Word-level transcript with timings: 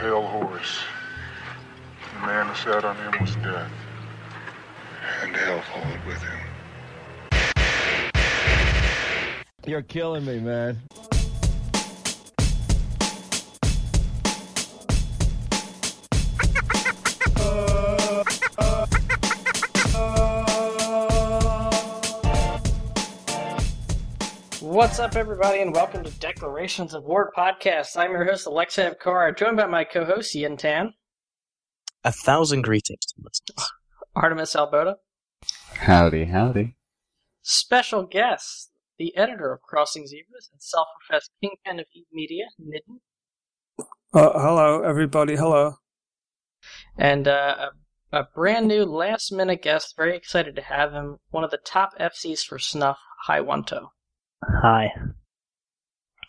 pale 0.00 0.22
horse. 0.22 0.78
The 2.14 2.20
man 2.26 2.46
who 2.46 2.54
sat 2.54 2.86
on 2.86 2.96
him 2.96 3.20
was 3.20 3.36
death, 3.36 3.70
and 5.22 5.36
hell 5.36 5.60
followed 5.60 6.04
with 6.06 6.22
him. 6.22 6.38
You're 9.66 9.82
killing 9.82 10.24
me, 10.24 10.40
man. 10.40 10.80
What's 24.80 24.98
up, 24.98 25.14
everybody, 25.14 25.60
and 25.60 25.74
welcome 25.74 26.02
to 26.04 26.10
Declarations 26.10 26.94
of 26.94 27.04
War 27.04 27.30
podcast. 27.36 27.98
I'm 27.98 28.12
your 28.12 28.24
host, 28.24 28.46
Alexa 28.46 28.96
Evkar, 28.96 29.36
joined 29.36 29.58
by 29.58 29.66
my 29.66 29.84
co-host, 29.84 30.34
Yin 30.34 30.56
Tan, 30.56 30.94
A 32.02 32.10
thousand 32.10 32.62
greetings 32.62 33.04
to 33.08 33.14
listeners. 33.22 33.70
Artemis 34.16 34.56
Alboda, 34.56 34.96
Howdy, 35.74 36.24
howdy. 36.24 36.76
special 37.42 38.04
guest, 38.04 38.70
the 38.98 39.14
editor 39.18 39.52
of 39.52 39.60
Crossing 39.60 40.06
Zebras 40.06 40.48
and 40.50 40.62
self-professed 40.62 41.30
kingpin 41.42 41.78
of 41.78 41.84
Eve 41.94 42.06
Media, 42.10 42.44
Nidden, 42.58 43.00
Uh, 44.14 44.32
hello, 44.40 44.82
everybody. 44.82 45.36
Hello. 45.36 45.74
and 46.96 47.28
uh, 47.28 47.68
a, 48.12 48.20
a 48.20 48.24
brand 48.34 48.66
new 48.66 48.86
last-minute 48.86 49.60
guest. 49.60 49.94
Very 49.94 50.16
excited 50.16 50.56
to 50.56 50.62
have 50.62 50.92
him. 50.94 51.18
One 51.28 51.44
of 51.44 51.50
the 51.50 51.58
top 51.62 51.90
FCs 52.00 52.46
for 52.46 52.58
Snuff, 52.58 52.98
Hai 53.26 53.40
Hi. 54.42 54.92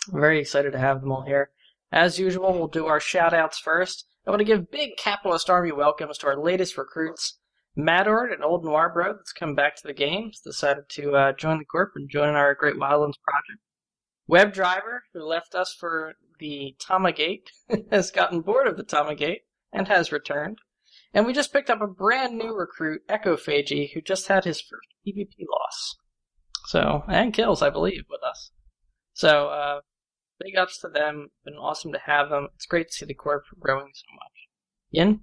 Very 0.10 0.40
excited 0.40 0.74
to 0.74 0.80
have 0.80 1.02
them 1.02 1.12
all 1.12 1.22
here. 1.22 1.52
As 1.92 2.20
usual, 2.20 2.54
we'll 2.54 2.68
do 2.68 2.88
our 2.88 3.00
shout 3.00 3.34
outs 3.34 3.60
first. 3.60 4.06
I 4.26 4.30
want 4.30 4.40
to 4.40 4.46
give 4.46 4.72
big 4.72 4.98
Capitalist 4.98 5.50
Army 5.50 5.72
welcomes 5.72 6.18
to 6.20 6.28
our 6.28 6.38
latest 6.38 6.78
recruits. 6.78 7.40
Madord, 7.76 8.32
an 8.32 8.44
old 8.44 8.66
noir 8.66 8.92
bro 8.94 9.14
that's 9.14 9.32
come 9.32 9.56
back 9.56 9.78
to 9.78 9.88
the 9.88 9.94
games, 9.94 10.42
decided 10.42 10.90
to 10.90 11.16
uh, 11.16 11.32
join 11.34 11.60
the 11.60 11.66
Corp 11.66 11.94
and 11.96 12.10
join 12.10 12.36
our 12.36 12.54
Great 12.54 12.76
Wildlands 12.76 13.22
project. 13.24 13.62
Web 14.28 14.54
Driver, 14.54 15.04
who 15.14 15.24
left 15.24 15.56
us 15.56 15.74
for 15.74 16.16
the 16.40 16.76
Tamagate, 16.80 17.48
has 17.92 18.12
gotten 18.12 18.42
bored 18.42 18.68
of 18.68 18.76
the 18.76 18.84
Tamagate 18.84 19.42
and 19.72 19.88
has 19.88 20.12
returned. 20.12 20.60
And 21.14 21.26
we 21.26 21.34
just 21.34 21.54
picked 21.54 21.70
up 21.70 21.82
a 21.82 21.88
brand 21.88 22.38
new 22.38 22.54
recruit, 22.54 23.04
Echophagy, 23.08 23.94
who 23.94 24.02
just 24.02 24.28
had 24.28 24.44
his 24.44 24.60
first 24.60 24.88
PvP 25.08 25.46
loss. 25.50 25.96
So, 26.66 27.04
and 27.08 27.34
kills, 27.34 27.62
I 27.62 27.70
believe, 27.70 28.04
with 28.10 28.22
us. 28.24 28.52
So, 29.14 29.48
uh, 29.48 29.82
big 30.40 30.56
ups 30.56 30.80
to 30.80 30.88
them. 30.88 31.30
Been 31.44 31.56
awesome 31.56 31.92
to 31.92 32.00
have 32.06 32.30
them. 32.30 32.50
It's 32.56 32.66
great 32.66 32.88
to 32.88 32.94
see 32.94 33.06
the 33.06 33.14
corp 33.14 33.44
growing 33.60 33.92
so 33.94 34.06
much. 34.14 34.32
Yin? 34.92 35.22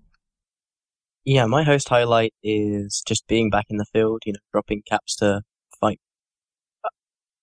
Yeah, 1.24 1.46
my 1.46 1.62
host 1.62 1.88
highlight 1.88 2.32
is 2.42 3.02
just 3.06 3.26
being 3.26 3.50
back 3.50 3.66
in 3.68 3.76
the 3.76 3.86
field, 3.92 4.22
you 4.24 4.32
know, 4.32 4.38
dropping 4.52 4.82
caps 4.88 5.16
to 5.16 5.42
fight. 5.80 6.00
Uh, 6.84 6.88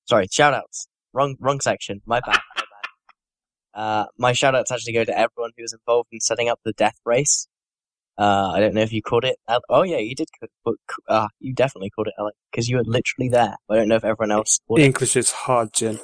sorry, 0.06 0.28
shoutouts. 0.28 0.88
Wrong, 1.14 1.36
wrong 1.40 1.62
section. 1.62 2.02
My 2.06 2.20
bad. 2.20 2.40
My 2.56 2.64
bad. 2.64 3.80
Uh, 3.80 4.06
my 4.18 4.34
shout 4.34 4.56
outs 4.56 4.72
actually 4.72 4.94
go 4.94 5.04
to 5.04 5.18
everyone 5.18 5.52
who 5.56 5.64
was 5.64 5.74
involved 5.74 6.10
in 6.12 6.20
setting 6.20 6.50
up 6.50 6.60
the 6.64 6.74
death 6.74 6.98
race. 7.06 7.48
Uh, 8.18 8.52
I 8.54 8.60
don't 8.62 8.74
know 8.74 8.82
if 8.82 8.94
you 8.94 9.02
caught 9.02 9.26
it. 9.26 9.38
Al- 9.50 9.62
Oh 9.70 9.84
yeah, 9.84 9.98
you 9.98 10.16
did. 10.16 10.28
but, 10.64 10.76
Uh, 11.08 11.28
you 11.40 11.54
definitely 11.54 11.90
caught 11.90 12.08
it, 12.08 12.14
Alex, 12.18 12.38
because 12.52 12.70
you 12.70 12.78
were 12.78 12.84
literally 12.86 13.30
there. 13.30 13.56
I 13.70 13.76
don't 13.76 13.88
know 13.90 13.96
if 13.96 14.06
everyone 14.06 14.32
else. 14.32 14.60
Caught. 14.68 14.80
English 14.80 15.16
is 15.16 15.32
hard, 15.32 15.74
Jin. 15.74 16.00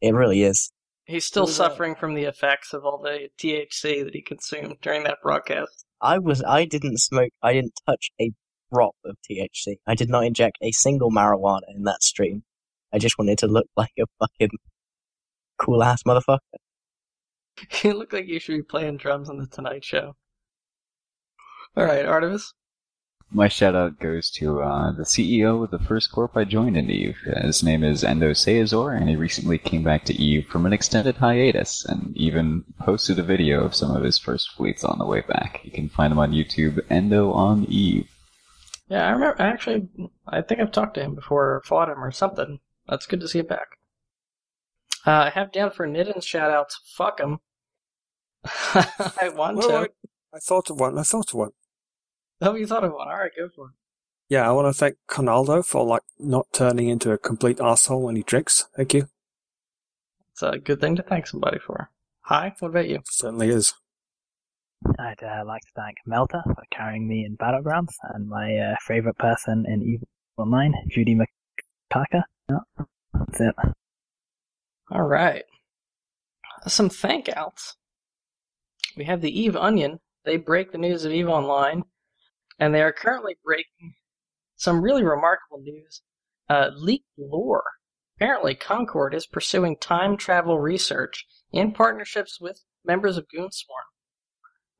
it 0.00 0.14
really 0.14 0.42
is. 0.42 0.70
He's 1.06 1.24
still 1.24 1.46
Who's 1.46 1.56
suffering 1.56 1.94
from 1.94 2.14
the 2.14 2.24
effects 2.24 2.74
of 2.74 2.84
all 2.84 2.98
the 2.98 3.30
THC 3.38 4.04
that 4.04 4.14
he 4.14 4.20
consumed 4.20 4.76
during 4.82 5.04
that 5.04 5.18
broadcast. 5.22 5.86
I 6.02 6.18
was. 6.18 6.42
I 6.44 6.66
didn't 6.66 6.98
smoke. 6.98 7.30
I 7.42 7.54
didn't 7.54 7.72
touch 7.88 8.10
a 8.20 8.30
drop 8.70 8.94
of 9.06 9.16
THC. 9.28 9.76
I 9.86 9.94
did 9.94 10.10
not 10.10 10.26
inject 10.26 10.58
a 10.60 10.70
single 10.70 11.10
marijuana 11.10 11.62
in 11.74 11.84
that 11.84 12.02
stream. 12.02 12.42
I 12.92 12.98
just 12.98 13.18
wanted 13.18 13.38
to 13.38 13.46
look 13.46 13.66
like 13.74 13.92
a 13.98 14.04
fucking 14.20 14.50
cool 15.58 15.82
ass 15.82 16.02
motherfucker. 16.02 16.38
you 17.82 17.94
look 17.94 18.12
like 18.12 18.28
you 18.28 18.38
should 18.38 18.56
be 18.56 18.62
playing 18.62 18.98
drums 18.98 19.30
on 19.30 19.38
the 19.38 19.46
Tonight 19.46 19.84
Show. 19.84 20.14
Alright, 21.76 22.06
Artemis. 22.06 22.54
My 23.30 23.46
shout 23.48 23.74
out 23.76 24.00
goes 24.00 24.30
to 24.32 24.62
uh, 24.62 24.90
the 24.92 25.02
CEO 25.02 25.62
of 25.62 25.70
the 25.70 25.78
first 25.78 26.10
corp 26.10 26.34
I 26.34 26.44
joined 26.44 26.78
in 26.78 26.90
Eve. 26.90 27.18
His 27.42 27.62
name 27.62 27.84
is 27.84 28.02
Endo 28.02 28.30
Seazor, 28.30 28.98
and 28.98 29.08
he 29.08 29.16
recently 29.16 29.58
came 29.58 29.82
back 29.84 30.04
to 30.06 30.14
Eve 30.14 30.46
from 30.46 30.64
an 30.64 30.72
extended 30.72 31.16
hiatus 31.16 31.84
and 31.84 32.16
even 32.16 32.64
posted 32.80 33.18
a 33.18 33.22
video 33.22 33.62
of 33.62 33.74
some 33.74 33.94
of 33.94 34.02
his 34.02 34.18
first 34.18 34.50
fleets 34.52 34.82
on 34.82 34.98
the 34.98 35.04
way 35.04 35.20
back. 35.20 35.60
You 35.62 35.70
can 35.70 35.90
find 35.90 36.10
him 36.10 36.18
on 36.18 36.32
YouTube, 36.32 36.80
Endo 36.88 37.30
on 37.32 37.66
Eve. 37.68 38.08
Yeah, 38.88 39.06
I 39.06 39.10
remember. 39.10 39.42
Actually, 39.42 39.88
I 40.26 40.40
think 40.40 40.60
I've 40.60 40.72
talked 40.72 40.94
to 40.94 41.02
him 41.02 41.14
before 41.14 41.54
or 41.56 41.62
fought 41.66 41.90
him 41.90 42.02
or 42.02 42.10
something. 42.10 42.60
That's 42.88 43.04
good 43.06 43.20
to 43.20 43.28
see 43.28 43.40
him 43.40 43.46
back. 43.46 43.68
Uh, 45.06 45.24
I 45.26 45.30
have 45.30 45.52
down 45.52 45.70
for 45.72 45.86
Nidden's 45.86 46.24
shoutouts. 46.24 46.72
Fuck 46.96 47.20
him. 47.20 47.40
I 48.44 49.30
want 49.34 49.58
Wait, 49.58 49.68
to. 49.68 49.80
wait. 49.80 49.90
I 50.34 50.38
thought 50.38 50.70
of 50.70 50.80
one. 50.80 50.98
I 50.98 51.02
thought 51.02 51.28
of 51.28 51.34
one. 51.34 51.50
Oh, 52.42 52.54
you 52.54 52.68
thought 52.68 52.84
of 52.84 52.92
one. 52.92 53.08
All 53.08 53.16
right, 53.16 53.32
go 53.36 53.48
for 53.48 53.66
it. 53.66 53.72
Yeah, 54.28 54.48
I 54.48 54.52
want 54.52 54.72
to 54.72 54.78
thank 54.78 54.96
Conaldo 55.08 55.64
for 55.66 55.84
like 55.84 56.02
not 56.18 56.46
turning 56.52 56.88
into 56.88 57.10
a 57.10 57.18
complete 57.18 57.60
asshole 57.60 58.02
when 58.02 58.14
he 58.14 58.22
drinks. 58.22 58.68
Thank 58.76 58.94
you. 58.94 59.08
It's 60.32 60.42
a 60.42 60.58
good 60.58 60.80
thing 60.80 60.94
to 60.96 61.02
thank 61.02 61.26
somebody 61.26 61.58
for. 61.58 61.90
Hi, 62.26 62.54
what 62.60 62.68
about 62.68 62.88
you? 62.88 63.00
Certainly 63.06 63.48
is. 63.48 63.74
I'd 64.98 65.22
uh, 65.22 65.44
like 65.44 65.62
to 65.62 65.72
thank 65.74 65.96
Melta 66.06 66.44
for 66.44 66.62
carrying 66.70 67.08
me 67.08 67.24
in 67.24 67.36
Battlegrounds 67.36 67.94
and 68.14 68.28
my 68.28 68.56
uh, 68.56 68.76
favorite 68.86 69.18
person 69.18 69.64
in 69.66 69.82
Evil 69.82 70.06
Online, 70.36 70.74
Judy 70.88 71.16
McCarker. 71.16 72.22
Yeah, 72.48 72.84
that's 73.14 73.40
it. 73.40 73.54
All 74.90 75.02
right. 75.02 75.44
Some 76.66 76.90
thank 76.90 77.28
outs. 77.30 77.76
We 78.96 79.04
have 79.04 79.20
the 79.20 79.40
Eve 79.40 79.56
Onion. 79.56 80.00
They 80.24 80.36
break 80.36 80.70
the 80.70 80.78
news 80.78 81.04
of 81.04 81.12
Eve 81.12 81.28
Online, 81.28 81.82
and 82.58 82.74
they 82.74 82.82
are 82.82 82.92
currently 82.92 83.36
breaking 83.44 83.94
some 84.56 84.82
really 84.82 85.04
remarkable 85.04 85.60
news. 85.62 86.02
Uh, 86.48 86.70
leaked 86.74 87.06
lore. 87.16 87.64
Apparently, 88.16 88.54
Concord 88.54 89.14
is 89.14 89.26
pursuing 89.26 89.76
time 89.76 90.16
travel 90.16 90.58
research 90.58 91.26
in 91.52 91.72
partnerships 91.72 92.40
with 92.40 92.64
members 92.84 93.16
of 93.16 93.26
Goonswarm. 93.28 93.86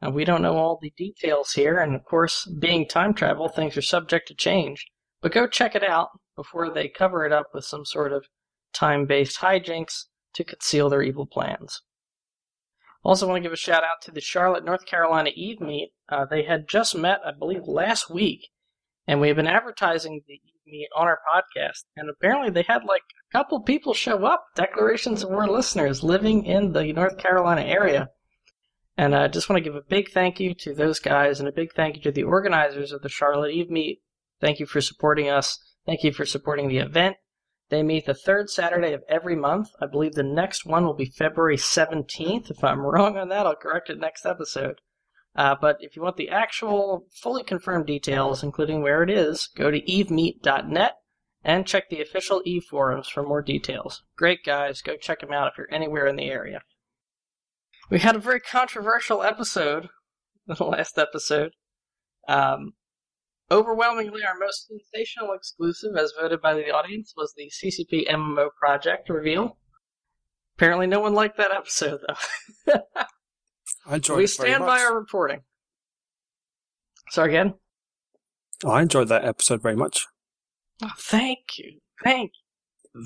Now, 0.03 0.11
we 0.11 0.25
don't 0.25 0.43
know 0.43 0.56
all 0.56 0.78
the 0.81 0.93
details 0.97 1.53
here, 1.53 1.78
and 1.78 1.94
of 1.94 2.05
course, 2.05 2.47
being 2.47 2.87
time 2.87 3.15
travel, 3.15 3.49
things 3.49 3.77
are 3.77 3.83
subject 3.83 4.28
to 4.28 4.34
change. 4.34 4.87
But 5.21 5.33
go 5.33 5.47
check 5.47 5.75
it 5.75 5.84
out 5.84 6.09
before 6.37 6.72
they 6.72 6.89
cover 6.89 7.27
it 7.27 7.33
up 7.33 7.49
with 7.53 7.65
some 7.65 7.84
sort 7.84 8.12
of 8.12 8.27
time 8.72 9.06
based 9.06 9.39
hijinks 9.39 10.05
to 10.34 10.45
conceal 10.45 10.89
their 10.89 11.03
evil 11.03 11.27
plans. 11.27 11.83
Also, 13.09 13.27
want 13.27 13.39
to 13.39 13.43
give 13.43 13.55
a 13.55 13.57
shout 13.57 13.85
out 13.85 14.03
to 14.03 14.11
the 14.11 14.21
Charlotte, 14.21 14.67
North 14.67 14.85
Carolina 14.85 15.31
Eve 15.35 15.63
Meet. 15.63 15.93
Uh, 16.11 16.27
they 16.27 16.43
had 16.43 16.69
just 16.69 16.95
met, 16.95 17.21
I 17.25 17.33
believe, 17.33 17.63
last 17.67 18.11
week, 18.11 18.51
and 19.07 19.19
we've 19.19 19.35
been 19.35 19.47
advertising 19.47 20.21
the 20.27 20.35
Eve 20.35 20.61
Meet 20.67 20.91
on 20.95 21.07
our 21.07 21.19
podcast. 21.35 21.85
And 21.97 22.11
apparently, 22.11 22.51
they 22.51 22.67
had 22.69 22.85
like 22.85 23.01
a 23.01 23.39
couple 23.39 23.63
people 23.63 23.95
show 23.95 24.27
up, 24.27 24.45
Declarations 24.55 25.23
of 25.23 25.31
War 25.31 25.49
listeners 25.49 26.05
living 26.05 26.45
in 26.45 26.73
the 26.73 26.93
North 26.93 27.17
Carolina 27.17 27.63
area. 27.63 28.11
And 28.99 29.17
I 29.17 29.29
just 29.29 29.49
want 29.49 29.57
to 29.57 29.65
give 29.65 29.75
a 29.75 29.89
big 29.89 30.11
thank 30.11 30.39
you 30.39 30.53
to 30.57 30.75
those 30.75 30.99
guys 30.99 31.41
and 31.41 31.49
a 31.49 31.53
big 31.53 31.73
thank 31.73 31.97
you 31.97 32.03
to 32.03 32.13
the 32.13 32.25
organizers 32.25 32.93
of 32.93 33.01
the 33.01 33.09
Charlotte 33.09 33.53
Eve 33.53 33.71
Meet. 33.71 34.03
Thank 34.43 34.61
you 34.61 34.67
for 34.67 34.83
supporting 34.83 35.31
us. 35.31 35.59
Thank 35.87 36.05
you 36.05 36.13
for 36.13 36.27
supporting 36.27 36.69
the 36.69 36.77
event. 36.77 37.17
They 37.71 37.83
meet 37.83 38.06
the 38.06 38.15
third 38.15 38.49
Saturday 38.49 38.93
of 38.93 39.03
every 39.09 39.37
month. 39.37 39.71
I 39.81 39.87
believe 39.87 40.15
the 40.15 40.23
next 40.23 40.65
one 40.65 40.87
will 40.87 40.95
be 40.95 41.06
February 41.06 41.56
17th. 41.56 42.51
If 42.51 42.65
I'm 42.65 42.81
wrong 42.81 43.16
on 43.19 43.28
that, 43.28 43.47
I'll 43.47 43.57
correct 43.57 43.91
it 43.91 43.98
next 43.98 44.25
episode. 44.25 44.81
Uh, 45.37 45.54
but 45.60 45.77
if 45.81 45.95
you 45.95 46.03
want 46.03 46.16
the 46.16 46.31
actual, 46.31 47.07
fully 47.13 47.45
confirmed 47.45 47.87
details, 47.87 48.42
including 48.42 48.83
where 48.83 49.03
it 49.03 49.10
is, 49.10 49.48
go 49.54 49.71
to 49.71 49.81
evemeet.net 49.83 50.95
and 51.45 51.66
check 51.66 51.89
the 51.89 52.01
official 52.01 52.42
Eve 52.45 52.65
forums 52.65 53.09
for 53.09 53.22
more 53.22 53.42
details. 53.42 54.03
Great 54.16 54.45
guys, 54.45 54.83
go 54.83 54.97
check 54.97 55.21
them 55.21 55.33
out 55.33 55.48
if 55.48 55.59
you're 55.59 55.72
anywhere 55.72 56.07
in 56.07 56.16
the 56.16 56.31
area. 56.31 56.63
We 57.91 58.01
had 58.01 58.16
a 58.16 58.21
very 58.21 58.41
controversial 58.41 59.22
episode, 59.22 59.89
the 60.47 60.63
last 60.65 60.98
episode. 60.98 61.53
Um, 62.27 62.72
Overwhelmingly, 63.50 64.22
our 64.24 64.39
most 64.39 64.66
sensational 64.68 65.33
exclusive, 65.33 65.97
as 65.97 66.12
voted 66.21 66.41
by 66.42 66.54
the 66.54 66.71
audience, 66.71 67.15
was 67.16 67.33
the 67.36 67.50
CCP 67.50 68.06
MMO 68.09 68.48
project 68.59 69.09
reveal. 69.09 69.56
Apparently, 70.56 70.86
no 70.86 71.00
one 71.00 71.15
liked 71.15 71.39
that 71.39 71.50
episode, 71.53 72.00
though. 72.66 72.80
I 73.86 73.95
enjoyed 73.97 74.18
we 74.18 74.24
it 74.24 74.36
very 74.36 74.50
stand 74.50 74.65
much. 74.65 74.68
by 74.78 74.80
our 74.84 74.95
reporting. 74.98 75.41
Sorry 77.10 77.30
again. 77.30 77.54
Oh, 78.65 78.71
I 78.71 78.83
enjoyed 78.83 79.09
that 79.09 79.24
episode 79.24 79.62
very 79.62 79.77
much. 79.77 80.06
Oh, 80.83 80.91
thank 80.98 81.39
you, 81.59 81.78
thank 82.04 82.33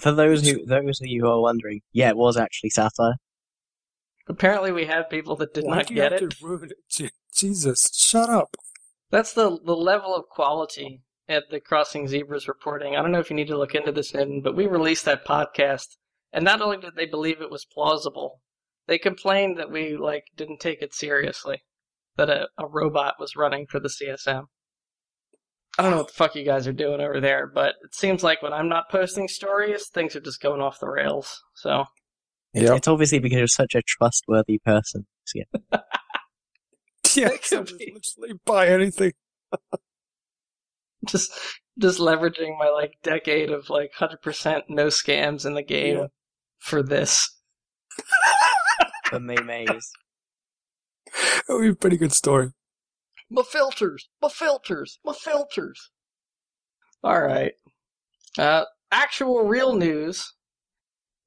For 0.00 0.12
those 0.12 0.46
who 0.46 0.64
those 0.66 1.00
of 1.00 1.06
you 1.06 1.22
who 1.22 1.28
are 1.28 1.40
wondering, 1.40 1.82
yeah, 1.92 2.08
it 2.08 2.16
was 2.16 2.36
actually 2.36 2.70
satire. 2.70 3.14
Apparently, 4.28 4.72
we 4.72 4.86
have 4.86 5.08
people 5.10 5.36
that 5.36 5.54
did 5.54 5.64
Why 5.64 5.76
not 5.78 5.86
do 5.86 5.94
you 5.94 6.00
get 6.00 6.12
have 6.12 6.22
it. 6.22 6.30
to 6.30 6.36
ruin 6.44 6.70
it? 6.70 7.12
Jesus, 7.34 7.90
shut 7.94 8.28
up. 8.28 8.56
That's 9.12 9.34
the 9.34 9.58
the 9.64 9.76
level 9.76 10.16
of 10.16 10.24
quality 10.28 11.02
at 11.28 11.44
the 11.50 11.60
Crossing 11.60 12.08
Zebras 12.08 12.48
reporting. 12.48 12.96
I 12.96 13.02
don't 13.02 13.12
know 13.12 13.20
if 13.20 13.30
you 13.30 13.36
need 13.36 13.46
to 13.48 13.58
look 13.58 13.74
into 13.74 13.92
this, 13.92 14.12
Nitin, 14.12 14.42
but 14.42 14.56
we 14.56 14.66
released 14.66 15.04
that 15.04 15.24
podcast, 15.24 15.96
and 16.32 16.44
not 16.44 16.60
only 16.60 16.78
did 16.78 16.96
they 16.96 17.06
believe 17.06 17.40
it 17.40 17.50
was 17.50 17.64
plausible, 17.64 18.40
they 18.88 18.98
complained 18.98 19.58
that 19.58 19.70
we 19.70 19.96
like 19.96 20.24
didn't 20.36 20.58
take 20.60 20.82
it 20.82 20.94
seriously, 20.94 21.62
that 22.16 22.28
a, 22.30 22.48
a 22.58 22.66
robot 22.66 23.14
was 23.20 23.36
running 23.36 23.66
for 23.68 23.78
the 23.78 23.88
CSM. 23.90 24.44
I 25.78 25.82
don't 25.82 25.90
know 25.92 25.98
what 25.98 26.08
the 26.08 26.12
fuck 26.14 26.34
you 26.34 26.44
guys 26.44 26.66
are 26.66 26.72
doing 26.72 27.00
over 27.00 27.20
there, 27.20 27.46
but 27.46 27.74
it 27.84 27.94
seems 27.94 28.22
like 28.22 28.42
when 28.42 28.52
I'm 28.52 28.68
not 28.68 28.90
posting 28.90 29.28
stories, 29.28 29.88
things 29.88 30.14
are 30.16 30.20
just 30.20 30.42
going 30.42 30.60
off 30.60 30.80
the 30.80 30.88
rails. 30.88 31.40
So 31.54 31.84
It's, 32.52 32.64
Yep. 32.68 32.76
it's 32.78 32.88
obviously 32.88 33.18
because 33.20 33.38
you're 33.38 33.46
such 33.46 33.74
a 33.74 33.82
trustworthy 33.82 34.58
person. 34.58 35.06
So, 35.24 35.38
yeah. 35.72 35.78
Yeah, 37.16 37.28
That 37.28 37.42
could 37.42 37.58
I'll 37.58 37.64
just 37.64 37.78
be. 37.78 37.94
literally 38.18 38.40
buy 38.44 38.68
anything. 38.68 39.12
just 41.06 41.32
just 41.78 41.98
leveraging 41.98 42.58
my 42.58 42.68
like 42.68 42.94
decade 43.02 43.50
of 43.50 43.68
like 43.70 43.92
hundred 43.94 44.22
percent 44.22 44.64
no 44.68 44.86
scams 44.86 45.44
in 45.46 45.54
the 45.54 45.62
game 45.62 45.98
Yeah. 45.98 46.06
for 46.58 46.82
this. 46.82 47.28
For 49.06 49.20
May 49.20 49.36
Mays. 49.36 49.90
That 51.12 51.42
would 51.54 51.60
be 51.62 51.68
a 51.68 51.74
pretty 51.74 51.98
good 51.98 52.12
story. 52.12 52.48
My 53.28 53.42
filters, 53.42 54.08
my 54.22 54.30
filters, 54.30 54.98
my 55.04 55.12
filters. 55.12 55.90
All 57.04 57.20
right. 57.20 57.52
Uh, 58.38 58.64
actual 58.90 59.44
real 59.44 59.74
news. 59.74 60.32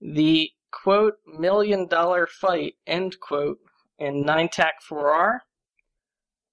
The 0.02 0.50
quote 0.72 1.16
million 1.28 1.88
dollar 1.88 2.26
fight 2.28 2.74
end 2.88 3.20
quote 3.20 3.60
in 4.00 4.24
Nine 4.26 4.50
Tac 4.50 4.76
4R. 4.90 5.40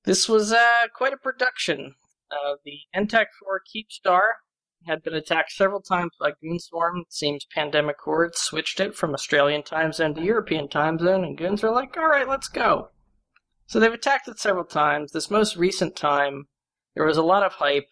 This 0.04 0.28
was 0.28 0.52
uh, 0.52 0.88
quite 0.94 1.12
a 1.12 1.16
production. 1.16 1.94
Uh, 2.30 2.56
the 2.64 2.80
NTAC 2.94 3.26
4 3.38 3.62
Keepstar 3.72 4.20
had 4.86 5.02
been 5.02 5.14
attacked 5.14 5.52
several 5.52 5.80
times 5.80 6.12
by 6.18 6.32
Goonswarm. 6.32 7.02
It 7.02 7.12
seems 7.12 7.46
pandemic 7.54 7.96
hordes 8.04 8.40
switched 8.40 8.80
it 8.80 8.96
from 8.96 9.14
Australian 9.14 9.62
time 9.62 9.92
zone 9.92 10.14
to 10.14 10.22
European 10.22 10.68
time 10.68 10.98
zone, 10.98 11.22
and 11.24 11.38
Goons 11.38 11.62
are 11.62 11.70
like, 11.70 11.96
all 11.96 12.08
right, 12.08 12.28
let's 12.28 12.48
go. 12.48 12.88
So 13.66 13.78
they've 13.78 13.92
attacked 13.92 14.26
it 14.26 14.40
several 14.40 14.64
times. 14.64 15.12
This 15.12 15.30
most 15.30 15.56
recent 15.56 15.94
time, 15.94 16.48
there 16.94 17.04
was 17.04 17.16
a 17.16 17.22
lot 17.22 17.44
of 17.44 17.54
hype. 17.54 17.88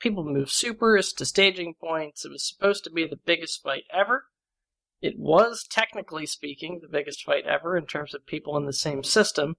People 0.00 0.24
moved 0.24 0.50
supers 0.50 1.12
to 1.12 1.26
staging 1.26 1.74
points. 1.78 2.24
It 2.24 2.30
was 2.30 2.48
supposed 2.48 2.84
to 2.84 2.90
be 2.90 3.06
the 3.06 3.20
biggest 3.26 3.62
fight 3.62 3.84
ever. 3.92 4.24
It 5.02 5.18
was, 5.18 5.66
technically 5.70 6.24
speaking, 6.24 6.80
the 6.80 6.88
biggest 6.88 7.22
fight 7.22 7.44
ever 7.46 7.76
in 7.76 7.86
terms 7.86 8.14
of 8.14 8.26
people 8.26 8.56
in 8.56 8.64
the 8.64 8.72
same 8.72 9.04
system. 9.04 9.56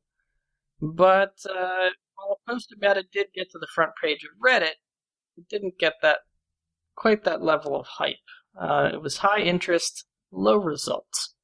But 0.81 1.35
uh, 1.47 1.89
while 2.15 2.37
a 2.47 2.51
post 2.51 2.73
about 2.75 2.97
it 2.97 3.11
did 3.11 3.27
get 3.33 3.51
to 3.51 3.59
the 3.59 3.67
front 3.73 3.91
page 4.01 4.23
of 4.23 4.31
Reddit, 4.43 4.77
it 5.37 5.47
didn't 5.49 5.77
get 5.79 5.93
that 6.01 6.19
quite 6.95 7.23
that 7.23 7.41
level 7.41 7.79
of 7.79 7.85
hype. 7.85 8.15
Uh, 8.59 8.89
it 8.93 9.01
was 9.01 9.17
high 9.17 9.39
interest, 9.39 10.05
low 10.31 10.57
results. 10.57 11.35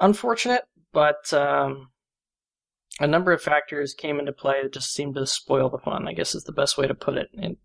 Unfortunate, 0.00 0.62
but 0.92 1.32
um, 1.32 1.90
a 3.00 3.06
number 3.06 3.32
of 3.32 3.42
factors 3.42 3.94
came 3.94 4.18
into 4.18 4.32
play 4.32 4.62
that 4.62 4.72
just 4.72 4.92
seemed 4.92 5.14
to 5.14 5.26
spoil 5.26 5.68
the 5.68 5.78
fun, 5.78 6.06
I 6.06 6.12
guess 6.12 6.34
is 6.34 6.44
the 6.44 6.52
best 6.52 6.76
way 6.76 6.86
to 6.86 6.94
put 6.94 7.16
it. 7.16 7.28
It 7.32 7.58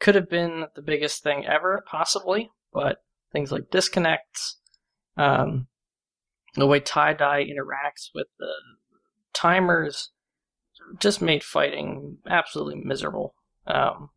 could 0.00 0.14
have 0.14 0.28
been 0.28 0.66
the 0.74 0.82
biggest 0.82 1.22
thing 1.22 1.46
ever, 1.46 1.84
possibly, 1.86 2.50
but 2.72 2.98
things 3.32 3.52
like 3.52 3.70
disconnects, 3.70 4.58
um, 5.16 5.66
the 6.56 6.66
way 6.66 6.80
TiDi 6.80 7.48
interacts 7.48 8.10
with 8.14 8.26
the 8.38 8.52
timers, 9.34 10.10
just 10.98 11.22
made 11.22 11.44
fighting 11.44 12.18
absolutely 12.28 12.82
miserable. 12.82 13.34
Um, 13.66 14.10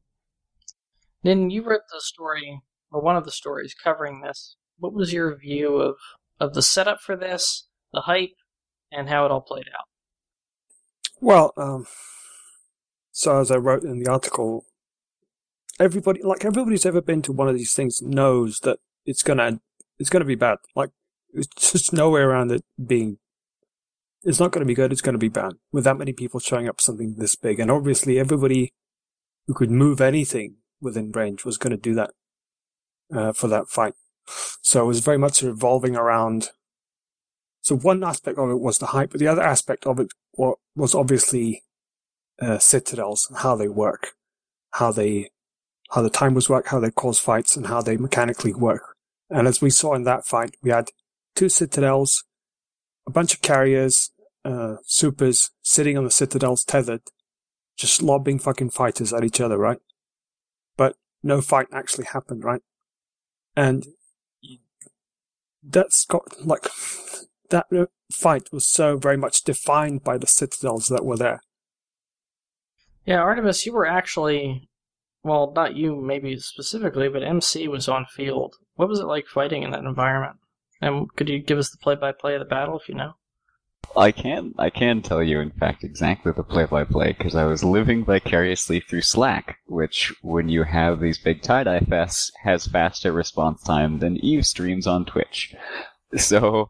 then 1.24 1.50
you 1.50 1.64
wrote 1.64 1.82
the 1.92 2.02
story, 2.02 2.62
or 2.92 3.02
one 3.02 3.16
of 3.16 3.26
the 3.26 3.32
stories 3.32 3.74
covering 3.74 4.22
this. 4.22 4.56
What 4.78 4.94
was 4.94 5.14
your 5.14 5.36
view 5.38 5.76
of, 5.78 5.96
of 6.40 6.54
the 6.54 6.62
setup 6.62 7.00
for 7.02 7.16
this, 7.16 7.68
the 7.92 8.02
hype, 8.02 8.36
and 8.92 9.10
how 9.10 9.26
it 9.26 9.32
all 9.32 9.42
played 9.42 9.68
out? 9.74 9.86
Well, 11.22 11.54
um, 11.56 11.86
so 13.12 13.40
as 13.40 13.52
I 13.52 13.58
wrote 13.58 13.84
in 13.84 14.00
the 14.00 14.12
article, 14.12 14.66
everybody, 15.80 16.22
like 16.24 16.44
everybody's 16.44 16.86
ever 16.86 17.02
been 17.02 17.22
to 17.24 17.32
one 17.32 17.48
of 17.48 17.56
these 17.56 17.74
things, 17.74 18.02
knows 18.02 18.60
that 18.60 18.80
it's 19.06 19.24
gonna, 19.24 19.62
it's 19.98 20.10
gonna 20.10 20.26
be 20.26 20.36
bad. 20.36 20.58
Like, 20.76 20.90
it's 21.34 21.72
just 21.72 21.94
no 21.94 22.10
way 22.10 22.22
around 22.22 22.52
it 22.52 22.64
being. 22.84 23.20
It's 24.24 24.40
not 24.40 24.52
going 24.52 24.62
to 24.62 24.68
be 24.68 24.74
good. 24.74 24.92
It's 24.92 25.02
going 25.02 25.14
to 25.14 25.20
be 25.20 25.28
bad 25.30 25.54
with 25.72 25.84
that 25.84 25.98
many 25.98 26.14
people 26.14 26.40
showing 26.40 26.70
up 26.70 26.80
something 26.80 27.16
this 27.18 27.36
big, 27.36 27.60
and 27.60 27.70
obviously 27.70 28.20
everybody 28.20 28.74
who 29.48 29.54
could 29.54 29.72
move 29.72 30.00
anything 30.00 30.58
within 30.80 31.12
range 31.12 31.44
was 31.44 31.58
going 31.58 31.72
to 31.72 31.78
do 31.78 31.94
that 31.96 32.12
uh, 33.14 33.34
for 33.34 33.48
that 33.50 33.68
fight. 33.68 33.94
So 34.62 34.84
it 34.84 34.88
was 34.88 35.02
very 35.02 35.18
much 35.18 35.42
revolving 35.42 35.96
around. 35.96 36.50
So 37.62 37.76
one 37.76 38.04
aspect 38.04 38.38
of 38.38 38.50
it 38.50 38.60
was 38.60 38.78
the 38.78 38.88
hype, 38.88 39.12
but 39.12 39.20
the 39.20 39.28
other 39.28 39.42
aspect 39.42 39.86
of 39.86 40.00
it 40.00 40.08
was 40.38 40.96
obviously 40.96 41.64
uh, 42.42 42.60
citadels 42.60 43.28
and 43.30 43.40
how 43.40 43.56
they 43.56 43.68
work, 43.68 44.14
how 44.72 44.92
they, 44.92 45.30
how 45.92 46.02
the 46.02 46.10
timers 46.10 46.50
work, 46.50 46.68
how 46.68 46.80
they 46.80 46.92
cause 46.92 47.20
fights, 47.20 47.58
and 47.58 47.68
how 47.68 47.82
they 47.82 47.98
mechanically 47.98 48.54
work. 48.54 48.96
And 49.30 49.48
as 49.48 49.62
we 49.62 49.70
saw 49.70 49.94
in 49.94 50.04
that 50.04 50.26
fight, 50.26 50.56
we 50.62 50.72
had 50.72 50.90
two 51.36 51.50
citadels, 51.50 52.24
a 53.08 53.12
bunch 53.12 53.34
of 53.34 53.42
carriers, 53.42 54.12
uh, 54.46 54.78
supers 54.86 55.52
sitting 55.62 55.98
on 55.98 56.04
the 56.04 56.12
citadels 56.12 56.64
tethered, 56.64 57.02
just 57.78 58.02
lobbing 58.02 58.40
fucking 58.40 58.70
fighters 58.70 59.14
at 59.14 59.24
each 59.24 59.42
other, 59.42 59.58
right? 59.58 59.80
But 60.78 60.96
no 61.22 61.42
fight 61.42 61.68
actually 61.72 62.06
happened, 62.06 62.44
right? 62.44 62.62
And 63.56 63.86
that's 65.64 66.06
got 66.06 66.46
like 66.46 66.68
that 67.50 67.68
fight 68.12 68.52
was 68.52 68.68
so 68.68 68.98
very 68.98 69.18
much 69.18 69.44
defined 69.44 70.04
by 70.04 70.18
the 70.18 70.28
citadels 70.28 70.88
that 70.90 71.06
were 71.06 71.18
there. 71.18 71.42
Yeah, 73.06 73.20
Artemis, 73.20 73.66
you 73.66 73.74
were 73.74 73.86
actually, 73.86 74.70
well, 75.24 75.52
not 75.54 75.76
you 75.76 75.96
maybe 75.96 76.38
specifically, 76.40 77.10
but 77.10 77.24
MC 77.24 77.68
was 77.68 77.90
on 77.90 78.06
field. 78.06 78.56
What 78.76 78.88
was 78.88 79.00
it 79.00 79.08
like 79.08 79.28
fighting 79.28 79.64
in 79.64 79.72
that 79.72 79.84
environment? 79.84 80.38
And 80.82 81.14
could 81.16 81.30
you 81.30 81.40
give 81.40 81.58
us 81.58 81.70
the 81.70 81.78
play-by-play 81.78 82.36
of 82.36 82.40
the 82.40 82.46
battle 82.46 82.80
if 82.80 82.90
you 82.90 82.96
know? 82.96 83.14
I 83.96 84.12
can 84.12 84.56
I 84.58 84.70
can 84.70 85.02
tell 85.02 85.22
you, 85.22 85.40
in 85.40 85.52
fact, 85.52 85.84
exactly 85.84 86.32
the 86.32 86.44
play-by-play 86.44 87.14
because 87.16 87.36
I 87.36 87.46
was 87.46 87.64
living 87.64 88.06
vicariously 88.06 88.80
through 88.80 89.02
Slack, 89.02 89.60
which, 89.68 90.12
when 90.22 90.50
you 90.50 90.64
have 90.64 91.00
these 91.00 91.20
big 91.20 91.42
TiDi 91.42 91.86
fests, 91.88 92.32
has 92.44 92.66
faster 92.66 93.12
response 93.12 93.62
time 93.62 94.00
than 94.00 94.18
Eve 94.18 94.46
streams 94.46 94.88
on 94.88 95.06
Twitch. 95.06 95.56
So, 96.16 96.70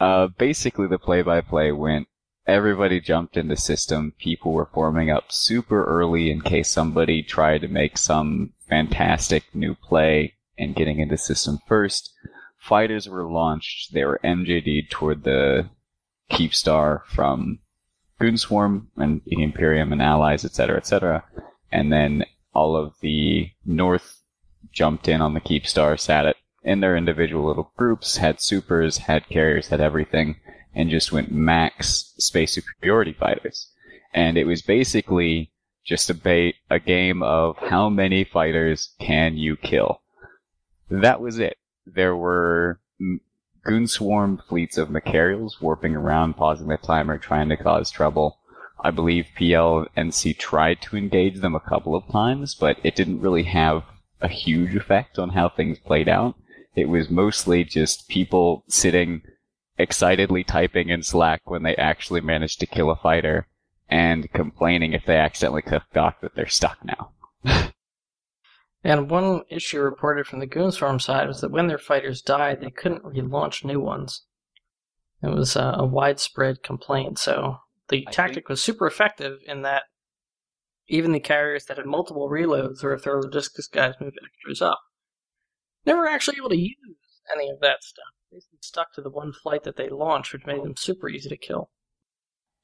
uh, 0.00 0.28
basically, 0.38 0.86
the 0.86 0.98
play-by-play 0.98 1.72
went. 1.72 2.08
Everybody 2.46 2.98
jumped 2.98 3.36
into 3.36 3.54
system. 3.54 4.14
People 4.18 4.52
were 4.52 4.70
forming 4.72 5.10
up 5.10 5.30
super 5.30 5.84
early 5.84 6.30
in 6.30 6.40
case 6.40 6.70
somebody 6.70 7.22
tried 7.22 7.60
to 7.60 7.68
make 7.68 7.98
some 7.98 8.54
fantastic 8.66 9.44
new 9.54 9.74
play 9.74 10.36
and 10.56 10.74
getting 10.74 11.00
into 11.00 11.18
system 11.18 11.58
first. 11.68 12.14
Fighters 12.58 13.06
were 13.06 13.30
launched. 13.30 13.92
They 13.92 14.06
were 14.06 14.20
MJD'd 14.24 14.90
toward 14.90 15.24
the 15.24 15.68
Keepstar 16.30 17.04
from 17.06 17.58
Goonswarm 18.20 18.86
and 18.96 19.22
the 19.26 19.42
Imperium 19.42 19.92
and 19.92 20.02
allies, 20.02 20.44
etc., 20.44 20.76
etc. 20.76 21.24
And 21.72 21.92
then 21.92 22.24
all 22.54 22.76
of 22.76 22.94
the 23.00 23.50
North 23.64 24.22
jumped 24.72 25.08
in 25.08 25.20
on 25.20 25.34
the 25.34 25.40
Keepstar, 25.40 25.98
sat 25.98 26.26
it 26.26 26.36
in 26.62 26.80
their 26.80 26.96
individual 26.96 27.46
little 27.46 27.72
groups, 27.76 28.18
had 28.18 28.40
supers, 28.40 28.98
had 28.98 29.28
carriers, 29.28 29.68
had 29.68 29.80
everything, 29.80 30.36
and 30.74 30.90
just 30.90 31.12
went 31.12 31.32
max 31.32 32.14
space 32.18 32.54
superiority 32.54 33.12
fighters. 33.12 33.70
And 34.12 34.36
it 34.36 34.44
was 34.44 34.62
basically 34.62 35.50
just 35.84 36.10
a 36.10 36.54
a 36.68 36.78
game 36.78 37.22
of 37.22 37.56
how 37.56 37.88
many 37.88 38.24
fighters 38.24 38.94
can 39.00 39.36
you 39.36 39.56
kill. 39.56 40.02
That 40.90 41.20
was 41.20 41.38
it. 41.38 41.56
There 41.86 42.16
were 42.16 42.80
goon 43.64 43.86
swarm 43.86 44.42
fleets 44.48 44.78
of 44.78 44.90
Machariels 44.90 45.60
warping 45.60 45.96
around, 45.96 46.34
pausing 46.34 46.68
the 46.68 46.76
timer, 46.76 47.18
trying 47.18 47.48
to 47.48 47.56
cause 47.56 47.90
trouble. 47.90 48.38
I 48.82 48.90
believe 48.90 49.26
PLNC 49.38 50.38
tried 50.38 50.80
to 50.82 50.96
engage 50.96 51.40
them 51.40 51.54
a 51.54 51.60
couple 51.60 51.94
of 51.94 52.08
times, 52.08 52.54
but 52.54 52.78
it 52.82 52.96
didn't 52.96 53.20
really 53.20 53.42
have 53.44 53.82
a 54.20 54.28
huge 54.28 54.74
effect 54.74 55.18
on 55.18 55.30
how 55.30 55.48
things 55.48 55.78
played 55.78 56.08
out. 56.08 56.34
It 56.74 56.88
was 56.88 57.10
mostly 57.10 57.64
just 57.64 58.08
people 58.08 58.64
sitting 58.68 59.22
excitedly 59.78 60.44
typing 60.44 60.88
in 60.88 61.02
Slack 61.02 61.40
when 61.44 61.62
they 61.62 61.76
actually 61.76 62.20
managed 62.20 62.60
to 62.60 62.66
kill 62.66 62.90
a 62.90 62.96
fighter 62.96 63.46
and 63.88 64.30
complaining 64.32 64.92
if 64.92 65.04
they 65.04 65.16
accidentally 65.16 65.62
clicked 65.62 65.96
off 65.96 66.20
that 66.20 66.34
they're 66.34 66.46
stuck 66.46 66.78
now. 66.84 67.10
And 68.82 69.10
one 69.10 69.42
issue 69.50 69.80
reported 69.80 70.26
from 70.26 70.40
the 70.40 70.46
Goonswarm 70.46 71.00
side 71.00 71.28
was 71.28 71.40
that 71.42 71.50
when 71.50 71.66
their 71.66 71.78
fighters 71.78 72.22
died, 72.22 72.60
they 72.60 72.70
couldn't 72.70 73.04
relaunch 73.04 73.64
new 73.64 73.80
ones. 73.80 74.24
It 75.22 75.28
was 75.28 75.54
uh, 75.54 75.74
a 75.76 75.84
widespread 75.84 76.62
complaint. 76.62 77.18
So 77.18 77.58
the 77.88 78.06
I 78.08 78.10
tactic 78.10 78.34
think- 78.36 78.48
was 78.48 78.62
super 78.62 78.86
effective 78.86 79.38
in 79.46 79.62
that 79.62 79.82
even 80.88 81.12
the 81.12 81.20
carriers 81.20 81.66
that 81.66 81.76
had 81.76 81.86
multiple 81.86 82.28
reloads, 82.28 82.82
or 82.82 82.92
if 82.92 83.04
their 83.04 83.20
logistics 83.20 83.68
guys 83.68 83.94
moved 84.00 84.18
extras 84.24 84.62
up, 84.62 84.80
never 85.86 86.06
actually 86.06 86.38
able 86.38 86.48
to 86.48 86.58
use 86.58 86.74
any 87.32 87.48
of 87.48 87.60
that 87.60 87.84
stuff. 87.84 88.04
They 88.32 88.38
stuck 88.60 88.94
to 88.94 89.02
the 89.02 89.10
one 89.10 89.32
flight 89.32 89.62
that 89.64 89.76
they 89.76 89.88
launched, 89.88 90.32
which 90.32 90.46
made 90.46 90.64
them 90.64 90.76
super 90.76 91.08
easy 91.08 91.28
to 91.28 91.36
kill. 91.36 91.70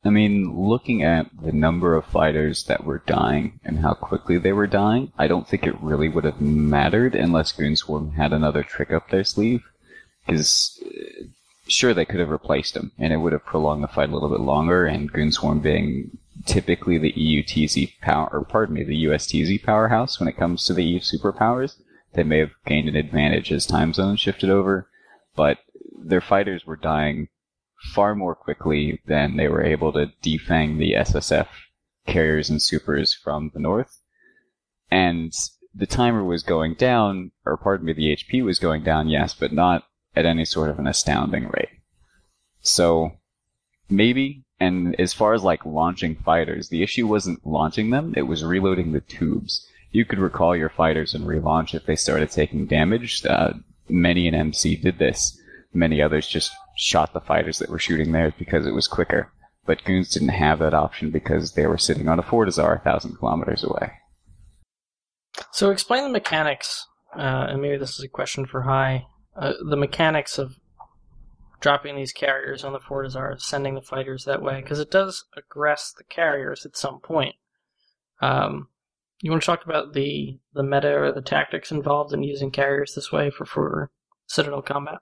I 0.04 0.10
mean, 0.10 0.56
looking 0.56 1.02
at 1.02 1.26
the 1.42 1.52
number 1.52 1.96
of 1.96 2.04
fighters 2.06 2.64
that 2.64 2.84
were 2.84 3.02
dying 3.06 3.58
and 3.64 3.80
how 3.80 3.94
quickly 3.94 4.38
they 4.38 4.52
were 4.52 4.68
dying, 4.68 5.12
I 5.18 5.26
don't 5.26 5.48
think 5.48 5.66
it 5.66 5.80
really 5.80 6.08
would 6.08 6.24
have 6.24 6.40
mattered 6.40 7.14
unless 7.14 7.52
Goonswarm 7.52 8.14
had 8.14 8.32
another 8.32 8.62
trick 8.62 8.92
up 8.92 9.10
their 9.10 9.24
sleeve. 9.24 9.64
Because, 10.24 10.80
uh, 10.84 11.24
sure, 11.66 11.92
they 11.92 12.04
could 12.04 12.20
have 12.20 12.28
replaced 12.28 12.74
them, 12.74 12.92
and 12.98 13.12
it 13.12 13.16
would 13.16 13.32
have 13.32 13.44
prolonged 13.44 13.82
the 13.82 13.88
fight 13.88 14.10
a 14.10 14.12
little 14.12 14.28
bit 14.28 14.40
longer, 14.40 14.86
and 14.86 15.12
Goonswarm 15.12 15.60
being 15.60 16.18
typically 16.44 16.98
the 16.98 17.12
EUTZ 17.12 18.00
power, 18.00 18.28
or 18.32 18.44
pardon 18.44 18.76
me, 18.76 18.84
the 18.84 19.04
USTZ 19.04 19.64
powerhouse 19.64 20.20
when 20.20 20.28
it 20.28 20.36
comes 20.36 20.64
to 20.64 20.74
the 20.74 20.84
EU 20.84 21.00
superpowers, 21.00 21.76
they 22.14 22.22
may 22.22 22.38
have 22.38 22.52
gained 22.64 22.88
an 22.88 22.96
advantage 22.96 23.52
as 23.52 23.66
time 23.66 23.92
zones 23.92 24.20
shifted 24.20 24.50
over, 24.50 24.88
but 25.34 25.58
their 25.98 26.20
fighters 26.20 26.64
were 26.66 26.76
dying 26.76 27.28
far 27.94 28.14
more 28.14 28.34
quickly 28.34 29.00
than 29.06 29.36
they 29.36 29.48
were 29.48 29.62
able 29.62 29.92
to 29.92 30.12
defang 30.22 30.78
the 30.78 30.92
SSF 30.92 31.48
carriers 32.06 32.48
and 32.48 32.62
supers 32.62 33.12
from 33.14 33.50
the 33.52 33.60
north. 33.60 34.00
And 34.90 35.32
the 35.74 35.86
timer 35.86 36.24
was 36.24 36.42
going 36.42 36.74
down, 36.74 37.32
or 37.44 37.56
pardon 37.56 37.86
me, 37.86 37.92
the 37.92 38.16
HP 38.16 38.44
was 38.44 38.58
going 38.58 38.82
down, 38.82 39.08
yes, 39.08 39.34
but 39.34 39.52
not 39.52 39.84
at 40.14 40.24
any 40.24 40.44
sort 40.44 40.70
of 40.70 40.78
an 40.78 40.86
astounding 40.86 41.48
rate. 41.48 41.68
So, 42.60 43.12
maybe, 43.90 44.44
and 44.58 44.98
as 44.98 45.12
far 45.12 45.34
as 45.34 45.42
like 45.42 45.66
launching 45.66 46.16
fighters, 46.16 46.68
the 46.68 46.82
issue 46.82 47.06
wasn't 47.06 47.46
launching 47.46 47.90
them, 47.90 48.14
it 48.16 48.22
was 48.22 48.42
reloading 48.42 48.92
the 48.92 49.02
tubes. 49.02 49.66
You 49.90 50.04
could 50.04 50.18
recall 50.18 50.56
your 50.56 50.70
fighters 50.70 51.14
and 51.14 51.26
relaunch 51.26 51.74
if 51.74 51.86
they 51.86 51.96
started 51.96 52.30
taking 52.30 52.66
damage. 52.66 53.24
Uh, 53.24 53.54
many 53.88 54.26
an 54.26 54.34
MC 54.34 54.76
did 54.76 54.98
this. 54.98 55.40
Many 55.72 56.00
others 56.00 56.26
just 56.26 56.52
shot 56.76 57.12
the 57.12 57.20
fighters 57.20 57.58
that 57.58 57.70
were 57.70 57.78
shooting 57.78 58.12
theirs 58.12 58.34
because 58.38 58.66
it 58.66 58.74
was 58.74 58.86
quicker. 58.86 59.32
But 59.64 59.84
Goons 59.84 60.10
didn't 60.10 60.28
have 60.28 60.60
that 60.60 60.74
option 60.74 61.10
because 61.10 61.52
they 61.52 61.66
were 61.66 61.78
sitting 61.78 62.08
on 62.08 62.20
a 62.20 62.22
Fortizar 62.22 62.76
a 62.76 62.84
thousand 62.84 63.16
kilometers 63.16 63.64
away. 63.64 63.92
So 65.52 65.70
explain 65.70 66.04
the 66.04 66.10
mechanics, 66.10 66.86
uh, 67.16 67.46
and 67.48 67.60
maybe 67.60 67.76
this 67.76 67.98
is 67.98 68.04
a 68.04 68.08
question 68.08 68.46
for 68.46 68.62
High. 68.62 69.06
Uh, 69.34 69.54
the 69.68 69.76
mechanics 69.76 70.38
of 70.38 70.56
dropping 71.60 71.96
these 71.96 72.12
carriers 72.12 72.62
on 72.62 72.72
the 72.72 72.78
Fortizar, 72.78 73.40
sending 73.40 73.74
the 73.74 73.82
fighters 73.82 74.24
that 74.24 74.42
way, 74.42 74.60
because 74.60 74.78
it 74.78 74.90
does 74.90 75.24
aggress 75.36 75.94
the 75.96 76.04
carriers 76.04 76.64
at 76.64 76.76
some 76.76 77.00
point. 77.00 77.34
Um, 78.20 78.68
you 79.20 79.30
want 79.30 79.42
to 79.42 79.46
talk 79.46 79.64
about 79.64 79.94
the 79.94 80.38
the 80.54 80.62
meta 80.62 80.94
or 80.94 81.12
the 81.12 81.22
tactics 81.22 81.70
involved 81.70 82.12
in 82.12 82.22
using 82.22 82.50
carriers 82.50 82.94
this 82.94 83.10
way 83.10 83.30
for 83.30 83.44
for 83.44 83.90
Citadel 84.26 84.62
combat? 84.62 84.98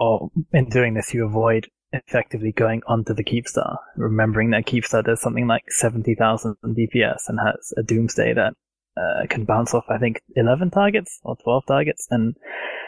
Or 0.00 0.30
in 0.54 0.70
doing 0.70 0.94
this, 0.94 1.12
you 1.12 1.26
avoid 1.26 1.68
effectively 1.92 2.52
going 2.52 2.80
onto 2.86 3.12
the 3.12 3.22
Keepstar, 3.22 3.76
remembering 3.96 4.50
that 4.50 4.64
Keepstar 4.64 5.04
does 5.04 5.20
something 5.20 5.46
like 5.46 5.64
70,000 5.68 6.56
DPS 6.64 7.28
and 7.28 7.38
has 7.44 7.72
a 7.76 7.82
Doomsday 7.82 8.32
that 8.32 8.54
uh, 8.96 9.26
can 9.28 9.44
bounce 9.44 9.74
off, 9.74 9.84
I 9.90 9.98
think, 9.98 10.22
11 10.36 10.70
targets 10.70 11.20
or 11.22 11.36
12 11.44 11.64
targets, 11.66 12.06
and 12.10 12.34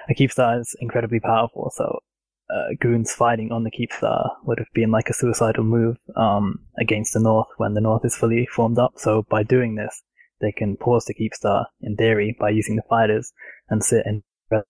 a 0.09 0.15
Keepstar 0.15 0.59
is 0.59 0.75
incredibly 0.81 1.21
powerful, 1.21 1.71
so 1.75 1.99
uh, 2.51 2.75
goons 2.81 3.13
fighting 3.13 3.53
on 3.53 3.65
the 3.65 3.71
Keepstar 3.71 4.31
would 4.45 4.59
have 4.59 4.73
been 4.73 4.91
like 4.91 5.09
a 5.11 5.15
suicidal 5.15 5.65
move 5.65 5.97
um, 6.17 6.61
against 6.79 7.13
the 7.13 7.21
North 7.21 7.49
when 7.59 7.75
the 7.75 7.81
North 7.81 8.05
is 8.07 8.17
fully 8.17 8.47
formed 8.47 8.79
up, 8.79 8.93
so 8.97 9.25
by 9.29 9.43
doing 9.43 9.75
this, 9.75 10.03
they 10.41 10.53
can 10.53 10.77
pause 10.77 11.05
the 11.05 11.15
Keepstar, 11.15 11.67
in 11.83 11.97
theory, 11.97 12.35
by 12.41 12.51
using 12.51 12.77
the 12.77 12.83
fighters, 12.89 13.33
and 13.69 13.85
sit 13.85 14.07
in 14.07 14.23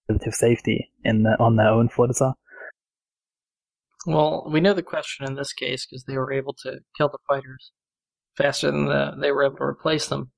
relative 0.08 0.34
safety 0.34 0.90
in 1.04 1.22
the, 1.22 1.36
on 1.38 1.56
their 1.56 1.68
own 1.68 1.88
Fortizar. 1.88 2.34
Well, 4.06 4.48
we 4.50 4.60
know 4.60 4.74
the 4.74 4.82
question 4.82 5.26
in 5.26 5.36
this 5.36 5.52
case 5.52 5.86
because 5.86 6.04
they 6.04 6.16
were 6.16 6.32
able 6.32 6.54
to 6.62 6.80
kill 6.96 7.08
the 7.08 7.18
fighters 7.28 7.72
faster 8.36 8.70
than 8.70 8.86
the, 8.86 9.12
they 9.20 9.30
were 9.30 9.44
able 9.44 9.56
to 9.56 9.62
replace 9.62 10.08
them. 10.08 10.32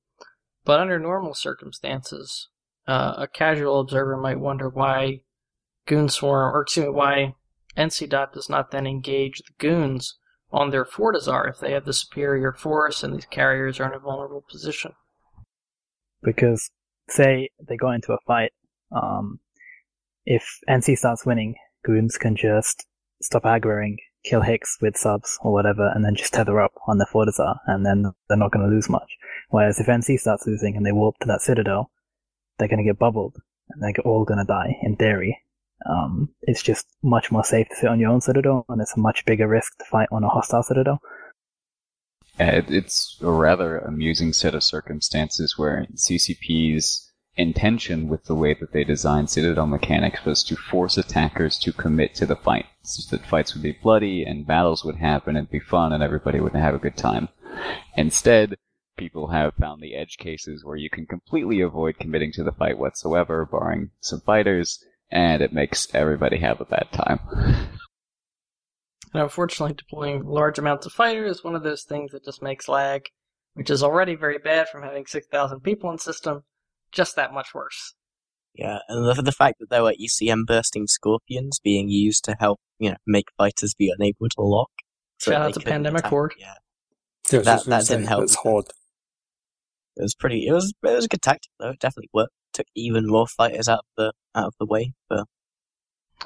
But 0.64 0.80
under 0.80 0.98
normal 0.98 1.34
circumstances, 1.34 2.48
uh, 2.86 3.14
a 3.18 3.28
casual 3.28 3.80
observer 3.80 4.16
might 4.16 4.40
wonder 4.40 4.68
why 4.68 5.20
Goonswarm, 5.86 6.52
or 6.52 6.62
excuse 6.62 6.86
me, 6.86 6.92
why 6.92 7.34
NC 7.76 8.08
Dot 8.08 8.32
does 8.32 8.48
not 8.48 8.70
then 8.70 8.86
engage 8.86 9.38
the 9.38 9.52
goons 9.58 10.18
on 10.50 10.70
their 10.70 10.84
Fortizar 10.84 11.48
if 11.48 11.58
they 11.58 11.72
have 11.72 11.84
the 11.84 11.92
superior 11.92 12.52
force 12.52 13.02
and 13.02 13.14
these 13.14 13.26
carriers 13.26 13.80
are 13.80 13.88
in 13.88 13.94
a 13.94 13.98
vulnerable 13.98 14.44
position. 14.48 14.92
because 16.22 16.70
say 17.08 17.50
they 17.68 17.76
go 17.76 17.90
into 17.90 18.12
a 18.12 18.18
fight, 18.26 18.52
um, 18.94 19.40
if 20.24 20.58
NC 20.68 20.96
starts 20.98 21.26
winning, 21.26 21.54
goons 21.84 22.16
can 22.16 22.36
just 22.36 22.86
stop 23.22 23.42
aggroing, 23.44 23.96
kill 24.24 24.40
Hicks 24.42 24.78
with 24.80 24.96
subs 24.96 25.38
or 25.42 25.52
whatever, 25.52 25.90
and 25.94 26.04
then 26.04 26.14
just 26.14 26.32
tether 26.32 26.60
up 26.60 26.72
on 26.86 26.98
the 26.98 27.06
Fortizar, 27.12 27.56
and 27.66 27.84
then 27.84 28.12
they're 28.28 28.38
not 28.38 28.52
going 28.52 28.64
to 28.66 28.74
lose 28.74 28.88
much. 28.88 29.10
Whereas 29.50 29.78
if 29.78 29.86
NC 29.86 30.18
starts 30.18 30.46
losing 30.46 30.76
and 30.76 30.84
they 30.86 30.92
warp 30.92 31.16
to 31.20 31.26
that 31.26 31.42
Citadel, 31.42 31.90
they're 32.58 32.68
going 32.68 32.78
to 32.78 32.88
get 32.90 32.98
bubbled, 32.98 33.36
and 33.70 33.82
they're 33.82 34.04
all 34.04 34.24
going 34.24 34.38
to 34.38 34.44
die, 34.44 34.76
in 34.82 34.96
theory. 34.96 35.38
Um, 35.88 36.30
it's 36.42 36.62
just 36.62 36.86
much 37.02 37.30
more 37.30 37.44
safe 37.44 37.68
to 37.68 37.76
sit 37.76 37.88
on 37.90 38.00
your 38.00 38.10
own 38.10 38.20
Citadel, 38.20 38.64
and 38.68 38.80
it's 38.80 38.96
a 38.96 39.00
much 39.00 39.24
bigger 39.26 39.46
risk 39.48 39.76
to 39.78 39.84
fight 39.84 40.08
on 40.10 40.24
a 40.24 40.28
hostile 40.28 40.62
Citadel. 40.62 41.00
Uh, 42.40 42.44
it- 42.44 42.70
It's 42.70 43.18
a 43.22 43.30
rather 43.30 43.78
amusing 43.78 44.32
set 44.32 44.54
of 44.54 44.62
circumstances 44.62 45.58
where 45.58 45.86
CCP's 45.94 47.03
intention 47.36 48.08
with 48.08 48.24
the 48.24 48.34
way 48.34 48.54
that 48.54 48.72
they 48.72 48.84
designed 48.84 49.30
Citadel 49.30 49.66
mechanics 49.66 50.24
was 50.24 50.42
to 50.44 50.56
force 50.56 50.96
attackers 50.96 51.58
to 51.58 51.72
commit 51.72 52.14
to 52.14 52.26
the 52.26 52.36
fight, 52.36 52.66
so 52.82 53.02
that 53.10 53.26
fights 53.26 53.54
would 53.54 53.62
be 53.62 53.72
bloody 53.72 54.22
and 54.22 54.46
battles 54.46 54.84
would 54.84 54.96
happen 54.96 55.36
and 55.36 55.50
be 55.50 55.58
fun 55.58 55.92
and 55.92 56.02
everybody 56.02 56.40
would 56.40 56.54
have 56.54 56.74
a 56.74 56.78
good 56.78 56.96
time. 56.96 57.28
Instead, 57.96 58.56
people 58.96 59.28
have 59.28 59.54
found 59.54 59.82
the 59.82 59.94
edge 59.94 60.16
cases 60.18 60.64
where 60.64 60.76
you 60.76 60.88
can 60.88 61.06
completely 61.06 61.60
avoid 61.60 61.98
committing 61.98 62.32
to 62.32 62.44
the 62.44 62.52
fight 62.52 62.78
whatsoever, 62.78 63.44
barring 63.44 63.90
some 64.00 64.20
fighters, 64.20 64.84
and 65.10 65.42
it 65.42 65.52
makes 65.52 65.92
everybody 65.94 66.38
have 66.38 66.60
a 66.60 66.64
bad 66.64 66.86
time. 66.92 67.20
And 69.12 69.22
unfortunately, 69.22 69.74
deploying 69.74 70.24
large 70.24 70.58
amounts 70.58 70.86
of 70.86 70.92
fighters 70.92 71.38
is 71.38 71.44
one 71.44 71.54
of 71.54 71.62
those 71.62 71.84
things 71.84 72.12
that 72.12 72.24
just 72.24 72.42
makes 72.42 72.68
lag, 72.68 73.02
which 73.54 73.70
is 73.70 73.82
already 73.82 74.16
very 74.16 74.38
bad 74.38 74.68
from 74.68 74.82
having 74.82 75.06
6,000 75.06 75.60
people 75.60 75.90
in 75.90 75.98
system, 75.98 76.42
just 76.94 77.16
that 77.16 77.32
much 77.34 77.54
worse. 77.54 77.94
Yeah, 78.54 78.78
and 78.88 79.04
the, 79.04 79.20
the 79.22 79.32
fact 79.32 79.56
that 79.58 79.68
there 79.70 79.82
were 79.82 79.94
ECM 80.00 80.46
bursting 80.46 80.86
scorpions 80.86 81.58
being 81.62 81.88
used 81.88 82.24
to 82.24 82.36
help, 82.38 82.60
you 82.78 82.90
know, 82.90 82.96
make 83.06 83.26
fighters 83.36 83.74
be 83.74 83.92
unable 83.96 84.28
to 84.30 84.40
lock. 84.42 84.70
so 85.18 85.32
Shout 85.32 85.40
they 85.42 85.46
out 85.48 85.54
to 85.54 85.60
Pandemic 85.60 86.00
attack- 86.00 86.10
Horde. 86.10 86.34
Yeah, 86.38 86.54
Yeah, 87.32 87.36
I 87.36 87.38
was 87.38 87.44
That- 87.46 87.54
just 87.56 87.66
that 87.66 87.86
didn't 87.88 88.04
say, 88.04 88.08
help. 88.08 88.20
That's 88.20 88.34
hard. 88.36 88.64
it 89.96 90.02
was 90.02 90.14
pretty. 90.14 90.46
It 90.46 90.52
was 90.52 90.72
it 90.84 90.90
was 90.94 91.04
a 91.04 91.08
good 91.08 91.22
tactic 91.22 91.50
though. 91.58 91.70
It 91.70 91.78
definitely 91.80 92.10
worked. 92.14 92.32
Took 92.52 92.66
even 92.76 93.06
more 93.08 93.26
fighters 93.26 93.68
out 93.68 93.80
of 93.80 93.84
the 93.96 94.12
out 94.38 94.46
of 94.46 94.54
the 94.60 94.66
way. 94.66 94.92
But 95.08 95.24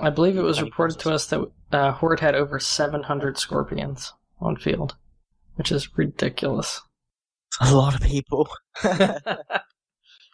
I 0.01 0.11
believe 0.11 0.37
it 0.37 0.43
was 0.43 0.61
reported 0.61 0.99
to 1.01 1.13
us 1.13 1.27
that 1.29 1.51
uh, 1.73 1.93
Horde 1.93 2.21
had 2.21 2.35
over 2.35 2.61
700 2.61 3.39
scorpions 3.39 4.13
on 4.39 4.57
field, 4.57 4.97
which 5.55 5.73
is 5.73 5.97
ridiculous. 5.97 6.83
a 7.63 7.75
lot 7.75 7.95
of 7.95 8.03
people. 8.03 8.47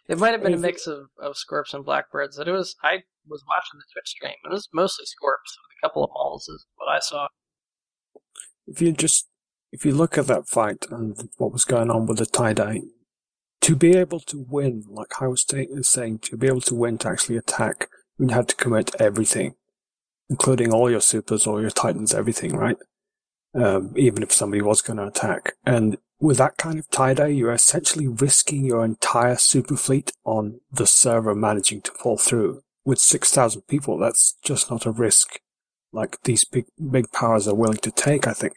it 0.07 0.19
might 0.19 0.31
have 0.31 0.43
been 0.43 0.53
a 0.53 0.57
mix 0.57 0.87
of, 0.87 1.07
of 1.19 1.35
scorps 1.37 1.73
and 1.73 1.85
blackbirds. 1.85 2.37
But 2.37 2.47
it 2.47 2.51
was 2.51 2.75
I 2.83 3.03
was 3.27 3.43
watching 3.47 3.79
the 3.79 3.85
Twitch 3.91 4.09
stream. 4.09 4.33
And 4.43 4.51
it 4.51 4.55
was 4.55 4.69
mostly 4.73 5.05
scorps 5.05 5.57
with 5.57 5.77
a 5.77 5.87
couple 5.87 6.03
of 6.03 6.11
mauls 6.13 6.47
is 6.47 6.65
what 6.75 6.89
I 6.89 6.99
saw. 6.99 7.27
if 8.67 8.81
you 8.81 8.91
just 8.91 9.27
if 9.71 9.85
you 9.85 9.93
look 9.93 10.17
at 10.17 10.27
that 10.27 10.47
fight 10.47 10.85
and 10.89 11.29
what 11.37 11.51
was 11.51 11.65
going 11.65 11.91
on 11.91 12.05
with 12.05 12.17
the 12.17 12.25
TiDi, 12.25 12.83
to 13.61 13.75
be 13.75 13.97
able 13.97 14.19
to 14.21 14.45
win, 14.47 14.83
like 14.89 15.21
I 15.21 15.27
was 15.27 15.45
saying, 15.81 16.19
to 16.19 16.37
be 16.37 16.47
able 16.47 16.61
to 16.61 16.75
win 16.75 16.97
to 16.99 17.09
actually 17.09 17.37
attack, 17.37 17.89
you 18.17 18.29
had 18.29 18.47
to 18.49 18.55
commit 18.55 18.95
everything, 18.99 19.55
including 20.29 20.71
all 20.71 20.89
your 20.89 21.01
supers, 21.01 21.45
all 21.45 21.59
your 21.59 21.71
titans, 21.71 22.13
everything, 22.13 22.55
right? 22.55 22.77
Um, 23.53 23.93
even 23.97 24.23
if 24.23 24.31
somebody 24.31 24.61
was 24.61 24.81
going 24.81 24.97
to 24.97 25.07
attack, 25.07 25.53
and 25.65 25.97
with 26.25 26.37
that 26.37 26.57
kind 26.57 26.79
of 26.79 26.89
TiDi, 26.89 27.37
you're 27.37 27.53
essentially 27.53 28.07
risking 28.07 28.65
your 28.65 28.83
entire 28.83 29.35
super 29.35 29.77
fleet 29.77 30.11
on 30.23 30.59
the 30.71 30.87
server 30.87 31.35
managing 31.35 31.81
to 31.83 31.91
fall 31.91 32.17
through. 32.17 32.61
With 32.83 32.99
six 32.99 33.31
thousand 33.31 33.63
people, 33.67 33.97
that's 33.97 34.35
just 34.43 34.69
not 34.69 34.85
a 34.85 34.91
risk 34.91 35.39
like 35.95 36.21
these 36.23 36.43
big 36.43 36.65
big 36.91 37.11
powers 37.11 37.47
are 37.47 37.55
willing 37.55 37.77
to 37.77 37.91
take. 37.91 38.27
I 38.27 38.33
think. 38.33 38.53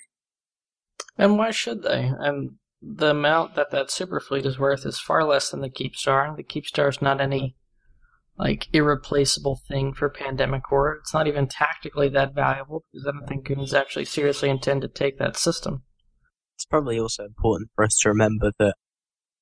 And 1.16 1.38
why 1.38 1.50
should 1.50 1.82
they? 1.82 2.10
And 2.18 2.56
the 2.82 3.10
amount 3.10 3.54
that 3.54 3.70
that 3.70 3.90
super 3.90 4.20
fleet 4.20 4.46
is 4.46 4.58
worth 4.58 4.84
is 4.84 5.00
far 5.00 5.24
less 5.24 5.50
than 5.50 5.60
the 5.60 5.70
Keepstar. 5.70 6.36
The 6.36 6.42
Keepstar 6.42 6.88
is 6.88 7.02
not 7.02 7.20
any 7.20 7.54
like 8.38 8.68
irreplaceable 8.72 9.60
thing 9.68 9.92
for 9.92 10.08
Pandemic 10.08 10.62
Horde. 10.68 10.98
It's 11.00 11.14
not 11.14 11.26
even 11.26 11.48
tactically 11.48 12.08
that 12.10 12.34
valuable 12.34 12.84
because 12.92 13.06
I 13.06 13.12
don't 13.12 13.26
think 13.26 13.46
goons 13.46 13.74
actually 13.74 14.04
seriously 14.04 14.48
intend 14.48 14.82
to 14.82 14.88
take 14.88 15.18
that 15.18 15.36
system. 15.36 15.82
It's 16.58 16.64
probably 16.64 16.98
also 16.98 17.24
important 17.24 17.70
for 17.76 17.84
us 17.84 17.96
to 18.00 18.08
remember 18.08 18.50
that 18.58 18.74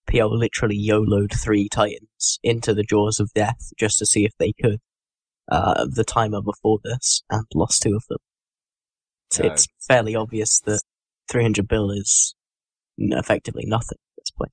PL 0.06 0.37
literally 0.38 0.76
YOLO'd 0.76 1.32
three 1.32 1.66
Titans 1.66 2.38
into 2.42 2.75
the 2.75 2.82
jaws 2.82 3.18
of 3.20 3.32
death 3.35 3.70
just 3.78 3.99
to 4.00 4.06
see 4.06 4.26
if 4.26 4.32
they 4.38 4.52
could. 4.52 4.80
Uh, 5.50 5.87
the 5.88 6.04
timer 6.04 6.42
before 6.42 6.78
this 6.85 7.23
and 7.30 7.46
lost 7.54 7.80
two 7.80 7.96
of 7.96 8.04
them. 8.11 8.18
It's, 9.30 9.38
Yeah. 9.38 9.46
it's 9.46 9.66
fairly 9.88 10.14
obvious 10.14 10.61
that 10.66 10.82
300 11.30 11.66
bill 11.66 11.90
is 11.90 12.35
effectively 12.99 13.64
nothing 13.66 13.96
at 13.96 14.23
this 14.23 14.30
point. 14.32 14.52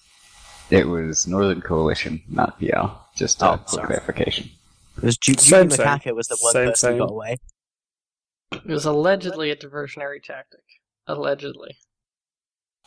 It 0.69 0.87
was 0.87 1.27
Northern 1.27 1.61
Coalition, 1.61 2.21
not 2.29 2.59
PL. 2.59 3.09
Just 3.15 3.43
Oh, 3.43 3.57
for 3.57 3.67
sorry. 3.67 3.87
clarification. 3.87 4.51
It 4.97 5.03
was 5.03 5.17
Ju- 5.17 5.33
Same, 5.33 5.67
Judy 5.69 6.11
was 6.13 6.27
the 6.27 6.37
one 6.39 6.53
Same, 6.53 6.69
person 6.69 6.93
who 6.93 6.99
got 6.99 7.11
away. 7.11 7.37
It 8.53 8.65
was 8.67 8.85
allegedly 8.85 9.49
a 9.51 9.55
diversionary 9.57 10.23
tactic. 10.23 10.61
Allegedly. 11.07 11.75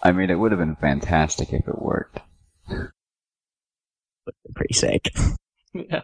I 0.02 0.12
mean, 0.12 0.30
it 0.30 0.38
would 0.38 0.52
have 0.52 0.60
been 0.60 0.76
fantastic 0.76 1.52
if 1.52 1.66
it 1.66 1.80
worked. 1.80 2.20
But 2.68 4.34
they're 4.44 4.54
pretty 4.54 4.74
sick. 4.74 5.14
yeah. 5.72 6.02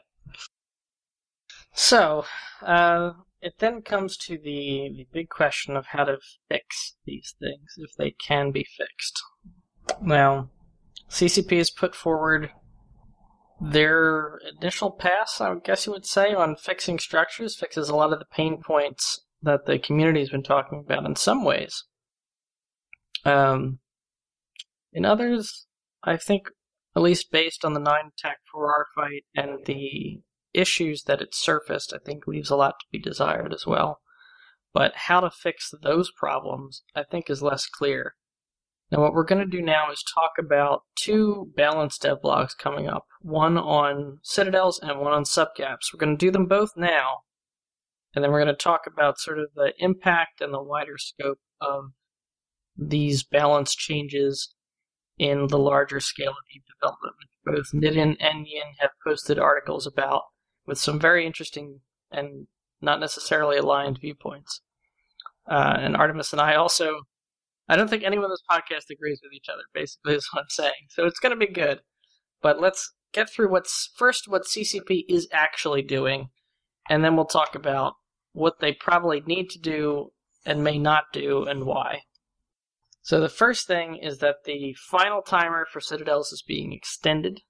So, 1.75 2.25
uh, 2.62 3.12
it 3.40 3.54
then 3.58 3.82
comes 3.82 4.16
to 4.18 4.38
the, 4.38 4.90
the 4.96 5.06
big 5.12 5.28
question 5.28 5.76
of 5.76 5.87
how 5.87 6.04
to 6.04 6.18
fix 6.49 6.94
these 7.04 7.34
things, 7.40 7.75
if 7.76 7.94
they 7.96 8.12
can 8.12 8.52
be 8.52 8.64
fixed. 8.64 9.22
Now, 10.00 10.50
CCP 11.11 11.58
has 11.58 11.70
put 11.70 11.94
forward 11.94 12.50
their 13.61 14.40
initial 14.61 14.90
pass, 14.90 15.40
I 15.40 15.50
would 15.50 15.64
guess 15.64 15.87
you 15.87 15.92
would 15.92 16.06
say, 16.06 16.34
on 16.34 16.56
fixing 16.56 16.99
structures, 16.99 17.56
fixes 17.56 17.88
a 17.88 17.96
lot 17.96 18.12
of 18.12 18.18
the 18.18 18.25
pain 18.25 18.61
points 18.61 19.20
that 19.42 19.66
the 19.66 19.78
community's 19.78 20.30
been 20.30 20.42
talking 20.42 20.80
about 20.80 21.04
in 21.04 21.16
some 21.16 21.44
ways. 21.44 21.84
Um, 23.25 23.78
in 24.92 25.04
others, 25.04 25.66
I 26.04 26.16
think, 26.16 26.49
at 26.94 27.02
least 27.02 27.32
based 27.32 27.64
on 27.64 27.72
the 27.72 27.80
9 27.80 27.94
Tech 28.18 28.38
4R 28.54 28.84
fight 28.94 29.25
and 29.34 29.64
the 29.64 30.20
issues 30.52 31.04
that 31.04 31.22
it 31.22 31.34
surfaced, 31.34 31.92
I 31.94 31.99
think 31.99 32.26
leaves 32.26 32.50
a 32.50 32.56
lot 32.56 32.75
to 32.80 32.87
be 32.90 32.99
desired 32.99 33.54
as 33.54 33.66
well. 33.66 34.00
But 34.75 34.92
how 34.94 35.20
to 35.20 35.30
fix 35.30 35.72
those 35.82 36.11
problems, 36.11 36.82
I 36.94 37.02
think, 37.02 37.28
is 37.28 37.42
less 37.42 37.66
clear. 37.66 38.14
Now, 38.90 39.00
what 39.00 39.14
we're 39.14 39.25
going 39.25 39.40
to 39.40 39.56
do 39.56 39.62
now 39.62 39.90
is 39.90 40.02
talk 40.02 40.32
about 40.38 40.82
two 40.96 41.50
balanced 41.56 42.02
devlogs 42.02 42.56
coming 42.56 42.88
up 42.88 43.06
one 43.22 43.56
on 43.56 44.18
citadels 44.22 44.78
and 44.82 45.00
one 45.00 45.12
on 45.12 45.25
subcaps. 45.25 45.92
We're 45.92 46.00
going 46.00 46.16
to 46.16 46.26
do 46.26 46.30
them 46.30 46.46
both 46.46 46.72
now, 46.76 47.20
and 48.14 48.22
then 48.22 48.30
we're 48.30 48.42
going 48.42 48.54
to 48.54 48.62
talk 48.62 48.82
about 48.87 49.18
sort 49.18 49.38
of 49.38 49.49
the 49.54 49.72
impact 49.78 50.42
and 50.42 50.52
the 50.52 50.62
wider 50.62 50.99
scope 50.99 51.38
of 51.61 51.92
these 52.76 53.22
balance 53.22 53.75
changes 53.75 54.54
in 55.19 55.47
the 55.49 55.59
larger 55.59 56.00
scale 56.00 56.31
of 56.31 56.37
Eve 56.54 56.62
development, 56.81 57.16
both 57.45 57.73
Nidin 57.73 58.16
and 58.21 58.47
Yin 58.47 58.75
have 58.78 58.90
posted 59.04 59.38
articles 59.38 59.87
about 59.87 60.23
with 60.66 60.78
some 60.78 60.99
very 60.99 61.26
interesting 61.26 61.81
and 62.11 62.47
not 62.81 63.00
necessarily 63.00 63.57
aligned 63.57 63.99
viewpoints. 63.99 64.61
Uh, 65.49 65.76
and 65.78 65.97
Artemis 65.97 66.33
and 66.33 66.40
I 66.40 66.54
also, 66.54 67.02
I 67.69 67.76
don't 67.76 67.88
think 67.88 68.04
anyone 68.04 68.26
on 68.26 68.31
this 68.31 68.42
podcast 68.50 68.90
agrees 68.90 69.21
with 69.23 69.33
each 69.33 69.49
other, 69.52 69.62
basically, 69.75 70.14
is 70.16 70.28
what 70.33 70.42
I'm 70.42 70.47
saying. 70.49 70.88
So 70.90 71.07
it's 71.07 71.19
going 71.19 71.38
to 71.38 71.47
be 71.47 71.52
good. 71.52 71.81
But 72.42 72.61
let's 72.61 72.92
get 73.12 73.31
through 73.31 73.50
what's 73.50 73.90
first 73.97 74.28
what 74.28 74.45
CCP 74.45 75.04
is 75.09 75.28
actually 75.33 75.83
doing, 75.83 76.28
and 76.88 77.04
then 77.04 77.14
we'll 77.16 77.26
talk 77.26 77.54
about 77.54 77.95
what 78.33 78.61
they 78.61 78.73
probably 78.73 79.21
need 79.26 79.50
to 79.50 79.61
do 79.61 80.11
and 80.45 80.64
may 80.64 80.78
not 80.78 81.04
do 81.12 81.45
and 81.45 81.64
why. 81.64 82.00
So 83.02 83.21
the 83.21 83.28
first 83.28 83.66
thing 83.66 83.96
is 83.96 84.18
that 84.18 84.44
the 84.44 84.74
final 84.74 85.22
timer 85.22 85.66
for 85.70 85.81
Citadels 85.81 86.33
is 86.33 86.42
being 86.42 86.72
extended. 86.72 87.40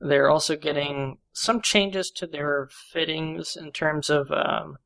They're 0.00 0.30
also 0.30 0.56
getting 0.56 1.18
some 1.32 1.60
changes 1.60 2.10
to 2.12 2.26
their 2.28 2.68
fittings 2.92 3.56
in 3.56 3.72
terms 3.72 4.08
of 4.08 4.30
um, 4.30 4.78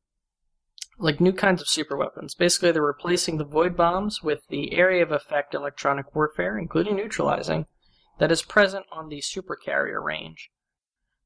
like 0.97 1.21
new 1.21 1.31
kinds 1.31 1.61
of 1.61 1.67
super 1.67 1.95
weapons. 1.95 2.33
Basically, 2.33 2.71
they're 2.71 2.81
replacing 2.81 3.37
the 3.37 3.45
void 3.45 3.77
bombs 3.77 4.23
with 4.23 4.41
the 4.49 4.73
area 4.73 5.03
of 5.03 5.11
effect 5.11 5.53
electronic 5.53 6.15
warfare, 6.15 6.57
including 6.57 6.95
neutralizing, 6.95 7.67
that 8.17 8.31
is 8.31 8.41
present 8.41 8.85
on 8.91 9.09
the 9.09 9.21
super 9.21 9.55
carrier 9.55 10.01
range. 10.01 10.49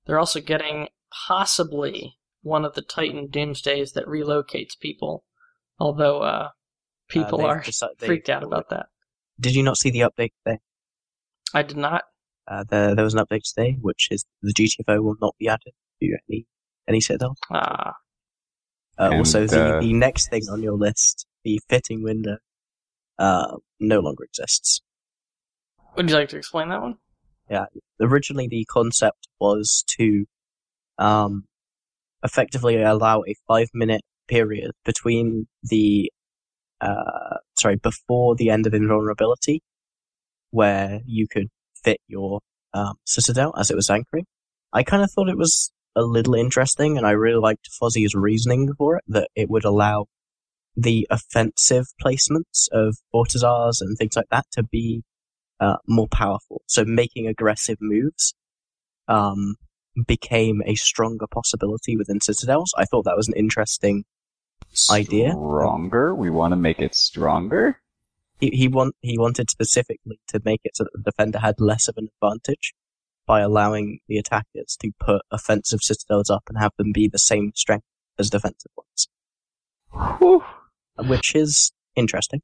They're 0.05 0.19
also 0.19 0.41
getting 0.41 0.89
possibly 1.27 2.17
one 2.41 2.65
of 2.65 2.73
the 2.73 2.81
Titan 2.81 3.27
Doomsdays 3.27 3.93
that 3.93 4.07
relocates 4.07 4.77
people, 4.77 5.23
although 5.79 6.21
uh, 6.21 6.49
people 7.11 7.37
they've 7.39 7.47
are 7.47 7.61
deci- 7.61 7.97
they- 7.99 8.07
freaked 8.07 8.29
out 8.29 8.43
about 8.43 8.69
that. 8.69 8.87
Did 9.39 9.55
you 9.55 9.63
not 9.63 9.77
see 9.77 9.89
the 9.89 10.01
update 10.01 10.31
today? 10.45 10.59
I 11.53 11.63
did 11.63 11.77
not. 11.77 12.03
Uh, 12.47 12.63
there, 12.69 12.95
there 12.95 13.03
was 13.03 13.13
an 13.13 13.23
update 13.25 13.43
today, 13.43 13.77
which 13.81 14.07
is 14.11 14.25
the 14.41 14.53
GTFO 14.53 15.01
will 15.03 15.15
not 15.21 15.35
be 15.39 15.47
added 15.47 15.73
to 16.01 16.17
any 16.29 16.45
any 16.87 17.01
citadel. 17.01 17.35
Ah, 17.51 17.93
Uh, 18.99 19.03
And, 19.05 19.13
also, 19.15 19.47
the, 19.47 19.77
uh, 19.77 19.79
the 19.81 19.93
next 19.93 20.29
thing 20.29 20.43
on 20.51 20.61
your 20.61 20.73
list, 20.77 21.25
the 21.43 21.59
fitting 21.69 22.03
window, 22.03 22.37
uh, 23.19 23.57
no 23.79 23.99
longer 23.99 24.23
exists. 24.23 24.81
would 25.95 26.09
you 26.09 26.15
like 26.15 26.29
to 26.29 26.37
explain 26.37 26.69
that 26.69 26.81
one? 26.81 26.95
Yeah. 27.49 27.65
Originally, 27.99 28.47
the 28.47 28.65
concept 28.65 29.27
was 29.39 29.83
to 29.97 30.25
um, 30.97 31.45
effectively 32.23 32.81
allow 32.81 33.23
a 33.27 33.35
five 33.47 33.69
minute 33.73 34.01
period 34.27 34.71
between 34.85 35.47
the 35.63 36.11
uh, 36.81 37.37
sorry 37.57 37.77
before 37.77 38.35
the 38.35 38.49
end 38.49 38.67
of 38.67 38.73
invulnerability, 38.73 39.61
where 40.49 40.99
you 41.05 41.27
could 41.27 41.47
fit 41.83 41.99
your 42.07 42.41
um, 42.73 42.95
citadel 43.05 43.53
as 43.57 43.69
it 43.69 43.75
was 43.75 43.89
anchoring. 43.89 44.25
I 44.73 44.83
kind 44.83 45.03
of 45.03 45.11
thought 45.11 45.29
it 45.29 45.37
was 45.37 45.71
a 45.95 46.01
little 46.01 46.35
interesting, 46.35 46.97
and 46.97 47.05
I 47.05 47.11
really 47.11 47.39
liked 47.39 47.69
Fozzie's 47.81 48.15
reasoning 48.15 48.73
for 48.77 48.97
it 48.97 49.03
that 49.07 49.29
it 49.35 49.49
would 49.49 49.65
allow 49.65 50.05
the 50.75 51.05
offensive 51.09 51.85
placements 52.03 52.67
of 52.71 52.97
Fortizars 53.13 53.81
and 53.81 53.97
things 53.97 54.15
like 54.15 54.29
that 54.31 54.45
to 54.53 54.63
be 54.63 55.03
uh, 55.59 55.77
more 55.87 56.07
powerful. 56.07 56.61
So 56.67 56.85
making 56.85 57.27
aggressive 57.27 57.77
moves 57.81 58.33
um, 59.07 59.55
became 60.07 60.61
a 60.65 60.75
stronger 60.75 61.27
possibility 61.27 61.97
within 61.97 62.21
Citadels. 62.21 62.73
I 62.77 62.85
thought 62.85 63.03
that 63.05 63.17
was 63.17 63.27
an 63.27 63.35
interesting. 63.35 64.05
Idea? 64.89 65.31
Stronger? 65.31 66.15
We 66.15 66.29
want 66.29 66.53
to 66.53 66.55
make 66.55 66.79
it 66.79 66.95
stronger? 66.95 67.79
He 68.39 68.49
he 68.49 68.67
want 68.67 68.95
he 69.01 69.17
wanted 69.17 69.49
specifically 69.49 70.19
to 70.29 70.41
make 70.43 70.61
it 70.63 70.75
so 70.75 70.85
that 70.85 70.91
the 70.93 71.11
defender 71.11 71.39
had 71.39 71.59
less 71.59 71.87
of 71.87 71.97
an 71.97 72.09
advantage 72.15 72.73
by 73.27 73.41
allowing 73.41 73.99
the 74.07 74.17
attackers 74.17 74.77
to 74.81 74.91
put 74.99 75.21
offensive 75.31 75.81
citadels 75.81 76.29
up 76.29 76.43
and 76.47 76.57
have 76.57 76.71
them 76.77 76.91
be 76.91 77.07
the 77.07 77.19
same 77.19 77.51
strength 77.55 77.85
as 78.17 78.29
defensive 78.29 78.71
ones, 78.75 79.07
Whew. 80.19 80.43
which 81.07 81.35
is 81.35 81.71
interesting. 81.95 82.41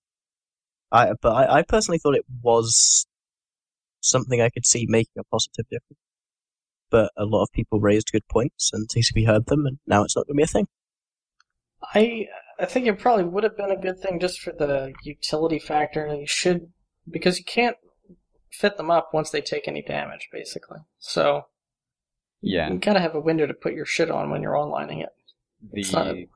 I 0.92 1.14
but 1.22 1.32
I, 1.32 1.60
I 1.60 1.62
personally 1.64 1.98
thought 1.98 2.16
it 2.16 2.26
was 2.42 3.08
something 4.02 4.42
I 4.42 4.50
could 4.50 4.66
see 4.66 4.86
making 4.88 5.20
a 5.20 5.24
positive 5.24 5.66
difference. 5.70 6.00
But 6.90 7.12
a 7.18 7.26
lot 7.26 7.44
of 7.44 7.52
people 7.52 7.80
raised 7.80 8.12
good 8.12 8.28
points, 8.30 8.72
and 8.72 8.88
CCP 8.88 9.28
heard 9.28 9.48
them, 9.48 9.66
and 9.66 9.80
now 9.86 10.04
it's 10.04 10.16
not 10.16 10.26
going 10.26 10.36
to 10.36 10.38
be 10.38 10.44
a 10.44 10.48
thing. 10.48 10.68
I 11.94 12.28
I 12.60 12.66
think 12.66 12.88
it 12.88 13.00
probably 13.00 13.26
would 13.26 13.44
have 13.44 13.58
been 13.58 13.72
a 13.72 13.78
good 13.80 14.00
thing 14.00 14.20
just 14.20 14.40
for 14.42 14.52
the 14.52 14.94
utility 15.04 15.60
factor. 15.60 16.08
You 16.08 16.28
should 16.28 16.72
because 17.10 17.38
you 17.38 17.46
can't 17.46 17.78
fit 18.52 18.78
them 18.78 18.90
up 18.90 19.14
once 19.14 19.30
they 19.30 19.42
take 19.42 19.68
any 19.68 19.82
damage, 19.82 20.30
basically. 20.32 20.80
So 21.00 21.46
Yeah. 22.42 22.72
you 22.72 22.80
gotta 22.80 23.00
have 23.00 23.16
a 23.16 23.20
window 23.22 23.46
to 23.46 23.54
put 23.54 23.74
your 23.74 23.86
shit 23.86 24.10
on 24.10 24.30
when 24.32 24.42
you're 24.42 24.54
onlining 24.54 25.04
it. 25.04 25.10
The, 25.72 26.28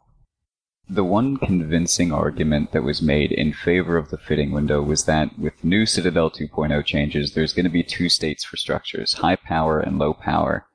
the 0.90 1.04
one 1.04 1.38
convincing 1.38 2.12
argument 2.12 2.72
that 2.72 2.84
was 2.84 3.02
made 3.02 3.32
in 3.32 3.54
favor 3.54 3.98
of 3.98 4.10
the 4.10 4.18
fitting 4.18 4.52
window 4.52 4.82
was 4.82 5.06
that 5.06 5.38
with 5.40 5.64
new 5.64 5.86
Citadel 5.86 6.30
2.0 6.30 6.84
changes, 6.86 7.34
there's 7.34 7.54
going 7.54 7.66
to 7.66 7.70
be 7.70 7.84
two 7.84 8.10
states 8.10 8.44
for 8.44 8.58
structures, 8.58 9.14
high 9.14 9.36
power 9.38 9.80
and 9.80 9.98
low 10.00 10.14
power, 10.14 10.66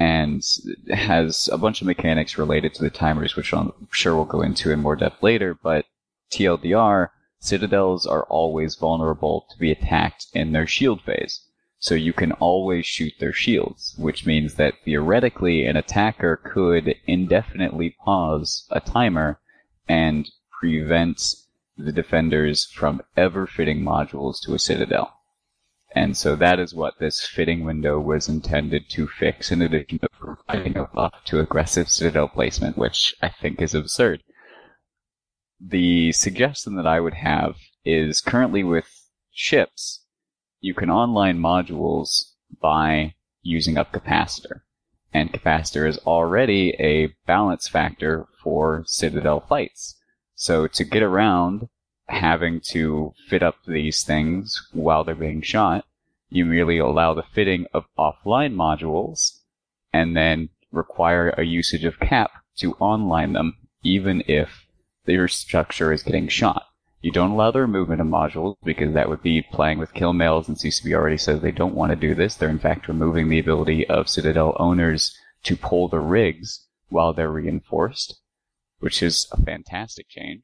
and 0.00 0.42
has 0.90 1.50
a 1.52 1.58
bunch 1.58 1.82
of 1.82 1.86
mechanics 1.86 2.38
related 2.38 2.72
to 2.72 2.82
the 2.82 2.88
timers, 2.88 3.36
which 3.36 3.52
I'm 3.52 3.72
sure 3.92 4.16
we'll 4.16 4.24
go 4.24 4.40
into 4.40 4.72
in 4.72 4.80
more 4.80 4.96
depth 4.96 5.22
later, 5.22 5.54
but 5.62 5.84
TLDR, 6.32 7.10
Citadels 7.38 8.06
are 8.06 8.24
always 8.24 8.76
vulnerable 8.76 9.46
to 9.50 9.58
be 9.58 9.70
attacked 9.70 10.26
in 10.32 10.52
their 10.52 10.66
shield 10.66 11.02
phase. 11.02 11.44
So 11.78 11.94
you 11.94 12.14
can 12.14 12.32
always 12.32 12.86
shoot 12.86 13.12
their 13.18 13.32
shields, 13.32 13.94
which 13.98 14.26
means 14.26 14.54
that 14.54 14.74
theoretically 14.84 15.66
an 15.66 15.76
attacker 15.76 16.36
could 16.36 16.96
indefinitely 17.06 17.96
pause 18.04 18.66
a 18.70 18.80
timer 18.80 19.38
and 19.86 20.30
prevent 20.60 21.34
the 21.76 21.92
defenders 21.92 22.66
from 22.66 23.02
ever 23.16 23.46
fitting 23.46 23.82
modules 23.82 24.40
to 24.42 24.54
a 24.54 24.58
citadel. 24.58 25.19
And 25.92 26.16
so 26.16 26.36
that 26.36 26.60
is 26.60 26.72
what 26.72 26.98
this 26.98 27.26
fitting 27.26 27.64
window 27.64 27.98
was 27.98 28.28
intended 28.28 28.88
to 28.90 29.08
fix 29.08 29.50
in 29.50 29.60
addition 29.60 29.98
to 29.98 30.08
providing 30.10 30.76
a 30.76 30.84
buff 30.84 31.14
to 31.26 31.40
aggressive 31.40 31.88
Citadel 31.88 32.28
placement, 32.28 32.78
which 32.78 33.14
I 33.20 33.28
think 33.28 33.60
is 33.60 33.74
absurd. 33.74 34.22
The 35.60 36.12
suggestion 36.12 36.76
that 36.76 36.86
I 36.86 37.00
would 37.00 37.14
have 37.14 37.56
is 37.84 38.20
currently 38.20 38.62
with 38.62 38.86
ships, 39.32 40.04
you 40.60 40.74
can 40.74 40.90
online 40.90 41.38
modules 41.38 42.34
by 42.60 43.14
using 43.42 43.76
up 43.76 43.92
capacitor. 43.92 44.60
And 45.12 45.32
capacitor 45.32 45.88
is 45.88 45.98
already 45.98 46.76
a 46.78 47.08
balance 47.26 47.66
factor 47.66 48.28
for 48.42 48.84
Citadel 48.86 49.40
fights. 49.40 49.96
So 50.36 50.68
to 50.68 50.84
get 50.84 51.02
around 51.02 51.68
having 52.10 52.60
to 52.60 53.14
fit 53.28 53.42
up 53.42 53.56
these 53.66 54.02
things 54.02 54.68
while 54.72 55.04
they're 55.04 55.14
being 55.14 55.42
shot, 55.42 55.84
you 56.28 56.44
merely 56.44 56.78
allow 56.78 57.14
the 57.14 57.24
fitting 57.34 57.66
of 57.72 57.84
offline 57.98 58.54
modules 58.54 59.40
and 59.92 60.16
then 60.16 60.48
require 60.72 61.30
a 61.30 61.44
usage 61.44 61.84
of 61.84 61.98
cap 61.98 62.30
to 62.56 62.74
online 62.74 63.32
them, 63.32 63.56
even 63.82 64.22
if 64.28 64.66
your 65.06 65.28
structure 65.28 65.92
is 65.92 66.02
getting 66.02 66.28
shot. 66.28 66.66
You 67.02 67.10
don't 67.10 67.30
allow 67.30 67.50
the 67.50 67.60
removement 67.60 68.00
of 68.00 68.06
modules 68.06 68.56
because 68.62 68.92
that 68.94 69.08
would 69.08 69.22
be 69.22 69.42
playing 69.42 69.78
with 69.78 69.94
kill 69.94 70.12
mails, 70.12 70.48
and 70.48 70.56
CCP 70.56 70.92
already 70.92 71.16
says 71.16 71.40
they 71.40 71.50
don't 71.50 71.74
want 71.74 71.90
to 71.90 71.96
do 71.96 72.14
this. 72.14 72.34
They're 72.34 72.50
in 72.50 72.58
fact 72.58 72.88
removing 72.88 73.28
the 73.28 73.38
ability 73.38 73.86
of 73.88 74.08
Citadel 74.08 74.54
owners 74.60 75.16
to 75.44 75.56
pull 75.56 75.88
the 75.88 75.98
rigs 75.98 76.66
while 76.90 77.12
they're 77.12 77.30
reinforced, 77.30 78.20
which 78.80 79.02
is 79.02 79.26
a 79.32 79.40
fantastic 79.42 80.08
change. 80.08 80.42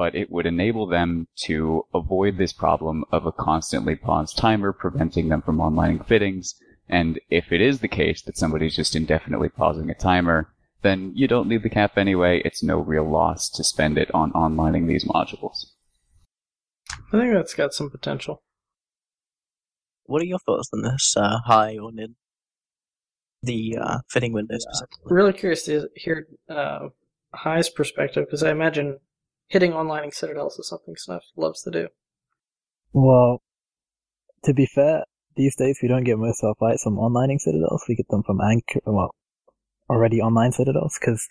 But 0.00 0.14
it 0.14 0.30
would 0.30 0.46
enable 0.46 0.86
them 0.86 1.28
to 1.44 1.84
avoid 1.92 2.38
this 2.38 2.54
problem 2.54 3.04
of 3.12 3.26
a 3.26 3.32
constantly 3.32 3.96
paused 3.96 4.38
timer 4.38 4.72
preventing 4.72 5.28
them 5.28 5.42
from 5.42 5.58
onlining 5.58 6.06
fittings. 6.06 6.54
And 6.88 7.20
if 7.28 7.52
it 7.52 7.60
is 7.60 7.80
the 7.80 7.86
case 7.86 8.22
that 8.22 8.38
somebody's 8.38 8.74
just 8.74 8.96
indefinitely 8.96 9.50
pausing 9.50 9.90
a 9.90 9.94
timer, 9.94 10.54
then 10.80 11.12
you 11.14 11.28
don't 11.28 11.48
need 11.48 11.62
the 11.62 11.68
cap 11.68 11.98
anyway. 11.98 12.40
It's 12.46 12.62
no 12.62 12.78
real 12.78 13.04
loss 13.04 13.50
to 13.50 13.62
spend 13.62 13.98
it 13.98 14.10
on 14.14 14.32
onlining 14.32 14.88
these 14.88 15.04
modules. 15.04 15.66
I 17.12 17.18
think 17.18 17.34
that's 17.34 17.52
got 17.52 17.74
some 17.74 17.90
potential. 17.90 18.42
What 20.04 20.22
are 20.22 20.24
your 20.24 20.38
thoughts 20.38 20.70
on 20.72 20.80
this, 20.80 21.14
uh, 21.14 21.40
high 21.44 21.76
or 21.76 21.90
in 21.90 22.14
the 23.42 23.76
uh, 23.78 23.98
fitting 24.08 24.32
window 24.32 24.56
specifically? 24.56 25.14
Really 25.14 25.34
curious 25.34 25.64
to 25.64 25.90
hear 25.94 26.26
uh, 26.48 26.88
High's 27.34 27.68
perspective 27.68 28.24
because 28.24 28.42
I 28.42 28.50
imagine 28.50 28.98
hitting 29.50 29.72
onlining 29.72 30.14
citadels 30.14 30.58
is 30.58 30.68
something 30.68 30.94
Snuff 30.96 31.24
loves 31.36 31.62
to 31.62 31.70
do. 31.70 31.88
Well, 32.92 33.42
to 34.44 34.54
be 34.54 34.64
fair, 34.64 35.04
these 35.36 35.56
days 35.56 35.80
we 35.82 35.88
don't 35.88 36.04
get 36.04 36.18
most 36.18 36.42
of 36.42 36.48
our 36.48 36.54
fights 36.54 36.84
from 36.84 36.96
onlining 36.96 37.40
citadels. 37.40 37.84
We 37.88 37.96
get 37.96 38.08
them 38.08 38.22
from 38.22 38.40
anchor, 38.40 38.80
well, 38.86 39.14
already 39.90 40.20
online 40.20 40.52
citadels 40.52 40.96
because 40.98 41.28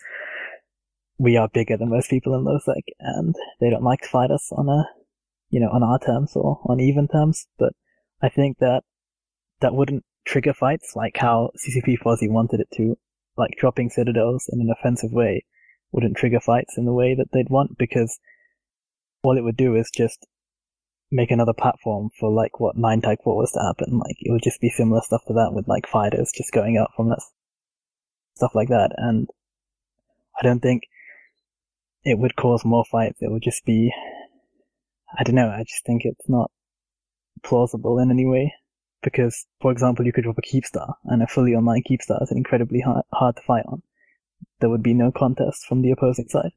we 1.18 1.36
are 1.36 1.48
bigger 1.52 1.76
than 1.76 1.90
most 1.90 2.10
people 2.10 2.34
in 2.34 2.44
LoSec 2.44 2.82
and 3.00 3.34
they 3.58 3.70
don't 3.70 3.82
like 3.82 4.00
to 4.02 4.08
fight 4.08 4.30
us 4.30 4.50
on 4.52 4.68
a, 4.68 4.84
you 5.48 5.58
know, 5.58 5.70
on 5.70 5.82
our 5.82 5.98
terms 5.98 6.32
or 6.34 6.60
on 6.66 6.78
even 6.78 7.08
terms. 7.08 7.46
But 7.58 7.72
I 8.22 8.28
think 8.28 8.58
that 8.58 8.82
that 9.60 9.74
wouldn't 9.74 10.04
trigger 10.26 10.52
fights 10.52 10.92
like 10.94 11.16
how 11.16 11.50
CCP 11.56 11.98
Fozzie 11.98 12.30
wanted 12.30 12.60
it 12.60 12.68
to, 12.76 12.96
like 13.36 13.56
dropping 13.58 13.88
citadels 13.88 14.44
in 14.52 14.60
an 14.60 14.70
offensive 14.70 15.12
way 15.12 15.44
wouldn't 15.92 16.16
trigger 16.16 16.40
fights 16.40 16.76
in 16.76 16.84
the 16.84 16.92
way 16.92 17.14
that 17.14 17.28
they'd 17.32 17.50
want 17.50 17.76
because 17.78 18.18
all 19.22 19.36
it 19.36 19.42
would 19.42 19.56
do 19.56 19.74
is 19.74 19.90
just 19.94 20.26
make 21.10 21.30
another 21.30 21.52
platform 21.52 22.10
for 22.18 22.30
like 22.30 22.60
what 22.60 22.76
nine 22.76 23.00
type 23.00 23.18
four 23.24 23.36
was 23.36 23.52
to 23.52 23.60
happen. 23.60 23.98
Like 23.98 24.16
it 24.20 24.30
would 24.30 24.42
just 24.42 24.60
be 24.60 24.70
similar 24.70 25.00
stuff 25.02 25.22
to 25.26 25.34
that 25.34 25.52
with 25.52 25.66
like 25.68 25.88
fighters 25.88 26.32
just 26.34 26.52
going 26.52 26.78
up 26.78 26.90
from 26.96 27.08
that 27.08 27.20
stuff 28.36 28.54
like 28.54 28.68
that. 28.68 28.90
And 28.96 29.28
I 30.40 30.44
don't 30.44 30.60
think 30.60 30.84
it 32.04 32.18
would 32.18 32.36
cause 32.36 32.64
more 32.64 32.84
fights. 32.90 33.18
It 33.20 33.30
would 33.30 33.42
just 33.42 33.64
be, 33.64 33.92
I 35.18 35.24
don't 35.24 35.34
know. 35.34 35.50
I 35.50 35.64
just 35.64 35.84
think 35.84 36.02
it's 36.04 36.28
not 36.28 36.50
plausible 37.42 37.98
in 37.98 38.10
any 38.10 38.26
way 38.26 38.54
because, 39.02 39.46
for 39.60 39.72
example, 39.72 40.06
you 40.06 40.12
could 40.12 40.24
drop 40.24 40.38
a 40.38 40.42
Keepstar 40.42 40.94
and 41.04 41.22
a 41.22 41.26
fully 41.26 41.54
online 41.54 41.82
Keepstar 41.82 42.22
is 42.22 42.32
incredibly 42.32 42.80
hard, 42.80 43.04
hard 43.12 43.36
to 43.36 43.42
fight 43.42 43.64
on. 43.66 43.82
There 44.60 44.70
would 44.70 44.82
be 44.82 44.94
no 44.94 45.10
contest 45.10 45.64
from 45.66 45.82
the 45.82 45.90
opposing 45.90 46.28
side. 46.28 46.52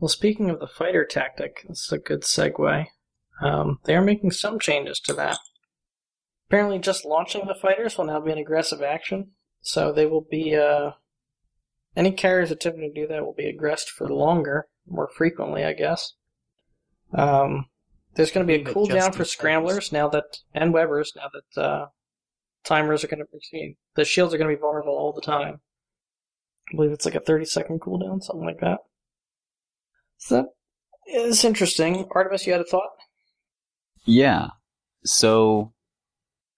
Well, 0.00 0.08
speaking 0.08 0.50
of 0.50 0.60
the 0.60 0.66
fighter 0.66 1.04
tactic, 1.04 1.64
this 1.68 1.86
is 1.86 1.92
a 1.92 1.98
good 1.98 2.22
segue. 2.22 2.86
Um, 3.42 3.78
they 3.84 3.94
are 3.94 4.02
making 4.02 4.32
some 4.32 4.58
changes 4.58 5.00
to 5.00 5.14
that. 5.14 5.38
Apparently, 6.48 6.78
just 6.78 7.04
launching 7.04 7.46
the 7.46 7.54
fighters 7.54 7.96
will 7.96 8.04
now 8.04 8.20
be 8.20 8.32
an 8.32 8.38
aggressive 8.38 8.82
action, 8.82 9.32
so 9.60 9.92
they 9.92 10.06
will 10.06 10.26
be. 10.30 10.56
Uh, 10.56 10.92
any 11.96 12.10
carriers 12.10 12.50
attempting 12.50 12.92
to 12.92 13.00
do 13.02 13.06
that 13.06 13.24
will 13.24 13.34
be 13.34 13.48
aggressed 13.48 13.88
for 13.88 14.08
longer, 14.08 14.66
more 14.86 15.08
frequently, 15.16 15.64
I 15.64 15.72
guess. 15.72 16.14
Um, 17.12 17.66
there's 18.14 18.30
going 18.30 18.46
to 18.46 18.52
be 18.52 18.60
a 18.60 18.64
But 18.64 18.74
cooldown 18.74 19.14
for 19.14 19.22
in 19.22 19.28
scramblers 19.28 19.92
now 19.92 20.08
that 20.08 20.38
and 20.52 20.74
Webbers 20.74 21.14
now 21.16 21.30
that 21.32 21.60
uh, 21.60 21.86
timers 22.64 23.04
are 23.04 23.08
going 23.08 23.20
to 23.20 23.26
be 23.52 23.76
the 23.94 24.04
shields 24.04 24.34
are 24.34 24.38
going 24.38 24.50
to 24.50 24.56
be 24.56 24.60
vulnerable 24.60 24.94
all 24.94 25.12
the 25.12 25.20
time. 25.20 25.60
I 26.72 26.76
believe 26.76 26.92
it's 26.92 27.04
like 27.04 27.14
a 27.14 27.20
30 27.20 27.44
second 27.44 27.80
cooldown, 27.80 28.22
something 28.22 28.44
like 28.44 28.60
that. 28.60 28.78
So 30.18 30.36
that 30.36 30.46
is 31.06 31.44
interesting. 31.44 32.06
Artemis, 32.12 32.46
you 32.46 32.52
had 32.52 32.62
a 32.62 32.64
thought? 32.64 32.90
Yeah. 34.04 34.48
So 35.04 35.72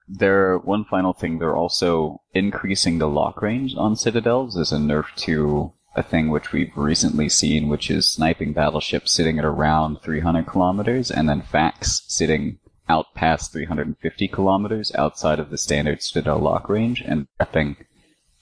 there 0.09 0.57
one 0.59 0.85
final 0.85 1.13
thing, 1.13 1.39
they're 1.39 1.57
also 1.57 2.23
increasing 2.33 2.99
the 2.99 3.09
lock 3.09 3.43
range 3.43 3.75
on 3.77 3.97
citadels 3.97 4.57
as 4.57 4.73
a 4.73 4.77
nerf 4.77 5.15
to 5.17 5.73
a 5.97 6.03
thing 6.03 6.29
which 6.29 6.53
we've 6.53 6.77
recently 6.77 7.29
seen, 7.29 7.69
which 7.69 7.91
is 7.91 8.09
sniping 8.09 8.53
battleships 8.53 9.13
sitting 9.13 9.39
at 9.39 9.45
around 9.45 10.01
300 10.03 10.47
kilometers, 10.47 11.11
and 11.11 11.29
then 11.29 11.41
fax 11.41 12.03
sitting 12.07 12.59
out 12.89 13.07
past 13.15 13.53
350 13.53 14.29
kilometers 14.29 14.95
outside 14.95 15.41
of 15.41 15.51
the 15.51 15.59
standard 15.59 16.03
citadel 16.03 16.39
lock 16.39 16.69
range 16.69 17.01
and 17.01 17.27
prepping 17.41 17.77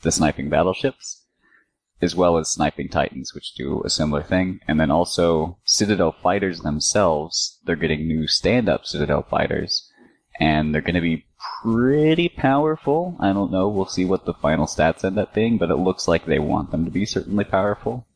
the 0.03 0.13
sniping 0.13 0.51
battleships, 0.51 1.24
as 2.05 2.15
well 2.15 2.37
as 2.37 2.51
sniping 2.51 2.89
titans, 2.89 3.35
which 3.35 3.55
do 3.55 3.83
a 3.85 3.91
similar 3.91 4.23
thing. 4.23 4.61
And 4.69 4.79
then 4.79 4.91
also 4.91 5.59
citadel 5.65 6.15
fighters 6.23 6.61
themselves, 6.61 7.59
they're 7.65 7.75
getting 7.75 8.07
new 8.07 8.29
stand-up 8.29 8.87
citadel 8.87 9.23
fighters, 9.23 9.91
and 10.39 10.73
they're 10.73 10.83
going 10.83 10.95
to 10.95 11.01
be 11.01 11.27
pretty 11.63 12.29
powerful. 12.29 13.17
I 13.19 13.33
don't 13.33 13.51
know. 13.51 13.69
We'll 13.69 13.87
see 13.87 14.05
what 14.05 14.27
the 14.27 14.35
final 14.35 14.67
stats 14.67 15.05
end 15.05 15.19
up 15.19 15.35
being, 15.35 15.59
but 15.59 15.71
it 15.71 15.77
looks 15.77 16.07
like 16.07 16.27
they 16.27 16.39
want 16.39 16.71
them 16.71 16.85
to 16.85 16.91
be 16.91 17.05
certainly 17.07 17.45
powerful. 17.45 18.07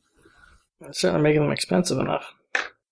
It's 0.80 1.00
certainly 1.00 1.22
making 1.22 1.42
them 1.42 1.52
expensive 1.52 1.98
enough. 1.98 2.34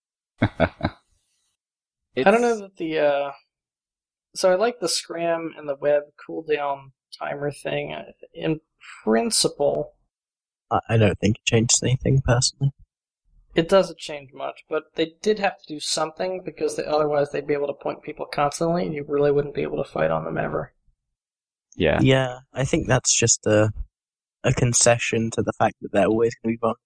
I 0.41 2.31
don't 2.31 2.41
know 2.43 2.59
that 2.61 2.77
the. 2.77 2.99
Uh, 2.99 3.31
so 4.35 4.51
I 4.51 4.57
like 4.57 4.81
the 4.81 4.89
scram 4.89 5.55
and 5.57 5.69
the 5.69 5.77
web 5.77 6.03
cooldown 6.29 6.93
timer 7.19 7.51
thing. 7.51 7.97
In 8.35 8.61
principle, 9.05 9.93
I 10.71 10.81
I 10.91 10.97
don't 10.97 11.19
think 11.19 11.37
it 11.39 11.45
changes 11.45 11.83
anything 11.83 12.23
personally. 12.25 12.73
it 13.55 13.69
doesn't 13.69 13.99
change 13.99 14.31
much, 14.35 14.65
but 14.69 14.85
they 14.97 15.15
did 15.23 15.39
have 15.39 15.59
to 15.61 15.67
do 15.75 15.81
something 15.81 16.43
because 16.45 16.77
they, 16.77 16.85
otherwise 16.85 17.31
they'd 17.31 17.47
be 17.47 17.55
able 17.55 17.69
to 17.69 17.73
point 17.73 18.03
people 18.03 18.27
constantly, 18.27 18.85
and 18.85 18.95
you 18.95 19.05
really 19.09 19.33
wouldn't 19.33 19.55
be 19.55 19.63
able 19.63 19.83
to 19.83 19.91
fight 19.91 20.11
on 20.11 20.25
them 20.25 20.37
ever. 20.39 20.73
Yeah. 21.77 21.99
Yeah, 22.03 22.41
I 22.53 22.65
think 22.65 22.87
that's 22.89 23.15
just 23.19 23.47
a 23.47 23.73
a 24.45 24.53
concession 24.53 25.31
to 25.33 25.43
the 25.43 25.53
fact 25.59 25.77
that 25.81 25.91
they're 25.93 26.07
always 26.07 26.35
going 26.37 26.53
to 26.55 26.57
be 26.57 26.61
vulnerable, 26.61 26.81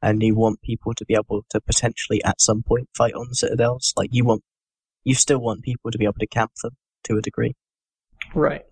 and 0.00 0.22
you 0.22 0.34
want 0.34 0.62
people 0.62 0.94
to 0.94 1.04
be 1.04 1.14
able 1.14 1.44
to 1.50 1.60
potentially 1.60 2.22
at 2.24 2.40
some 2.40 2.62
point 2.62 2.88
fight 2.96 3.14
on 3.14 3.34
citadels. 3.34 3.92
Like 3.96 4.10
you 4.12 4.24
want, 4.24 4.42
you 5.04 5.14
still 5.14 5.38
want 5.40 5.62
people 5.62 5.90
to 5.90 5.98
be 5.98 6.04
able 6.04 6.20
to 6.20 6.26
camp 6.26 6.52
them 6.62 6.76
to 7.04 7.16
a 7.16 7.22
degree. 7.22 7.54
Right. 8.34 8.64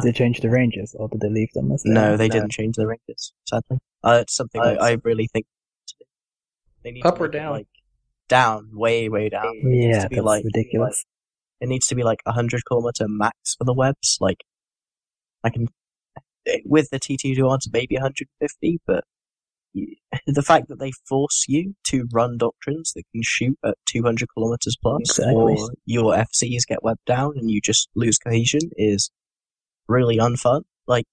Did 0.00 0.08
they 0.14 0.16
change 0.18 0.40
the 0.40 0.50
ranges 0.50 0.94
or 0.98 1.08
did 1.08 1.20
they 1.20 1.28
leave 1.30 1.52
them 1.54 1.72
as 1.72 1.82
they 1.82 1.90
No, 1.90 2.14
are? 2.14 2.16
they 2.16 2.28
didn't 2.28 2.52
change 2.52 2.76
the 2.76 2.86
ranges. 2.86 3.32
Sadly, 3.46 3.78
uh, 4.04 4.18
it's 4.22 4.34
something 4.36 4.60
Uh, 4.60 4.76
I, 4.80 4.90
I 4.92 4.96
really 5.04 5.28
think 5.32 5.46
they 6.82 6.90
need 6.92 7.04
Up 7.06 7.16
to 7.16 7.22
or 7.22 7.26
make 7.28 7.34
it, 7.34 7.38
down? 7.38 7.52
like 7.52 7.66
down, 8.28 8.70
way 8.72 9.08
way 9.08 9.28
down. 9.28 9.54
It 9.56 9.64
needs 9.64 9.96
Yeah, 9.96 10.02
to 10.04 10.08
be 10.08 10.16
that's 10.16 10.24
like 10.26 10.44
ridiculous. 10.44 11.04
it 11.60 11.68
needs 11.68 11.86
to 11.88 11.94
be 11.94 12.02
like 12.02 12.20
a 12.26 12.32
hundred 12.32 12.62
kilometer 12.66 13.06
max 13.08 13.54
for 13.56 13.64
the 13.64 13.74
webs. 13.74 14.18
Like 14.20 14.44
I 15.44 15.50
can 15.50 15.68
with 16.64 16.88
the 16.90 16.98
T 16.98 17.16
two 17.16 17.48
odds 17.48 17.68
maybe 17.72 17.94
150, 17.96 18.80
but 18.86 19.04
you, 19.74 19.96
the 20.26 20.42
fact 20.42 20.68
that 20.68 20.78
they 20.78 20.92
force 21.08 21.44
you 21.48 21.74
to 21.84 22.06
run 22.12 22.38
doctrines 22.38 22.92
that 22.94 23.04
can 23.12 23.22
shoot 23.22 23.58
at 23.64 23.76
200 23.86 24.28
kilometers 24.34 24.76
plus, 24.80 25.00
Exactly. 25.00 25.34
or 25.34 25.70
your 25.84 26.14
FCs 26.14 26.66
get 26.66 26.82
webbed 26.82 27.04
down 27.06 27.32
and 27.36 27.50
you 27.50 27.60
just 27.60 27.88
lose 27.94 28.18
cohesion 28.18 28.60
is 28.76 29.10
really 29.88 30.18
unfun. 30.18 30.62
Like 30.86 31.06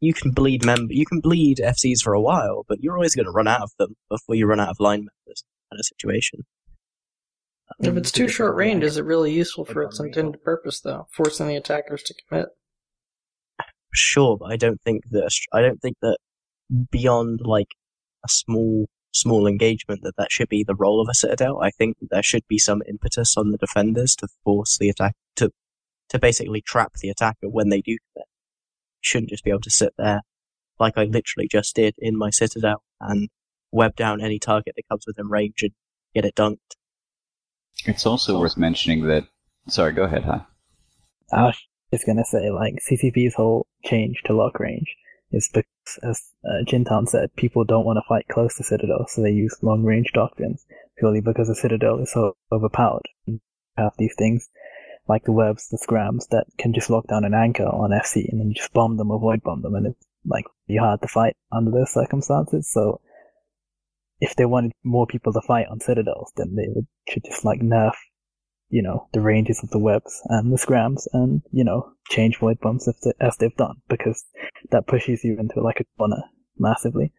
you 0.00 0.14
can 0.14 0.30
bleed 0.30 0.64
member, 0.64 0.92
you 0.92 1.06
can 1.06 1.20
bleed 1.20 1.58
FCs 1.58 2.00
for 2.02 2.12
a 2.12 2.20
while, 2.20 2.64
but 2.68 2.80
you're 2.80 2.96
always 2.96 3.14
going 3.14 3.26
to 3.26 3.32
run 3.32 3.48
out 3.48 3.62
of 3.62 3.72
them 3.78 3.94
before 4.10 4.34
you 4.34 4.46
run 4.46 4.60
out 4.60 4.68
of 4.68 4.80
line 4.80 5.00
members. 5.00 5.44
Kind 5.70 5.80
of 5.80 5.86
situation. 5.86 6.44
If 7.80 7.96
it's 7.96 8.12
too 8.12 8.28
short 8.28 8.54
range, 8.54 8.84
is 8.84 8.96
it 8.96 9.04
really 9.04 9.32
useful 9.32 9.64
for 9.64 9.82
its 9.82 9.98
intended 9.98 10.42
purpose, 10.44 10.80
though? 10.80 11.08
Forcing 11.12 11.48
the 11.48 11.56
attackers 11.56 12.02
to 12.04 12.14
commit. 12.28 12.46
Sure, 13.92 14.36
but 14.38 14.52
I 14.52 14.56
don't 14.56 14.80
think 14.82 15.02
that 15.10 15.30
I 15.52 15.62
don't 15.62 15.80
think 15.80 15.96
that 16.02 16.18
beyond 16.90 17.40
like 17.42 17.68
a 18.24 18.28
small 18.28 18.86
small 19.12 19.46
engagement 19.46 20.02
that 20.02 20.16
that 20.18 20.30
should 20.30 20.48
be 20.48 20.62
the 20.62 20.74
role 20.74 21.00
of 21.00 21.08
a 21.08 21.14
citadel. 21.14 21.60
I 21.62 21.70
think 21.70 21.96
there 22.00 22.22
should 22.22 22.46
be 22.48 22.58
some 22.58 22.82
impetus 22.86 23.36
on 23.36 23.50
the 23.50 23.58
defenders 23.58 24.14
to 24.16 24.28
force 24.44 24.76
the 24.78 24.90
attack 24.90 25.14
to 25.36 25.50
to 26.08 26.18
basically 26.18 26.60
trap 26.60 26.92
the 26.94 27.10
attacker 27.10 27.48
when 27.48 27.68
they 27.68 27.80
do 27.80 27.96
commit. 28.12 28.28
Shouldn't 29.00 29.30
just 29.30 29.44
be 29.44 29.50
able 29.50 29.60
to 29.60 29.70
sit 29.70 29.92
there 29.96 30.22
like 30.78 30.94
I 30.96 31.04
literally 31.04 31.48
just 31.48 31.74
did 31.74 31.94
in 31.98 32.16
my 32.16 32.30
citadel 32.30 32.82
and 33.00 33.28
web 33.72 33.96
down 33.96 34.20
any 34.20 34.38
target 34.38 34.74
that 34.76 34.88
comes 34.88 35.04
within 35.06 35.28
range 35.28 35.62
and 35.62 35.72
get 36.14 36.24
it 36.24 36.34
dunked. 36.34 36.76
It's 37.84 38.06
also 38.06 38.38
worth 38.38 38.56
mentioning 38.56 39.06
that. 39.06 39.24
Sorry, 39.68 39.92
go 39.92 40.04
ahead, 40.04 40.24
Hi. 40.24 40.42
I 41.32 41.42
was 41.44 41.56
just 41.92 42.06
gonna 42.06 42.24
say, 42.24 42.50
like, 42.50 42.76
CCP's 42.88 43.34
whole 43.34 43.66
change 43.84 44.22
to 44.26 44.32
lock 44.32 44.60
range 44.60 44.94
is 45.32 45.48
because, 45.52 45.98
as 46.02 46.22
uh, 46.44 46.64
Jintan 46.64 47.08
said, 47.08 47.34
people 47.36 47.64
don't 47.64 47.84
want 47.84 47.96
to 47.96 48.08
fight 48.08 48.26
close 48.28 48.56
to 48.56 48.64
Citadel, 48.64 49.06
so 49.08 49.22
they 49.22 49.32
use 49.32 49.56
long 49.62 49.82
range 49.82 50.12
doctrines 50.14 50.64
purely 50.98 51.20
because 51.20 51.48
the 51.48 51.54
Citadel 51.54 51.98
is 51.98 52.12
so 52.12 52.36
overpowered. 52.52 53.06
You 53.26 53.40
have 53.76 53.92
these 53.98 54.14
things 54.16 54.48
like 55.08 55.24
the 55.24 55.32
webs, 55.32 55.68
the 55.68 55.78
scrams 55.78 56.26
that 56.28 56.46
can 56.58 56.72
just 56.72 56.90
lock 56.90 57.06
down 57.06 57.24
an 57.24 57.34
anchor 57.34 57.66
on 57.66 57.90
FC 57.90 58.28
and 58.28 58.40
then 58.40 58.52
just 58.54 58.72
bomb 58.72 58.96
them 58.96 59.10
or 59.10 59.20
void 59.20 59.42
bomb 59.42 59.62
them, 59.62 59.74
and 59.74 59.86
it's 59.86 60.06
like 60.24 60.44
really 60.68 60.78
hard 60.78 61.02
to 61.02 61.08
fight 61.08 61.36
under 61.52 61.70
those 61.70 61.92
circumstances. 61.92 62.70
So 62.70 63.00
if 64.20 64.34
they 64.34 64.46
wanted 64.46 64.72
more 64.84 65.06
people 65.06 65.32
to 65.32 65.40
fight 65.40 65.66
on 65.70 65.80
citadels, 65.80 66.32
then 66.36 66.56
they 66.56 66.66
would 66.68 66.86
should 67.08 67.24
just 67.24 67.44
like 67.44 67.60
nerf, 67.60 67.94
you 68.68 68.82
know, 68.82 69.08
the 69.12 69.20
ranges 69.20 69.62
of 69.62 69.70
the 69.70 69.78
webs 69.78 70.20
and 70.26 70.52
the 70.52 70.58
scrams, 70.58 71.06
and 71.12 71.42
you 71.52 71.64
know, 71.64 71.92
change 72.08 72.38
void 72.38 72.58
bombs 72.60 72.88
if 72.88 72.96
they, 73.00 73.12
as 73.24 73.36
they've 73.36 73.56
done, 73.56 73.76
because 73.88 74.24
that 74.70 74.86
pushes 74.86 75.22
you 75.22 75.38
into 75.38 75.60
like 75.60 75.80
a 75.80 75.84
corner 75.98 76.22
massively. 76.58 77.12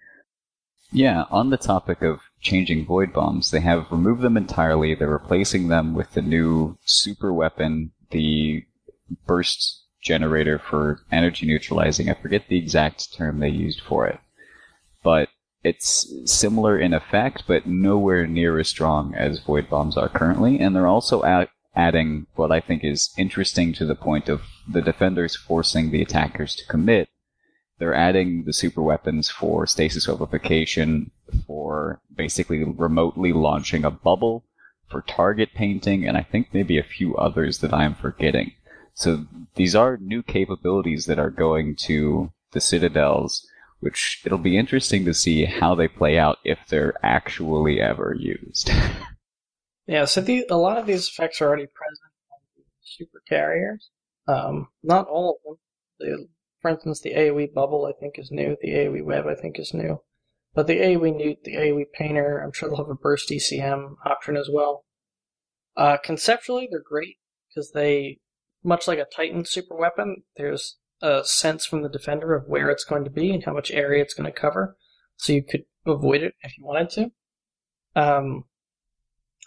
Yeah, 0.92 1.26
on 1.30 1.50
the 1.50 1.58
topic 1.58 2.02
of 2.02 2.20
changing 2.42 2.86
void 2.86 3.14
bombs, 3.14 3.52
they 3.52 3.62
have 3.62 3.92
removed 3.92 4.22
them 4.22 4.38
entirely. 4.38 4.96
They're 4.96 5.10
replacing 5.10 5.68
them 5.68 5.94
with 5.94 6.12
the 6.12 6.22
new 6.22 6.78
super 6.86 7.34
weapon, 7.34 7.92
the 8.12 8.66
burst 9.26 9.84
generator 10.02 10.60
for 10.60 11.02
energy 11.12 11.46
neutralizing. 11.46 12.10
I 12.10 12.14
forget 12.14 12.48
the 12.48 12.58
exact 12.58 13.14
term 13.14 13.40
they 13.40 13.50
used 13.50 13.82
for 13.82 14.08
it. 14.08 14.20
But 15.04 15.30
it's 15.64 16.14
similar 16.26 16.80
in 16.80 16.94
effect, 16.94 17.44
but 17.48 17.66
nowhere 17.66 18.26
near 18.28 18.60
as 18.60 18.70
strong 18.70 19.14
as 19.16 19.40
void 19.40 19.70
bombs 19.70 19.98
are 19.98 20.10
currently. 20.10 20.60
And 20.60 20.76
they're 20.76 20.88
also 20.88 21.24
add- 21.24 21.50
adding 21.76 22.28
what 22.36 22.52
I 22.52 22.60
think 22.60 22.84
is 22.84 23.14
interesting 23.18 23.74
to 23.74 23.86
the 23.86 23.96
point 23.96 24.30
of 24.30 24.42
the 24.68 24.82
defenders 24.82 25.36
forcing 25.36 25.92
the 25.92 26.02
attackers 26.02 26.56
to 26.56 26.66
commit. 26.68 27.10
They're 27.80 27.94
adding 27.94 28.44
the 28.46 28.54
super 28.54 28.82
weapons 28.82 29.30
for 29.30 29.68
stasis 29.68 30.08
webification, 30.08 31.12
for 31.46 32.02
basically 32.16 32.64
remotely 32.64 33.34
launching 33.34 33.86
a 33.86 33.92
bubble, 33.92 34.44
for 34.90 35.02
target 35.02 35.50
painting, 35.54 36.08
and 36.08 36.18
I 36.18 36.24
think 36.24 36.54
maybe 36.54 36.78
a 36.78 36.84
few 36.84 37.16
others 37.18 37.60
that 37.60 37.74
I 37.74 37.84
am 37.84 37.96
forgetting. 37.96 38.54
So 38.94 39.26
these 39.56 39.76
are 39.76 39.98
new 39.98 40.24
capabilities 40.24 41.06
that 41.06 41.20
are 41.20 41.30
going 41.30 41.76
to 41.82 42.32
the 42.52 42.62
citadels, 42.62 43.48
which 43.80 44.24
it'll 44.26 44.38
be 44.40 44.58
interesting 44.58 45.06
to 45.06 45.14
see 45.14 45.46
how 45.46 45.76
they 45.76 45.88
play 45.88 46.18
out 46.18 46.38
if 46.44 46.58
they're 46.70 46.96
actually 47.04 47.80
ever 47.80 48.16
used. 48.18 48.72
Yeah, 49.88 50.04
so 50.04 50.20
the, 50.20 50.46
a 50.50 50.58
lot 50.58 50.78
of 50.78 50.86
these 50.86 51.08
effects 51.08 51.42
are 51.42 51.48
already 51.48 51.66
present 51.68 52.12
on 52.30 52.40
the 52.58 52.64
super 52.82 53.22
carriers. 53.28 53.90
Um, 54.28 54.68
not 54.84 55.08
all 55.08 55.40
of 55.50 55.58
them. 56.00 56.28
For 56.60 56.72
instance, 56.72 57.02
the 57.02 57.14
AoE 57.14 57.54
bubble 57.54 57.86
I 57.86 58.00
think 58.00 58.18
is 58.18 58.32
new. 58.32 58.58
The 58.62 58.70
AoE 58.70 59.04
web 59.04 59.26
I 59.28 59.36
think 59.36 59.60
is 59.60 59.74
new. 59.74 60.02
But 60.54 60.68
the 60.68 60.80
AoE 60.80 61.16
neut, 61.16 61.44
the 61.44 61.56
AoE 61.56 61.86
painter, 61.94 62.40
I'm 62.40 62.52
sure 62.52 62.68
they'll 62.68 62.78
have 62.80 62.90
a 62.90 62.96
burst 62.96 63.30
ECM 63.30 63.96
option 64.06 64.36
as 64.36 64.50
well. 64.52 64.86
Uh, 65.76 65.98
conceptually, 66.04 66.68
they're 66.70 66.82
great 66.82 67.18
because 67.50 67.72
they, 67.72 68.20
much 68.64 68.88
like 68.88 68.98
a 68.98 69.06
Titan 69.06 69.46
super 69.46 69.76
weapon, 69.76 70.24
there's 70.36 70.78
a 71.02 71.24
sense 71.24 71.66
from 71.66 71.84
the 71.84 71.90
defender 71.90 72.34
of 72.34 72.48
where 72.48 72.72
it's 72.72 72.84
going 72.84 73.04
to 73.04 73.12
be 73.12 73.32
and 73.32 73.44
how 73.44 73.54
much 73.54 73.70
area 73.70 74.02
it's 74.02 74.16
going 74.16 74.32
to 74.32 74.40
cover, 74.40 74.76
so 75.16 75.34
you 75.34 75.44
could 75.44 75.66
avoid 75.86 76.24
it 76.24 76.34
if 76.42 76.58
you 76.58 76.66
wanted 76.66 76.90
to. 76.90 77.12
Um, 77.96 78.46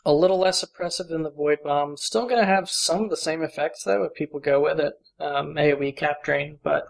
a 0.04 0.12
little 0.12 0.38
less 0.38 0.62
oppressive 0.62 1.08
than 1.08 1.22
the 1.22 1.30
Void 1.30 1.58
Bomb. 1.64 1.96
Still 1.96 2.26
going 2.26 2.40
to 2.40 2.46
have 2.46 2.70
some 2.70 3.04
of 3.04 3.10
the 3.10 3.16
same 3.16 3.42
effects, 3.42 3.82
though, 3.82 4.04
if 4.04 4.14
people 4.14 4.40
go 4.40 4.60
with 4.60 4.80
it. 4.80 4.94
Um, 5.18 5.54
AoE 5.54 5.96
cap 5.96 6.22
drain, 6.22 6.58
but 6.62 6.86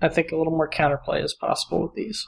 I 0.00 0.08
think 0.08 0.32
a 0.32 0.36
little 0.36 0.56
more 0.56 0.68
counterplay 0.68 1.22
is 1.22 1.34
possible 1.34 1.82
with 1.82 1.94
these. 1.94 2.26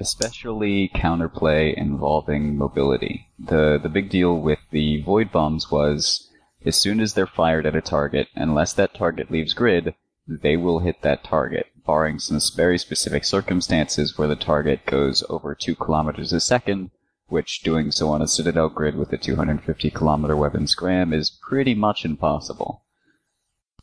Especially 0.00 0.90
counterplay 0.94 1.74
involving 1.74 2.56
mobility. 2.56 3.28
The 3.38 3.78
the 3.80 3.88
big 3.88 4.10
deal 4.10 4.40
with 4.40 4.58
the 4.70 5.02
void 5.02 5.30
bombs 5.30 5.70
was 5.70 6.28
as 6.64 6.80
soon 6.80 7.00
as 7.00 7.14
they're 7.14 7.26
fired 7.26 7.66
at 7.66 7.76
a 7.76 7.80
target, 7.80 8.28
unless 8.34 8.72
that 8.72 8.94
target 8.94 9.30
leaves 9.30 9.52
grid, 9.52 9.94
they 10.26 10.56
will 10.56 10.80
hit 10.80 11.02
that 11.02 11.22
target, 11.22 11.66
barring 11.86 12.18
some 12.18 12.40
very 12.56 12.78
specific 12.78 13.24
circumstances 13.24 14.18
where 14.18 14.28
the 14.28 14.36
target 14.36 14.86
goes 14.86 15.22
over 15.28 15.54
two 15.54 15.74
kilometers 15.74 16.32
a 16.32 16.40
second 16.40 16.90
which 17.26 17.62
doing 17.62 17.90
so 17.90 18.10
on 18.10 18.22
a 18.22 18.28
Citadel 18.28 18.68
grid 18.68 18.96
with 18.96 19.12
a 19.12 19.18
250 19.18 19.90
kilometer 19.90 20.36
weapon 20.36 20.66
scram 20.66 21.12
is 21.12 21.30
pretty 21.30 21.74
much 21.74 22.04
impossible. 22.04 22.84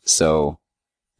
So 0.04 0.58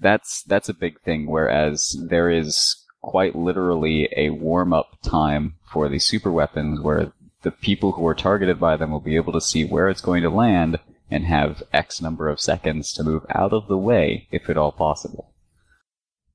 that's 0.02 0.42
that's 0.42 0.68
a 0.68 0.74
big 0.74 1.00
thing. 1.00 1.26
Whereas 1.26 1.96
there 2.08 2.30
is 2.30 2.76
quite 3.00 3.34
literally 3.34 4.08
a 4.16 4.30
warm 4.30 4.72
up 4.72 4.98
time 5.02 5.54
for 5.72 5.88
the 5.88 5.98
super 5.98 6.30
weapons, 6.30 6.80
where 6.80 7.12
the 7.42 7.50
people 7.50 7.92
who 7.92 8.06
are 8.06 8.14
targeted 8.14 8.60
by 8.60 8.76
them 8.76 8.90
will 8.90 9.00
be 9.00 9.16
able 9.16 9.32
to 9.32 9.40
see 9.40 9.64
where 9.64 9.88
it's 9.88 10.00
going 10.00 10.22
to 10.22 10.30
land 10.30 10.78
and 11.10 11.24
have 11.24 11.62
X 11.72 12.00
number 12.00 12.28
of 12.28 12.40
seconds 12.40 12.92
to 12.92 13.04
move 13.04 13.26
out 13.30 13.52
of 13.52 13.68
the 13.68 13.76
way, 13.76 14.28
if 14.30 14.48
at 14.48 14.56
all 14.56 14.72
possible. 14.72 15.32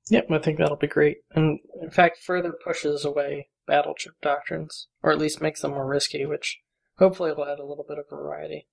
Yep, 0.09 0.31
I 0.31 0.37
think 0.39 0.57
that'll 0.57 0.77
be 0.77 0.87
great, 0.87 1.17
and 1.33 1.59
in 1.81 1.89
fact, 1.89 2.19
further 2.19 2.51
pushes 2.51 3.03
away 3.03 3.49
battleship 3.65 4.13
doctrines, 4.21 4.87
or 5.03 5.11
at 5.11 5.17
least 5.17 5.41
makes 5.41 5.61
them 5.61 5.71
more 5.71 5.85
risky, 5.85 6.25
which 6.25 6.61
hopefully 6.97 7.31
will 7.33 7.45
add 7.45 7.59
a 7.59 7.65
little 7.65 7.85
bit 7.87 7.97
of 7.97 8.09
variety. 8.09 8.67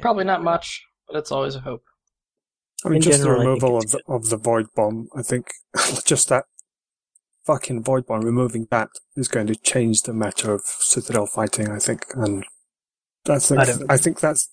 Probably 0.00 0.24
not 0.24 0.42
much, 0.42 0.84
but 1.06 1.16
it's 1.16 1.32
always 1.32 1.56
a 1.56 1.60
hope. 1.60 1.84
I 2.84 2.88
mean, 2.88 2.96
In 2.96 3.02
just 3.02 3.18
general, 3.18 3.40
the 3.40 3.46
removal 3.46 3.78
of 3.78 3.90
the, 3.90 4.00
of 4.06 4.28
the 4.28 4.36
void 4.36 4.66
bomb. 4.74 5.08
I 5.16 5.22
think 5.22 5.48
just 6.04 6.28
that 6.28 6.44
fucking 7.44 7.82
void 7.82 8.06
bomb 8.06 8.22
removing 8.22 8.66
that 8.70 8.90
is 9.16 9.28
going 9.28 9.46
to 9.46 9.54
change 9.54 10.02
the 10.02 10.12
meta 10.12 10.52
of 10.52 10.62
Citadel 10.62 11.26
fighting. 11.26 11.68
I 11.68 11.78
think, 11.78 12.04
and 12.14 12.44
that's 13.24 13.50
I 13.50 13.62
I, 13.62 13.74
I 13.90 13.96
think 13.96 14.20
that's. 14.20 14.50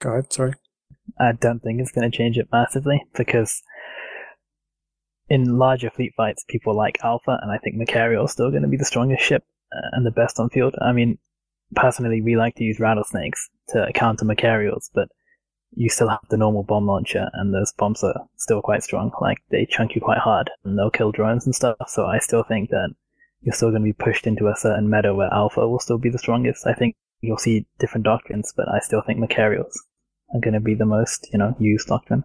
Go 0.00 0.12
ahead. 0.12 0.32
Sorry. 0.32 0.54
I 1.18 1.32
don't 1.32 1.60
think 1.60 1.80
it's 1.80 1.92
going 1.92 2.10
to 2.10 2.16
change 2.16 2.38
it 2.38 2.48
massively 2.50 3.04
because 3.14 3.62
in 5.28 5.58
larger 5.58 5.90
fleet 5.90 6.12
fights, 6.16 6.44
people 6.48 6.76
like 6.76 6.98
Alpha, 7.02 7.38
and 7.40 7.50
I 7.50 7.58
think 7.58 7.76
Machariel 7.76 8.24
is 8.24 8.32
still 8.32 8.50
going 8.50 8.62
to 8.62 8.68
be 8.68 8.76
the 8.76 8.84
strongest 8.84 9.22
ship 9.22 9.44
uh, 9.72 9.88
and 9.92 10.04
the 10.04 10.10
best 10.10 10.38
on 10.38 10.50
field. 10.50 10.74
I 10.80 10.92
mean, 10.92 11.18
personally, 11.74 12.20
we 12.20 12.36
like 12.36 12.54
to 12.56 12.64
use 12.64 12.80
rattlesnakes 12.80 13.48
to 13.68 13.90
counter 13.94 14.24
Machariels, 14.24 14.90
but 14.94 15.08
you 15.76 15.88
still 15.88 16.08
have 16.08 16.20
the 16.30 16.36
normal 16.36 16.62
bomb 16.62 16.86
launcher, 16.86 17.28
and 17.34 17.52
those 17.52 17.72
bombs 17.72 18.02
are 18.04 18.26
still 18.36 18.62
quite 18.62 18.82
strong. 18.82 19.10
Like, 19.20 19.38
they 19.50 19.66
chunk 19.66 19.94
you 19.94 20.00
quite 20.00 20.18
hard, 20.18 20.50
and 20.64 20.78
they'll 20.78 20.90
kill 20.90 21.12
drones 21.12 21.46
and 21.46 21.54
stuff, 21.54 21.76
so 21.88 22.06
I 22.06 22.18
still 22.18 22.42
think 22.44 22.70
that 22.70 22.90
you're 23.42 23.54
still 23.54 23.70
going 23.70 23.82
to 23.82 23.92
be 23.92 23.92
pushed 23.92 24.26
into 24.26 24.48
a 24.48 24.56
certain 24.56 24.88
meta 24.88 25.14
where 25.14 25.32
Alpha 25.32 25.68
will 25.68 25.78
still 25.80 25.98
be 25.98 26.10
the 26.10 26.18
strongest. 26.18 26.66
I 26.66 26.72
think 26.74 26.94
you'll 27.20 27.38
see 27.38 27.66
different 27.78 28.04
doctrines, 28.04 28.52
but 28.56 28.68
I 28.68 28.78
still 28.80 29.02
think 29.02 29.18
Machariels 29.18 29.78
are 30.34 30.40
going 30.40 30.54
to 30.54 30.60
be 30.60 30.74
the 30.74 30.86
most, 30.86 31.28
you 31.32 31.38
know, 31.38 31.54
used 31.58 31.88
doctrine. 31.88 32.24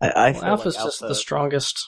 I, 0.00 0.08
I 0.10 0.30
Well, 0.32 0.40
feel 0.40 0.44
Alpha's 0.50 0.76
like 0.76 0.84
just 0.86 1.02
Alpha- 1.02 1.12
the 1.12 1.14
strongest 1.14 1.86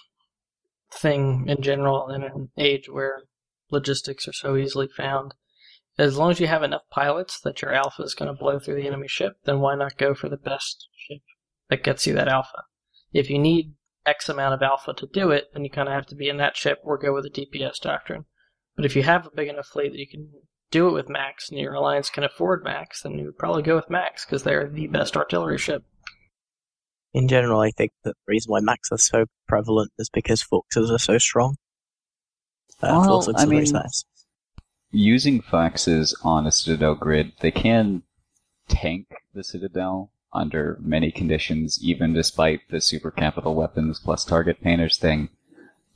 thing 0.92 1.46
in 1.48 1.62
general 1.62 2.10
in 2.10 2.22
an 2.22 2.50
age 2.58 2.88
where 2.88 3.22
logistics 3.70 4.26
are 4.28 4.32
so 4.32 4.56
easily 4.56 4.88
found. 4.88 5.34
As 6.00 6.16
long 6.16 6.30
as 6.30 6.40
you 6.40 6.46
have 6.46 6.62
enough 6.62 6.88
pilots 6.90 7.38
that 7.40 7.60
your 7.60 7.74
Alpha 7.74 8.02
is 8.02 8.14
going 8.14 8.34
to 8.34 8.38
blow 8.38 8.58
through 8.58 8.76
the 8.76 8.86
enemy 8.86 9.06
ship, 9.06 9.34
then 9.44 9.60
why 9.60 9.74
not 9.74 9.98
go 9.98 10.14
for 10.14 10.30
the 10.30 10.38
best 10.38 10.88
ship 10.96 11.20
that 11.68 11.84
gets 11.84 12.06
you 12.06 12.14
that 12.14 12.26
Alpha? 12.26 12.62
If 13.12 13.28
you 13.28 13.38
need 13.38 13.74
X 14.06 14.30
amount 14.30 14.54
of 14.54 14.62
Alpha 14.62 14.94
to 14.94 15.06
do 15.06 15.30
it, 15.30 15.48
then 15.52 15.62
you 15.62 15.70
kind 15.70 15.88
of 15.88 15.94
have 15.94 16.06
to 16.06 16.14
be 16.14 16.30
in 16.30 16.38
that 16.38 16.56
ship 16.56 16.78
or 16.82 16.96
go 16.96 17.12
with 17.12 17.26
a 17.26 17.30
DPS 17.30 17.78
doctrine. 17.82 18.24
But 18.76 18.86
if 18.86 18.96
you 18.96 19.02
have 19.02 19.26
a 19.26 19.30
big 19.30 19.48
enough 19.48 19.66
fleet 19.66 19.90
that 19.90 19.98
you 19.98 20.08
can 20.08 20.30
do 20.70 20.88
it 20.88 20.92
with 20.92 21.10
Max 21.10 21.50
and 21.50 21.60
your 21.60 21.74
alliance 21.74 22.08
can 22.08 22.24
afford 22.24 22.64
Max, 22.64 23.02
then 23.02 23.18
you 23.18 23.26
would 23.26 23.36
probably 23.36 23.62
go 23.62 23.76
with 23.76 23.90
Max 23.90 24.24
because 24.24 24.42
they're 24.42 24.70
the 24.70 24.86
best 24.86 25.18
artillery 25.18 25.58
ship. 25.58 25.84
in 27.12 27.28
general, 27.28 27.60
I 27.60 27.72
think 27.72 27.90
that 28.04 28.14
the 28.14 28.32
reason 28.32 28.52
why 28.52 28.60
Max 28.60 28.88
are 28.90 28.96
so 28.96 29.26
prevalent 29.46 29.90
is 29.98 30.08
because 30.08 30.40
Foxes 30.42 30.90
are 30.90 30.98
so 30.98 31.18
strong. 31.18 31.56
Uh, 32.80 33.04
Well, 33.06 33.36
I 33.36 33.44
mean- 33.44 33.70
nice. 33.70 34.04
Using 34.90 35.40
foxes 35.40 36.14
on 36.22 36.46
a 36.46 36.52
Citadel 36.52 36.94
grid, 36.94 37.32
they 37.40 37.50
can 37.50 38.02
tank 38.68 39.06
the 39.34 39.44
Citadel 39.44 40.10
under 40.32 40.78
many 40.80 41.10
conditions, 41.10 41.78
even 41.82 42.12
despite 42.12 42.60
the 42.70 42.80
super 42.80 43.10
capital 43.10 43.54
weapons 43.54 44.00
plus 44.00 44.24
target 44.24 44.60
painters 44.62 44.96
thing. 44.96 45.28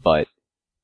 But 0.02 0.28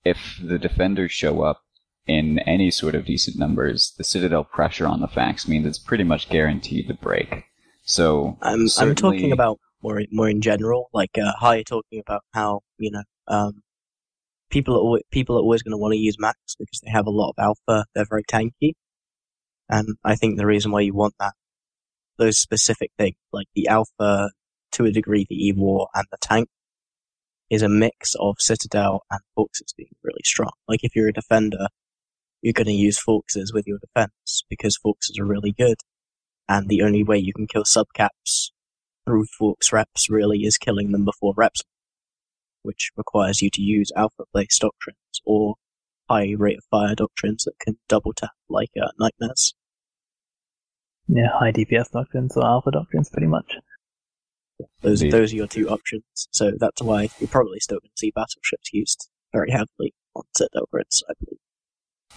if 0.04 0.40
the 0.42 0.58
defenders 0.58 1.12
show 1.12 1.42
up 1.42 1.62
in 2.06 2.38
any 2.40 2.70
sort 2.70 2.94
of 2.94 3.04
decent 3.04 3.38
numbers, 3.38 3.92
the 3.98 4.04
Citadel 4.04 4.44
pressure 4.44 4.86
on 4.86 5.00
the 5.00 5.08
fax 5.08 5.46
means 5.46 5.66
it's 5.66 5.78
pretty 5.78 6.04
much 6.04 6.28
guaranteed 6.28 6.88
to 6.88 6.94
break. 6.94 7.44
So 7.82 8.38
I'm 8.42 8.66
I'm 8.78 8.94
talking 8.94 9.32
about 9.32 9.58
more 9.82 10.02
more 10.10 10.28
in 10.28 10.40
general. 10.40 10.90
Like 10.92 11.18
uh, 11.18 11.32
how 11.40 11.52
you're 11.52 11.64
talking 11.64 12.00
about 12.00 12.22
how 12.32 12.60
you 12.78 12.90
know 12.90 13.02
um, 13.26 13.62
people 14.50 14.74
are 14.74 14.80
always, 14.80 15.02
people 15.10 15.36
are 15.36 15.40
always 15.40 15.62
going 15.62 15.72
to 15.72 15.78
want 15.78 15.92
to 15.92 15.98
use 15.98 16.16
Macs 16.18 16.56
because 16.58 16.80
they 16.80 16.90
have 16.90 17.06
a 17.06 17.10
lot 17.10 17.30
of 17.30 17.36
alpha. 17.38 17.86
They're 17.94 18.06
very 18.08 18.24
tanky, 18.24 18.72
and 19.68 19.96
I 20.04 20.16
think 20.16 20.38
the 20.38 20.46
reason 20.46 20.72
why 20.72 20.80
you 20.82 20.94
want 20.94 21.14
that 21.20 21.34
those 22.20 22.38
specific 22.38 22.92
things 22.98 23.16
like 23.32 23.48
the 23.54 23.66
alpha 23.66 24.30
to 24.72 24.84
a 24.84 24.92
degree, 24.92 25.26
the 25.28 25.34
Eve 25.34 25.56
War 25.56 25.88
and 25.94 26.04
the 26.10 26.18
tank 26.20 26.48
is 27.48 27.62
a 27.62 27.68
mix 27.68 28.14
of 28.20 28.36
Citadel 28.38 29.02
and 29.10 29.20
FAXes 29.36 29.74
being 29.76 29.90
really 30.04 30.22
strong. 30.24 30.52
Like 30.68 30.80
if 30.84 30.94
you're 30.94 31.08
a 31.08 31.12
defender, 31.12 31.68
you're 32.42 32.52
going 32.52 32.66
to 32.66 32.72
use 32.72 33.02
FAXes 33.02 33.52
with 33.52 33.66
your 33.66 33.78
defense 33.78 34.44
because 34.48 34.78
FAXes 34.78 35.18
are 35.18 35.26
really 35.26 35.52
good 35.52 35.78
and 36.48 36.68
the 36.68 36.82
only 36.82 37.02
way 37.02 37.18
you 37.18 37.32
can 37.32 37.46
kill 37.46 37.64
subcaps 37.64 38.50
through 39.06 39.24
FAX 39.40 39.72
reps 39.72 40.10
really 40.10 40.40
is 40.40 40.58
killing 40.58 40.92
them 40.92 41.04
before 41.04 41.32
reps, 41.36 41.62
which 42.62 42.90
requires 42.96 43.42
you 43.42 43.50
to 43.50 43.62
use 43.62 43.92
alpha 43.96 44.24
place 44.32 44.58
doctrines 44.58 45.20
or 45.24 45.54
high 46.08 46.34
rate 46.36 46.58
of 46.58 46.64
fire 46.70 46.94
doctrines 46.94 47.44
that 47.44 47.58
can 47.60 47.78
double 47.88 48.12
tap 48.12 48.30
like 48.48 48.70
uh, 48.80 48.88
nightmares. 48.98 49.54
Yeah, 51.06 51.28
high 51.32 51.52
DPS 51.52 51.90
doctrines 51.92 52.36
or 52.36 52.44
alpha 52.44 52.70
doctrines, 52.70 53.08
pretty 53.10 53.26
much. 53.26 53.56
Those 54.82 55.02
Indeed. 55.02 55.12
those 55.12 55.32
are 55.32 55.36
your 55.36 55.46
two 55.46 55.68
options. 55.68 56.04
So 56.30 56.52
that's 56.58 56.82
why 56.82 57.08
you're 57.18 57.28
probably 57.28 57.60
still 57.60 57.78
going 57.78 57.90
to 57.90 57.98
see 57.98 58.12
battleships 58.14 58.70
used 58.72 59.08
very 59.32 59.50
heavily 59.50 59.94
on 60.14 60.24
Citadel 60.36 60.68
grids, 60.70 61.02
I 61.08 61.14
believe. 61.18 61.38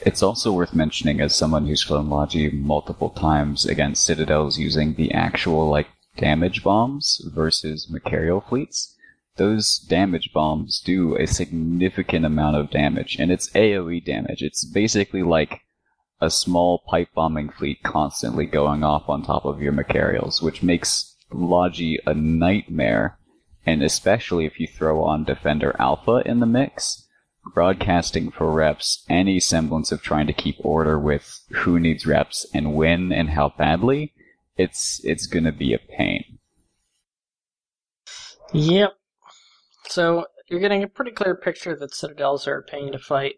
It's 0.01 0.23
also 0.23 0.51
worth 0.51 0.73
mentioning 0.73 1.21
as 1.21 1.36
someone 1.36 1.67
who's 1.67 1.84
flown 1.84 2.10
Logi 2.10 2.49
multiple 2.49 3.12
times 3.12 3.65
against 3.65 4.06
Citadels 4.06 4.58
using 4.58 4.95
the 4.95 5.13
actual 5.13 5.69
like 5.69 5.88
damage 6.17 6.63
bombs 6.63 7.21
versus 7.34 7.89
Machariel 7.89 8.41
fleets. 8.41 8.92
Those 9.36 9.80
damage 9.80 10.32
bombs 10.34 10.80
do 10.80 11.15
a 11.15 11.26
significant 11.26 12.26
amount 12.26 12.56
of 12.56 12.69
damage, 12.69 13.17
and 13.19 13.32
it's 13.32 13.50
AoE 13.52 14.06
damage. 14.06 14.43
It's 14.43 14.63
basically 14.63 15.24
like 15.24 15.62
a 16.22 16.30
small 16.30 16.84
pipe 16.88 17.10
bombing 17.15 17.50
fleet 17.50 17.82
constantly 17.84 18.46
going 18.46 18.84
off 18.84 19.10
on 19.10 19.24
top 19.24 19.46
of 19.46 19.62
your 19.62 19.72
Machariels, 19.72 20.41
which 20.41 20.62
makes 20.62 21.15
Logi 21.32 22.00
a 22.06 22.13
nightmare. 22.13 23.17
And 23.65 23.82
especially 23.82 24.46
if 24.46 24.60
you 24.60 24.67
throw 24.67 25.04
on 25.04 25.24
Defender 25.24 25.76
Alpha 25.80 26.22
in 26.26 26.39
the 26.39 26.46
mix, 26.46 27.08
broadcasting 27.54 28.32
for 28.32 28.52
reps 28.52 29.04
any 29.10 29.39
semblance 29.39 29.91
of 29.91 30.02
trying 30.02 30.28
to 30.28 30.34
keep 30.34 30.56
order 30.60 31.00
with 31.00 31.41
who 31.50 31.80
needs 31.80 32.06
reps 32.06 32.46
and 32.54 32.74
when 32.74 33.12
and 33.12 33.32
how 33.32 33.54
badly, 33.58 34.13
it's 34.58 35.02
it's 35.04 35.28
gonna 35.28 35.52
be 35.52 35.74
a 35.74 35.80
pain. 35.80 36.39
Yep. 38.54 38.93
So 39.93 40.25
you're 40.49 40.60
getting 40.60 40.82
a 40.82 40.88
pretty 40.88 41.12
clear 41.12 41.36
picture 41.36 41.75
that 41.75 41.93
citadels 41.93 42.47
are 42.47 42.58
a 42.58 42.63
pain 42.63 42.93
to 42.93 42.97
fight. 42.97 43.36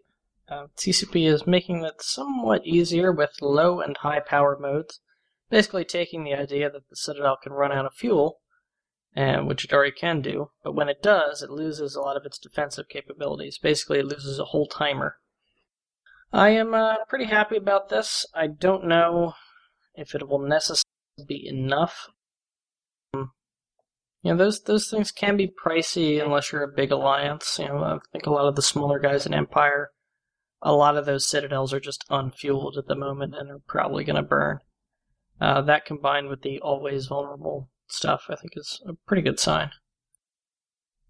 Uh, 0.48 0.68
CCP 0.78 1.28
is 1.28 1.46
making 1.46 1.84
it 1.84 2.00
somewhat 2.00 2.66
easier 2.66 3.12
with 3.12 3.42
low 3.42 3.82
and 3.82 3.94
high 3.98 4.20
power 4.20 4.56
modes, 4.58 5.00
basically 5.50 5.84
taking 5.84 6.24
the 6.24 6.32
idea 6.32 6.70
that 6.70 6.88
the 6.88 6.96
citadel 6.96 7.36
can 7.42 7.52
run 7.52 7.72
out 7.72 7.84
of 7.84 7.92
fuel, 7.92 8.40
and 9.14 9.46
which 9.46 9.66
it 9.66 9.72
already 9.74 9.92
can 9.92 10.22
do, 10.22 10.50
but 10.64 10.74
when 10.74 10.88
it 10.88 11.02
does, 11.02 11.42
it 11.42 11.50
loses 11.50 11.94
a 11.94 12.00
lot 12.00 12.16
of 12.16 12.24
its 12.24 12.38
defensive 12.38 12.88
capabilities. 12.88 13.58
Basically, 13.58 13.98
it 13.98 14.06
loses 14.06 14.38
a 14.38 14.46
whole 14.46 14.66
timer. 14.66 15.18
I 16.32 16.50
am 16.50 16.72
uh, 16.72 17.04
pretty 17.06 17.26
happy 17.26 17.58
about 17.58 17.90
this. 17.90 18.24
I 18.34 18.46
don't 18.46 18.86
know 18.86 19.34
if 19.94 20.14
it 20.14 20.26
will 20.26 20.38
necessarily 20.38 20.86
be 21.28 21.46
enough 21.46 22.08
you 24.26 24.32
know, 24.32 24.38
those 24.38 24.60
those 24.62 24.90
things 24.90 25.12
can 25.12 25.36
be 25.36 25.46
pricey 25.64 26.20
unless 26.20 26.50
you're 26.50 26.64
a 26.64 26.74
big 26.74 26.90
alliance. 26.90 27.60
You 27.60 27.68
know, 27.68 27.78
I 27.78 27.98
think 28.10 28.26
a 28.26 28.32
lot 28.32 28.48
of 28.48 28.56
the 28.56 28.62
smaller 28.62 28.98
guys 28.98 29.24
in 29.24 29.32
Empire, 29.32 29.92
a 30.60 30.72
lot 30.72 30.96
of 30.96 31.06
those 31.06 31.28
citadels 31.28 31.72
are 31.72 31.78
just 31.78 32.04
unfueled 32.10 32.76
at 32.76 32.88
the 32.88 32.96
moment 32.96 33.36
and 33.36 33.52
are 33.52 33.60
probably 33.68 34.02
going 34.02 34.16
to 34.16 34.22
burn. 34.22 34.58
Uh, 35.40 35.62
that 35.62 35.84
combined 35.84 36.28
with 36.28 36.42
the 36.42 36.58
always 36.58 37.06
vulnerable 37.06 37.70
stuff, 37.86 38.24
I 38.28 38.34
think 38.34 38.54
is 38.56 38.82
a 38.84 38.94
pretty 39.06 39.22
good 39.22 39.38
sign. 39.38 39.70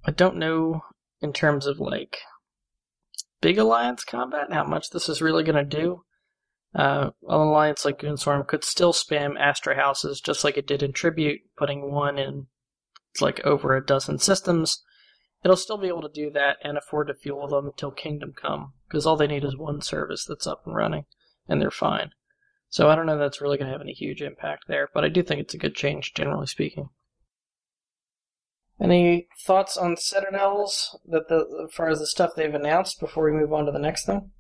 I 0.04 0.10
don't 0.10 0.36
know 0.36 0.82
in 1.22 1.32
terms 1.32 1.66
of 1.66 1.80
like 1.80 2.18
big 3.40 3.56
alliance 3.56 4.04
combat 4.04 4.52
how 4.52 4.64
much 4.64 4.90
this 4.90 5.08
is 5.08 5.22
really 5.22 5.42
going 5.42 5.56
to 5.56 5.64
do. 5.64 6.02
Uh, 6.74 7.12
an 7.26 7.40
alliance 7.40 7.86
like 7.86 7.98
Goonswarm 7.98 8.46
could 8.46 8.62
still 8.62 8.92
spam 8.92 9.40
Astrahuses 9.40 10.22
just 10.22 10.44
like 10.44 10.58
it 10.58 10.66
did 10.66 10.82
in 10.82 10.92
Tribute, 10.92 11.40
putting 11.56 11.90
one 11.90 12.18
in 12.18 12.48
like 13.20 13.44
over 13.44 13.76
a 13.76 13.84
dozen 13.84 14.18
systems, 14.18 14.82
it'll 15.44 15.56
still 15.56 15.78
be 15.78 15.88
able 15.88 16.02
to 16.02 16.08
do 16.08 16.30
that 16.30 16.56
and 16.62 16.76
afford 16.76 17.08
to 17.08 17.14
fuel 17.14 17.48
them 17.48 17.66
until 17.66 17.90
Kingdom 17.90 18.34
Come, 18.40 18.72
because 18.88 19.06
all 19.06 19.16
they 19.16 19.26
need 19.26 19.44
is 19.44 19.56
one 19.56 19.80
service 19.80 20.24
that's 20.24 20.46
up 20.46 20.62
and 20.66 20.74
running, 20.74 21.04
and 21.48 21.60
they're 21.60 21.70
fine. 21.70 22.10
So 22.68 22.90
I 22.90 22.96
don't 22.96 23.06
know 23.06 23.16
that's 23.16 23.40
really 23.40 23.56
going 23.56 23.68
to 23.68 23.72
have 23.72 23.80
any 23.80 23.92
huge 23.92 24.22
impact 24.22 24.64
there, 24.68 24.88
but 24.92 25.04
I 25.04 25.08
do 25.08 25.22
think 25.22 25.40
it's 25.40 25.54
a 25.54 25.58
good 25.58 25.74
change, 25.74 26.14
generally 26.14 26.46
speaking. 26.46 26.88
Any 28.80 29.28
thoughts 29.46 29.76
on 29.76 29.96
Citadels 29.96 30.98
that 31.06 31.28
the 31.28 31.66
as 31.66 31.74
far 31.74 31.88
as 31.88 31.98
the 31.98 32.06
stuff 32.06 32.32
they've 32.36 32.52
announced 32.52 33.00
before 33.00 33.24
we 33.24 33.32
move 33.32 33.52
on 33.52 33.64
to 33.64 33.72
the 33.72 33.78
next 33.78 34.04
thing? 34.04 34.32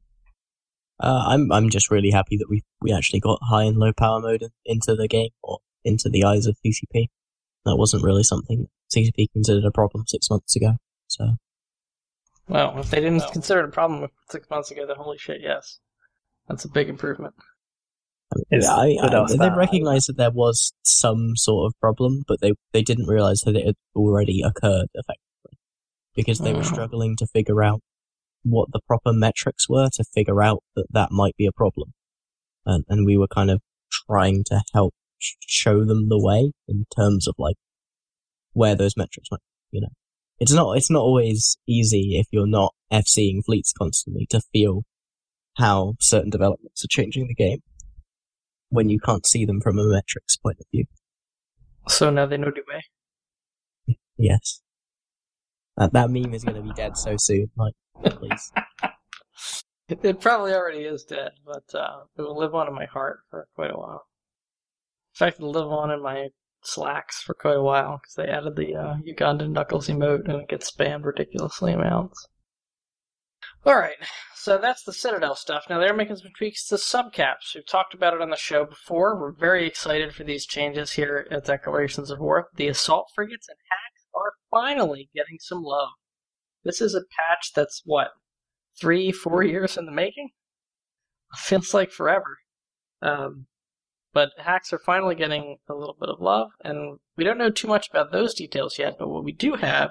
Uh, 1.00 1.24
I'm 1.28 1.50
I'm 1.50 1.70
just 1.70 1.90
really 1.90 2.10
happy 2.10 2.36
that 2.36 2.50
we 2.50 2.62
we 2.82 2.92
actually 2.92 3.20
got 3.20 3.38
high 3.42 3.64
and 3.64 3.78
low 3.78 3.92
power 3.94 4.20
mode 4.20 4.44
into 4.66 4.94
the 4.94 5.08
game 5.08 5.30
or 5.42 5.60
into 5.84 6.10
the 6.10 6.24
eyes 6.24 6.46
of 6.46 6.58
CCP. 6.64 7.06
That 7.66 7.76
wasn't 7.76 8.04
really 8.04 8.22
something 8.22 8.68
CCP 8.94 9.32
considered 9.32 9.64
a 9.64 9.70
problem 9.70 10.04
six 10.06 10.30
months 10.30 10.56
ago. 10.56 10.76
So 11.08 11.36
Well, 12.48 12.78
if 12.78 12.90
they 12.90 13.00
didn't 13.00 13.30
consider 13.32 13.60
it 13.60 13.68
a 13.68 13.72
problem 13.72 14.08
six 14.30 14.48
months 14.48 14.70
ago, 14.70 14.86
then 14.86 14.96
holy 14.96 15.18
shit, 15.18 15.40
yes. 15.42 15.78
That's 16.48 16.64
a 16.64 16.68
big 16.68 16.88
improvement. 16.88 17.34
I 18.32 18.36
mean, 18.36 18.44
It's 18.50 18.66
yeah, 18.66 18.74
I, 18.74 18.96
I, 19.02 19.36
they 19.36 19.50
recognized 19.50 20.08
that 20.08 20.16
there 20.16 20.30
was 20.30 20.72
some 20.82 21.36
sort 21.36 21.66
of 21.66 21.78
problem, 21.80 22.22
but 22.26 22.40
they 22.40 22.52
they 22.72 22.82
didn't 22.82 23.06
realize 23.06 23.42
that 23.42 23.56
it 23.56 23.66
had 23.66 23.76
already 23.94 24.42
occurred 24.42 24.88
effectively 24.94 25.58
because 26.14 26.40
they 26.40 26.52
were 26.52 26.62
Mhm. 26.62 26.72
struggling 26.72 27.16
to 27.16 27.26
figure 27.26 27.62
out 27.62 27.82
what 28.42 28.70
the 28.72 28.80
proper 28.86 29.12
metrics 29.12 29.68
were 29.68 29.88
to 29.92 30.04
figure 30.14 30.40
out 30.42 30.62
that 30.76 30.86
that 30.90 31.10
might 31.10 31.36
be 31.36 31.46
a 31.46 31.52
problem, 31.52 31.92
and 32.64 32.84
and 32.88 33.06
we 33.06 33.16
were 33.16 33.28
kind 33.28 33.50
of 33.50 33.60
trying 33.90 34.44
to 34.44 34.62
help 34.72 34.94
sh- 34.94 35.05
show 35.18 35.84
them 35.84 36.08
the 36.08 36.20
way 36.20 36.52
in 36.68 36.86
terms 36.96 37.26
of 37.26 37.34
like 37.38 37.56
where 38.52 38.74
those 38.74 38.96
metrics 38.96 39.28
might, 39.30 39.40
you 39.70 39.80
know. 39.80 39.88
It's 40.38 40.52
not 40.52 40.76
it's 40.76 40.90
not 40.90 41.00
always 41.00 41.56
easy 41.66 42.18
if 42.18 42.26
you're 42.30 42.46
not 42.46 42.74
FCing 42.92 43.44
fleets 43.44 43.72
constantly 43.72 44.26
to 44.30 44.40
feel 44.52 44.84
how 45.56 45.94
certain 46.00 46.30
developments 46.30 46.84
are 46.84 46.88
changing 46.88 47.28
the 47.28 47.34
game 47.34 47.62
when 48.68 48.90
you 48.90 48.98
can't 49.00 49.26
see 49.26 49.44
them 49.44 49.60
from 49.60 49.78
a 49.78 49.84
metrics 49.84 50.36
point 50.36 50.58
of 50.60 50.66
view. 50.70 50.84
So 51.88 52.10
now 52.10 52.26
they 52.26 52.36
know 52.36 52.50
Duet. 52.50 53.96
Yes. 54.18 54.60
That, 55.76 55.92
that 55.92 56.10
meme 56.10 56.34
is 56.34 56.44
going 56.44 56.56
to 56.56 56.62
be 56.62 56.72
dead 56.74 56.96
so 56.96 57.16
soon. 57.18 57.50
Like, 57.56 57.74
please. 58.02 58.52
It 59.88 60.20
probably 60.20 60.52
already 60.52 60.80
is 60.80 61.04
dead, 61.04 61.30
but 61.44 61.72
uh, 61.72 62.00
it 62.18 62.22
will 62.22 62.36
live 62.36 62.56
on 62.56 62.66
in 62.66 62.74
my 62.74 62.86
heart 62.86 63.20
for 63.30 63.46
quite 63.54 63.70
a 63.70 63.78
while. 63.78 64.04
Fact, 65.16 65.38
it'll 65.38 65.50
live 65.50 65.68
on 65.68 65.90
in 65.90 66.02
my 66.02 66.28
slacks 66.62 67.22
for 67.22 67.32
quite 67.32 67.56
a 67.56 67.62
while 67.62 67.98
because 68.02 68.14
they 68.16 68.26
added 68.26 68.54
the 68.54 68.74
uh, 68.74 68.96
Ugandan 68.96 69.50
Knuckles 69.50 69.88
emote 69.88 70.28
and 70.28 70.42
it 70.42 70.48
gets 70.48 70.70
spammed 70.70 71.04
ridiculously 71.04 71.72
amounts. 71.72 72.28
Alright, 73.66 73.96
so 74.34 74.58
that's 74.58 74.82
the 74.82 74.92
Citadel 74.92 75.34
stuff. 75.34 75.64
Now 75.70 75.78
they're 75.78 75.96
making 75.96 76.16
some 76.16 76.32
tweaks 76.36 76.68
to 76.68 76.74
subcaps. 76.74 77.54
We've 77.54 77.66
talked 77.66 77.94
about 77.94 78.12
it 78.12 78.20
on 78.20 78.28
the 78.28 78.36
show 78.36 78.66
before. 78.66 79.18
We're 79.18 79.32
very 79.32 79.66
excited 79.66 80.14
for 80.14 80.22
these 80.22 80.44
changes 80.44 80.92
here 80.92 81.26
at 81.30 81.46
Declarations 81.46 82.10
of 82.10 82.20
War. 82.20 82.48
The 82.56 82.68
assault 82.68 83.10
frigates 83.14 83.48
and 83.48 83.58
hacks 83.70 84.06
are 84.14 84.34
finally 84.50 85.08
getting 85.14 85.38
some 85.40 85.62
love. 85.62 85.88
This 86.62 86.82
is 86.82 86.94
a 86.94 87.00
patch 87.00 87.52
that's 87.54 87.80
what 87.86 88.08
three, 88.78 89.12
four 89.12 89.42
years 89.42 89.78
in 89.78 89.86
the 89.86 89.92
making. 89.92 90.30
Feels 91.36 91.72
like 91.72 91.90
forever. 91.90 92.38
Um, 93.00 93.46
but 94.16 94.30
hacks 94.38 94.72
are 94.72 94.78
finally 94.78 95.14
getting 95.14 95.58
a 95.68 95.74
little 95.74 95.94
bit 96.00 96.08
of 96.08 96.22
love, 96.22 96.52
and 96.64 97.00
we 97.18 97.22
don't 97.22 97.36
know 97.36 97.50
too 97.50 97.68
much 97.68 97.90
about 97.90 98.12
those 98.12 98.32
details 98.32 98.78
yet. 98.78 98.96
But 98.98 99.10
what 99.10 99.24
we 99.24 99.32
do 99.32 99.56
have 99.56 99.90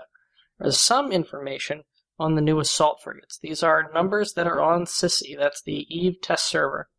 is 0.60 0.80
some 0.80 1.12
information 1.12 1.84
on 2.18 2.34
the 2.34 2.42
new 2.42 2.60
assault 2.60 3.02
frigates. 3.04 3.38
These 3.38 3.62
are 3.62 3.92
numbers 3.94 4.34
that 4.34 4.48
are 4.48 4.60
on 4.60 4.86
Sisi. 4.86 5.38
That's 5.38 5.62
the 5.62 5.86
Eve 5.96 6.16
test 6.24 6.48
server. 6.48 6.90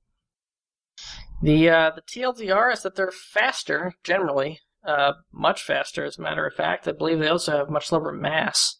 The 1.42 1.68
uh, 1.68 1.90
the 1.96 2.02
TLDR 2.02 2.72
is 2.72 2.82
that 2.82 2.94
they're 2.94 3.10
faster 3.10 3.94
generally, 4.04 4.60
uh, 4.86 5.14
much 5.32 5.64
faster 5.64 6.04
as 6.04 6.18
a 6.18 6.22
matter 6.22 6.46
of 6.46 6.54
fact. 6.54 6.86
I 6.86 6.92
believe 6.92 7.18
they 7.18 7.26
also 7.26 7.56
have 7.56 7.70
much 7.70 7.90
lower 7.90 8.12
mass. 8.12 8.76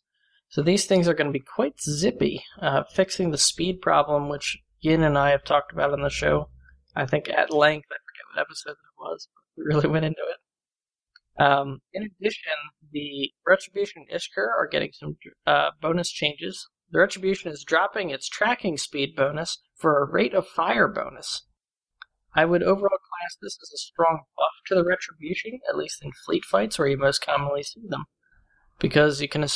So 0.51 0.63
these 0.63 0.85
things 0.85 1.09
are 1.09 1.15
going 1.15 1.27
to 1.27 1.37
be 1.37 1.45
quite 1.45 1.81
zippy, 1.81 2.45
uh, 2.63 2.85
fixing 2.85 3.33
the 3.33 3.39
speed 3.39 3.81
problem, 3.81 4.29
which 4.29 4.59
Yin 4.83 5.03
and 5.03 5.19
I 5.19 5.31
have 5.31 5.43
talked 5.43 5.73
about 5.73 5.93
on 5.93 6.03
the 6.03 6.11
show. 6.11 6.51
I 6.95 7.07
think 7.07 7.29
at 7.29 7.51
length. 7.51 7.89
I 7.91 7.97
what 8.37 8.43
episode 8.43 8.71
that 8.71 8.73
it 8.73 8.99
was. 8.99 9.29
But 9.35 9.63
we 9.63 9.75
really 9.75 9.89
went 9.93 10.05
into 10.05 10.23
it. 10.29 11.43
Um, 11.43 11.81
in 11.93 12.03
addition, 12.03 12.53
the 12.93 13.31
Retribution 13.47 14.07
and 14.11 14.21
are 14.37 14.69
getting 14.71 14.93
some 14.93 15.17
uh, 15.47 15.71
bonus 15.81 16.11
changes. 16.11 16.69
The 16.91 17.01
Retribution 17.01 17.51
is 17.51 17.65
dropping 17.65 18.11
its 18.11 18.29
tracking 18.29 18.79
speed 18.79 19.15
bonus 19.17 19.59
for 19.77 20.01
a 20.01 20.11
rate 20.11 20.35
of 20.35 20.47
fire 20.47 20.89
bonus. 20.89 21.43
I 22.35 22.45
would 22.45 22.63
overall 22.63 22.89
class 22.89 23.37
this 23.41 23.59
as 23.63 23.73
a 23.75 23.79
strong 23.79 24.21
buff 24.37 24.49
to 24.67 24.75
the 24.75 24.85
Retribution, 24.85 25.61
at 25.69 25.77
least 25.77 26.03
in 26.03 26.13
fleet 26.25 26.45
fights 26.45 26.79
where 26.79 26.89
you 26.89 26.97
most 26.97 27.25
commonly 27.25 27.63
see 27.63 27.83
them, 27.89 28.05
because 28.79 29.21
you 29.21 29.29
can 29.29 29.47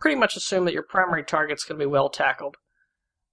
pretty 0.00 0.16
much 0.16 0.36
assume 0.36 0.64
that 0.64 0.74
your 0.74 0.82
primary 0.82 1.24
target's 1.24 1.64
going 1.64 1.78
to 1.78 1.84
be 1.84 1.90
well 1.90 2.10
tackled. 2.10 2.56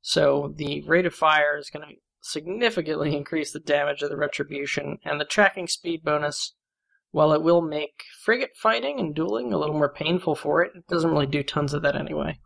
So 0.01 0.53
the 0.55 0.81
rate 0.81 1.05
of 1.05 1.13
fire 1.13 1.57
is 1.57 1.69
going 1.69 1.87
to 1.87 1.95
significantly 2.23 3.15
increase 3.15 3.51
the 3.51 3.59
damage 3.59 4.01
of 4.01 4.09
the 4.09 4.17
Retribution, 4.17 4.97
and 5.03 5.19
the 5.19 5.25
tracking 5.25 5.67
speed 5.67 6.03
bonus, 6.03 6.55
while 7.11 7.33
it 7.33 7.43
will 7.43 7.61
make 7.61 8.05
frigate 8.23 8.55
fighting 8.55 8.99
and 8.99 9.13
dueling 9.13 9.53
a 9.53 9.57
little 9.57 9.75
more 9.75 9.93
painful 9.93 10.33
for 10.33 10.63
it, 10.63 10.71
it 10.75 10.87
doesn't 10.87 11.11
really 11.11 11.27
do 11.27 11.43
tons 11.43 11.73
of 11.73 11.81
that 11.83 11.95
anyway. 11.95 12.39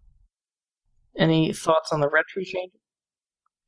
Any 1.18 1.54
thoughts 1.54 1.94
on 1.94 2.02
the 2.02 2.10
Retri 2.10 2.44
change? 2.44 2.74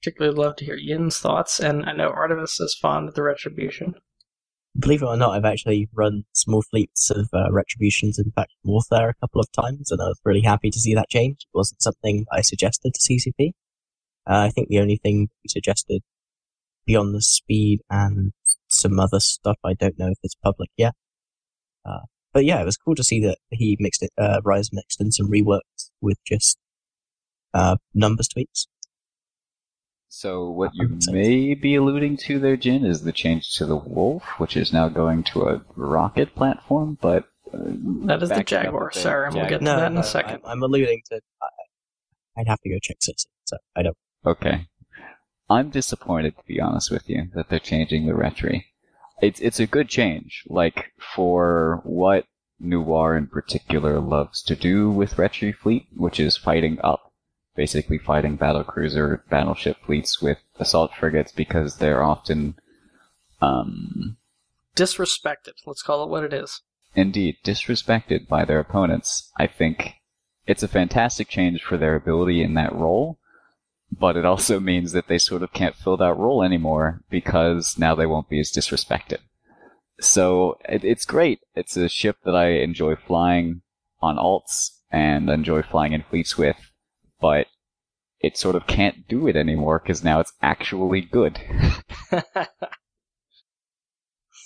Particularly 0.01 0.35
love 0.35 0.55
to 0.57 0.65
hear 0.65 0.75
Yin's 0.75 1.19
thoughts, 1.19 1.59
and 1.59 1.85
I 1.85 1.93
know 1.93 2.09
Artemis 2.09 2.59
is 2.59 2.77
fond 2.79 3.09
of 3.09 3.15
the 3.15 3.23
Retribution. 3.23 3.95
Believe 4.77 5.01
it 5.01 5.05
or 5.07 5.17
not, 5.17 5.31
I've 5.31 5.45
actually 5.45 5.89
run 5.93 6.23
small 6.31 6.61
fleets 6.61 7.11
of 7.11 7.29
uh, 7.33 7.51
retributions 7.51 8.19
in 8.19 8.31
fact 8.31 8.53
warfare 8.63 9.09
a 9.09 9.15
couple 9.15 9.41
of 9.41 9.51
times, 9.51 9.91
and 9.91 10.01
I 10.01 10.05
was 10.05 10.21
really 10.23 10.41
happy 10.41 10.69
to 10.69 10.79
see 10.79 10.93
that 10.95 11.09
change. 11.09 11.41
It 11.41 11.57
wasn't 11.57 11.81
something 11.81 12.25
I 12.31 12.41
suggested 12.41 12.93
to 12.93 12.99
CCP. 12.99 13.53
Uh, 14.27 14.47
I 14.47 14.49
think 14.49 14.69
the 14.69 14.79
only 14.79 14.97
thing 14.97 15.29
we 15.43 15.47
suggested 15.47 16.01
beyond 16.85 17.13
the 17.13 17.21
speed 17.21 17.81
and 17.89 18.31
some 18.67 18.99
other 18.99 19.19
stuff, 19.19 19.57
I 19.63 19.73
don't 19.73 19.97
know 19.97 20.07
if 20.09 20.17
it's 20.23 20.35
public 20.35 20.69
yet. 20.77 20.93
Uh, 21.85 22.01
but 22.33 22.45
yeah, 22.45 22.61
it 22.61 22.65
was 22.65 22.77
cool 22.77 22.95
to 22.95 23.03
see 23.03 23.19
that 23.21 23.37
he 23.49 23.77
mixed 23.79 24.03
it, 24.03 24.11
uh, 24.17 24.41
Rise 24.43 24.69
mixed 24.71 25.01
in 25.01 25.11
some 25.11 25.29
reworks 25.31 25.91
with 26.01 26.17
just 26.25 26.57
uh, 27.53 27.77
numbers 27.93 28.27
tweaks. 28.27 28.67
So 30.11 30.49
what 30.49 30.71
you 30.73 30.97
may 31.11 31.53
be 31.53 31.75
alluding 31.75 32.17
to 32.17 32.39
there, 32.39 32.57
Jin, 32.57 32.83
is 32.83 33.03
the 33.03 33.11
change 33.11 33.53
to 33.55 33.65
the 33.65 33.75
Wolf, 33.75 34.23
which 34.39 34.57
is 34.57 34.73
now 34.73 34.89
going 34.89 35.23
to 35.25 35.43
a 35.43 35.61
rocket 35.75 36.33
platform, 36.35 36.97
but 36.99 37.25
uh, 37.53 37.57
That 38.05 38.23
is 38.23 38.29
the 38.29 38.43
Jaguar, 38.43 38.85
with 38.85 38.95
sir, 38.95 39.25
and 39.25 39.35
we'll 39.35 39.47
get 39.47 39.59
to 39.59 39.63
No, 39.63 39.77
that 39.77 39.87
in 39.87 39.93
no, 39.93 39.99
a 40.01 40.03
second. 40.03 40.41
I'm, 40.43 40.51
I'm 40.51 40.63
alluding 40.63 41.01
to. 41.11 41.21
I 41.41 42.41
I'd 42.41 42.47
have 42.47 42.59
to 42.61 42.69
go 42.69 42.77
check 42.81 42.97
this, 43.05 43.25
so 43.45 43.57
I 43.75 43.83
don't. 43.83 43.97
Okay. 44.25 44.67
I'm 45.49 45.69
disappointed, 45.69 46.37
to 46.37 46.43
be 46.47 46.59
honest 46.61 46.91
with 46.91 47.09
you, 47.09 47.29
that 47.33 47.49
they're 47.49 47.59
changing 47.59 48.05
the 48.05 48.13
Retri. 48.13 48.65
It's 49.21 49.39
it's 49.41 49.59
a 49.59 49.67
good 49.67 49.89
change, 49.89 50.43
like 50.47 50.93
for 51.15 51.81
what 51.83 52.25
Noir 52.59 53.17
in 53.17 53.27
particular 53.27 53.99
loves 53.99 54.41
to 54.43 54.55
do 54.55 54.89
with 54.91 55.15
Retri 55.15 55.53
fleet, 55.55 55.87
which 55.95 56.19
is 56.19 56.37
fighting 56.37 56.77
up, 56.83 57.11
basically 57.55 57.97
fighting 57.97 58.35
battle 58.35 58.63
cruiser, 58.63 59.23
battleship 59.29 59.77
fleets 59.85 60.21
with 60.21 60.37
assault 60.59 60.91
frigates 60.97 61.31
because 61.31 61.77
they're 61.77 62.03
often, 62.03 62.55
um, 63.41 64.17
Disrespected, 64.75 65.55
let's 65.65 65.81
call 65.81 66.03
it 66.03 66.09
what 66.09 66.23
it 66.23 66.33
is. 66.33 66.61
indeed 66.95 67.37
disrespected 67.43 68.27
by 68.27 68.45
their 68.45 68.59
opponents. 68.59 69.31
I 69.37 69.47
think 69.47 69.95
it's 70.47 70.63
a 70.63 70.67
fantastic 70.67 71.27
change 71.27 71.61
for 71.63 71.77
their 71.77 71.95
ability 71.95 72.41
in 72.41 72.53
that 72.53 72.73
role, 72.73 73.18
but 73.91 74.17
it 74.17 74.25
also 74.25 74.59
means 74.71 74.91
that 74.91 75.07
they 75.07 75.17
sort 75.17 75.43
of 75.43 75.53
can't 75.53 75.75
fill 75.75 75.97
that 75.97 76.17
role 76.17 76.43
anymore 76.43 77.01
because 77.09 77.77
now 77.77 77.95
they 77.95 78.05
won't 78.05 78.29
be 78.29 78.39
as 78.39 78.51
disrespected. 78.51 79.19
So 79.99 80.57
it, 80.67 80.83
it's 80.83 81.05
great. 81.05 81.39
It's 81.55 81.75
a 81.75 81.89
ship 81.89 82.17
that 82.23 82.35
I 82.35 82.49
enjoy 82.49 82.95
flying 82.95 83.61
on 84.01 84.17
alts 84.17 84.69
and 84.91 85.29
enjoy 85.29 85.61
flying 85.61 85.93
in 85.93 86.03
fleets 86.03 86.37
with, 86.37 86.57
but 87.19 87.47
it 88.21 88.37
sort 88.37 88.55
of 88.55 88.67
can't 88.67 89.07
do 89.07 89.27
it 89.27 89.35
anymore 89.35 89.79
because 89.79 90.03
now 90.03 90.19
it's 90.19 90.33
actually 90.41 91.01
good. 91.01 91.39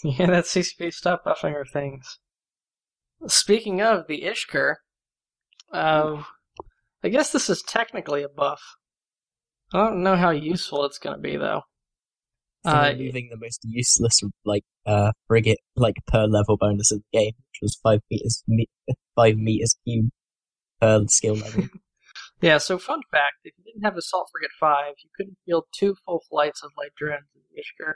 yeah, 0.03 0.27
that 0.27 0.45
CCP 0.45 0.93
stop 0.93 1.23
buffing 1.25 1.53
her 1.53 1.65
things. 1.65 2.19
Speaking 3.27 3.81
of 3.81 4.07
the 4.07 4.23
Ishkur, 4.23 4.75
uh, 5.71 6.23
I 7.03 7.09
guess 7.09 7.31
this 7.31 7.49
is 7.49 7.61
technically 7.61 8.21
a 8.21 8.29
buff. 8.29 8.61
I 9.73 9.77
don't 9.77 10.03
know 10.03 10.15
how 10.15 10.29
useful 10.29 10.85
it's 10.85 10.99
going 10.99 11.15
to 11.15 11.21
be 11.21 11.37
though. 11.37 11.61
Uh, 12.65 12.93
they're 12.93 13.11
the 13.11 13.37
most 13.37 13.59
useless 13.65 14.21
like 14.45 14.63
uh 14.85 15.11
frigate 15.27 15.59
like 15.75 15.95
per 16.07 16.25
level 16.25 16.55
bonus 16.55 16.93
in 16.93 17.03
the 17.11 17.19
game, 17.19 17.33
which 17.35 17.59
was 17.61 17.77
five 17.83 17.99
meters 18.09 18.41
me- 18.47 18.69
five 19.15 19.35
meters 19.35 19.75
cube 19.85 20.09
per 20.79 21.05
skill 21.07 21.35
level. 21.35 21.65
Yeah, 22.43 22.57
so 22.57 22.77
fun 22.77 22.99
fact, 23.09 23.37
if 23.45 23.53
you 23.57 23.63
didn't 23.63 23.85
have 23.85 23.95
Assault 23.95 24.27
Frigate 24.29 24.51
5, 24.59 24.95
you 25.01 25.09
couldn't 25.15 25.37
field 25.45 25.63
two 25.73 25.95
full 26.05 26.21
flights 26.29 26.61
of 26.61 26.71
light 26.77 26.91
drones 26.97 27.29
in 27.33 27.41
the 27.49 27.61
Ishkur. 27.61 27.93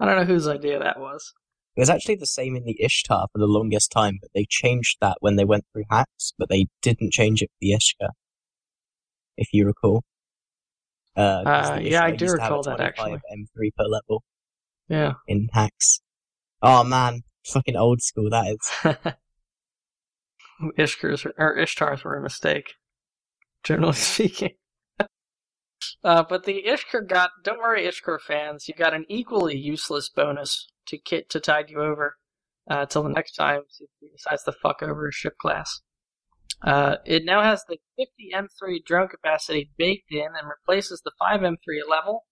I 0.00 0.04
don't 0.04 0.16
know 0.16 0.24
whose 0.24 0.48
idea 0.48 0.80
that 0.80 0.98
was. 0.98 1.32
It 1.76 1.80
was 1.80 1.88
actually 1.88 2.16
the 2.16 2.26
same 2.26 2.56
in 2.56 2.64
the 2.64 2.76
Ishtar 2.82 3.28
for 3.32 3.38
the 3.38 3.46
longest 3.46 3.92
time, 3.92 4.18
but 4.20 4.30
they 4.34 4.46
changed 4.50 4.96
that 5.00 5.18
when 5.20 5.36
they 5.36 5.44
went 5.44 5.64
through 5.72 5.84
hacks, 5.88 6.32
but 6.36 6.48
they 6.48 6.66
didn't 6.82 7.12
change 7.12 7.40
it 7.40 7.50
for 7.50 7.58
the 7.60 7.70
Ishkur. 7.70 8.08
If 9.36 9.50
you 9.52 9.64
recall. 9.64 10.02
Uh, 11.16 11.42
Uh, 11.44 11.78
yeah, 11.82 12.04
I 12.04 12.10
do 12.12 12.26
recall 12.26 12.62
that, 12.62 12.76
25 12.96 13.20
M3 13.30 13.70
per 13.76 13.84
level 13.84 14.22
Yeah. 14.88 15.12
in 15.26 15.48
hacks. 15.52 16.00
Oh 16.62 16.84
man, 16.84 17.22
fucking 17.46 17.76
old 17.76 18.00
school 18.02 18.30
that 18.30 18.46
is. 18.46 19.14
Ishkurs 20.78 21.26
or 21.38 21.56
Ishtars 21.56 22.04
were 22.04 22.16
a 22.16 22.22
mistake, 22.22 22.74
generally 23.64 23.94
speaking. 23.94 24.52
uh, 26.04 26.22
but 26.28 26.44
the 26.44 26.62
Ishkur 26.66 27.06
got. 27.06 27.30
Don't 27.42 27.58
worry, 27.58 27.86
Ishkur 27.86 28.20
fans. 28.20 28.68
You 28.68 28.74
got 28.74 28.94
an 28.94 29.04
equally 29.08 29.56
useless 29.56 30.08
bonus 30.08 30.68
to 30.86 30.98
kit 30.98 31.28
to 31.30 31.40
tide 31.40 31.68
you 31.68 31.82
over 31.82 32.16
uh, 32.70 32.86
till 32.86 33.02
the 33.02 33.08
next 33.08 33.32
time 33.32 33.62
he 34.00 34.08
decides 34.08 34.44
to 34.44 34.52
fuck 34.52 34.82
over 34.82 35.06
his 35.06 35.14
ship 35.16 35.34
class. 35.40 35.80
Uh, 36.64 36.96
it 37.04 37.24
now 37.24 37.42
has 37.42 37.64
the 37.68 37.78
50 37.98 38.30
M3 38.34 38.84
drone 38.84 39.08
capacity 39.08 39.70
baked 39.76 40.12
in 40.12 40.26
and 40.26 40.48
replaces 40.48 41.00
the 41.04 41.10
5 41.18 41.40
M3 41.40 41.56
level 41.88 42.24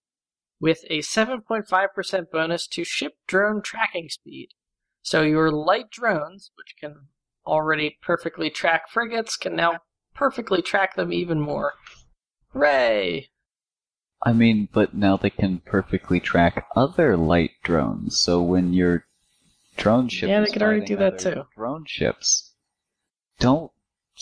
with 0.59 0.79
a 0.89 0.99
7.5% 0.99 2.31
bonus 2.31 2.67
to 2.67 2.83
ship 2.83 3.13
drone 3.27 3.61
tracking 3.61 4.07
speed. 4.09 4.49
So 5.01 5.23
your 5.23 5.51
light 5.51 5.89
drones, 5.89 6.51
which 6.55 6.75
can 6.79 7.07
already 7.45 7.97
perfectly 8.01 8.49
track 8.49 8.89
frigates, 8.89 9.35
can 9.35 9.55
now 9.55 9.79
perfectly 10.13 10.61
track 10.61 10.95
them 10.95 11.11
even 11.11 11.39
more. 11.39 11.73
Hooray! 12.53 13.29
I 14.23 14.33
mean, 14.33 14.69
but 14.71 14.93
now 14.93 15.17
they 15.17 15.31
can 15.31 15.61
perfectly 15.65 16.19
track 16.19 16.67
other 16.75 17.17
light 17.17 17.51
drones. 17.63 18.17
So 18.17 18.41
when 18.41 18.71
your 18.73 19.05
drone 19.77 20.09
ship 20.09 20.29
Yeah, 20.29 20.41
they 20.41 20.51
can 20.51 20.61
already 20.61 20.85
do 20.85 20.97
that 20.97 21.17
too. 21.17 21.43
Drone 21.57 21.85
ships. 21.87 22.53
Don't 23.39 23.71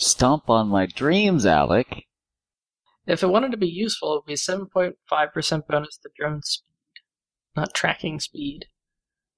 stomp 0.00 0.48
on 0.48 0.68
my 0.68 0.86
dreams, 0.86 1.46
Alec. 1.46 2.04
If 3.06 3.22
it 3.22 3.28
wanted 3.28 3.50
to 3.52 3.56
be 3.56 3.68
useful, 3.68 4.14
it 4.14 4.16
would 4.16 4.26
be 4.26 4.34
7.5% 4.34 5.66
bonus 5.66 5.98
to 5.98 6.10
drone 6.18 6.42
speed, 6.42 6.64
not 7.56 7.74
tracking 7.74 8.20
speed. 8.20 8.66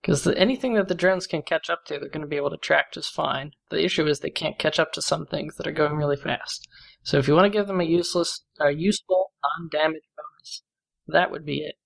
Because 0.01 0.27
anything 0.27 0.75
that 0.75 0.89
the 0.89 0.95
drones 0.97 1.27
can 1.29 1.43
catch 1.43 1.71
up 1.71 1.85
to, 1.87 1.99
they're 1.99 2.09
going 2.09 2.23
to 2.23 2.27
be 2.27 2.37
able 2.37 2.51
to 2.51 2.57
track 2.57 2.93
just 2.93 3.15
fine. 3.15 3.53
The 3.71 3.85
issue 3.85 4.07
is 4.07 4.19
they 4.19 4.31
can't 4.31 4.59
catch 4.59 4.81
up 4.81 4.93
to 4.93 5.03
some 5.03 5.27
things 5.27 5.57
that 5.57 5.67
are 5.67 5.73
going 5.73 5.95
really 5.95 6.17
fast. 6.17 6.67
So 7.03 7.19
if 7.19 7.29
you 7.29 7.35
want 7.35 7.45
to 7.53 7.57
give 7.57 7.69
them 7.69 7.81
a 7.81 7.85
useless, 7.85 8.45
uh, 8.61 8.69
useful, 8.69 9.33
non-damage 9.61 10.03
bonus, 10.17 10.63
that 11.07 11.31
would 11.31 11.45
be 11.45 11.59
it. 11.61 11.77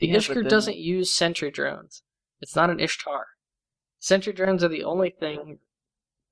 The 0.00 0.08
Yeah, 0.08 0.16
Ishkur 0.16 0.34
then- 0.34 0.48
doesn't 0.48 0.76
use 0.76 1.14
sentry 1.14 1.50
drones. 1.50 2.02
It's 2.40 2.56
not 2.56 2.70
an 2.70 2.78
Ishtar. 2.80 3.24
Sentry 3.98 4.32
drones 4.34 4.62
are 4.62 4.68
the 4.68 4.84
only 4.84 5.10
thing, 5.10 5.60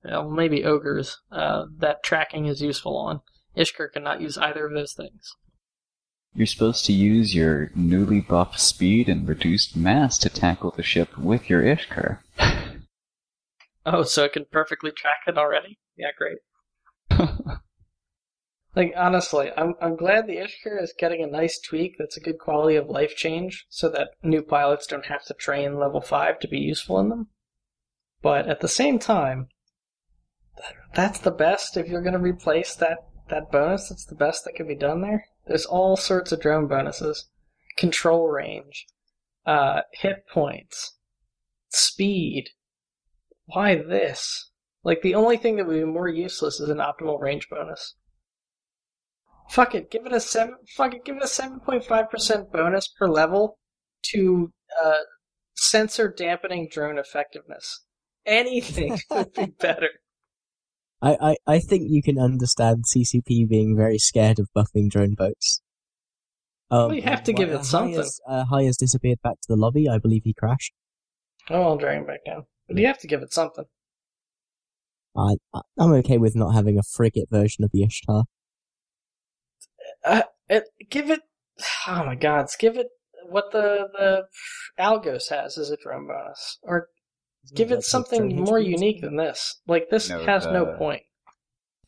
well, 0.04 0.30
maybe 0.30 0.64
ogres, 0.64 1.18
uh, 1.30 1.66
that 1.78 2.02
tracking 2.02 2.46
is 2.46 2.62
useful 2.62 2.96
on. 2.96 3.20
Ishkur 3.56 3.92
cannot 3.92 4.20
use 4.20 4.38
either 4.38 4.66
of 4.66 4.72
those 4.72 4.92
things. 4.92 5.34
You're 6.34 6.46
supposed 6.46 6.84
to 6.86 6.92
use 6.92 7.34
your 7.34 7.70
newly 7.74 8.20
buffed 8.20 8.60
speed 8.60 9.08
and 9.08 9.28
reduced 9.28 9.76
mass 9.76 10.16
to 10.18 10.28
tackle 10.28 10.72
the 10.76 10.82
ship 10.82 11.18
with 11.18 11.50
your 11.50 11.62
Ishkur. 11.62 12.18
Oh, 13.86 14.02
so 14.02 14.24
it 14.24 14.34
can 14.34 14.44
perfectly 14.44 14.90
track 14.92 15.20
it 15.26 15.38
already? 15.38 15.78
Yeah, 15.96 16.10
great. 16.14 16.38
Like 18.76 18.94
honestly, 18.96 19.50
I'm 19.56 19.74
I'm 19.80 19.96
glad 19.96 20.26
the 20.26 20.36
Ishkur 20.36 20.80
is 20.80 20.94
getting 20.96 21.22
a 21.22 21.26
nice 21.26 21.58
tweak 21.58 21.96
that's 21.98 22.16
a 22.16 22.20
good 22.20 22.38
quality 22.38 22.76
of 22.76 22.88
life 22.88 23.16
change, 23.16 23.66
so 23.68 23.88
that 23.88 24.10
new 24.22 24.42
pilots 24.42 24.86
don't 24.86 25.06
have 25.06 25.24
to 25.24 25.34
train 25.34 25.78
level 25.78 26.00
five 26.00 26.38
to 26.40 26.48
be 26.48 26.58
useful 26.58 27.00
in 27.00 27.08
them. 27.08 27.28
But 28.22 28.48
at 28.48 28.60
the 28.60 28.68
same 28.68 29.00
time, 29.00 29.48
that's 30.94 31.20
the 31.20 31.30
best. 31.30 31.76
If 31.76 31.88
you're 31.88 32.02
going 32.02 32.14
to 32.14 32.18
replace 32.18 32.74
that 32.76 32.98
that 33.28 33.50
bonus, 33.50 33.88
that's 33.88 34.04
the 34.04 34.14
best 34.14 34.44
that 34.44 34.54
can 34.54 34.66
be 34.66 34.74
done 34.74 35.02
there. 35.02 35.24
There's 35.46 35.66
all 35.66 35.96
sorts 35.96 36.32
of 36.32 36.40
drone 36.40 36.66
bonuses, 36.66 37.28
control 37.76 38.28
range, 38.28 38.86
uh, 39.46 39.82
hit 39.92 40.26
points, 40.32 40.96
speed. 41.68 42.50
Why 43.46 43.76
this? 43.76 44.50
Like 44.82 45.02
the 45.02 45.14
only 45.14 45.36
thing 45.36 45.56
that 45.56 45.66
would 45.66 45.78
be 45.78 45.84
more 45.84 46.08
useless 46.08 46.60
is 46.60 46.68
an 46.68 46.78
optimal 46.78 47.20
range 47.20 47.48
bonus. 47.50 47.96
Fuck 49.50 49.74
it, 49.74 49.90
give 49.90 50.06
it 50.06 50.12
a 50.12 50.20
seven. 50.20 50.56
Fuck 50.76 50.94
it, 50.94 51.04
give 51.04 51.16
it 51.16 51.22
a 51.22 51.28
seven 51.28 51.60
point 51.60 51.84
five 51.84 52.10
percent 52.10 52.52
bonus 52.52 52.88
per 52.98 53.08
level 53.08 53.58
to 54.12 54.52
uh, 54.82 55.00
sensor 55.56 56.08
dampening 56.08 56.68
drone 56.70 56.98
effectiveness. 56.98 57.84
Anything 58.24 58.98
would 59.10 59.32
be 59.34 59.46
better. 59.46 59.88
I, 61.02 61.16
I, 61.20 61.36
I 61.46 61.58
think 61.60 61.84
you 61.88 62.02
can 62.02 62.18
understand 62.18 62.84
CCP 62.94 63.48
being 63.48 63.76
very 63.76 63.98
scared 63.98 64.38
of 64.38 64.48
buffing 64.56 64.90
drone 64.90 65.14
boats. 65.14 65.62
Um, 66.70 66.88
Well, 66.88 66.94
you 66.94 67.02
have 67.02 67.22
to 67.24 67.32
give 67.32 67.50
it 67.50 67.64
something. 67.64 67.94
has- 67.96 68.20
Uh, 68.28 68.44
has 68.44 68.76
disappeared 68.76 69.20
back 69.22 69.40
to 69.42 69.48
the 69.48 69.56
lobby. 69.56 69.88
I 69.88 69.98
believe 69.98 70.22
he 70.24 70.34
crashed. 70.34 70.72
Oh, 71.48 71.62
I'll 71.62 71.76
drag 71.78 71.98
him 71.98 72.06
back 72.06 72.24
down. 72.26 72.46
But 72.68 72.76
you 72.78 72.86
have 72.86 72.98
to 73.00 73.08
give 73.08 73.22
it 73.22 73.32
something. 73.32 73.64
I, 75.16 75.34
I'm 75.78 75.92
okay 75.94 76.18
with 76.18 76.36
not 76.36 76.54
having 76.54 76.78
a 76.78 76.82
frigate 76.82 77.28
version 77.30 77.64
of 77.64 77.70
the 77.72 77.82
Ishtar. 77.82 78.24
Uh, 80.04 80.22
it, 80.48 80.64
give 80.88 81.10
it. 81.10 81.20
Oh 81.88 82.04
my 82.04 82.14
God! 82.14 82.46
Give 82.58 82.76
it 82.76 82.86
what 83.28 83.50
the 83.52 83.88
the 83.92 84.22
Algos 84.78 85.28
has 85.30 85.58
as 85.58 85.70
a 85.70 85.76
drone 85.76 86.06
bonus, 86.06 86.58
or 86.62 86.88
give 87.54 87.72
it 87.72 87.82
something 87.84 88.36
more 88.36 88.58
unique 88.58 89.00
than 89.00 89.16
this. 89.16 89.60
Like 89.66 89.90
this 89.90 90.08
No, 90.08 90.24
has 90.24 90.46
no 90.46 90.66
point. 90.78 91.02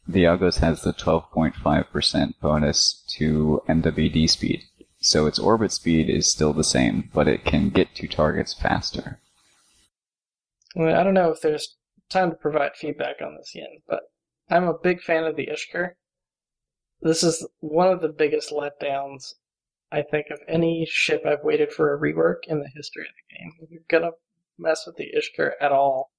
The 0.07 0.27
Argos 0.27 0.57
has 0.57 0.83
the 0.83 0.93
12.5% 0.93 2.35
bonus 2.41 3.05
to 3.17 3.63
MWD 3.69 4.29
speed, 4.29 4.65
so 5.01 5.27
its 5.27 5.39
orbit 5.39 5.71
speed 5.71 6.11
is 6.11 6.31
still 6.31 6.53
the 6.53 6.65
same, 6.65 7.11
but 7.15 7.29
it 7.29 7.45
can 7.45 7.71
get 7.71 7.95
to 7.97 8.09
targets 8.09 8.53
faster. 8.53 9.21
I, 10.77 10.93
I 10.93 11.05
don't 11.05 11.15
know 11.15 11.31
if 11.31 11.41
there's 11.41 11.77
time 12.11 12.31
to 12.31 12.37
provide 12.37 12.73
feedback 12.75 13.17
on 13.23 13.37
this 13.37 13.55
yet, 13.55 13.69
but 13.89 14.01
I'm 14.51 14.65
a 14.65 14.79
big 14.79 15.01
fan 15.01 15.25
of 15.25 15.37
the 15.37 15.47
Ishkur. 15.47 15.93
This 17.01 17.23
is 17.23 17.47
one 17.61 17.89
of 17.89 18.01
the 18.01 18.09
biggest 18.09 18.51
letdowns, 18.51 19.35
I 19.91 20.03
think, 20.03 20.27
of 20.31 20.41
any 20.49 20.87
ship 20.89 21.23
I've 21.27 21.45
waited 21.45 21.73
for 21.73 21.95
a 21.95 21.99
rework 21.99 22.45
in 22.49 22.61
the 22.61 22.71
history 22.75 23.05
of 23.05 23.15
the 23.15 23.37
game. 23.37 23.53
If 23.61 23.71
you're 23.71 23.83
gonna 23.89 24.13
mess 24.59 24.85
with 24.87 24.97
the 24.97 25.11
Ishkur 25.17 25.53
at 25.61 25.73
all, 25.73 26.11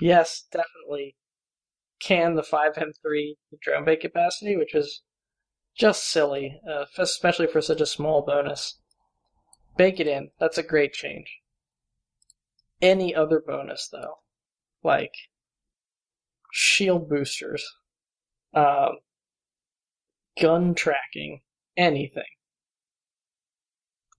yes, 0.00 0.44
definitely 0.50 1.16
can 2.00 2.34
the 2.34 2.42
5M3 2.42 3.36
drone 3.60 3.84
bay 3.84 3.96
capacity, 3.96 4.56
which 4.56 4.74
is 4.74 5.02
just 5.76 6.08
silly, 6.08 6.60
uh, 6.68 6.84
especially 6.98 7.46
for 7.46 7.60
such 7.60 7.80
a 7.80 7.86
small 7.86 8.22
bonus. 8.22 8.78
Bake 9.76 10.00
it 10.00 10.06
in. 10.06 10.30
That's 10.38 10.58
a 10.58 10.62
great 10.62 10.92
change. 10.92 11.38
Any 12.80 13.14
other 13.14 13.40
bonus, 13.44 13.88
though, 13.90 14.18
like 14.82 15.14
shield 16.52 17.08
boosters, 17.08 17.64
um, 18.52 18.98
gun 20.40 20.74
tracking, 20.74 21.40
anything. 21.76 22.24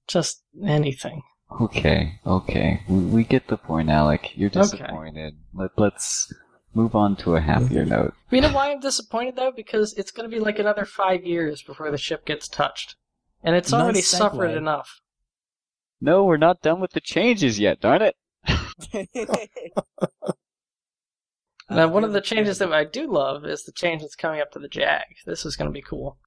Just 0.08 0.44
anything. 0.66 1.22
Okay, 1.62 2.20
okay. 2.26 2.82
We, 2.88 3.00
we 3.00 3.24
get 3.24 3.48
the 3.48 3.58
point, 3.58 3.90
Alec. 3.90 4.32
You're 4.36 4.50
Okay. 4.50 4.62
disappointed. 4.62 5.36
Let, 5.54 5.72
let's 5.78 6.34
move 6.74 6.96
on 6.96 7.16
to 7.18 7.36
a 7.36 7.42
happier 7.42 7.82
mm-hmm. 7.82 7.90
note. 7.90 8.14
You 8.32 8.42
know 8.42 8.52
why 8.52 8.72
I'm 8.72 8.80
disappointed 8.80 9.36
though? 9.36 9.52
Because 9.52 9.94
it's 9.94 10.12
going 10.12 10.30
to 10.30 10.36
be 10.36 10.42
like 10.44 10.60
another 10.60 10.86
five 10.86 11.24
years 11.26 11.62
before 11.62 11.92
the 11.92 11.98
ship 11.98 12.26
gets 12.26 12.48
touched, 12.48 12.96
and 13.44 13.56
it's 13.56 13.72
already 13.72 14.00
segue. 14.00 14.18
suffered 14.18 14.52
enough. 14.58 15.02
No, 16.02 16.24
we're 16.26 16.38
not 16.38 16.62
done 16.62 16.82
with 16.82 16.92
the 16.92 17.02
changes 17.02 17.60
yet, 17.60 17.80
darn 17.80 18.02
it! 18.02 18.16
Now, 21.70 21.88
one 21.88 22.04
of 22.04 22.14
the 22.14 22.22
changes 22.22 22.58
that 22.60 22.74
I 22.74 22.84
do 22.84 23.12
love 23.12 23.46
is 23.46 23.64
the 23.64 23.72
change 23.72 24.02
that's 24.02 24.16
coming 24.16 24.42
up 24.42 24.52
to 24.52 24.60
the 24.60 24.68
Jag. 24.68 25.04
This 25.26 25.46
is 25.46 25.56
going 25.56 25.70
to 25.70 25.74
be 25.74 25.82
cool. 25.82 26.18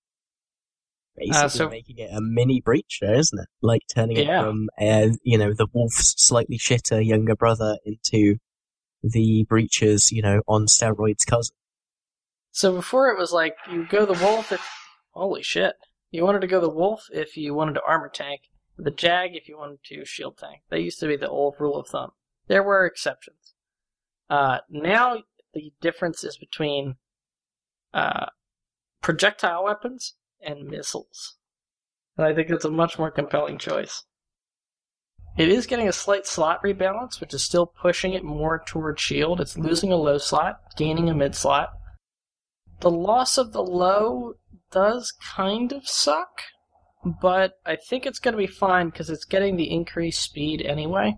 Basically 1.16 1.38
Uh, 1.44 1.48
so- 1.48 1.68
making 1.68 1.98
it 1.98 2.10
a 2.12 2.20
mini 2.20 2.60
breacher, 2.60 3.16
isn't 3.16 3.38
it? 3.38 3.48
Like 3.62 3.82
turning 3.94 4.18
Yeah. 4.18 4.40
it 4.40 4.44
from, 4.44 4.68
uh, 4.78 5.08
you 5.22 5.38
know, 5.38 5.52
the 5.54 5.66
wolf's 5.72 6.14
slightly 6.22 6.58
shitter 6.58 7.04
younger 7.04 7.34
brother 7.34 7.78
into 7.84 8.36
the 9.02 9.44
breacher's, 9.44 10.10
you 10.12 10.20
know, 10.22 10.42
on 10.46 10.66
steroids 10.66 11.24
cousin. 11.26 11.54
So 12.50 12.74
before 12.74 13.10
it 13.10 13.18
was 13.18 13.32
like 13.32 13.56
you 13.70 13.86
go 13.86 14.04
the 14.06 14.12
wolf 14.24 14.52
if 14.52 14.66
holy 15.12 15.42
shit. 15.42 15.76
You 16.10 16.24
wanted 16.24 16.40
to 16.40 16.46
go 16.46 16.60
the 16.60 16.68
wolf 16.70 17.08
if 17.12 17.36
you 17.36 17.54
wanted 17.54 17.74
to 17.74 17.82
armor 17.86 18.08
tank, 18.08 18.42
the 18.76 18.90
jag 18.90 19.34
if 19.34 19.48
you 19.48 19.58
wanted 19.58 19.82
to 19.84 20.04
shield 20.04 20.38
tank. 20.38 20.62
That 20.70 20.80
used 20.80 21.00
to 21.00 21.06
be 21.08 21.16
the 21.16 21.28
old 21.28 21.56
rule 21.58 21.76
of 21.78 21.88
thumb. 21.88 22.12
There 22.46 22.62
were 22.62 22.86
exceptions. 22.86 23.54
Uh, 24.30 24.58
now 24.68 25.22
the 25.54 25.72
difference 25.80 26.24
is 26.24 26.36
between 26.36 26.96
uh, 27.94 28.26
projectile 29.02 29.64
weapons 29.64 30.14
and 30.40 30.68
missiles. 30.68 31.36
And 32.16 32.26
I 32.26 32.34
think 32.34 32.50
it's 32.50 32.64
a 32.64 32.70
much 32.70 32.98
more 32.98 33.10
compelling 33.10 33.58
choice. 33.58 34.04
It 35.36 35.50
is 35.50 35.66
getting 35.66 35.86
a 35.86 35.92
slight 35.92 36.26
slot 36.26 36.62
rebalance, 36.62 37.20
which 37.20 37.34
is 37.34 37.44
still 37.44 37.66
pushing 37.66 38.14
it 38.14 38.24
more 38.24 38.62
toward 38.66 38.98
shield. 38.98 39.40
It's 39.40 39.58
losing 39.58 39.92
a 39.92 39.96
low 39.96 40.16
slot, 40.16 40.60
gaining 40.76 41.10
a 41.10 41.14
mid 41.14 41.34
slot. 41.34 41.70
The 42.80 42.90
loss 42.90 43.36
of 43.36 43.52
the 43.52 43.62
low 43.62 44.34
does 44.70 45.12
kind 45.12 45.72
of 45.72 45.86
suck, 45.86 46.42
but 47.20 47.52
I 47.66 47.76
think 47.76 48.06
it's 48.06 48.18
going 48.18 48.32
to 48.32 48.38
be 48.38 48.46
fine 48.46 48.88
because 48.88 49.10
it's 49.10 49.24
getting 49.24 49.56
the 49.56 49.70
increased 49.70 50.22
speed 50.22 50.62
anyway. 50.62 51.16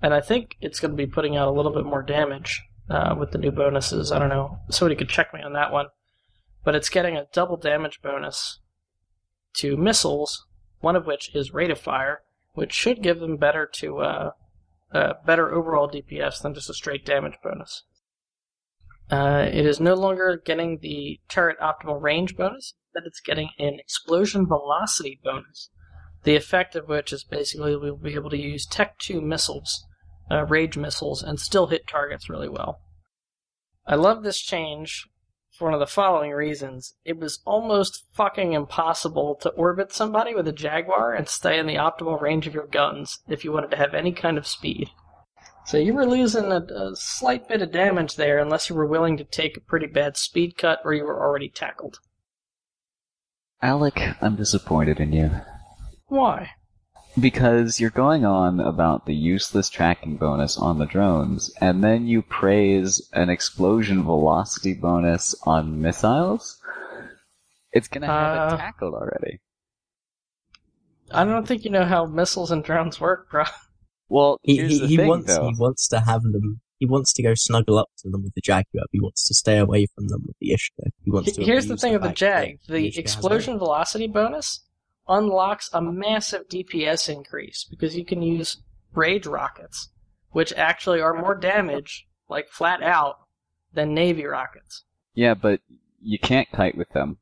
And 0.00 0.14
I 0.14 0.20
think 0.20 0.56
it's 0.60 0.78
going 0.80 0.92
to 0.92 0.96
be 0.96 1.06
putting 1.06 1.36
out 1.36 1.48
a 1.48 1.52
little 1.52 1.72
bit 1.72 1.84
more 1.84 2.02
damage 2.02 2.62
uh, 2.88 3.14
with 3.18 3.32
the 3.32 3.38
new 3.38 3.50
bonuses. 3.50 4.12
I 4.12 4.18
don't 4.18 4.28
know. 4.28 4.58
Somebody 4.70 4.96
could 4.96 5.08
check 5.08 5.34
me 5.34 5.42
on 5.42 5.52
that 5.54 5.72
one. 5.72 5.86
But 6.64 6.74
it's 6.74 6.88
getting 6.88 7.16
a 7.16 7.26
double 7.32 7.56
damage 7.56 8.00
bonus 8.02 8.60
to 9.54 9.76
missiles, 9.76 10.46
one 10.80 10.96
of 10.96 11.06
which 11.06 11.34
is 11.34 11.54
rate 11.54 11.70
of 11.70 11.78
fire, 11.78 12.22
which 12.54 12.72
should 12.72 13.02
give 13.02 13.20
them 13.20 13.36
better 13.36 13.66
to 13.66 13.98
uh, 13.98 14.30
uh, 14.92 15.14
better 15.24 15.52
overall 15.52 15.88
DPS 15.88 16.42
than 16.42 16.54
just 16.54 16.70
a 16.70 16.74
straight 16.74 17.04
damage 17.04 17.38
bonus. 17.42 17.84
Uh, 19.10 19.48
it 19.50 19.66
is 19.66 19.80
no 19.80 19.94
longer 19.94 20.40
getting 20.44 20.78
the 20.78 21.20
turret 21.28 21.58
optimal 21.58 22.00
range 22.00 22.36
bonus, 22.36 22.74
but 22.94 23.02
it's 23.06 23.20
getting 23.20 23.50
an 23.58 23.78
explosion 23.78 24.46
velocity 24.46 25.20
bonus. 25.24 25.70
The 26.22 26.36
effect 26.36 26.76
of 26.76 26.88
which 26.88 27.12
is 27.12 27.24
basically 27.24 27.74
we'll 27.76 27.96
be 27.96 28.14
able 28.14 28.30
to 28.30 28.36
use 28.36 28.66
Tech 28.66 28.98
2 28.98 29.20
missiles, 29.20 29.84
uh, 30.30 30.44
rage 30.44 30.76
missiles, 30.76 31.22
and 31.22 31.40
still 31.40 31.68
hit 31.68 31.88
targets 31.88 32.28
really 32.28 32.48
well. 32.48 32.80
I 33.86 33.96
love 33.96 34.22
this 34.22 34.40
change 34.40 35.08
for 35.60 35.66
one 35.66 35.74
of 35.74 35.80
the 35.80 35.86
following 35.86 36.30
reasons. 36.30 36.94
It 37.04 37.18
was 37.18 37.40
almost 37.44 38.06
fucking 38.14 38.54
impossible 38.54 39.34
to 39.42 39.50
orbit 39.50 39.92
somebody 39.92 40.34
with 40.34 40.48
a 40.48 40.52
Jaguar 40.52 41.12
and 41.12 41.28
stay 41.28 41.58
in 41.58 41.66
the 41.66 41.74
optimal 41.74 42.18
range 42.18 42.46
of 42.46 42.54
your 42.54 42.66
guns 42.66 43.18
if 43.28 43.44
you 43.44 43.52
wanted 43.52 43.70
to 43.72 43.76
have 43.76 43.92
any 43.92 44.10
kind 44.10 44.38
of 44.38 44.46
speed. 44.46 44.88
So 45.66 45.76
you 45.76 45.92
were 45.92 46.06
losing 46.06 46.46
a, 46.46 46.60
a 46.60 46.96
slight 46.96 47.46
bit 47.46 47.60
of 47.60 47.72
damage 47.72 48.16
there 48.16 48.38
unless 48.38 48.70
you 48.70 48.74
were 48.74 48.86
willing 48.86 49.18
to 49.18 49.24
take 49.24 49.58
a 49.58 49.60
pretty 49.60 49.86
bad 49.86 50.16
speed 50.16 50.56
cut 50.56 50.78
or 50.82 50.94
you 50.94 51.04
were 51.04 51.22
already 51.22 51.50
tackled. 51.50 52.00
Alec, 53.60 54.00
I'm 54.22 54.36
disappointed 54.36 54.98
in 54.98 55.12
you. 55.12 55.30
Why? 56.06 56.52
Because 57.18 57.80
you're 57.80 57.90
going 57.90 58.24
on 58.24 58.60
about 58.60 59.04
the 59.06 59.14
useless 59.14 59.68
tracking 59.68 60.16
bonus 60.16 60.56
on 60.56 60.78
the 60.78 60.86
drones, 60.86 61.50
and 61.60 61.82
then 61.82 62.06
you 62.06 62.22
praise 62.22 63.08
an 63.12 63.28
explosion 63.30 64.04
velocity 64.04 64.74
bonus 64.74 65.34
on 65.44 65.80
missiles? 65.80 66.58
It's 67.72 67.88
gonna 67.88 68.06
have 68.06 68.52
Uh, 68.52 68.54
it 68.54 68.58
tackled 68.58 68.94
already. 68.94 69.40
I 71.10 71.24
don't 71.24 71.46
think 71.46 71.64
you 71.64 71.70
know 71.70 71.84
how 71.84 72.06
missiles 72.06 72.52
and 72.52 72.62
drones 72.62 73.00
work, 73.00 73.28
bro. 73.30 73.44
Well, 74.08 74.38
He, 74.42 74.56
here's 74.56 74.72
he, 74.72 74.78
the 74.80 74.86
he 74.88 74.96
thing, 74.96 75.08
wants 75.08 75.26
though. 75.36 75.48
he 75.48 75.54
wants 75.58 75.88
to 75.88 76.00
have 76.00 76.22
them. 76.22 76.60
He 76.78 76.86
wants 76.86 77.12
to 77.12 77.22
go 77.22 77.34
snuggle 77.34 77.78
up 77.78 77.88
to 77.98 78.10
them 78.10 78.22
with 78.24 78.34
the 78.34 78.40
Jaguar. 78.40 78.84
He 78.90 79.00
wants 79.00 79.26
to 79.28 79.34
stay 79.34 79.58
away 79.58 79.86
from 79.94 80.08
them 80.08 80.22
with 80.26 80.36
the 80.40 80.50
Ishkur. 80.50 80.90
He 81.04 81.10
wants 81.10 81.32
to. 81.32 81.44
Here's 81.44 81.66
the 81.66 81.76
thing 81.76 81.94
of 81.94 82.02
the 82.02 82.08
Jag. 82.10 82.58
that 82.66 82.72
The 82.72 82.98
explosion 82.98 83.58
velocity 83.58 84.06
bonus 84.08 84.64
unlocks 85.10 85.68
a 85.74 85.82
massive 85.82 86.48
DPS 86.48 87.14
increase 87.14 87.64
because 87.68 87.94
you 87.96 88.04
can 88.06 88.22
use 88.22 88.62
rage 88.94 89.26
rockets, 89.26 89.90
which 90.30 90.52
actually 90.54 91.00
are 91.02 91.12
more 91.12 91.34
damage, 91.34 92.06
like 92.28 92.48
flat 92.48 92.82
out, 92.82 93.18
than 93.74 93.92
Navy 93.92 94.24
rockets. 94.24 94.84
Yeah, 95.14 95.34
but 95.34 95.60
you 96.00 96.18
can't 96.18 96.50
kite 96.50 96.76
with 96.78 96.88
them. 96.90 97.18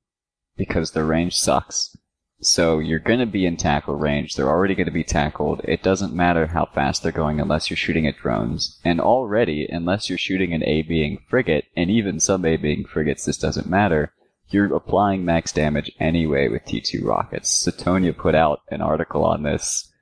because 0.59 0.91
their 0.91 1.05
range 1.05 1.35
sucks. 1.35 1.97
So 2.41 2.79
you're 2.79 2.99
going 2.99 3.19
to 3.21 3.27
be 3.27 3.47
in 3.47 3.57
tackle 3.57 3.97
range. 3.97 4.35
They're 4.37 4.49
already 4.49 4.75
going 4.75 4.87
to 4.87 4.93
be 4.93 5.05
tackled. 5.05 5.61
It 5.65 5.83
doesn't 5.83 6.13
matter 6.15 6.47
how 6.49 6.67
fast 6.67 7.03
they're 7.03 7.11
going 7.13 7.41
unless 7.41 7.69
you're 7.71 7.77
shooting 7.77 8.07
at 8.07 8.19
drones. 8.19 8.79
And 8.85 9.01
already, 9.01 9.67
unless 9.69 10.09
you're 10.09 10.19
shooting 10.19 10.53
an 10.53 10.63
A 10.65 10.83
being 10.83 11.19
frigate, 11.29 11.65
and 11.77 11.91
even 11.91 12.21
some 12.21 12.45
A 12.45 12.57
being 12.57 12.85
frigates, 12.85 13.25
this 13.25 13.39
doesn't 13.39 13.69
matter. 13.69 14.13
You're 14.51 14.75
applying 14.75 15.25
max 15.25 15.53
damage 15.53 15.91
anyway 16.01 16.49
with 16.49 16.65
T2 16.65 17.05
rockets. 17.05 17.67
Satonia 17.67 18.17
put 18.17 18.35
out 18.35 18.61
an 18.71 18.81
article 18.81 19.25
on 19.25 19.43
this 19.43 19.93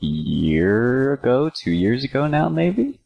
a 0.00 0.06
year 0.06 1.14
ago, 1.14 1.50
two 1.52 1.72
years 1.72 2.04
ago 2.04 2.28
now, 2.28 2.48
maybe? 2.48 3.00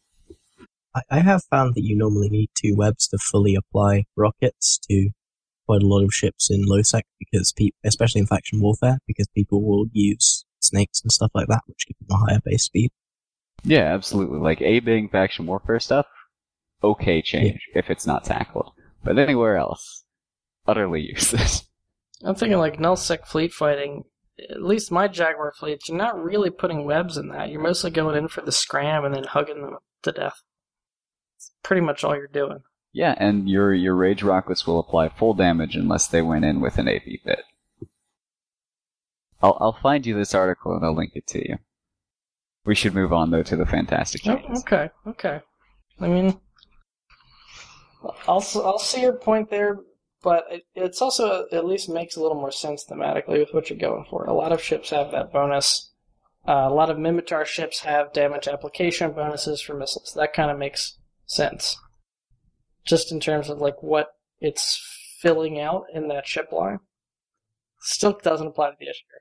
I, 1.10 1.20
have 1.20 1.42
found 1.50 1.74
that 1.74 1.84
you 1.84 1.96
normally 1.96 2.28
need 2.28 2.50
two 2.54 2.74
webs 2.76 3.08
to 3.08 3.18
fully 3.18 3.54
apply 3.54 4.04
rockets 4.14 4.78
to 4.90 5.08
quite 5.66 5.82
a 5.82 5.86
lot 5.86 6.04
of 6.04 6.12
ships 6.12 6.50
in 6.50 6.66
low 6.66 6.82
sec 6.82 7.06
because 7.18 7.50
people, 7.52 7.78
especially 7.82 8.20
in 8.20 8.26
faction 8.26 8.60
warfare, 8.60 8.98
because 9.06 9.26
people 9.28 9.62
will 9.62 9.86
use 9.92 10.44
snakes 10.60 11.00
and 11.02 11.10
stuff 11.10 11.30
like 11.34 11.48
that, 11.48 11.62
which 11.66 11.86
give 11.86 11.96
them 12.06 12.14
a 12.14 12.26
higher 12.26 12.40
base 12.44 12.64
speed. 12.64 12.90
Yeah, 13.64 13.94
absolutely. 13.94 14.38
Like 14.38 14.60
A 14.60 14.80
being 14.80 15.08
faction 15.08 15.46
warfare 15.46 15.80
stuff, 15.80 16.06
okay 16.84 17.22
change 17.22 17.60
if 17.74 17.88
it's 17.88 18.06
not 18.06 18.24
tackled. 18.24 18.72
But 19.02 19.18
anywhere 19.18 19.56
else, 19.56 20.01
utterly 20.66 21.00
useless. 21.00 21.64
I'm 22.24 22.34
thinking 22.34 22.58
like 22.58 22.78
nullsec 22.78 23.26
fleet 23.26 23.52
fighting. 23.52 24.04
At 24.50 24.62
least 24.62 24.90
my 24.92 25.08
Jaguar 25.08 25.52
fleets, 25.52 25.88
you're 25.88 25.98
not 25.98 26.22
really 26.22 26.50
putting 26.50 26.84
webs 26.84 27.16
in 27.16 27.28
that. 27.28 27.50
You're 27.50 27.60
mostly 27.60 27.90
going 27.90 28.16
in 28.16 28.28
for 28.28 28.40
the 28.40 28.52
scram 28.52 29.04
and 29.04 29.14
then 29.14 29.24
hugging 29.24 29.60
them 29.60 29.76
to 30.02 30.12
death. 30.12 30.42
It's 31.36 31.52
pretty 31.62 31.82
much 31.82 32.02
all 32.02 32.16
you're 32.16 32.26
doing. 32.28 32.62
Yeah, 32.92 33.14
and 33.18 33.48
your 33.48 33.72
your 33.72 33.94
rage 33.94 34.22
rockets 34.22 34.66
will 34.66 34.78
apply 34.78 35.08
full 35.08 35.34
damage 35.34 35.76
unless 35.76 36.06
they 36.06 36.22
went 36.22 36.44
in 36.44 36.60
with 36.60 36.78
an 36.78 36.88
AP 36.88 37.04
bit. 37.24 37.42
I'll 39.40 39.56
I'll 39.60 39.78
find 39.82 40.06
you 40.06 40.14
this 40.14 40.34
article 40.34 40.74
and 40.74 40.84
I'll 40.84 40.94
link 40.94 41.12
it 41.14 41.26
to 41.28 41.48
you. 41.48 41.56
We 42.64 42.74
should 42.74 42.94
move 42.94 43.12
on 43.12 43.30
though 43.30 43.42
to 43.42 43.56
the 43.56 43.66
fantastic 43.66 44.22
Oh, 44.26 44.38
okay, 44.60 44.90
okay. 45.06 45.40
I 46.00 46.06
mean, 46.06 46.38
I'll 48.28 48.44
I'll 48.56 48.78
see 48.78 49.00
your 49.00 49.14
point 49.14 49.50
there, 49.50 49.80
but 50.22 50.44
it, 50.50 50.62
it's 50.74 51.02
also 51.02 51.46
at 51.52 51.64
least 51.64 51.88
makes 51.88 52.16
a 52.16 52.22
little 52.22 52.36
more 52.36 52.52
sense 52.52 52.84
thematically 52.84 53.38
with 53.40 53.52
what 53.52 53.68
you're 53.70 53.78
going 53.78 54.04
for. 54.08 54.24
A 54.24 54.32
lot 54.32 54.52
of 54.52 54.62
ships 54.62 54.90
have 54.90 55.10
that 55.10 55.32
bonus. 55.32 55.90
Uh, 56.46 56.66
a 56.68 56.74
lot 56.74 56.90
of 56.90 56.96
Minmatar 56.96 57.44
ships 57.44 57.80
have 57.80 58.12
damage 58.12 58.48
application 58.48 59.12
bonuses 59.12 59.60
for 59.60 59.74
missiles. 59.74 60.12
That 60.16 60.32
kind 60.32 60.50
of 60.50 60.58
makes 60.58 60.98
sense. 61.26 61.76
Just 62.84 63.12
in 63.12 63.20
terms 63.20 63.48
of 63.48 63.58
like 63.58 63.82
what 63.82 64.08
it's 64.40 64.80
filling 65.20 65.60
out 65.60 65.84
in 65.94 66.08
that 66.08 66.26
ship 66.26 66.50
line. 66.52 66.80
Still 67.80 68.18
doesn't 68.22 68.48
apply 68.48 68.70
to 68.70 68.76
the 68.78 68.86
Ishkur. 68.86 69.20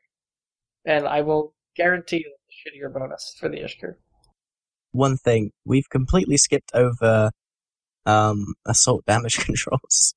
And 0.86 1.08
I 1.08 1.22
will 1.22 1.54
guarantee 1.76 2.26
you 2.26 2.34
a 2.34 2.52
shittier 2.52 2.92
bonus 2.92 3.36
for 3.40 3.48
the 3.48 3.58
Ishkur. 3.58 3.96
One 4.92 5.18
thing, 5.18 5.52
we've 5.64 5.90
completely 5.90 6.38
skipped 6.38 6.72
over 6.74 7.32
um, 8.06 8.56
assault 8.66 9.06
damage 9.06 9.38
controls. 9.46 10.16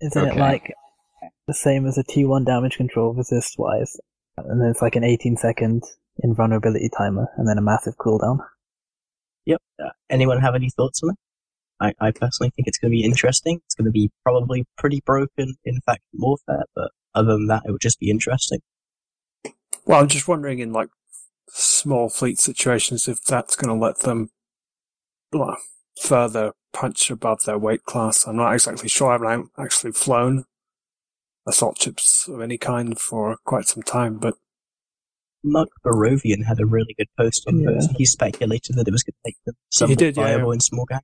Isn't 0.00 0.28
it 0.28 0.36
like 0.36 0.72
the 1.46 1.54
same 1.54 1.86
as 1.86 1.98
a 1.98 2.04
T1 2.04 2.46
damage 2.46 2.76
control 2.76 3.12
resist 3.12 3.56
wise? 3.58 3.96
And 4.36 4.60
then 4.60 4.68
it's 4.70 4.82
like 4.82 4.96
an 4.96 5.04
18 5.04 5.36
second 5.36 5.82
invulnerability 6.22 6.90
timer 6.96 7.28
and 7.36 7.48
then 7.48 7.58
a 7.58 7.62
massive 7.62 7.96
cooldown. 7.96 8.38
Yep. 9.46 9.60
Uh, 9.82 9.90
anyone 10.08 10.40
have 10.40 10.54
any 10.54 10.70
thoughts 10.70 11.02
on 11.02 11.10
it? 11.10 11.16
I, 11.80 12.08
I 12.08 12.10
personally 12.10 12.52
think 12.54 12.68
it's 12.68 12.78
going 12.78 12.90
to 12.90 12.96
be 12.96 13.04
interesting. 13.04 13.60
It's 13.64 13.74
going 13.74 13.86
to 13.86 13.90
be 13.90 14.10
probably 14.22 14.66
pretty 14.76 15.02
broken 15.04 15.56
in 15.64 15.80
fact 15.86 16.02
warfare, 16.12 16.64
but 16.74 16.90
other 17.14 17.32
than 17.32 17.46
that, 17.46 17.62
it 17.66 17.72
would 17.72 17.80
just 17.80 17.98
be 17.98 18.10
interesting. 18.10 18.60
Well, 19.86 20.00
I'm 20.00 20.08
just 20.08 20.28
wondering 20.28 20.58
in 20.58 20.72
like 20.72 20.88
small 21.48 22.08
fleet 22.08 22.38
situations 22.38 23.08
if 23.08 23.22
that's 23.24 23.56
going 23.56 23.74
to 23.74 23.82
let 23.82 24.00
them 24.00 24.28
well, 25.32 25.56
further 26.00 26.52
punch 26.72 27.10
above 27.10 27.44
their 27.44 27.58
weight 27.58 27.84
class. 27.84 28.26
I'm 28.26 28.36
not 28.36 28.52
exactly 28.52 28.88
sure. 28.88 29.10
I 29.10 29.32
haven't 29.32 29.50
actually 29.58 29.92
flown 29.92 30.44
assault 31.46 31.80
ships 31.80 32.28
of 32.28 32.40
any 32.40 32.58
kind 32.58 32.98
for 32.98 33.36
quite 33.44 33.66
some 33.66 33.82
time, 33.82 34.18
but 34.18 34.34
Mark 35.42 35.68
Barovian 35.84 36.44
had 36.46 36.60
a 36.60 36.66
really 36.66 36.94
good 36.96 37.08
post 37.18 37.44
on 37.48 37.60
Yeah. 37.60 37.70
this. 37.72 37.88
He 37.96 38.04
speculated 38.04 38.76
that 38.76 38.86
it 38.86 38.90
was 38.92 39.02
going 39.02 39.14
to 39.14 39.20
make 39.24 39.36
them 39.46 39.54
somewhat 39.70 39.98
did, 39.98 40.16
yeah, 40.16 40.24
viable 40.24 40.48
yeah. 40.52 40.54
in 40.54 40.60
small 40.60 40.84
gang. 40.84 41.00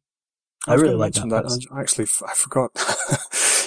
I, 0.69 0.73
was 0.73 0.83
really 0.83 0.95
gonna 0.95 1.01
like 1.01 1.15
that. 1.15 1.49
mention. 1.51 1.71
I 1.73 1.81
actually, 1.81 2.05
f- 2.05 2.23
I 2.27 2.35
forgot. 2.35 2.71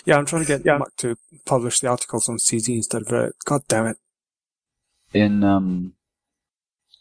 yeah, 0.05 0.17
I'm 0.17 0.25
trying 0.25 0.45
to 0.45 0.59
get 0.59 0.65
Muck 0.79 0.95
to 0.97 1.15
publish 1.45 1.79
the 1.79 1.87
articles 1.87 2.27
on 2.27 2.37
CZ 2.37 2.75
instead 2.75 3.01
of 3.03 3.07
Reddit. 3.07 3.31
God 3.45 3.61
damn 3.67 3.87
it. 3.87 3.97
In 5.13 5.43
um 5.43 5.93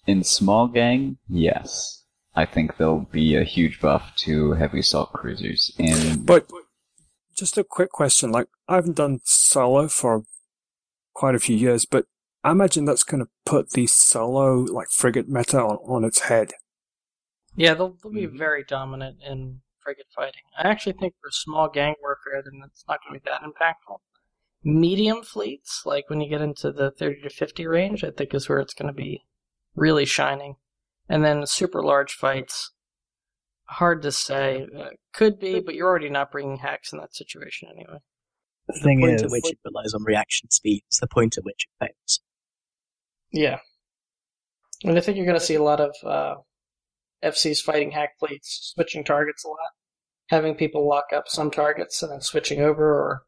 in 0.07 0.25
small 0.25 0.69
gang, 0.69 1.19
yes. 1.29 2.05
I 2.35 2.45
think 2.45 2.77
there'll 2.77 3.09
be 3.11 3.37
a 3.37 3.45
huge 3.45 3.81
buff 3.81 4.15
to 4.19 4.53
heavy 4.53 4.81
assault 4.81 5.13
cruisers. 5.13 5.73
In 5.79 6.25
But 6.25 6.47
just 7.37 7.59
a 7.59 7.65
quick 7.65 7.91
question. 7.91 8.31
Like, 8.31 8.49
I 8.69 8.77
haven't 8.77 8.97
done 8.97 9.21
solo 9.25 9.89
for 9.89 10.25
quite 11.15 11.35
a 11.35 11.41
few 11.41 11.57
years, 11.57 11.85
but 11.85 12.05
I 12.45 12.53
imagine 12.53 12.85
that's 12.85 13.03
going 13.03 13.25
to 13.25 13.31
put 13.45 13.71
the 13.71 13.87
solo, 13.87 14.61
like, 14.61 14.89
frigate 14.91 15.29
meta 15.29 15.59
on, 15.59 15.79
on 15.79 16.05
its 16.05 16.21
head. 16.21 16.53
Yeah, 17.57 17.75
they'll, 17.75 17.97
they'll 18.03 18.13
be 18.13 18.27
mm-hmm. 18.27 18.39
very 18.39 18.65
dominant 18.65 19.19
in 19.27 19.61
frigate 19.83 20.07
fighting. 20.15 20.43
I 20.57 20.69
actually 20.69 20.93
think 20.93 21.15
for 21.21 21.31
small 21.31 21.69
gang 21.69 21.95
warfare, 22.03 22.43
then 22.45 22.61
it's 22.67 22.85
not 22.89 23.01
going 23.03 23.19
to 23.19 23.25
be 23.25 23.31
that 23.31 23.43
impactful. 23.43 23.99
Medium 24.63 25.23
fleets, 25.23 25.83
like 25.87 26.11
when 26.11 26.21
you 26.21 26.29
get 26.29 26.41
into 26.41 26.71
the 26.71 26.91
30 26.91 27.23
to 27.23 27.31
50 27.31 27.67
range, 27.67 28.05
I 28.05 28.11
think 28.11 28.35
is 28.35 28.49
where 28.49 28.59
it's 28.59 28.75
going 28.75 28.89
to 28.89 28.93
be 28.93 29.25
really 29.75 30.05
shining. 30.05 30.57
And 31.09 31.25
then 31.25 31.47
super 31.47 31.83
large 31.83 32.13
fights, 32.13 32.71
hard 33.65 34.03
to 34.03 34.13
say. 34.13 34.67
Uh, 34.77 34.91
could 35.13 35.39
be, 35.39 35.61
but 35.61 35.75
you're 35.75 35.89
already 35.89 36.11
not 36.11 36.31
bringing 36.31 36.59
hacks 36.59 36.93
in 36.93 36.99
that 36.99 37.15
situation 37.15 37.69
anyway. 37.71 37.99
The 38.69 38.75
The 38.75 39.01
point 39.01 39.15
is, 39.15 39.23
at 39.23 39.31
which 39.31 39.51
it 39.51 39.59
relies 39.65 39.95
on 39.95 40.05
reaction 40.05 40.51
speed 40.51 40.83
is 40.91 40.99
the 40.99 41.07
point 41.07 41.39
at 41.39 41.45
which 41.45 41.67
it 41.67 41.87
fails. 41.87 42.21
Yeah. 43.33 43.59
And 44.85 44.97
I 44.97 45.01
think 45.01 45.17
you're 45.17 45.27
going 45.27 45.39
to 45.39 45.45
see 45.45 45.55
a 45.55 45.63
lot 45.63 45.81
of 45.81 45.95
uh, 46.05 46.35
FCs 47.25 47.63
fighting 47.63 47.91
hack 47.91 48.19
fleets, 48.19 48.73
switching 48.75 49.05
targets 49.05 49.45
a 49.45 49.49
lot, 49.49 49.59
having 50.29 50.55
people 50.55 50.87
lock 50.87 51.07
up 51.15 51.29
some 51.29 51.51
targets 51.51 52.03
and 52.03 52.13
then 52.13 52.21
switching 52.21 52.61
over, 52.61 52.85
or 52.85 53.23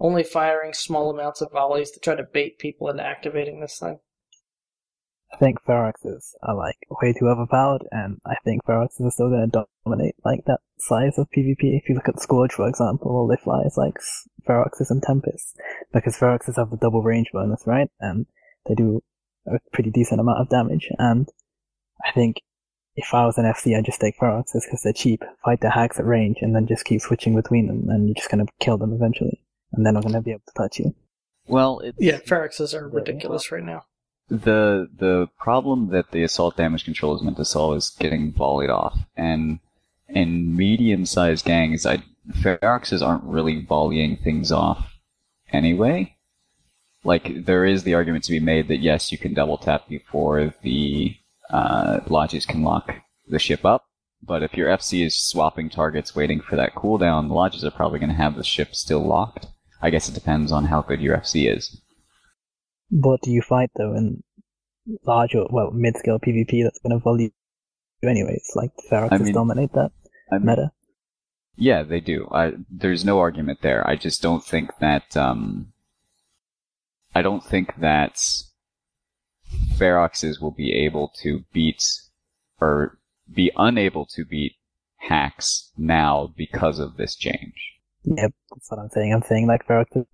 only 0.00 0.22
firing 0.22 0.72
small 0.72 1.10
amounts 1.10 1.40
of 1.40 1.52
volleys 1.52 1.90
to 1.90 2.00
try 2.00 2.14
to 2.14 2.22
bait 2.22 2.58
people 2.58 2.88
into 2.88 3.04
activating 3.04 3.60
this 3.60 3.78
thing. 3.78 3.98
I 5.32 5.36
think 5.36 5.58
Feroxes 5.62 6.32
are 6.42 6.54
uh, 6.54 6.56
like 6.56 6.78
way 7.02 7.12
too 7.12 7.26
overpowered, 7.26 7.84
and 7.90 8.18
I 8.24 8.34
think 8.44 8.64
Feroxes 8.64 9.06
are 9.06 9.10
still 9.10 9.28
going 9.28 9.50
to 9.50 9.66
dominate 9.84 10.14
like 10.24 10.44
that 10.46 10.60
size 10.78 11.18
of 11.18 11.28
PvP. 11.30 11.76
If 11.76 11.88
you 11.88 11.94
look 11.94 12.08
at 12.08 12.20
Scourge, 12.20 12.52
for 12.52 12.66
example, 12.66 13.10
all 13.10 13.28
they 13.28 13.42
fly 13.42 13.62
is 13.66 13.76
like 13.76 13.94
S- 13.98 14.28
Feroxes 14.46 14.90
and 14.90 15.02
Tempest, 15.02 15.56
because 15.92 16.16
Feroxes 16.16 16.56
have 16.56 16.70
the 16.70 16.78
double 16.78 17.02
range 17.02 17.28
bonus, 17.32 17.64
right? 17.66 17.90
And 18.00 18.26
they 18.66 18.74
do 18.74 19.02
a 19.46 19.58
pretty 19.72 19.90
decent 19.90 20.20
amount 20.20 20.40
of 20.40 20.48
damage. 20.48 20.88
And 20.98 21.28
I 22.04 22.12
think 22.12 22.40
if 22.96 23.12
I 23.12 23.26
was 23.26 23.38
an 23.38 23.44
FC, 23.44 23.76
I'd 23.76 23.84
just 23.84 24.00
take 24.00 24.18
Feroxes 24.18 24.64
because 24.64 24.80
they're 24.82 24.92
cheap, 24.92 25.22
fight 25.44 25.60
the 25.60 25.70
hacks 25.70 25.98
at 25.98 26.06
range, 26.06 26.38
and 26.40 26.54
then 26.54 26.66
just 26.66 26.84
keep 26.84 27.00
switching 27.00 27.36
between 27.36 27.66
them, 27.66 27.88
and 27.88 28.08
you're 28.08 28.14
just 28.14 28.30
going 28.30 28.44
to 28.44 28.52
kill 28.60 28.78
them 28.78 28.92
eventually, 28.94 29.42
and 29.72 29.84
they're 29.84 29.92
not 29.92 30.02
going 30.02 30.14
to 30.14 30.22
be 30.22 30.30
able 30.30 30.42
to 30.46 30.62
touch 30.62 30.78
you. 30.78 30.94
well, 31.46 31.80
it's, 31.80 31.98
Yeah, 32.00 32.18
Feroxes 32.18 32.74
are 32.74 32.88
ridiculous 32.88 33.52
right 33.52 33.62
now. 33.62 33.84
The 34.28 34.88
the 34.98 35.28
problem 35.38 35.88
that 35.90 36.10
the 36.10 36.22
assault 36.22 36.56
damage 36.56 36.84
control 36.84 37.16
is 37.16 37.22
meant 37.22 37.38
to 37.38 37.44
solve 37.44 37.76
is 37.76 37.96
getting 37.98 38.32
volleyed 38.32 38.70
off. 38.70 38.98
And 39.16 39.60
in 40.08 40.56
medium 40.56 41.06
sized 41.06 41.44
gangs, 41.44 41.86
I 41.86 42.02
Feroxes 42.30 43.06
aren't 43.06 43.24
really 43.24 43.64
volleying 43.64 44.22
things 44.22 44.52
off 44.52 44.94
anyway. 45.50 46.14
Like 47.04 47.46
there 47.46 47.64
is 47.64 47.84
the 47.84 47.94
argument 47.94 48.24
to 48.24 48.32
be 48.32 48.40
made 48.40 48.68
that 48.68 48.78
yes, 48.78 49.10
you 49.10 49.18
can 49.18 49.32
double 49.32 49.56
tap 49.56 49.88
before 49.88 50.52
the 50.62 51.16
uh, 51.50 52.00
lodges 52.06 52.44
can 52.44 52.62
lock 52.62 52.94
the 53.28 53.38
ship 53.38 53.64
up. 53.64 53.84
But 54.20 54.42
if 54.42 54.56
your 54.56 54.68
FC 54.68 55.06
is 55.06 55.16
swapping 55.16 55.70
targets, 55.70 56.14
waiting 56.14 56.40
for 56.40 56.56
that 56.56 56.74
cooldown, 56.74 57.28
the 57.28 57.34
lodges 57.34 57.64
are 57.64 57.70
probably 57.70 58.00
going 58.00 58.10
to 58.10 58.16
have 58.16 58.34
the 58.34 58.44
ship 58.44 58.74
still 58.74 59.00
locked. 59.06 59.46
I 59.80 59.90
guess 59.90 60.08
it 60.08 60.14
depends 60.14 60.50
on 60.50 60.66
how 60.66 60.82
good 60.82 61.00
your 61.00 61.16
FC 61.16 61.54
is. 61.54 61.80
What 62.90 63.20
do 63.22 63.30
you 63.30 63.42
fight 63.42 63.70
though 63.76 63.94
in 63.94 64.22
large 65.04 65.34
or 65.34 65.46
well 65.50 65.70
mid 65.70 65.96
scale 65.96 66.18
PvP 66.18 66.62
that's 66.64 66.78
going 66.80 66.98
to 66.98 67.02
volley 67.02 67.32
you 68.02 68.08
anyways? 68.08 68.52
Like 68.54 68.70
Feroxes 68.90 69.12
I 69.12 69.18
mean- 69.18 69.34
dominate 69.34 69.72
that 69.74 69.92
I 70.30 70.38
mean, 70.38 70.46
meta. 70.46 70.72
Yeah, 71.60 71.82
they 71.82 71.98
do. 72.00 72.28
I, 72.30 72.52
there's 72.70 73.04
no 73.04 73.18
argument 73.18 73.62
there. 73.62 73.84
I 73.86 73.96
just 73.96 74.22
don't 74.22 74.44
think 74.44 74.70
that. 74.80 75.16
Um, 75.16 75.72
I 77.14 77.22
don't 77.22 77.44
think 77.44 77.74
that 77.80 78.22
Feroxes 79.76 80.40
will 80.40 80.52
be 80.52 80.72
able 80.72 81.10
to 81.22 81.44
beat 81.52 81.82
or 82.60 82.98
be 83.32 83.50
unable 83.56 84.06
to 84.06 84.24
beat 84.24 84.52
hacks 84.98 85.72
now 85.76 86.32
because 86.36 86.78
of 86.78 86.96
this 86.96 87.16
change. 87.16 87.54
Yeah, 88.04 88.28
that's 88.50 88.70
what 88.70 88.78
I'm 88.78 88.90
saying. 88.90 89.12
I'm 89.12 89.22
saying 89.22 89.48
like 89.48 89.66
Feroxes 89.66 90.06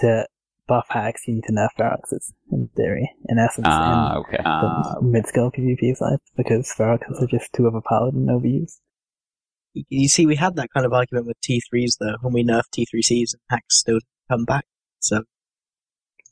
to 0.00 0.26
buff 0.70 0.86
hacks, 0.88 1.22
you 1.26 1.34
need 1.34 1.44
to 1.44 1.52
nerf 1.52 1.68
Feroxes, 1.78 2.32
in 2.52 2.68
theory, 2.76 3.06
in 3.28 3.38
essence, 3.38 3.66
Ah, 3.68 4.12
in 4.12 4.18
okay. 4.22 4.36
the 4.42 4.98
mid-scale 5.02 5.50
PvP 5.50 5.94
side, 5.96 6.18
because 6.36 6.72
Feroxes 6.76 7.20
are 7.22 7.26
just 7.26 7.52
too 7.52 7.66
overpowered 7.66 8.14
and 8.14 8.28
overused. 8.28 8.78
You- 9.74 9.84
You 9.88 10.08
see, 10.08 10.26
we 10.26 10.36
had 10.36 10.54
that 10.56 10.70
kind 10.74 10.86
of 10.86 10.92
argument 10.92 11.26
with 11.26 11.40
T3s 11.42 11.96
though, 11.98 12.16
when 12.22 12.32
we 12.32 12.44
nerfed 12.44 12.70
T3Cs 12.76 13.34
and 13.34 13.42
hacks 13.50 13.78
still 13.78 13.98
come 14.30 14.44
back. 14.44 14.64
So 15.00 15.22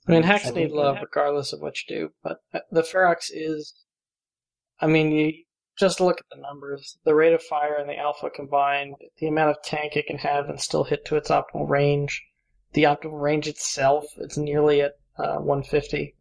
I 0.07 0.13
mean, 0.13 0.23
hacks 0.23 0.47
I 0.47 0.51
need 0.51 0.71
love 0.71 0.99
regardless 1.03 1.53
of 1.53 1.61
what 1.61 1.75
you 1.83 1.97
do, 1.97 2.11
but 2.23 2.39
uh, 2.55 2.61
the 2.71 2.83
Ferox 2.83 3.31
is. 3.31 3.75
I 4.81 4.87
mean, 4.87 5.11
you 5.13 5.33
just 5.79 6.01
look 6.01 6.19
at 6.21 6.27
the 6.31 6.41
numbers. 6.41 6.99
The 7.05 7.15
rate 7.15 7.33
of 7.35 7.43
fire 7.43 7.75
and 7.77 7.89
the 7.91 7.99
alpha 7.99 8.31
combined, 8.31 8.95
the 9.19 9.29
amount 9.29 9.51
of 9.51 9.63
tank 9.65 9.97
it 9.97 10.07
can 10.07 10.19
have 10.19 10.49
and 10.49 10.61
still 10.61 10.85
hit 10.85 11.05
to 11.07 11.17
its 11.17 11.31
optimal 11.31 11.69
range, 11.69 12.23
the 12.73 12.85
optimal 12.85 13.21
range 13.21 13.47
itself, 13.47 14.05
it's 14.19 14.37
nearly 14.37 14.83
at 14.83 14.93
uh, 15.19 15.37
150. 15.37 16.15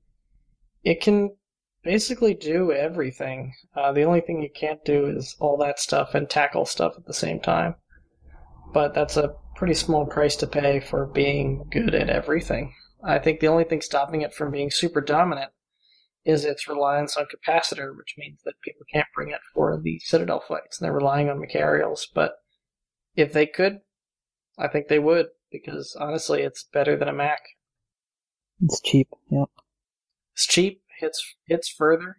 It 0.83 1.01
can 1.01 1.35
basically 1.83 2.33
do 2.33 2.71
everything. 2.71 3.53
Uh, 3.75 3.91
the 3.91 4.03
only 4.03 4.21
thing 4.21 4.41
you 4.41 4.49
can't 4.53 4.83
do 4.85 5.05
is 5.05 5.35
all 5.39 5.57
that 5.57 5.79
stuff 5.79 6.15
and 6.15 6.29
tackle 6.29 6.65
stuff 6.65 6.93
at 6.97 7.05
the 7.05 7.13
same 7.13 7.39
time. 7.39 7.75
But 8.73 8.93
that's 8.93 9.17
a 9.17 9.33
pretty 9.55 9.73
small 9.73 10.05
price 10.05 10.35
to 10.37 10.47
pay 10.47 10.79
for 10.79 11.05
being 11.05 11.65
good 11.71 11.95
at 11.95 12.09
everything. 12.09 12.73
I 13.03 13.19
think 13.19 13.39
the 13.39 13.47
only 13.47 13.63
thing 13.63 13.81
stopping 13.81 14.21
it 14.21 14.33
from 14.33 14.51
being 14.51 14.71
super 14.71 15.01
dominant 15.01 15.51
is 16.25 16.43
its 16.43 16.67
reliance 16.67 17.15
on 17.15 17.25
capacitor, 17.25 17.95
which 17.97 18.15
means 18.17 18.39
that 18.43 18.55
people 18.61 18.85
can't 18.93 19.07
bring 19.15 19.29
it 19.29 19.39
for 19.53 19.79
the 19.81 19.99
Citadel 19.99 20.43
fights, 20.45 20.77
and 20.79 20.85
they're 20.85 20.93
relying 20.93 21.29
on 21.29 21.39
Machariels. 21.39 22.07
But 22.13 22.33
if 23.15 23.31
they 23.31 23.45
could, 23.45 23.79
I 24.57 24.67
think 24.67 24.87
they 24.87 24.99
would, 24.99 25.27
because 25.63 25.95
honestly, 25.99 26.41
it's 26.41 26.67
better 26.73 26.97
than 26.97 27.07
a 27.07 27.13
Mac. 27.13 27.41
It's 28.61 28.81
cheap, 28.81 29.09
yep. 29.29 29.49
It's 30.33 30.47
cheap, 30.47 30.81
hits 30.99 31.35
hits 31.45 31.69
further, 31.69 32.17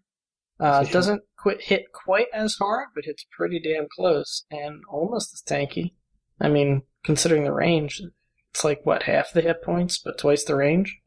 uh, 0.60 0.84
doesn't 0.84 1.22
quit 1.36 1.62
hit 1.62 1.86
quite 1.92 2.28
as 2.32 2.54
hard, 2.54 2.88
but 2.94 3.04
hits 3.04 3.24
pretty 3.36 3.60
damn 3.60 3.86
close, 3.94 4.44
and 4.50 4.82
almost 4.90 5.32
as 5.34 5.42
tanky. 5.42 5.92
I 6.40 6.48
mean, 6.48 6.82
considering 7.04 7.44
the 7.44 7.52
range, 7.52 8.02
it's 8.50 8.64
like 8.64 8.84
what 8.84 9.04
half 9.04 9.32
the 9.32 9.42
hit 9.42 9.62
points, 9.62 9.98
but 9.98 10.18
twice 10.18 10.44
the 10.44 10.56
range. 10.56 11.00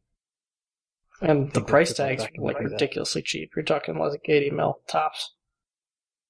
And 1.22 1.54
the 1.54 1.62
price 1.62 1.94
tags 1.94 2.24
are 2.24 2.30
like 2.38 2.58
do 2.58 2.64
that. 2.64 2.72
ridiculously 2.72 3.22
cheap. 3.22 3.52
You're 3.56 3.64
talking 3.64 3.98
like 3.98 4.22
80 4.28 4.52
mil 4.52 4.80
tops. 4.88 5.36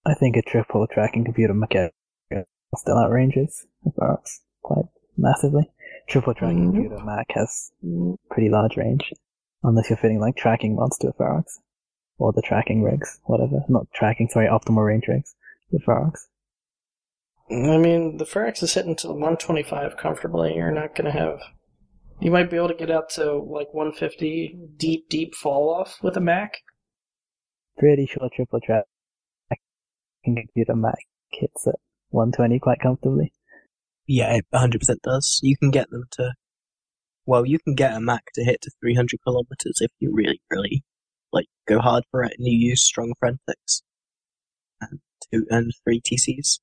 I 0.05 0.13
think 0.15 0.35
a 0.35 0.41
triple 0.41 0.85
tracking 0.91 1.23
computer 1.23 1.53
mechanic 1.53 1.93
still 2.75 2.95
outranges 2.95 3.65
quite 4.61 4.85
massively. 5.17 5.69
Triple 6.11 6.33
tracking 6.33 6.71
Mhm. 6.71 6.73
computer 6.73 7.05
Mac 7.05 7.27
has 7.35 7.71
pretty 8.29 8.49
large 8.49 8.75
range, 8.75 9.13
unless 9.63 9.89
you're 9.89 9.95
fitting 9.95 10.19
like 10.19 10.35
tracking 10.35 10.75
mods 10.75 10.97
to 10.97 11.07
a 11.07 11.13
Ferox. 11.13 11.59
Or 12.17 12.33
the 12.33 12.41
tracking 12.41 12.83
rigs, 12.83 13.21
whatever. 13.23 13.63
Not 13.69 13.89
tracking, 13.93 14.27
sorry, 14.27 14.47
optimal 14.47 14.85
range 14.85 15.07
rigs. 15.07 15.33
The 15.71 15.79
Ferox. 15.79 16.27
I 17.49 17.77
mean, 17.77 18.17
the 18.17 18.25
Ferox 18.25 18.61
is 18.61 18.73
hitting 18.73 18.97
to 18.97 19.07
125 19.13 19.95
comfortably. 19.95 20.53
You're 20.53 20.71
not 20.71 20.95
going 20.95 21.05
to 21.05 21.17
have. 21.17 21.39
You 22.19 22.29
might 22.29 22.49
be 22.49 22.57
able 22.57 22.67
to 22.67 22.73
get 22.73 22.91
out 22.91 23.09
to 23.11 23.37
like 23.37 23.73
150 23.73 24.59
deep, 24.75 25.07
deep 25.07 25.33
fall 25.33 25.73
off 25.73 26.03
with 26.03 26.17
a 26.17 26.21
Mac. 26.21 26.57
Pretty 27.77 28.05
sure 28.05 28.29
triple 28.35 28.59
tracking 28.59 28.85
computer 30.25 30.75
Mac 30.75 30.99
hits 31.31 31.67
at 31.67 31.79
120 32.09 32.59
quite 32.59 32.81
comfortably. 32.81 33.31
Yeah, 34.11 34.35
it 34.35 34.45
100% 34.53 34.77
does. 35.03 35.39
You 35.41 35.55
can 35.57 35.71
get 35.71 35.89
them 35.89 36.03
to, 36.11 36.33
well, 37.25 37.45
you 37.45 37.59
can 37.59 37.75
get 37.75 37.93
a 37.93 38.01
Mac 38.01 38.25
to 38.35 38.43
hit 38.43 38.61
to 38.63 38.71
300 38.81 39.19
kilometers 39.25 39.77
if 39.79 39.91
you 39.99 40.11
really, 40.13 40.41
really 40.51 40.83
like 41.31 41.47
go 41.65 41.79
hard 41.79 42.03
for 42.11 42.23
it 42.23 42.33
and 42.37 42.45
you 42.45 42.69
use 42.69 42.83
strong 42.83 43.13
forensics 43.19 43.83
and 44.81 44.99
two 45.31 45.45
and 45.49 45.71
three 45.85 46.01
TCs. 46.01 46.59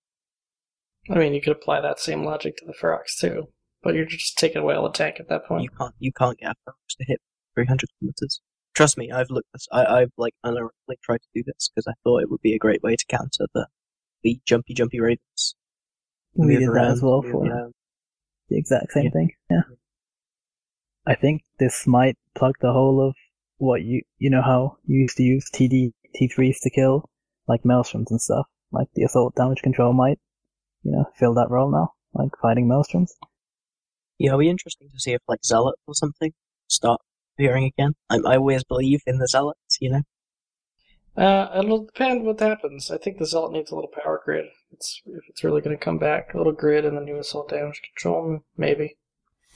I 1.10 1.14
mean, 1.14 1.32
you 1.32 1.40
could 1.40 1.56
apply 1.56 1.80
that 1.80 2.00
same 2.00 2.22
logic 2.22 2.58
to 2.58 2.66
the 2.66 2.74
Ferox 2.74 3.18
too, 3.18 3.46
but 3.82 3.94
you're 3.94 4.04
just 4.04 4.36
taking 4.36 4.60
away 4.60 4.74
all 4.74 4.84
the 4.84 4.90
tank 4.90 5.16
at 5.18 5.30
that 5.30 5.46
point. 5.46 5.62
You 5.62 5.70
can't, 5.70 5.94
you 5.98 6.12
can't 6.12 6.38
get 6.38 6.50
a 6.50 6.70
Ferox 6.70 6.96
to 6.98 7.04
hit 7.06 7.20
300 7.54 7.88
kilometers. 7.98 8.42
Trust 8.74 8.98
me, 8.98 9.10
I've 9.10 9.30
looked 9.30 9.48
this. 9.54 9.66
I, 9.72 9.86
I've 9.86 10.12
like 10.18 10.34
unironically 10.44 11.00
tried 11.02 11.22
to 11.22 11.28
do 11.34 11.42
this 11.46 11.70
because 11.74 11.86
I 11.88 11.94
thought 12.04 12.22
it 12.22 12.30
would 12.30 12.42
be 12.42 12.54
a 12.54 12.58
great 12.58 12.82
way 12.82 12.94
to 12.94 13.04
counter 13.08 13.46
the 13.54 13.68
the 14.22 14.38
jumpy, 14.44 14.74
jumpy 14.74 15.00
ravens. 15.00 15.54
We 16.46 16.56
did 16.56 16.68
that 16.74 16.90
as 16.92 17.02
well 17.02 17.22
for 17.22 17.46
around. 17.46 17.72
the 18.48 18.56
exact 18.58 18.92
same 18.92 19.04
Yeah. 19.06 19.10
thing. 19.10 19.30
Yeah. 19.50 19.62
I 21.06 21.14
think 21.14 21.42
this 21.58 21.86
might 21.86 22.16
plug 22.36 22.54
the 22.60 22.72
hole 22.72 23.00
of 23.06 23.14
what 23.58 23.82
you 23.82 24.02
you 24.18 24.30
know 24.30 24.42
how 24.42 24.76
you 24.86 25.00
used 25.00 25.16
to 25.16 25.22
use 25.22 25.50
TD 25.52 25.92
T3s 26.14 26.60
to 26.62 26.70
kill 26.70 27.08
like 27.46 27.62
maelstroms 27.62 28.10
and 28.10 28.20
stuff. 28.20 28.46
Like 28.70 28.88
the 28.94 29.04
assault 29.04 29.34
damage 29.34 29.62
control 29.62 29.92
might, 29.92 30.18
you 30.82 30.92
know, 30.92 31.06
fill 31.16 31.34
that 31.34 31.50
role 31.50 31.70
now, 31.70 31.92
like 32.14 32.30
fighting 32.42 32.68
maelstroms. 32.68 33.10
Yeah, 34.18 34.28
it'll 34.28 34.38
be 34.40 34.50
interesting 34.50 34.88
to 34.92 35.00
see 35.00 35.12
if 35.12 35.22
like 35.28 35.44
Zealot 35.44 35.76
or 35.86 35.94
something 35.94 36.32
start 36.68 37.00
appearing 37.34 37.64
again. 37.64 37.94
I, 38.10 38.18
I 38.26 38.36
always 38.36 38.64
believe 38.64 39.00
in 39.06 39.18
the 39.18 39.26
Zealots, 39.28 39.78
you 39.80 39.90
know. 39.90 40.02
Uh, 41.18 41.50
it'll 41.58 41.84
depend 41.84 42.22
what 42.22 42.38
happens. 42.38 42.92
I 42.92 42.98
think 42.98 43.18
the 43.18 43.26
Zealot 43.26 43.52
needs 43.52 43.72
a 43.72 43.74
little 43.74 43.90
power 43.90 44.22
grid. 44.24 44.46
It's 44.72 45.02
if 45.04 45.28
it's 45.28 45.42
really 45.42 45.60
going 45.60 45.76
to 45.76 45.84
come 45.84 45.98
back, 45.98 46.32
a 46.32 46.38
little 46.38 46.52
grid 46.52 46.84
and 46.84 46.96
the 46.96 47.00
new 47.00 47.18
assault 47.18 47.48
damage 47.48 47.82
control, 47.82 48.44
maybe. 48.56 48.96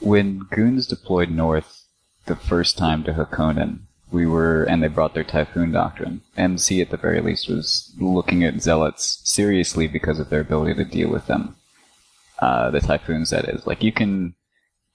When 0.01 0.41
goons 0.51 0.89
deployed 0.89 1.31
north 1.31 1.87
the 2.27 2.35
first 2.35 2.77
time 2.77 3.05
to 3.05 3.13
Hakonin, 3.13 3.83
we 4.11 4.27
were, 4.27 4.65
and 4.65 4.83
they 4.83 4.89
brought 4.89 5.15
their 5.15 5.23
Typhoon 5.23 5.71
Doctrine. 5.71 6.23
MC, 6.37 6.81
at 6.81 6.91
the 6.91 6.97
very 6.97 7.21
least, 7.21 7.49
was 7.49 7.95
looking 7.99 8.43
at 8.43 8.61
Zealots 8.61 9.21
seriously 9.25 9.87
because 9.87 10.19
of 10.19 10.31
their 10.31 10.41
ability 10.41 10.75
to 10.75 10.85
deal 10.85 11.11
with 11.11 11.29
them. 11.29 11.55
Uh, 12.41 12.71
the 12.71 12.81
Typhoons, 12.81 13.31
that 13.31 13.49
is. 13.49 13.67
Like, 13.69 13.85
you 13.85 13.93
can 13.93 14.35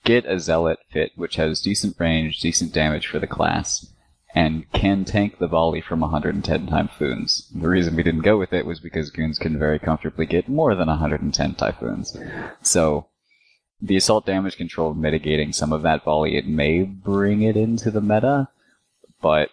get 0.03 0.25
a 0.25 0.37
Zealot 0.37 0.79
fit, 0.91 1.13
which 1.15 1.37
has 1.37 1.61
decent 1.61 1.95
range, 1.97 2.41
decent 2.41 2.73
damage 2.73 3.07
for 3.07 3.19
the 3.19 3.27
class, 3.27 3.87
and 4.37 4.71
can 4.71 5.03
tank 5.03 5.39
the 5.39 5.47
volley 5.47 5.81
from 5.81 5.99
110 5.99 6.67
Typhoons. 6.67 7.51
The 7.55 7.67
reason 7.67 7.95
we 7.95 8.03
didn't 8.03 8.21
go 8.21 8.37
with 8.37 8.53
it 8.53 8.67
was 8.67 8.79
because 8.79 9.09
goons 9.09 9.39
can 9.39 9.57
very 9.57 9.79
comfortably 9.79 10.27
get 10.27 10.47
more 10.47 10.75
than 10.75 10.89
110 10.89 11.55
Typhoons. 11.55 12.15
So, 12.61 13.07
the 13.81 13.97
assault 13.97 14.27
damage 14.27 14.55
control 14.55 14.93
mitigating 14.93 15.53
some 15.53 15.73
of 15.73 15.81
that 15.81 16.03
volley, 16.03 16.37
it 16.37 16.47
may 16.47 16.83
bring 16.83 17.41
it 17.41 17.57
into 17.57 17.89
the 17.89 17.99
meta, 17.99 18.49
but 19.23 19.49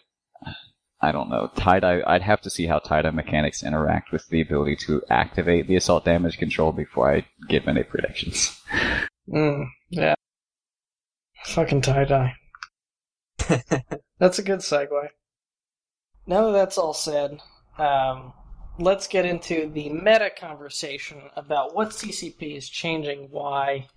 I 1.01 1.13
don't 1.13 1.31
know. 1.31 1.51
TiDi, 1.57 2.07
I'd 2.07 2.21
have 2.21 2.43
to 2.43 2.51
see 2.51 2.67
how 2.67 2.79
TiDi 2.79 3.15
mechanics 3.15 3.63
interact 3.63 4.13
with 4.13 4.29
the 4.29 4.43
ability 4.43 4.77
to 4.85 5.03
activate 5.09 5.67
the 5.67 5.77
assault 5.77 6.05
damage 6.05 6.37
control 6.37 6.73
before 6.73 7.11
I 7.11 7.27
give 7.49 7.69
any 7.69 7.85
predictions. 7.85 8.61
Mm, 9.27 9.65
yeah. 9.89 10.15
Fucking 11.45 11.81
TiDi. 11.81 12.35
That's 14.19 14.39
a 14.39 14.43
good 14.43 14.61
segue. 14.61 15.09
Now 16.27 16.47
that 16.47 16.53
that's 16.53 16.79
all 16.79 16.95
said, 16.95 17.41
um, 17.79 18.33
let's 18.79 19.07
get 19.07 19.27
into 19.27 19.69
the 19.69 19.91
meta 19.91 20.31
conversation 20.37 21.21
about 21.37 21.75
what 21.75 21.91
CCP 21.91 22.57
is 22.57 22.69
changing, 22.69 23.29
why, 23.31 23.89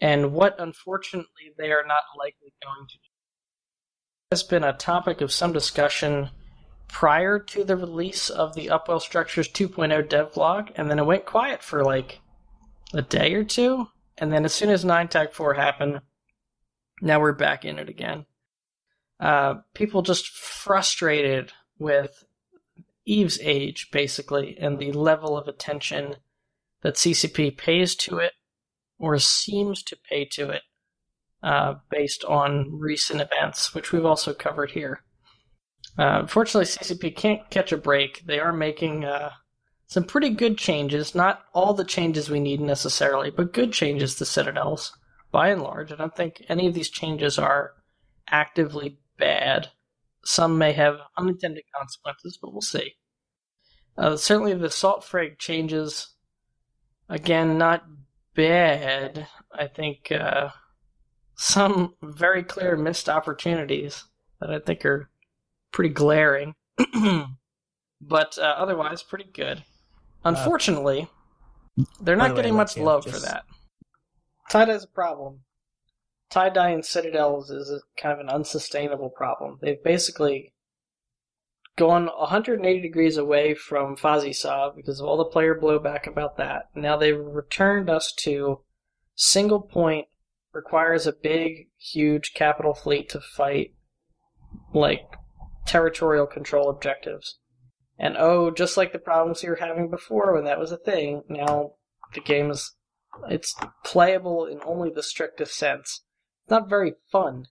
and 0.00 0.32
what 0.32 0.58
unfortunately 0.58 1.52
they 1.58 1.70
are 1.70 1.84
not 1.86 2.02
likely 2.18 2.54
going 2.64 2.88
to 2.88 2.96
do. 2.96 3.10
Has 4.30 4.42
been 4.42 4.64
a 4.64 4.72
topic 4.72 5.20
of 5.20 5.32
some 5.32 5.52
discussion 5.52 6.30
prior 6.88 7.38
to 7.38 7.64
the 7.64 7.76
release 7.76 8.30
of 8.30 8.54
the 8.54 8.68
Upwell 8.68 9.00
Structures 9.00 9.48
2.0 9.48 10.08
devlog, 10.08 10.70
and 10.76 10.90
then 10.90 10.98
it 10.98 11.06
went 11.06 11.26
quiet 11.26 11.62
for 11.62 11.84
like 11.84 12.20
a 12.94 13.02
day 13.02 13.34
or 13.34 13.44
two, 13.44 13.88
and 14.18 14.32
then 14.32 14.44
as 14.44 14.54
soon 14.54 14.70
as 14.70 14.84
9 14.84 15.08
Tag 15.08 15.32
4 15.32 15.54
happened, 15.54 16.00
now 17.02 17.20
we're 17.20 17.32
back 17.32 17.64
in 17.64 17.78
it 17.78 17.88
again. 17.88 18.26
Uh, 19.20 19.56
people 19.74 20.02
just 20.02 20.28
frustrated 20.28 21.52
with 21.78 22.24
Eve's 23.04 23.38
age, 23.42 23.88
basically, 23.92 24.56
and 24.58 24.78
the 24.78 24.92
level 24.92 25.36
of 25.36 25.46
attention 25.46 26.16
that 26.82 26.94
CCP 26.94 27.56
pays 27.56 27.94
to 27.96 28.18
it 28.18 28.32
or 28.98 29.18
seems 29.18 29.82
to 29.82 29.96
pay 30.08 30.24
to 30.24 30.50
it 30.50 30.62
uh, 31.42 31.74
based 31.90 32.24
on 32.24 32.70
recent 32.78 33.20
events, 33.20 33.74
which 33.74 33.92
we've 33.92 34.04
also 34.04 34.32
covered 34.32 34.70
here. 34.72 35.02
Uh, 35.98 36.20
unfortunately, 36.20 36.66
CCP 36.66 37.14
can't 37.16 37.50
catch 37.50 37.72
a 37.72 37.76
break. 37.76 38.24
They 38.26 38.38
are 38.38 38.52
making 38.52 39.04
uh, 39.04 39.30
some 39.86 40.04
pretty 40.04 40.30
good 40.30 40.56
changes. 40.56 41.14
Not 41.14 41.42
all 41.52 41.74
the 41.74 41.84
changes 41.84 42.30
we 42.30 42.40
need 42.40 42.60
necessarily, 42.60 43.30
but 43.30 43.52
good 43.52 43.72
changes 43.72 44.14
to 44.16 44.24
Citadels 44.24 44.92
by 45.32 45.48
and 45.48 45.62
large. 45.62 45.92
I 45.92 45.96
don't 45.96 46.14
think 46.14 46.44
any 46.48 46.66
of 46.66 46.74
these 46.74 46.90
changes 46.90 47.38
are 47.38 47.72
actively 48.28 48.98
bad. 49.20 49.68
Some 50.24 50.58
may 50.58 50.72
have 50.72 50.96
unintended 51.16 51.64
consequences, 51.74 52.38
but 52.40 52.52
we'll 52.52 52.60
see. 52.60 52.94
Uh, 53.96 54.16
certainly, 54.16 54.54
the 54.54 54.70
Salt 54.70 55.04
Frag 55.04 55.38
changes, 55.38 56.14
again, 57.08 57.58
not 57.58 57.84
bad. 58.34 59.26
I 59.52 59.66
think 59.66 60.10
uh, 60.10 60.48
some 61.36 61.94
very 62.02 62.42
clear 62.42 62.76
missed 62.76 63.08
opportunities 63.08 64.04
that 64.40 64.50
I 64.50 64.58
think 64.58 64.84
are 64.84 65.10
pretty 65.72 65.92
glaring, 65.94 66.54
but 68.00 68.38
uh, 68.38 68.54
otherwise 68.56 69.02
pretty 69.02 69.30
good. 69.32 69.64
Unfortunately, 70.24 71.08
they're 72.00 72.16
not 72.16 72.28
the 72.28 72.34
way, 72.34 72.36
getting 72.36 72.56
much 72.56 72.76
love 72.76 73.04
for 73.04 73.18
that. 73.18 73.44
TiDi's 74.50 74.84
a 74.84 74.88
problem. 74.88 75.40
TiDi 76.30 76.74
and 76.74 76.84
Citadels 76.84 77.50
is 77.50 77.70
a, 77.70 77.80
kind 78.00 78.12
of 78.12 78.20
an 78.20 78.28
unsustainable 78.28 79.10
problem. 79.10 79.58
They've 79.60 79.82
basically 79.82 80.54
gone 81.76 82.06
180 82.06 82.80
degrees 82.80 83.16
away 83.16 83.54
from 83.54 83.96
FozzieSov 83.96 84.76
because 84.76 85.00
of 85.00 85.06
all 85.06 85.16
the 85.16 85.24
player 85.24 85.58
blowback 85.58 86.06
about 86.06 86.36
that. 86.36 86.68
Now 86.74 86.96
they've 86.96 87.18
returned 87.18 87.88
us 87.88 88.12
to 88.20 88.60
single 89.16 89.60
point 89.60 90.06
requires 90.52 91.06
a 91.06 91.12
big, 91.12 91.68
huge 91.78 92.32
capital 92.34 92.74
fleet 92.74 93.08
to 93.10 93.20
fight 93.20 93.74
like 94.74 95.02
territorial 95.66 96.26
control 96.26 96.68
objectives. 96.68 97.38
And 97.98 98.16
oh, 98.18 98.50
just 98.50 98.76
like 98.76 98.92
the 98.92 98.98
problems 98.98 99.42
you 99.42 99.50
were 99.50 99.56
having 99.56 99.90
before 99.90 100.34
when 100.34 100.44
that 100.44 100.58
was 100.58 100.72
a 100.72 100.76
thing, 100.76 101.22
now 101.28 101.72
the 102.14 102.20
game 102.20 102.50
is 102.50 102.74
it's 103.28 103.54
playable 103.84 104.46
in 104.46 104.60
only 104.64 104.90
the 104.90 105.02
strictest 105.02 105.54
sense. 105.54 106.02
It's 106.50 106.58
not 106.58 106.68
very 106.68 106.94
fun 107.12 107.46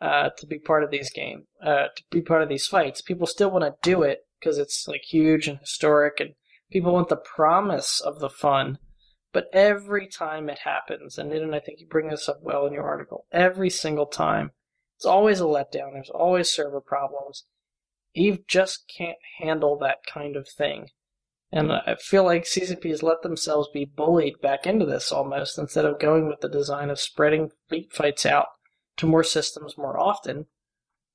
uh, 0.00 0.30
to 0.38 0.46
be 0.48 0.58
part 0.58 0.82
of 0.82 0.90
these 0.90 1.08
games, 1.08 1.44
uh, 1.64 1.86
to 1.94 2.02
be 2.10 2.20
part 2.20 2.42
of 2.42 2.48
these 2.48 2.66
fights. 2.66 3.00
People 3.00 3.28
still 3.28 3.48
want 3.48 3.62
to 3.62 3.76
do 3.80 4.02
it 4.02 4.26
because 4.40 4.58
it's 4.58 4.88
like 4.88 5.02
huge 5.02 5.46
and 5.46 5.60
historic, 5.60 6.18
and 6.18 6.34
people 6.68 6.92
want 6.92 7.10
the 7.10 7.16
promise 7.16 8.00
of 8.00 8.18
the 8.18 8.28
fun. 8.28 8.78
But 9.32 9.46
every 9.52 10.08
time 10.08 10.48
it 10.48 10.58
happens, 10.64 11.16
and 11.16 11.32
and 11.32 11.54
I 11.54 11.60
think 11.60 11.78
you 11.78 11.86
bring 11.86 12.08
this 12.08 12.28
up 12.28 12.40
well 12.42 12.66
in 12.66 12.72
your 12.72 12.82
article, 12.82 13.26
every 13.30 13.70
single 13.70 14.06
time, 14.06 14.50
it's 14.96 15.06
always 15.06 15.40
a 15.40 15.44
letdown. 15.44 15.92
There's 15.92 16.10
always 16.10 16.52
server 16.52 16.80
problems. 16.80 17.44
Eve 18.16 18.48
just 18.48 18.92
can't 18.98 19.18
handle 19.38 19.78
that 19.78 19.98
kind 20.12 20.34
of 20.34 20.48
thing. 20.48 20.88
And 21.54 21.70
I 21.72 21.94
feel 22.00 22.24
like 22.24 22.42
CCP 22.42 22.90
has 22.90 23.04
let 23.04 23.22
themselves 23.22 23.68
be 23.72 23.84
bullied 23.84 24.40
back 24.42 24.66
into 24.66 24.84
this 24.84 25.12
almost 25.12 25.56
instead 25.56 25.84
of 25.84 26.00
going 26.00 26.26
with 26.26 26.40
the 26.40 26.48
design 26.48 26.90
of 26.90 26.98
spreading 26.98 27.52
fleet 27.68 27.92
fights 27.92 28.26
out 28.26 28.46
to 28.96 29.06
more 29.06 29.22
systems 29.22 29.78
more 29.78 29.96
often 29.96 30.46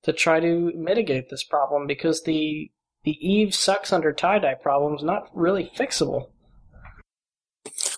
to 0.03 0.13
try 0.13 0.39
to 0.39 0.71
mitigate 0.73 1.29
this 1.29 1.43
problem 1.43 1.85
because 1.85 2.23
the 2.23 2.71
the 3.03 3.17
Eve 3.19 3.53
sucks 3.53 3.91
under 3.91 4.13
TiDi 4.13 4.61
problem 4.61 4.95
is 4.95 5.03
not 5.03 5.27
really 5.33 5.69
fixable. 5.75 6.29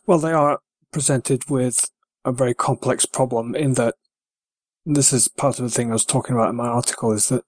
Well, 0.07 0.17
they 0.17 0.31
are 0.31 0.61
presented 0.91 1.47
with 1.47 1.91
a 2.25 2.31
very 2.31 2.55
complex 2.55 3.05
problem 3.05 3.55
in 3.55 3.75
that 3.75 3.95
this 4.83 5.13
is 5.13 5.27
part 5.27 5.59
of 5.59 5.65
the 5.65 5.69
thing 5.69 5.91
I 5.91 5.93
was 5.93 6.05
talking 6.05 6.35
about 6.35 6.49
in 6.49 6.55
my 6.55 6.67
article 6.67 7.11
is 7.11 7.29
that 7.29 7.43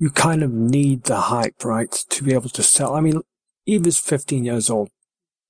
you 0.00 0.10
kind 0.10 0.42
of 0.42 0.52
need 0.52 1.04
the 1.04 1.22
hype, 1.22 1.64
right, 1.64 1.90
to 1.90 2.24
be 2.24 2.34
able 2.34 2.50
to 2.50 2.62
sell. 2.62 2.94
I 2.94 3.00
mean, 3.00 3.22
Eve 3.68 3.86
is 3.86 3.98
15 3.98 4.46
years 4.46 4.70
old, 4.70 4.88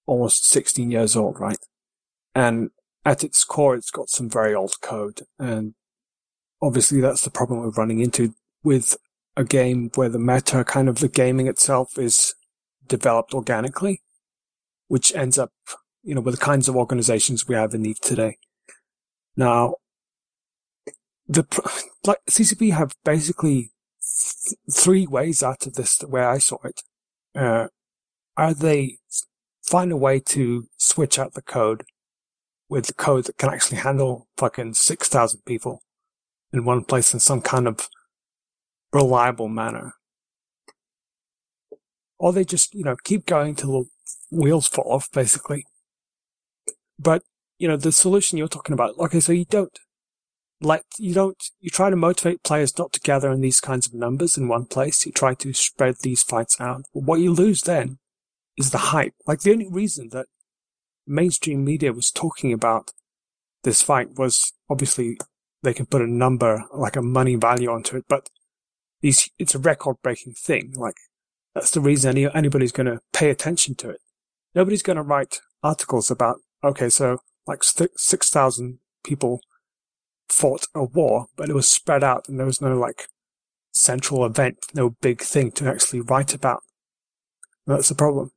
almost 0.05 0.45
16 0.45 0.91
years 0.91 1.15
old, 1.15 1.39
right? 1.39 1.65
And 2.35 2.71
at 3.05 3.23
its 3.23 3.45
core, 3.45 3.77
it's 3.77 3.93
got 3.93 4.11
some 4.11 4.29
very 4.29 4.53
old 4.53 4.81
code. 4.83 5.21
And 5.39 5.75
obviously 6.61 7.01
that's 7.01 7.23
the 7.23 7.31
problem 7.31 7.61
we're 7.61 7.71
running 7.71 8.01
into 8.01 8.35
with 8.65 8.97
a 9.37 9.45
game 9.45 9.93
where 9.95 10.09
the 10.09 10.19
meta, 10.19 10.65
kind 10.65 10.89
of 10.89 10.99
the 10.99 11.09
gaming 11.09 11.47
itself 11.47 11.97
is 11.97 12.35
developed 12.89 13.35
organically, 13.35 14.03
which 14.89 15.15
ends 15.15 15.39
up, 15.39 15.53
you 16.03 16.13
know, 16.13 16.21
with 16.21 16.35
the 16.35 16.45
kinds 16.45 16.69
of 16.69 16.75
organizations 16.75 17.47
we 17.47 17.55
have 17.55 17.73
in 17.73 17.87
Eve 17.87 18.01
today. 18.01 18.39
Now, 19.37 19.77
the, 21.29 21.47
like, 22.05 22.19
CCP 22.29 22.73
have 22.73 22.97
basically 23.05 23.71
th- 24.01 24.59
three 24.73 25.07
ways 25.07 25.41
out 25.41 25.69
of 25.69 25.75
this, 25.75 25.97
the 25.97 26.09
way 26.09 26.23
I 26.23 26.39
saw 26.39 26.59
it. 26.65 26.83
Uh, 27.37 27.69
are 28.39 28.55
they 28.55 28.99
find 29.63 29.91
a 29.91 29.97
way 29.97 30.21
to 30.21 30.69
switch 30.79 31.19
out 31.19 31.35
the 31.35 31.43
code 31.43 31.85
with 32.69 32.97
code 32.97 33.25
that 33.25 33.37
can 33.37 33.51
actually 33.51 33.79
handle 33.79 34.29
fucking 34.37 34.75
6,000 34.75 35.41
people 35.45 35.83
in 36.53 36.65
one 36.65 36.85
place 36.85 37.13
in 37.13 37.21
some 37.21 37.41
kind 37.41 37.67
of 37.67 37.89
reliable 38.93 39.49
manner. 39.49 39.95
Or 42.19 42.33
they 42.33 42.45
just, 42.45 42.75
you 42.75 42.85
know, 42.85 42.97
keep 43.05 43.27
going 43.27 43.57
till 43.57 43.73
the 43.73 43.89
wheels 44.31 44.69
fall 44.69 44.91
off, 44.93 45.11
basically. 45.13 45.65
But, 46.99 47.23
you 47.59 47.67
know, 47.67 47.77
the 47.77 47.93
solution 47.93 48.39
you're 48.39 48.49
talking 48.49 48.73
about, 48.73 48.95
okay, 48.99 49.21
so 49.21 49.33
you 49.33 49.45
don't 49.45 49.77
let, 50.61 50.85
you 50.99 51.15
don't, 51.15 51.37
you 51.61 51.71
try 51.71 51.91
to 51.91 51.97
motivate 51.97 52.43
players 52.43 52.77
not 52.79 52.93
to 52.93 53.01
gather 53.01 53.31
in 53.31 53.41
these 53.41 53.61
kinds 53.61 53.87
of 53.87 53.95
numbers 53.95 54.37
in 54.37 54.49
one 54.49 54.67
place. 54.67 55.05
You 55.07 55.13
try 55.13 55.35
to 55.35 55.53
spread 55.53 55.97
these 56.03 56.23
fights 56.23 56.61
out. 56.61 56.83
What 56.93 57.21
you 57.21 57.33
lose 57.33 57.63
then 57.63 57.99
is 58.59 58.71
the 58.71 58.79
hype. 58.79 59.15
Like 59.27 59.41
the 59.41 59.53
only 59.53 59.69
reason 59.71 60.09
that 60.13 60.27
mainstream 61.07 61.65
media 61.65 61.93
was 61.93 62.11
talking 62.11 62.53
about 62.53 62.91
this 63.65 63.83
fight 63.83 64.19
was 64.19 64.53
obviously 64.69 65.19
they 65.63 65.73
can 65.73 65.87
put 65.87 66.03
a 66.03 66.07
number, 66.07 66.65
like 66.75 66.97
a 66.97 67.03
money 67.03 67.37
value 67.37 67.71
onto 67.71 67.97
it, 67.97 68.05
but 68.09 68.29
these, 69.01 69.31
it's 69.39 69.55
a 69.55 69.59
record 69.59 69.97
breaking 70.03 70.35
thing. 70.35 70.75
Like 70.77 70.97
that's 71.55 71.71
the 71.71 71.81
reason 71.81 72.11
any, 72.11 72.33
anybody's 72.35 72.73
going 72.73 72.87
to 72.87 73.01
pay 73.13 73.31
attention 73.31 73.75
to 73.77 73.91
it. 73.91 74.01
Nobody's 74.55 74.83
going 74.83 74.97
to 74.97 75.03
write 75.03 75.41
articles 75.63 76.11
about, 76.11 76.37
okay, 76.63 76.89
so 76.89 77.19
like 77.47 77.63
6,000 77.63 78.79
people 79.05 79.41
fought 80.29 80.67
a 80.75 80.85
war, 80.85 81.27
but 81.37 81.49
it 81.49 81.55
was 81.55 81.69
spread 81.69 82.05
out 82.05 82.29
and 82.29 82.39
there 82.39 82.47
was 82.47 82.61
no 82.61 82.77
like 82.77 83.09
central 83.73 84.25
event, 84.25 84.59
no 84.75 84.91
big 85.01 85.21
thing 85.21 85.51
to 85.53 85.69
actually 85.69 86.01
write 86.01 86.35
about. 86.35 86.61
That's 87.67 87.89
the 87.89 87.95
problem. 87.95 88.31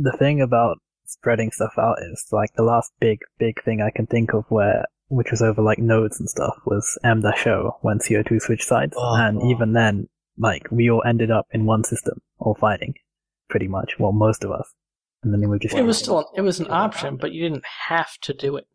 The 0.00 0.16
thing 0.16 0.40
about 0.40 0.78
spreading 1.04 1.50
stuff 1.50 1.72
out 1.78 1.96
is 2.10 2.26
like 2.32 2.50
the 2.54 2.62
last 2.62 2.92
big 3.00 3.18
big 3.38 3.62
thing 3.64 3.80
I 3.82 3.90
can 3.90 4.06
think 4.06 4.32
of 4.32 4.44
where 4.48 4.84
which 5.08 5.30
was 5.30 5.40
over 5.42 5.62
like 5.62 5.78
nodes 5.78 6.20
and 6.20 6.28
stuff 6.28 6.54
was 6.66 6.98
M 7.02 7.22
O 7.24 7.70
when 7.80 7.98
CO2 7.98 8.40
switched 8.40 8.68
sides, 8.68 8.94
Oh, 8.96 9.14
and 9.16 9.38
oh. 9.42 9.50
even 9.50 9.72
then, 9.72 10.08
like 10.36 10.62
we 10.70 10.90
all 10.90 11.02
ended 11.06 11.30
up 11.30 11.46
in 11.50 11.64
one 11.64 11.82
system, 11.82 12.20
all 12.38 12.54
fighting, 12.54 12.94
pretty 13.48 13.68
much. 13.68 13.98
Well, 13.98 14.12
most 14.12 14.44
of 14.44 14.52
us, 14.52 14.70
and 15.22 15.32
then 15.32 15.40
we 15.40 15.46
were 15.46 15.58
just 15.58 15.74
It 15.74 15.82
was 15.82 15.98
still 15.98 16.30
it 16.36 16.42
was 16.42 16.60
an 16.60 16.70
option, 16.70 17.16
but 17.16 17.32
you 17.32 17.42
didn't 17.48 17.64
have 17.88 18.18
to 18.22 18.34
do 18.34 18.56
it. 18.56 18.66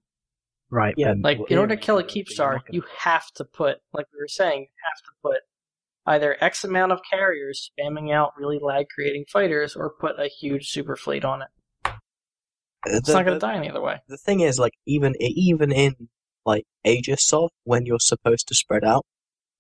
right. 0.72 0.96
Yeah, 0.98 1.14
Like 1.20 1.40
in 1.50 1.58
order 1.58 1.76
to 1.76 1.82
kill 1.82 2.00
a 2.00 2.04
Keepstar, 2.04 2.62
you 2.70 2.84
have 3.00 3.28
to 3.36 3.46
put 3.46 3.78
like 3.94 4.08
we 4.12 4.20
were 4.20 4.28
saying, 4.28 4.62
you 4.62 4.68
have 4.92 5.04
to 5.06 5.12
put 5.22 5.42
either 6.06 6.38
X 6.42 6.64
amount 6.64 6.92
of 6.92 7.00
carriers 7.10 7.72
spamming 7.80 8.14
out 8.14 8.32
really 8.38 8.60
lag 8.62 8.88
creating 8.94 9.26
fighters 9.32 9.76
or 9.76 9.94
put 10.00 10.20
a 10.20 10.28
huge 10.28 10.70
super 10.70 10.96
fleet 10.96 11.24
on 11.26 11.42
it. 11.44 11.48
Uh, 11.86 11.92
it's 12.86 13.08
The- 13.08 13.14
not 13.14 13.26
gonna 13.26 13.40
die 13.40 13.56
any 13.56 13.70
other 13.70 13.82
way. 13.82 14.00
the 14.08 14.18
thing 14.18 14.42
is, 14.42 14.60
like, 14.60 14.74
even 14.86 15.14
even 15.20 15.72
in 15.72 16.10
like 16.46 16.66
Aegis 16.84 17.26
Sov, 17.26 17.52
when 17.64 17.86
you're 17.86 18.00
supposed 18.00 18.48
to 18.50 18.56
spread 18.56 18.84
out, 18.84 19.06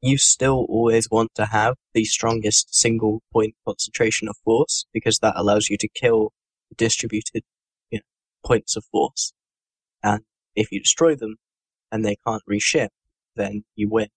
you 0.01 0.17
still 0.17 0.65
always 0.67 1.09
want 1.09 1.33
to 1.35 1.45
have 1.45 1.75
the 1.93 2.03
strongest 2.03 2.75
single 2.75 3.21
point 3.31 3.55
concentration 3.65 4.27
of 4.27 4.35
force 4.43 4.85
because 4.91 5.19
that 5.19 5.33
allows 5.37 5.69
you 5.69 5.77
to 5.77 5.87
kill 5.87 6.33
distributed 6.75 7.43
you 7.89 7.99
know, 7.99 8.03
points 8.45 8.75
of 8.75 8.83
force. 8.91 9.31
And 10.03 10.25
if 10.55 10.73
you 10.73 10.81
destroy 10.81 11.15
them 11.15 11.37
and 11.89 12.03
they 12.03 12.17
can't 12.27 12.43
reship, 12.45 12.91
then 13.37 13.63
you 13.75 13.87
win. 13.89 14.09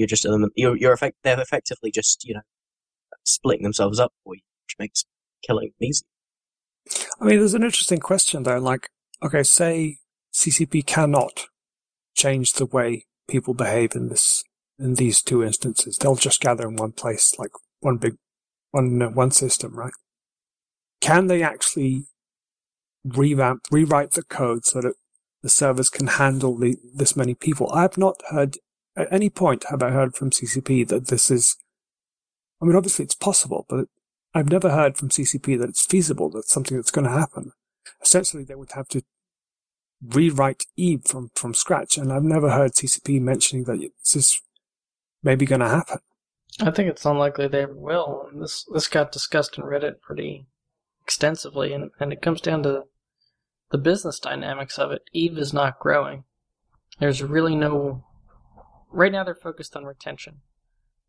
You're 0.00 0.06
just 0.06 0.26
you're 0.56 0.76
you're 0.76 0.92
effect- 0.92 1.18
they're 1.22 1.40
effectively 1.40 1.90
just 1.90 2.24
you 2.24 2.34
know 2.34 2.40
splitting 3.24 3.62
themselves 3.62 4.00
up 4.00 4.12
for 4.24 4.34
you, 4.34 4.42
which 4.66 4.76
makes 4.78 5.04
killing 5.46 5.72
easy. 5.80 6.04
I 7.20 7.24
mean, 7.24 7.38
there's 7.38 7.54
an 7.54 7.62
interesting 7.62 8.00
question 8.00 8.42
there. 8.42 8.60
Like, 8.60 8.88
okay, 9.22 9.42
say 9.42 9.98
CCP 10.34 10.86
cannot 10.86 11.46
change 12.14 12.52
the 12.52 12.66
way 12.66 13.04
people 13.28 13.54
behave 13.54 13.94
in 13.94 14.08
this, 14.08 14.44
in 14.78 14.94
these 14.94 15.22
two 15.22 15.42
instances. 15.42 15.96
They'll 15.96 16.16
just 16.16 16.40
gather 16.40 16.68
in 16.68 16.76
one 16.76 16.92
place, 16.92 17.34
like 17.38 17.52
one 17.80 17.98
big, 17.98 18.16
one, 18.70 19.14
one 19.14 19.30
system, 19.30 19.76
right? 19.76 19.92
Can 21.00 21.26
they 21.26 21.42
actually 21.42 22.06
revamp, 23.04 23.62
rewrite 23.70 24.12
the 24.12 24.22
code 24.22 24.64
so 24.64 24.80
that 24.80 24.94
the 25.42 25.48
servers 25.48 25.88
can 25.88 26.06
handle 26.06 26.56
the, 26.56 26.76
this 26.94 27.16
many 27.16 27.34
people? 27.34 27.70
I 27.72 27.82
have 27.82 27.98
not 27.98 28.16
heard, 28.30 28.56
at 29.02 29.12
any 29.12 29.30
point 29.30 29.64
have 29.70 29.82
I 29.82 29.90
heard 29.90 30.14
from 30.14 30.30
CCP 30.30 30.86
that 30.88 31.08
this 31.08 31.30
is, 31.30 31.56
I 32.60 32.64
mean, 32.64 32.76
obviously 32.76 33.04
it's 33.04 33.14
possible, 33.14 33.66
but 33.68 33.86
I've 34.34 34.50
never 34.50 34.70
heard 34.70 34.96
from 34.96 35.08
CCP 35.08 35.58
that 35.58 35.68
it's 35.68 35.84
feasible, 35.84 36.30
that's 36.30 36.52
something 36.52 36.76
that's 36.76 36.90
going 36.90 37.06
to 37.06 37.12
happen. 37.12 37.52
Essentially, 38.02 38.44
they 38.44 38.54
would 38.54 38.72
have 38.72 38.88
to 38.88 39.02
rewrite 40.02 40.64
Eve 40.76 41.02
from, 41.04 41.30
from 41.34 41.54
scratch, 41.54 41.98
and 41.98 42.12
I've 42.12 42.22
never 42.22 42.50
heard 42.50 42.72
CCP 42.72 43.20
mentioning 43.20 43.64
that 43.64 43.78
this 43.98 44.16
is 44.16 44.40
maybe 45.22 45.46
going 45.46 45.60
to 45.60 45.68
happen. 45.68 45.98
I 46.60 46.70
think 46.70 46.88
it's 46.88 47.04
unlikely 47.04 47.48
they 47.48 47.62
ever 47.62 47.74
will. 47.74 48.28
This 48.34 48.66
this 48.72 48.88
got 48.88 49.12
discussed 49.12 49.56
in 49.56 49.64
Reddit 49.64 50.00
pretty 50.00 50.46
extensively, 51.02 51.72
and, 51.72 51.90
and 52.00 52.12
it 52.12 52.22
comes 52.22 52.40
down 52.40 52.62
to 52.64 52.84
the 53.70 53.78
business 53.78 54.18
dynamics 54.18 54.78
of 54.78 54.90
it. 54.90 55.02
Eve 55.12 55.38
is 55.38 55.52
not 55.52 55.78
growing. 55.78 56.24
There's 56.98 57.22
really 57.22 57.54
no. 57.54 58.04
Right 58.90 59.12
now, 59.12 59.24
they're 59.24 59.34
focused 59.34 59.76
on 59.76 59.84
retention 59.84 60.40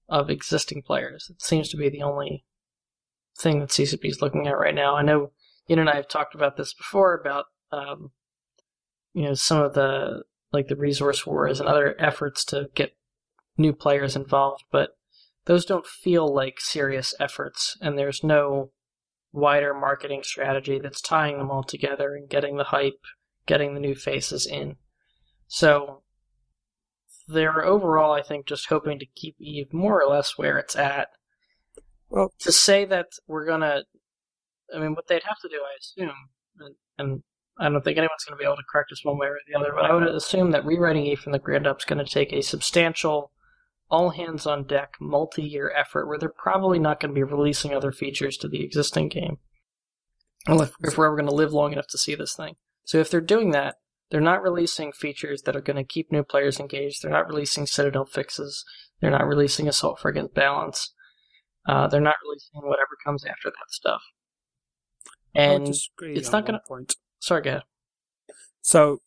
of 0.07 0.29
existing 0.29 0.83
players. 0.83 1.27
It 1.29 1.41
seems 1.41 1.69
to 1.69 1.77
be 1.77 1.89
the 1.89 2.03
only 2.03 2.45
thing 3.39 3.59
that 3.59 3.69
CCP 3.69 4.05
is 4.05 4.21
looking 4.21 4.47
at 4.47 4.57
right 4.57 4.75
now. 4.75 4.95
I 4.95 5.01
know 5.01 5.31
you 5.67 5.77
and 5.77 5.89
I 5.89 5.95
have 5.95 6.07
talked 6.07 6.35
about 6.35 6.57
this 6.57 6.73
before 6.73 7.13
about 7.13 7.45
um, 7.71 8.11
you 9.13 9.23
know 9.23 9.33
some 9.33 9.59
of 9.59 9.73
the 9.73 10.23
like 10.51 10.67
the 10.67 10.75
resource 10.75 11.25
wars 11.25 11.59
and 11.59 11.69
other 11.69 11.95
efforts 11.97 12.43
to 12.45 12.67
get 12.75 12.95
new 13.57 13.73
players 13.73 14.15
involved, 14.15 14.63
but 14.71 14.97
those 15.45 15.65
don't 15.65 15.87
feel 15.87 16.31
like 16.31 16.59
serious 16.59 17.15
efforts, 17.19 17.77
and 17.81 17.97
there's 17.97 18.23
no 18.23 18.71
wider 19.31 19.73
marketing 19.73 20.23
strategy 20.23 20.77
that's 20.77 21.01
tying 21.01 21.37
them 21.37 21.49
all 21.49 21.63
together 21.63 22.15
and 22.15 22.29
getting 22.29 22.57
the 22.57 22.65
hype, 22.65 22.99
getting 23.45 23.73
the 23.73 23.79
new 23.79 23.95
faces 23.95 24.45
in. 24.45 24.75
So 25.47 26.03
they're 27.27 27.63
overall, 27.63 28.11
I 28.11 28.21
think, 28.21 28.45
just 28.45 28.67
hoping 28.67 28.99
to 28.99 29.05
keep 29.05 29.35
Eve 29.39 29.73
more 29.73 30.01
or 30.01 30.09
less 30.09 30.37
where 30.37 30.57
it's 30.57 30.75
at. 30.75 31.09
Well, 32.09 32.33
To 32.39 32.51
say 32.51 32.85
that 32.85 33.07
we're 33.27 33.45
gonna, 33.45 33.83
I 34.75 34.79
mean, 34.79 34.95
what 34.95 35.07
they'd 35.07 35.23
have 35.23 35.39
to 35.41 35.49
do, 35.49 35.57
I 35.57 35.75
assume, 35.79 36.15
and, 36.59 36.75
and 36.97 37.23
I 37.57 37.69
don't 37.69 37.83
think 37.83 37.97
anyone's 37.97 38.23
going 38.25 38.37
to 38.37 38.41
be 38.41 38.45
able 38.45 38.57
to 38.57 38.63
correct 38.69 38.91
us 38.91 39.05
one 39.05 39.17
way 39.17 39.27
or 39.27 39.37
the 39.47 39.59
other, 39.59 39.71
but 39.73 39.85
I 39.85 39.93
would 39.93 40.03
assume 40.03 40.51
that 40.51 40.65
rewriting 40.65 41.05
Eve 41.05 41.19
from 41.19 41.31
the 41.31 41.39
ground 41.39 41.67
up 41.67 41.79
is 41.79 41.85
going 41.85 42.03
to 42.03 42.11
take 42.11 42.33
a 42.33 42.41
substantial, 42.41 43.31
all 43.89 44.09
hands 44.09 44.45
on 44.45 44.63
deck, 44.63 44.95
multi 44.99 45.43
year 45.43 45.71
effort 45.75 46.07
where 46.07 46.17
they're 46.17 46.29
probably 46.29 46.79
not 46.79 46.99
going 46.99 47.11
to 47.13 47.15
be 47.15 47.23
releasing 47.23 47.73
other 47.73 47.91
features 47.91 48.35
to 48.37 48.47
the 48.47 48.63
existing 48.63 49.09
game. 49.09 49.37
Well, 50.47 50.63
if, 50.63 50.73
if 50.81 50.97
we're 50.97 51.05
ever 51.05 51.15
going 51.15 51.29
to 51.29 51.35
live 51.35 51.53
long 51.53 51.73
enough 51.73 51.87
to 51.89 51.97
see 51.97 52.15
this 52.15 52.33
thing. 52.33 52.55
So 52.83 52.97
if 52.97 53.11
they're 53.11 53.21
doing 53.21 53.51
that, 53.51 53.75
they're 54.11 54.21
not 54.21 54.43
releasing 54.43 54.91
features 54.91 55.43
that 55.43 55.55
are 55.55 55.61
going 55.61 55.77
to 55.77 55.83
keep 55.83 56.11
new 56.11 56.23
players 56.23 56.59
engaged. 56.59 57.01
They're 57.01 57.11
not 57.11 57.27
releasing 57.27 57.65
Citadel 57.65 58.05
fixes. 58.05 58.63
They're 58.99 59.09
not 59.09 59.25
releasing 59.25 59.67
Assault 59.67 59.99
Frigates 59.99 60.33
Balance. 60.33 60.93
Uh, 61.67 61.87
they're 61.87 62.01
not 62.01 62.15
releasing 62.23 62.61
whatever 62.61 62.97
comes 63.03 63.25
after 63.25 63.49
that 63.49 63.69
stuff. 63.69 64.01
And 65.33 65.69
it's 66.01 66.31
not 66.31 66.45
gonna- 66.45 66.61
point. 66.67 66.95
sorry, 67.19 67.41
go 67.41 67.49
ahead. 67.51 67.63
So, 68.61 68.99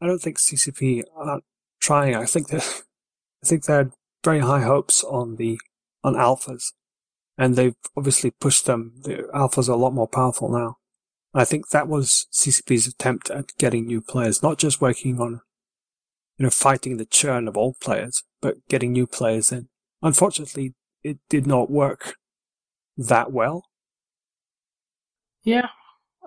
I 0.00 0.06
don't 0.06 0.20
think 0.20 0.38
CCP 0.38 1.02
are 1.16 1.40
trying. 1.80 2.14
I 2.14 2.24
think 2.24 2.48
that 2.48 2.62
I 3.42 3.46
think 3.46 3.64
they 3.64 3.72
had 3.72 3.92
very 4.24 4.40
high 4.40 4.62
hopes 4.62 5.02
on 5.04 5.36
the 5.36 5.58
on 6.04 6.14
alphas, 6.14 6.72
and 7.36 7.56
they've 7.56 7.74
obviously 7.96 8.30
pushed 8.30 8.66
them. 8.66 8.92
The 9.02 9.28
alphas 9.34 9.68
are 9.68 9.72
a 9.72 9.76
lot 9.76 9.92
more 9.92 10.08
powerful 10.08 10.48
now. 10.50 10.76
I 11.36 11.44
think 11.44 11.68
that 11.68 11.86
was 11.86 12.26
CCP's 12.32 12.86
attempt 12.86 13.30
at 13.30 13.56
getting 13.58 13.86
new 13.86 14.00
players, 14.00 14.42
not 14.42 14.58
just 14.58 14.80
working 14.80 15.20
on, 15.20 15.42
you 16.38 16.44
know, 16.44 16.50
fighting 16.50 16.96
the 16.96 17.04
churn 17.04 17.46
of 17.46 17.58
old 17.58 17.78
players, 17.78 18.22
but 18.40 18.66
getting 18.68 18.92
new 18.92 19.06
players 19.06 19.52
in. 19.52 19.68
Unfortunately, 20.02 20.74
it 21.02 21.18
did 21.28 21.46
not 21.46 21.70
work 21.70 22.16
that 22.96 23.32
well. 23.32 23.64
Yeah, 25.42 25.68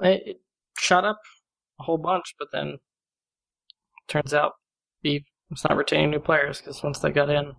it, 0.01 0.41
shot 0.78 1.05
up 1.05 1.20
a 1.80 1.84
whole 1.84 1.97
bunch, 1.97 2.36
but 2.38 2.49
then 2.51 2.78
turns 4.07 4.34
out 4.34 4.53
Eve 5.03 5.26
was 5.49 5.64
not 5.68 5.78
retaining 5.78 6.12
new 6.12 6.20
players 6.20 6.60
because 6.60 6.84
once 6.84 6.99
they 6.99 7.12
got 7.12 7.30
in, 7.32 7.53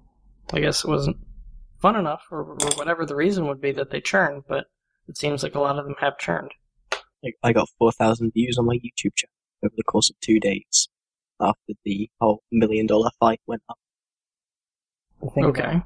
I 0.53 0.61
guess 0.61 0.84
it 0.84 0.88
wasn't 0.88 1.16
fun 1.80 1.96
enough, 1.96 2.22
or, 2.30 2.42
or 2.42 2.70
whatever 2.76 3.05
the 3.05 3.16
reason 3.16 3.48
would 3.48 3.61
be 3.61 3.72
that 3.72 3.90
they 3.90 4.01
churned. 4.01 4.44
But 4.48 4.66
it 5.09 5.16
seems 5.16 5.42
like 5.42 5.57
a 5.57 5.61
lot 5.61 5.78
of 5.78 5.84
them 5.84 5.96
have 6.01 6.16
churned. 6.16 6.53
Like, 7.22 7.36
I 7.42 7.52
got 7.52 7.68
4,000 7.78 8.32
views 8.32 8.56
on 8.58 8.66
my 8.66 8.76
YouTube 8.76 9.14
channel 9.14 9.34
over 9.64 9.74
the 9.76 9.84
course 9.84 10.10
of 10.10 10.16
two 10.20 10.40
days 10.40 10.88
after 11.40 11.74
the 11.84 12.08
whole 12.20 12.42
million 12.50 12.86
dollar 12.86 13.10
fight 13.18 13.40
went 13.46 13.62
up. 13.68 13.78
The 15.22 15.30
thing 15.30 15.44
about 15.44 15.58
Okay, 15.58 15.82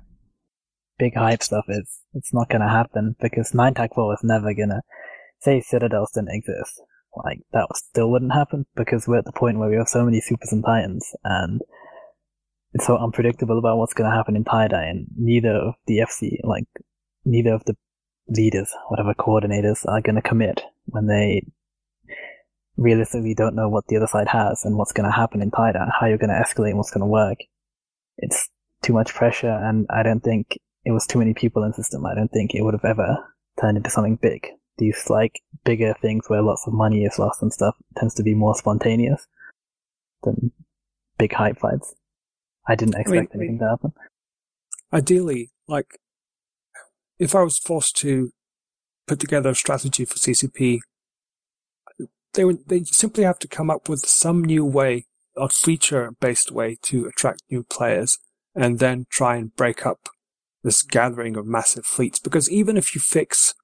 big 0.98 1.14
hype 1.16 1.42
stuff 1.42 1.64
is 1.68 2.00
it's 2.14 2.32
not 2.32 2.48
going 2.48 2.60
to 2.60 2.68
happen 2.68 3.16
because 3.20 3.54
Nine 3.54 3.74
Tac 3.74 3.94
Four 3.94 4.14
is 4.14 4.20
never 4.22 4.54
going 4.54 4.70
to 4.70 4.80
say 5.40 5.60
Citadels 5.60 6.12
didn't 6.12 6.34
exist. 6.34 6.80
Like 7.16 7.40
that 7.52 7.68
still 7.74 8.10
wouldn't 8.10 8.32
happen 8.32 8.66
because 8.74 9.06
we're 9.06 9.18
at 9.18 9.24
the 9.24 9.32
point 9.32 9.58
where 9.58 9.68
we 9.68 9.76
have 9.76 9.88
so 9.88 10.04
many 10.04 10.20
supers 10.20 10.52
and 10.52 10.64
titans 10.64 11.14
and 11.22 11.60
it's 12.72 12.86
so 12.86 12.96
unpredictable 12.96 13.56
about 13.58 13.78
what's 13.78 13.94
going 13.94 14.10
to 14.10 14.16
happen 14.16 14.34
in 14.34 14.42
TiDi 14.42 14.90
and 14.90 15.06
neither 15.16 15.54
of 15.54 15.74
the 15.86 15.98
FC 15.98 16.38
like 16.42 16.64
neither 17.24 17.54
of 17.54 17.64
the 17.66 17.76
leaders 18.28 18.70
whatever 18.88 19.14
coordinators 19.14 19.84
are 19.86 20.00
going 20.00 20.16
to 20.16 20.22
commit 20.22 20.62
when 20.86 21.06
they 21.06 21.44
realistically 22.76 23.34
don't 23.34 23.54
know 23.54 23.68
what 23.68 23.86
the 23.86 23.96
other 23.96 24.06
side 24.06 24.28
has 24.28 24.64
and 24.64 24.76
what's 24.76 24.92
going 24.92 25.08
to 25.08 25.14
happen 25.14 25.40
in 25.42 25.50
dye 25.50 25.72
how 26.00 26.06
you're 26.06 26.18
going 26.18 26.30
to 26.30 26.34
escalate 26.42 26.70
and 26.70 26.78
what's 26.78 26.90
going 26.90 27.00
to 27.02 27.06
work 27.06 27.38
it's 28.18 28.48
too 28.82 28.92
much 28.92 29.14
pressure 29.14 29.50
and 29.62 29.86
I 29.90 30.02
don't 30.02 30.20
think 30.22 30.58
it 30.84 30.92
was 30.92 31.06
too 31.06 31.18
many 31.18 31.34
people 31.34 31.62
in 31.62 31.70
the 31.70 31.74
system. 31.74 32.04
I 32.04 32.14
don't 32.14 32.30
think 32.30 32.54
it 32.54 32.62
would 32.62 32.74
have 32.74 32.84
ever 32.84 33.16
turned 33.60 33.76
into 33.76 33.90
something 33.90 34.16
big. 34.20 34.46
These 34.78 35.08
like 35.08 35.40
bigger 35.64 35.94
things 36.00 36.24
where 36.28 36.42
lots 36.42 36.64
of 36.66 36.74
money 36.74 37.04
is 37.04 37.18
lost 37.18 37.42
and 37.42 37.52
stuff 37.52 37.74
tends 37.96 38.14
to 38.14 38.22
be 38.22 38.34
more 38.34 38.54
spontaneous 38.54 39.26
than 40.22 40.52
big 41.18 41.32
hype 41.32 41.58
fights. 41.58 41.94
I 42.68 42.74
didn't 42.74 42.98
expect 42.98 43.34
I 43.34 43.38
mean- 43.38 43.48
anything 43.48 43.58
to 43.60 43.68
happen. 43.68 43.92
ideally, 44.92 45.50
like, 45.68 45.98
if 47.18 47.34
I 47.34 47.42
was 47.42 47.58
forced 47.58 47.96
to 47.98 48.30
put 49.06 49.20
together 49.20 49.50
a 49.50 49.54
strategy 49.54 50.04
for 50.04 50.14
CCP, 50.14 50.80
they 52.34 52.44
would 52.44 52.68
they 52.68 52.84
simply 52.84 53.24
have 53.24 53.38
to 53.40 53.48
come 53.48 53.70
up 53.70 53.88
with 53.88 54.00
some 54.00 54.42
new 54.42 54.64
way, 54.64 55.06
a 55.36 55.48
feature-based 55.48 56.50
way 56.50 56.76
to 56.82 57.06
attract 57.06 57.42
new 57.50 57.62
players, 57.62 58.18
and 58.54 58.78
then 58.78 59.06
try 59.10 59.36
and 59.36 59.54
break 59.54 59.86
up 59.86 60.08
this 60.62 60.82
gathering 60.82 61.36
of 61.36 61.46
massive 61.46 61.86
fleets. 61.86 62.18
Because 62.18 62.50
even 62.50 62.76
if 62.76 62.94
you 62.94 63.00
fix, 63.00 63.54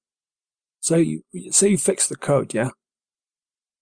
so 0.81 0.97
you 0.97 1.23
say 1.51 1.69
you 1.69 1.79
fix 1.79 2.07
the 2.07 2.17
code, 2.17 2.55
yeah, 2.55 2.71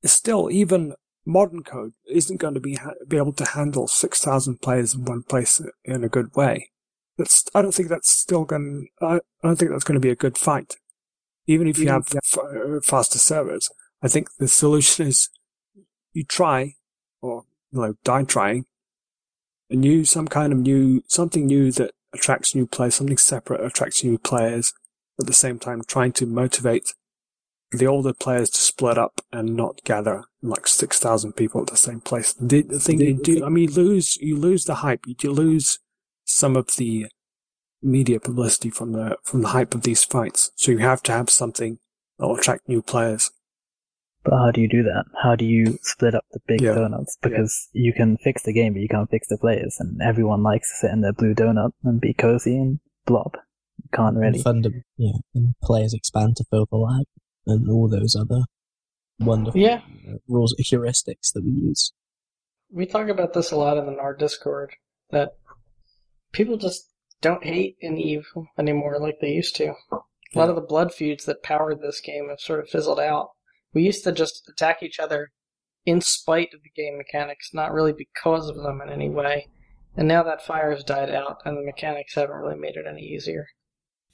it's 0.02 0.12
still 0.12 0.50
even 0.50 0.94
modern 1.26 1.62
code 1.62 1.92
isn't 2.08 2.40
going 2.40 2.54
to 2.54 2.60
be 2.60 2.78
be 3.06 3.18
able 3.18 3.34
to 3.34 3.44
handle 3.44 3.86
six 3.86 4.20
thousand 4.20 4.62
players 4.62 4.94
in 4.94 5.04
one 5.04 5.22
place 5.22 5.60
in 5.84 6.02
a 6.02 6.08
good 6.08 6.34
way 6.34 6.70
that's 7.18 7.44
I 7.54 7.60
don't 7.60 7.74
think 7.74 7.88
that's 7.88 8.08
still 8.08 8.44
going. 8.44 8.88
I 9.02 9.16
I 9.16 9.20
don't 9.42 9.56
think 9.56 9.72
that's 9.72 9.84
going 9.84 10.00
to 10.00 10.06
be 10.06 10.10
a 10.10 10.16
good 10.16 10.38
fight, 10.38 10.76
even 11.46 11.66
if 11.66 11.78
you 11.78 11.88
have 11.88 12.08
f- 12.14 12.38
uh, 12.38 12.80
faster 12.80 13.18
servers. 13.18 13.68
I 14.02 14.08
think 14.08 14.28
the 14.38 14.48
solution 14.48 15.08
is 15.08 15.28
you 16.12 16.24
try, 16.24 16.74
or 17.20 17.44
you 17.72 17.80
know, 17.80 17.94
die 18.04 18.22
trying, 18.22 18.66
a 19.68 19.74
new 19.74 20.04
some 20.04 20.28
kind 20.28 20.52
of 20.52 20.60
new 20.60 21.02
something 21.08 21.46
new 21.46 21.72
that 21.72 21.90
attracts 22.14 22.54
new 22.54 22.66
players, 22.66 22.94
something 22.94 23.18
separate 23.18 23.60
attracts 23.60 24.02
new 24.02 24.18
players. 24.18 24.72
At 25.20 25.26
the 25.26 25.32
same 25.32 25.58
time, 25.58 25.82
trying 25.82 26.12
to 26.12 26.26
motivate 26.26 26.94
the 27.72 27.88
older 27.88 28.14
players 28.14 28.50
to 28.50 28.60
split 28.60 28.96
up 28.96 29.20
and 29.32 29.56
not 29.56 29.82
gather 29.82 30.22
like 30.42 30.68
six 30.68 31.00
thousand 31.00 31.32
people 31.32 31.60
at 31.60 31.66
the 31.66 31.76
same 31.76 32.00
place. 32.00 32.32
The, 32.34 32.62
the 32.62 32.78
thing 32.78 33.00
you 33.00 33.20
do, 33.20 33.44
I 33.44 33.48
mean, 33.48 33.68
you 33.68 33.74
lose 33.74 34.16
you 34.18 34.36
lose 34.36 34.64
the 34.64 34.76
hype. 34.76 35.04
You 35.06 35.32
lose 35.32 35.80
some 36.28 36.56
of 36.56 36.68
the 36.76 37.06
media 37.82 38.20
publicity 38.20 38.70
from 38.70 38.92
the 38.92 39.16
from 39.24 39.42
the 39.42 39.48
hype 39.48 39.74
of 39.74 39.82
these 39.82 40.04
fights. 40.04 40.50
So 40.56 40.70
you 40.72 40.78
have 40.78 41.02
to 41.04 41.12
have 41.12 41.30
something 41.30 41.78
that 42.18 42.26
will 42.26 42.36
attract 42.36 42.68
new 42.68 42.82
players. 42.82 43.30
But 44.24 44.34
how 44.36 44.50
do 44.50 44.60
you 44.60 44.68
do 44.68 44.82
that? 44.82 45.04
How 45.22 45.36
do 45.36 45.44
you 45.46 45.78
split 45.82 46.14
up 46.14 46.24
the 46.32 46.40
big 46.46 46.60
Yeah. 46.60 46.74
donuts? 46.74 47.16
Because 47.22 47.68
you 47.72 47.92
can 47.94 48.16
fix 48.18 48.42
the 48.42 48.52
game, 48.52 48.74
but 48.74 48.82
you 48.82 48.88
can't 48.88 49.08
fix 49.08 49.28
the 49.28 49.38
players, 49.38 49.76
and 49.78 50.02
everyone 50.02 50.42
likes 50.42 50.68
to 50.70 50.86
sit 50.86 50.92
in 50.92 51.00
their 51.00 51.12
blue 51.12 51.34
donut 51.34 51.70
and 51.84 52.00
be 52.00 52.12
cozy 52.14 52.56
and 52.58 52.80
blob. 53.06 53.34
You 53.82 53.88
can't 53.94 54.16
really. 54.16 54.42
And 54.44 54.44
fundam- 54.44 54.82
yeah, 54.96 55.18
and 55.34 55.54
players 55.62 55.94
expand 55.94 56.36
to 56.36 56.44
fill 56.50 56.66
the 56.70 56.76
lag 56.76 57.04
and 57.46 57.70
all 57.70 57.88
those 57.88 58.14
other 58.16 58.42
wonderful 59.20 59.60
Yeah. 59.60 59.82
uh, 60.08 60.16
rules 60.28 60.54
heuristics 60.60 61.32
that 61.32 61.42
we 61.44 61.52
use. 61.52 61.92
we 62.70 62.84
talk 62.84 63.08
about 63.08 63.32
this 63.32 63.50
a 63.50 63.56
lot 63.56 63.78
in 63.78 63.86
the 63.86 63.92
NAR 63.92 64.14
Discord 64.14 64.74
that 65.10 65.38
people 66.32 66.56
just 66.56 66.90
don't 67.20 67.44
hate 67.44 67.76
in 67.80 67.98
Eve 67.98 68.26
anymore 68.58 68.98
like 69.00 69.18
they 69.20 69.30
used 69.30 69.56
to. 69.56 69.74
A 69.92 70.38
lot 70.38 70.50
of 70.50 70.56
the 70.56 70.60
blood 70.60 70.92
feuds 70.92 71.24
that 71.24 71.42
powered 71.42 71.80
this 71.80 72.00
game 72.00 72.28
have 72.28 72.40
sort 72.40 72.60
of 72.60 72.68
fizzled 72.68 73.00
out. 73.00 73.30
We 73.74 73.82
used 73.82 74.04
to 74.04 74.12
just 74.12 74.48
attack 74.48 74.82
each 74.82 74.98
other 74.98 75.32
in 75.86 76.00
spite 76.00 76.52
of 76.52 76.60
the 76.62 76.70
game 76.82 76.98
mechanics, 76.98 77.50
not 77.54 77.72
really 77.72 77.92
because 77.92 78.48
of 78.48 78.56
them 78.56 78.80
in 78.82 78.90
any 78.90 79.08
way. 79.08 79.48
And 79.96 80.06
now 80.06 80.22
that 80.22 80.44
fire 80.44 80.70
has 80.70 80.84
died 80.84 81.10
out, 81.10 81.38
and 81.44 81.56
the 81.56 81.64
mechanics 81.64 82.14
haven't 82.14 82.36
really 82.36 82.58
made 82.58 82.76
it 82.76 82.86
any 82.86 83.02
easier. 83.02 83.46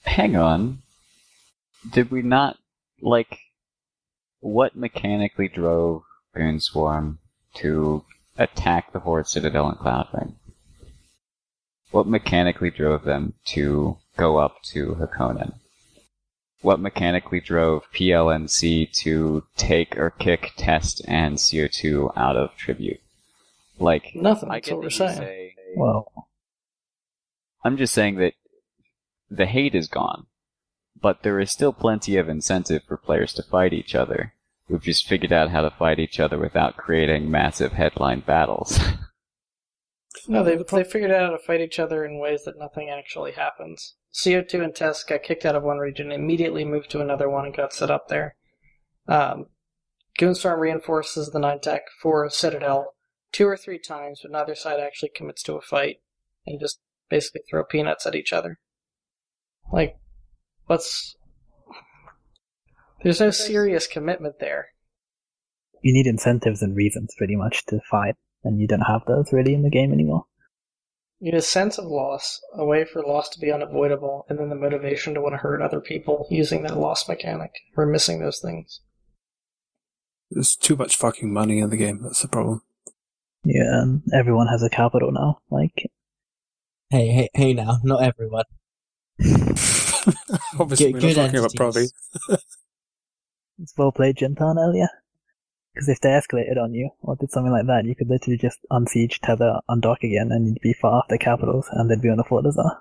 Hang 0.04 0.36
on. 0.36 0.78
Did 1.92 2.10
we 2.10 2.22
not 2.22 2.56
like 3.02 3.38
what 4.40 4.76
mechanically 4.76 5.48
drove 5.48 6.02
Goonswarm 6.34 7.18
to 7.56 8.04
attack 8.38 8.92
the 8.92 9.00
Horde 9.00 9.26
Citadel 9.26 9.68
and 9.68 9.78
Cloudring? 9.78 10.34
What 11.94 12.08
mechanically 12.08 12.72
drove 12.72 13.04
them 13.04 13.34
to 13.54 13.98
go 14.16 14.38
up 14.38 14.64
to 14.72 14.96
Hakonnen? 14.96 15.52
What 16.60 16.80
mechanically 16.80 17.38
drove 17.38 17.84
PLNC 17.92 18.90
to 19.04 19.44
take 19.56 19.96
or 19.96 20.10
kick 20.10 20.54
Test 20.56 21.02
and 21.06 21.36
CO2 21.36 22.10
out 22.16 22.36
of 22.36 22.56
Tribute? 22.56 23.00
Like, 23.78 24.10
Nothing. 24.16 24.50
I 24.50 24.54
That's 24.56 24.70
get 24.70 24.74
what 24.74 24.82
we're 24.82 24.90
saying. 24.90 25.16
say- 25.18 25.54
Well, 25.76 26.26
I'm 27.62 27.76
just 27.76 27.94
saying 27.94 28.16
that 28.16 28.34
the 29.30 29.46
hate 29.46 29.76
is 29.76 29.86
gone, 29.86 30.26
but 31.00 31.22
there 31.22 31.38
is 31.38 31.52
still 31.52 31.72
plenty 31.72 32.16
of 32.16 32.28
incentive 32.28 32.82
for 32.82 32.96
players 32.96 33.32
to 33.34 33.44
fight 33.44 33.72
each 33.72 33.94
other. 33.94 34.34
We've 34.68 34.82
just 34.82 35.06
figured 35.06 35.32
out 35.32 35.50
how 35.50 35.60
to 35.60 35.70
fight 35.70 36.00
each 36.00 36.18
other 36.18 36.38
without 36.40 36.76
creating 36.76 37.30
massive 37.30 37.74
headline 37.74 38.18
battles. 38.26 38.80
No, 40.28 40.44
they 40.44 40.56
they 40.56 40.84
figured 40.84 41.10
out 41.10 41.30
how 41.30 41.36
to 41.36 41.42
fight 41.42 41.60
each 41.60 41.78
other 41.78 42.04
in 42.04 42.18
ways 42.18 42.44
that 42.44 42.58
nothing 42.58 42.88
actually 42.88 43.32
happens. 43.32 43.94
CO2 44.12 44.62
and 44.62 44.74
Test 44.74 45.08
got 45.08 45.24
kicked 45.24 45.44
out 45.44 45.56
of 45.56 45.64
one 45.64 45.78
region, 45.78 46.12
immediately 46.12 46.64
moved 46.64 46.90
to 46.90 47.00
another 47.00 47.28
one, 47.28 47.46
and 47.46 47.56
got 47.56 47.72
set 47.72 47.90
up 47.90 48.08
there. 48.08 48.36
Um, 49.08 49.46
Goonswarm 50.18 50.60
reinforces 50.60 51.30
the 51.30 51.40
nine 51.40 51.60
tech 51.60 51.82
for 52.00 52.28
Citadel 52.30 52.94
two 53.32 53.46
or 53.46 53.56
three 53.56 53.80
times, 53.80 54.20
but 54.22 54.30
neither 54.30 54.54
side 54.54 54.78
actually 54.78 55.10
commits 55.14 55.42
to 55.42 55.54
a 55.54 55.60
fight 55.60 55.96
and 56.46 56.60
just 56.60 56.80
basically 57.10 57.42
throw 57.50 57.64
peanuts 57.64 58.06
at 58.06 58.14
each 58.14 58.32
other. 58.32 58.60
Like, 59.72 59.96
what's 60.66 61.16
there's 63.02 63.20
no 63.20 63.30
serious 63.30 63.86
commitment 63.86 64.36
there. 64.40 64.68
you 65.82 65.92
need 65.92 66.06
incentives 66.06 66.62
and 66.62 66.74
reasons 66.74 67.14
pretty 67.18 67.36
much 67.36 67.66
to 67.66 67.80
fight, 67.90 68.14
and 68.44 68.60
you 68.60 68.66
don't 68.66 68.80
have 68.80 69.02
those 69.06 69.32
really 69.32 69.54
in 69.54 69.62
the 69.62 69.70
game 69.70 69.92
anymore. 69.92 70.26
You 71.20 71.32
need 71.32 71.38
a 71.38 71.42
sense 71.42 71.78
of 71.78 71.86
loss, 71.86 72.40
a 72.54 72.64
way 72.64 72.84
for 72.84 73.02
loss 73.02 73.28
to 73.30 73.40
be 73.40 73.50
unavoidable, 73.50 74.26
and 74.28 74.38
then 74.38 74.50
the 74.50 74.54
motivation 74.56 75.14
to 75.14 75.20
want 75.20 75.32
to 75.34 75.38
hurt 75.38 75.62
other 75.62 75.80
people 75.80 76.26
using 76.30 76.62
that 76.62 76.76
loss 76.78 77.08
mechanic. 77.08 77.52
We're 77.76 77.86
missing 77.86 78.20
those 78.20 78.40
things. 78.40 78.80
There's 80.30 80.56
too 80.56 80.76
much 80.76 80.96
fucking 80.96 81.32
money 81.32 81.60
in 81.60 81.70
the 81.70 81.76
game. 81.76 82.00
That's 82.02 82.22
the 82.22 82.28
problem. 82.28 82.62
Yeah, 83.44 83.82
and 83.82 84.02
everyone 84.12 84.48
has 84.48 84.62
a 84.62 84.70
capital 84.70 85.12
now. 85.12 85.38
Like, 85.50 85.90
Hey, 86.90 87.08
hey, 87.08 87.28
hey! 87.34 87.52
Now, 87.54 87.78
not 87.82 88.02
everyone. 88.02 88.44
Obviously, 90.58 90.92
Good- 90.92 91.02
we're 91.02 91.08
not 91.08 91.14
talking 91.14 91.38
about 91.38 91.60
entities. 91.60 91.92
Provi. 92.28 92.40
it's 93.58 93.74
well 93.76 93.92
played 93.92 94.16
Jintan 94.16 94.56
earlier. 94.58 94.88
Because 95.74 95.88
if 95.88 96.00
they 96.00 96.10
escalated 96.10 96.56
on 96.56 96.72
you 96.72 96.90
or 97.02 97.16
did 97.16 97.32
something 97.32 97.52
like 97.52 97.66
that, 97.66 97.84
you 97.84 97.96
could 97.96 98.08
literally 98.08 98.38
just 98.38 98.60
unsiege 98.70 99.18
Tether, 99.20 99.58
undock 99.68 100.02
again, 100.02 100.30
and 100.30 100.46
you'd 100.46 100.60
be 100.60 100.72
far 100.72 101.02
after 101.02 101.16
capitals, 101.18 101.68
and 101.72 101.90
they'd 101.90 102.00
be 102.00 102.10
on 102.10 102.16
the 102.16 102.24
Fortizar. 102.24 102.78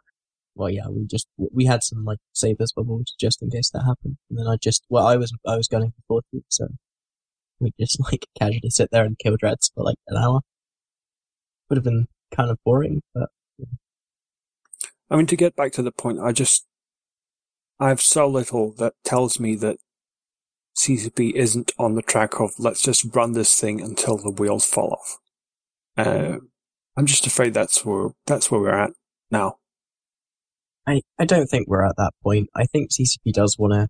Well, 0.56 0.70
yeah, 0.70 0.88
we 0.88 1.08
just 1.08 1.28
we 1.38 1.66
had 1.66 1.82
some 1.84 2.06
like 2.06 2.20
savers 2.34 2.72
bubbles 2.72 3.16
just 3.20 3.42
in 3.42 3.50
case 3.50 3.72
that 3.72 3.82
happened, 3.82 4.18
and 4.30 4.38
then 4.38 4.48
I 4.48 4.58
just 4.62 4.86
well, 4.90 5.08
I 5.08 5.16
was 5.16 5.34
I 5.48 5.58
was 5.58 5.68
going 5.68 5.92
for 5.92 6.04
forty, 6.08 6.46
so 6.50 6.68
we 7.60 7.72
just 7.80 8.00
like 8.12 8.28
casually 8.40 8.70
sit 8.70 8.90
there 8.92 9.06
and 9.06 9.18
kill 9.18 9.38
dreads 9.38 9.72
for 9.74 9.84
like 9.84 9.98
an 10.08 10.18
hour. 10.18 10.42
Would 11.70 11.78
have 11.78 11.84
been 11.84 12.08
kind 12.32 12.52
of 12.52 12.60
boring, 12.64 13.02
but 13.16 13.30
I 15.10 15.16
mean, 15.16 15.28
to 15.28 15.36
get 15.36 15.56
back 15.56 15.72
to 15.74 15.84
the 15.84 15.92
point, 15.92 16.20
I 16.20 16.32
just, 16.32 16.66
I 17.80 17.90
have 17.90 18.02
so 18.02 18.28
little 18.28 18.74
that 18.80 18.94
tells 19.04 19.40
me 19.40 19.56
that 19.58 19.78
CCP 20.76 21.34
isn't 21.34 21.72
on 21.78 21.96
the 21.96 22.02
track 22.02 22.40
of 22.40 22.52
let's 22.58 22.82
just 22.82 23.06
run 23.16 23.34
this 23.34 23.60
thing 23.60 23.80
until 23.82 24.18
the 24.18 24.32
wheels 24.32 24.66
fall 24.66 25.00
off. 25.00 25.18
Uh, 25.96 26.38
I'm 26.98 27.06
just 27.06 27.28
afraid 27.28 27.54
that's 27.54 27.86
where 27.86 28.10
that's 28.26 28.50
where 28.50 28.62
we're 28.62 28.80
at 28.80 28.92
now. 29.32 29.58
I, 30.88 31.02
I 31.20 31.26
don't 31.26 31.48
think 31.48 31.68
we're 31.68 31.86
at 31.86 31.96
that 31.98 32.12
point. 32.22 32.50
I 32.56 32.66
think 32.66 32.92
CCP 32.92 33.34
does 33.34 33.58
want 33.58 33.74
to 33.74 33.88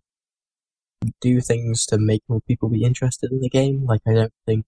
do 1.21 1.41
things 1.41 1.86
to 1.88 1.97
make 1.97 2.21
more 2.27 2.41
people 2.47 2.69
be 2.69 2.84
interested 2.84 3.31
in 3.31 3.41
the 3.41 3.49
game. 3.49 3.86
Like, 3.86 4.01
I 4.07 4.13
don't 4.13 4.34
think, 4.45 4.65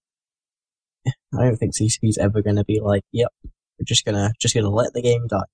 I 1.06 1.44
don't 1.44 1.56
think 1.56 1.74
CCP's 1.74 2.18
ever 2.18 2.42
going 2.42 2.56
to 2.56 2.64
be 2.64 2.80
like, 2.80 3.02
yep, 3.12 3.28
we're 3.44 3.84
just 3.84 4.04
gonna, 4.04 4.32
just 4.40 4.54
gonna 4.54 4.70
let 4.70 4.92
the 4.92 5.02
game 5.02 5.26
die. 5.28 5.44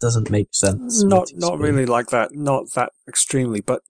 Doesn't 0.00 0.30
make 0.30 0.48
sense. 0.52 1.04
Not 1.04 1.28
not 1.34 1.60
really 1.60 1.86
like 1.86 2.08
that, 2.08 2.34
not 2.34 2.72
that 2.74 2.90
extremely, 3.06 3.60
but 3.60 3.82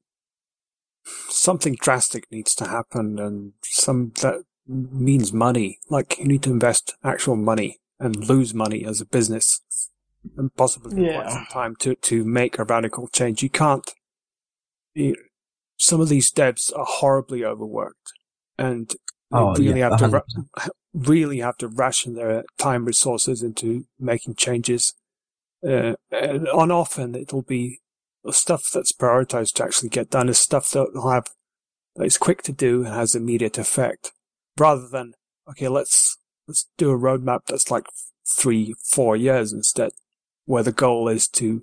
something 1.28 1.76
drastic 1.80 2.30
needs 2.30 2.55
to 2.57 2.66
happen, 2.68 3.18
and 3.18 3.53
some 3.64 4.12
that 4.22 4.42
means 4.66 5.32
money. 5.32 5.78
Like 5.88 6.18
you 6.18 6.26
need 6.26 6.42
to 6.44 6.50
invest 6.53 6.94
actual 7.05 7.36
money 7.36 7.80
and 8.00 8.28
lose 8.28 8.55
money 8.55 8.84
as 8.84 9.00
a 9.00 9.07
business, 9.07 9.61
and 10.36 10.55
possibly 10.55 10.94
for 10.96 11.12
quite 11.14 11.30
some 11.32 11.46
time 11.53 11.76
to 11.80 11.94
to 11.94 12.24
make 12.24 12.59
a 12.59 12.64
radical 12.64 13.09
change. 13.09 13.42
You 13.42 13.50
can't. 13.50 13.88
You, 14.94 15.16
some 15.78 16.00
of 16.00 16.09
these 16.09 16.30
devs 16.32 16.70
are 16.76 16.86
horribly 16.86 17.44
overworked, 17.44 18.12
and 18.59 18.90
they 18.90 18.96
Oh, 19.38 19.55
really 19.57 19.80
yeah, 19.80 19.90
have 19.90 19.98
to 19.98 20.09
100%. 20.09 20.12
ra- 20.12 20.66
really 20.92 21.38
have 21.38 21.57
to 21.57 21.68
ration 21.68 22.14
their 22.14 22.44
time 22.59 22.84
resources 22.84 23.42
into 23.42 23.86
making 23.98 24.34
changes. 24.34 24.94
Uh, 25.66 25.94
and 26.11 26.48
on 26.48 26.70
often 26.72 27.14
it'll 27.14 27.42
be 27.42 27.80
the 28.24 28.32
stuff 28.32 28.70
that's 28.72 28.92
prioritized 28.92 29.54
to 29.54 29.64
actually 29.64 29.88
get 29.88 30.10
done 30.10 30.28
is 30.28 30.38
stuff 30.38 30.70
that 30.70 30.94
will 30.94 31.10
have 31.10 31.28
that 31.96 32.04
is 32.04 32.16
quick 32.16 32.42
to 32.42 32.52
do 32.52 32.84
and 32.84 32.94
has 32.94 33.14
immediate 33.14 33.58
effect, 33.58 34.12
rather 34.58 34.88
than 34.88 35.14
okay, 35.48 35.68
let's 35.68 36.18
let's 36.48 36.68
do 36.76 36.90
a 36.90 36.98
roadmap 36.98 37.46
that's 37.46 37.70
like 37.70 37.86
three, 38.26 38.74
four 38.84 39.16
years 39.16 39.52
instead, 39.52 39.92
where 40.44 40.62
the 40.62 40.72
goal 40.72 41.08
is 41.08 41.26
to 41.28 41.62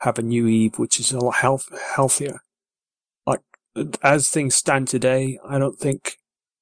have 0.00 0.18
a 0.18 0.22
new 0.22 0.46
Eve 0.46 0.78
which 0.78 0.98
is 0.98 1.12
a 1.12 1.18
lot 1.18 1.36
health, 1.36 1.68
healthier. 1.94 2.40
Like 3.26 3.40
as 4.02 4.28
things 4.28 4.54
stand 4.56 4.88
today, 4.88 5.38
I 5.46 5.58
don't 5.58 5.78
think 5.78 6.16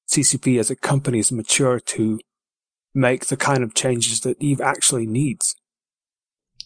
CCP 0.09 0.59
as 0.59 0.69
a 0.69 0.75
company 0.75 1.19
is 1.19 1.31
mature 1.31 1.79
to 1.79 2.19
make 2.93 3.27
the 3.27 3.37
kind 3.37 3.63
of 3.63 3.73
changes 3.73 4.21
that 4.21 4.41
Eve 4.41 4.61
actually 4.61 5.05
needs. 5.05 5.55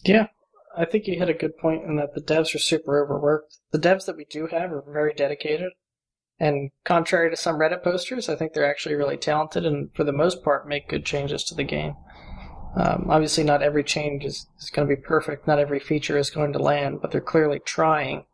Yeah, 0.04 0.28
I 0.76 0.84
think 0.84 1.06
you 1.06 1.18
hit 1.18 1.28
a 1.28 1.34
good 1.34 1.56
point 1.56 1.84
in 1.84 1.96
that 1.96 2.14
the 2.14 2.20
devs 2.20 2.54
are 2.54 2.58
super 2.58 3.02
overworked. 3.02 3.58
The 3.70 3.78
devs 3.78 4.06
that 4.06 4.16
we 4.16 4.24
do 4.24 4.46
have 4.48 4.72
are 4.72 4.84
very 4.86 5.14
dedicated, 5.14 5.72
and 6.38 6.70
contrary 6.84 7.30
to 7.30 7.36
some 7.36 7.56
Reddit 7.56 7.82
posters, 7.82 8.28
I 8.28 8.34
think 8.34 8.52
they're 8.52 8.68
actually 8.68 8.96
really 8.96 9.16
talented 9.16 9.64
and, 9.64 9.94
for 9.94 10.04
the 10.04 10.12
most 10.12 10.42
part, 10.42 10.68
make 10.68 10.88
good 10.88 11.04
changes 11.04 11.44
to 11.44 11.54
the 11.54 11.64
game. 11.64 11.94
Um, 12.76 13.06
obviously, 13.08 13.44
not 13.44 13.62
every 13.62 13.84
change 13.84 14.24
is, 14.24 14.46
is 14.58 14.70
going 14.70 14.88
to 14.88 14.96
be 14.96 15.00
perfect. 15.00 15.46
Not 15.46 15.60
every 15.60 15.78
feature 15.78 16.18
is 16.18 16.30
going 16.30 16.52
to 16.54 16.58
land, 16.58 17.00
but 17.00 17.12
they're 17.12 17.20
clearly 17.20 17.60
trying. 17.60 18.24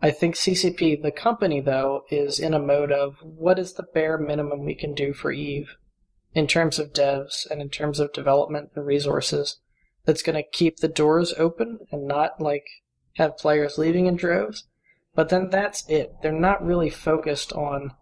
I 0.00 0.10
think 0.10 0.34
CCP, 0.34 1.00
the 1.00 1.12
company, 1.12 1.60
though, 1.60 2.02
is 2.10 2.40
in 2.40 2.54
a 2.54 2.58
mode 2.58 2.90
of 2.90 3.18
what 3.22 3.60
is 3.60 3.74
the 3.74 3.84
bare 3.84 4.18
minimum 4.18 4.64
we 4.64 4.74
can 4.74 4.94
do 4.94 5.12
for 5.12 5.30
Eve 5.30 5.76
in 6.34 6.48
terms 6.48 6.80
of 6.80 6.92
devs 6.92 7.48
and 7.48 7.62
in 7.62 7.68
terms 7.68 8.00
of 8.00 8.12
development 8.12 8.70
and 8.74 8.84
resources 8.84 9.58
that's 10.04 10.22
going 10.22 10.36
to 10.36 10.50
keep 10.50 10.78
the 10.78 10.88
doors 10.88 11.34
open 11.38 11.80
and 11.90 12.06
not 12.06 12.40
like 12.40 12.66
have 13.16 13.38
players 13.38 13.78
leaving 13.78 14.06
in 14.06 14.16
droves. 14.16 14.64
But 15.14 15.28
then 15.28 15.50
that's 15.50 15.88
it. 15.88 16.14
They're 16.22 16.32
not 16.32 16.64
really 16.64 16.90
focused 16.90 17.52
on 17.52 17.92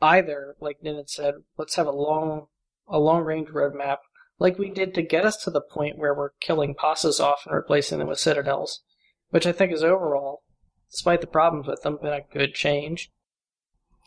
either, 0.00 0.56
like 0.60 0.82
Nin 0.82 1.02
said, 1.06 1.34
let's 1.58 1.76
have 1.76 1.86
a 1.86 1.92
long 1.92 2.46
a 2.88 2.98
long 2.98 3.24
range 3.24 3.48
roadmap 3.48 3.98
like 4.38 4.58
we 4.58 4.70
did 4.70 4.94
to 4.94 5.02
get 5.02 5.24
us 5.24 5.36
to 5.38 5.50
the 5.50 5.60
point 5.60 5.98
where 5.98 6.14
we're 6.14 6.30
killing 6.40 6.74
POSes 6.74 7.20
off 7.20 7.42
and 7.46 7.54
replacing 7.54 7.98
them 7.98 8.08
with 8.08 8.18
citadels, 8.18 8.82
which 9.30 9.46
I 9.46 9.52
think 9.52 9.72
is 9.72 9.82
overall, 9.82 10.42
despite 10.90 11.20
the 11.20 11.26
problems 11.26 11.66
with 11.66 11.82
them, 11.82 11.98
been 12.00 12.12
a 12.12 12.20
good 12.32 12.54
change. 12.54 13.10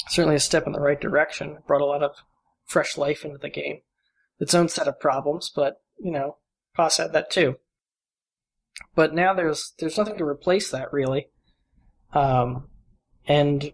Certainly 0.08 0.36
a 0.36 0.40
step 0.40 0.66
in 0.66 0.72
the 0.72 0.80
right 0.80 1.00
direction. 1.00 1.58
Brought 1.68 1.82
a 1.82 1.86
lot 1.86 2.04
of 2.04 2.24
fresh 2.66 2.98
life 2.98 3.26
into 3.26 3.38
the 3.38 3.50
game. 3.50 3.82
Its 4.40 4.54
own 4.54 4.70
set 4.70 4.88
of 4.88 5.00
problems, 5.00 5.52
but 5.54 5.82
you 5.98 6.12
know, 6.12 6.38
POS 6.76 6.98
had 6.98 7.14
that 7.14 7.32
too. 7.32 7.56
But 8.96 9.14
now 9.14 9.34
there's 9.34 9.74
there's 9.80 9.98
nothing 9.98 10.18
to 10.18 10.26
replace 10.26 10.72
that 10.72 10.92
really, 10.94 11.28
um, 12.14 12.70
and 13.28 13.74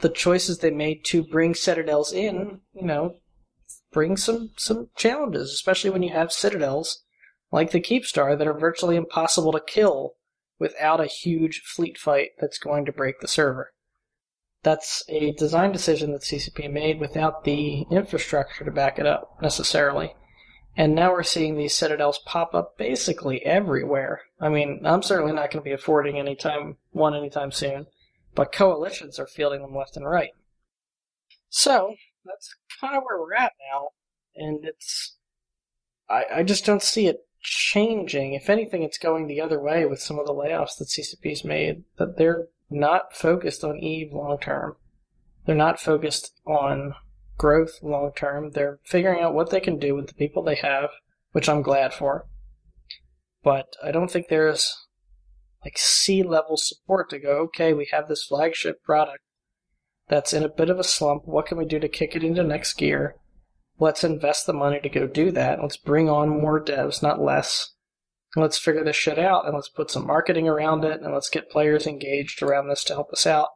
the 0.00 0.08
choices 0.08 0.58
they 0.58 0.70
made 0.70 1.04
to 1.06 1.22
bring 1.22 1.54
citadels 1.54 2.12
in, 2.12 2.60
you 2.72 2.86
know, 2.86 3.16
bring 3.92 4.16
some 4.16 4.50
some 4.56 4.88
challenges, 4.96 5.52
especially 5.52 5.90
when 5.90 6.02
you 6.02 6.12
have 6.12 6.32
citadels 6.32 7.02
like 7.50 7.70
the 7.70 7.80
Keepstar 7.80 8.36
that 8.36 8.46
are 8.46 8.58
virtually 8.58 8.96
impossible 8.96 9.52
to 9.52 9.60
kill 9.60 10.14
without 10.58 11.00
a 11.00 11.06
huge 11.06 11.62
fleet 11.64 11.96
fight 11.96 12.30
that's 12.40 12.58
going 12.58 12.84
to 12.84 12.92
break 12.92 13.20
the 13.20 13.28
server. 13.28 13.72
That's 14.62 15.04
a 15.08 15.32
design 15.32 15.72
decision 15.72 16.12
that 16.12 16.22
CCP 16.22 16.70
made 16.70 17.00
without 17.00 17.44
the 17.44 17.82
infrastructure 17.90 18.64
to 18.64 18.70
back 18.70 18.98
it 18.98 19.06
up 19.06 19.38
necessarily. 19.40 20.14
And 20.78 20.94
now 20.94 21.10
we're 21.10 21.24
seeing 21.24 21.56
these 21.56 21.74
citadels 21.74 22.20
pop 22.24 22.54
up 22.54 22.78
basically 22.78 23.44
everywhere. 23.44 24.20
I 24.40 24.48
mean, 24.48 24.82
I'm 24.84 25.02
certainly 25.02 25.32
not 25.32 25.50
going 25.50 25.60
to 25.60 25.68
be 25.68 25.72
affording 25.72 26.16
any 26.16 26.36
time 26.36 26.76
one 26.92 27.16
anytime 27.16 27.50
soon, 27.50 27.88
but 28.36 28.52
coalitions 28.52 29.18
are 29.18 29.26
fielding 29.26 29.60
them 29.60 29.74
left 29.74 29.96
and 29.96 30.08
right. 30.08 30.30
So 31.48 31.96
that's 32.24 32.54
kind 32.80 32.96
of 32.96 33.02
where 33.02 33.18
we're 33.18 33.34
at 33.34 33.54
now, 33.72 33.88
and 34.36 34.64
it's 34.64 35.16
I, 36.08 36.24
I 36.36 36.42
just 36.44 36.64
don't 36.64 36.82
see 36.82 37.08
it 37.08 37.26
changing. 37.40 38.34
If 38.34 38.48
anything, 38.48 38.84
it's 38.84 38.98
going 38.98 39.26
the 39.26 39.40
other 39.40 39.60
way 39.60 39.84
with 39.84 40.00
some 40.00 40.20
of 40.20 40.26
the 40.26 40.32
layoffs 40.32 40.78
that 40.78 40.86
CCP's 40.86 41.44
made. 41.44 41.82
That 41.96 42.18
they're 42.18 42.46
not 42.70 43.16
focused 43.16 43.64
on 43.64 43.78
Eve 43.78 44.12
long 44.12 44.38
term. 44.38 44.76
They're 45.44 45.56
not 45.56 45.80
focused 45.80 46.40
on 46.46 46.94
growth 47.38 47.78
long 47.82 48.12
term. 48.14 48.50
They're 48.50 48.78
figuring 48.84 49.22
out 49.22 49.34
what 49.34 49.50
they 49.50 49.60
can 49.60 49.78
do 49.78 49.94
with 49.94 50.08
the 50.08 50.14
people 50.14 50.42
they 50.42 50.56
have, 50.56 50.90
which 51.32 51.48
I'm 51.48 51.62
glad 51.62 51.94
for. 51.94 52.26
But 53.42 53.74
I 53.82 53.92
don't 53.92 54.10
think 54.10 54.28
there's 54.28 54.76
like 55.64 55.78
C 55.78 56.22
level 56.22 56.56
support 56.56 57.08
to 57.10 57.18
go, 57.18 57.38
okay, 57.44 57.72
we 57.72 57.88
have 57.92 58.08
this 58.08 58.24
flagship 58.24 58.82
product 58.82 59.22
that's 60.08 60.32
in 60.32 60.42
a 60.42 60.48
bit 60.48 60.70
of 60.70 60.78
a 60.78 60.84
slump. 60.84 61.22
What 61.26 61.46
can 61.46 61.58
we 61.58 61.64
do 61.64 61.78
to 61.78 61.88
kick 61.88 62.16
it 62.16 62.24
into 62.24 62.42
next 62.42 62.74
gear? 62.74 63.16
Let's 63.78 64.02
invest 64.02 64.46
the 64.46 64.52
money 64.52 64.80
to 64.80 64.88
go 64.88 65.06
do 65.06 65.30
that. 65.32 65.62
Let's 65.62 65.76
bring 65.76 66.08
on 66.08 66.28
more 66.28 66.62
devs, 66.62 67.02
not 67.02 67.20
less. 67.20 67.74
Let's 68.36 68.58
figure 68.58 68.84
this 68.84 68.96
shit 68.96 69.18
out 69.18 69.46
and 69.46 69.54
let's 69.54 69.68
put 69.68 69.90
some 69.90 70.06
marketing 70.06 70.48
around 70.48 70.84
it 70.84 71.00
and 71.00 71.14
let's 71.14 71.30
get 71.30 71.50
players 71.50 71.86
engaged 71.86 72.42
around 72.42 72.68
this 72.68 72.84
to 72.84 72.94
help 72.94 73.12
us 73.12 73.26
out. 73.26 73.48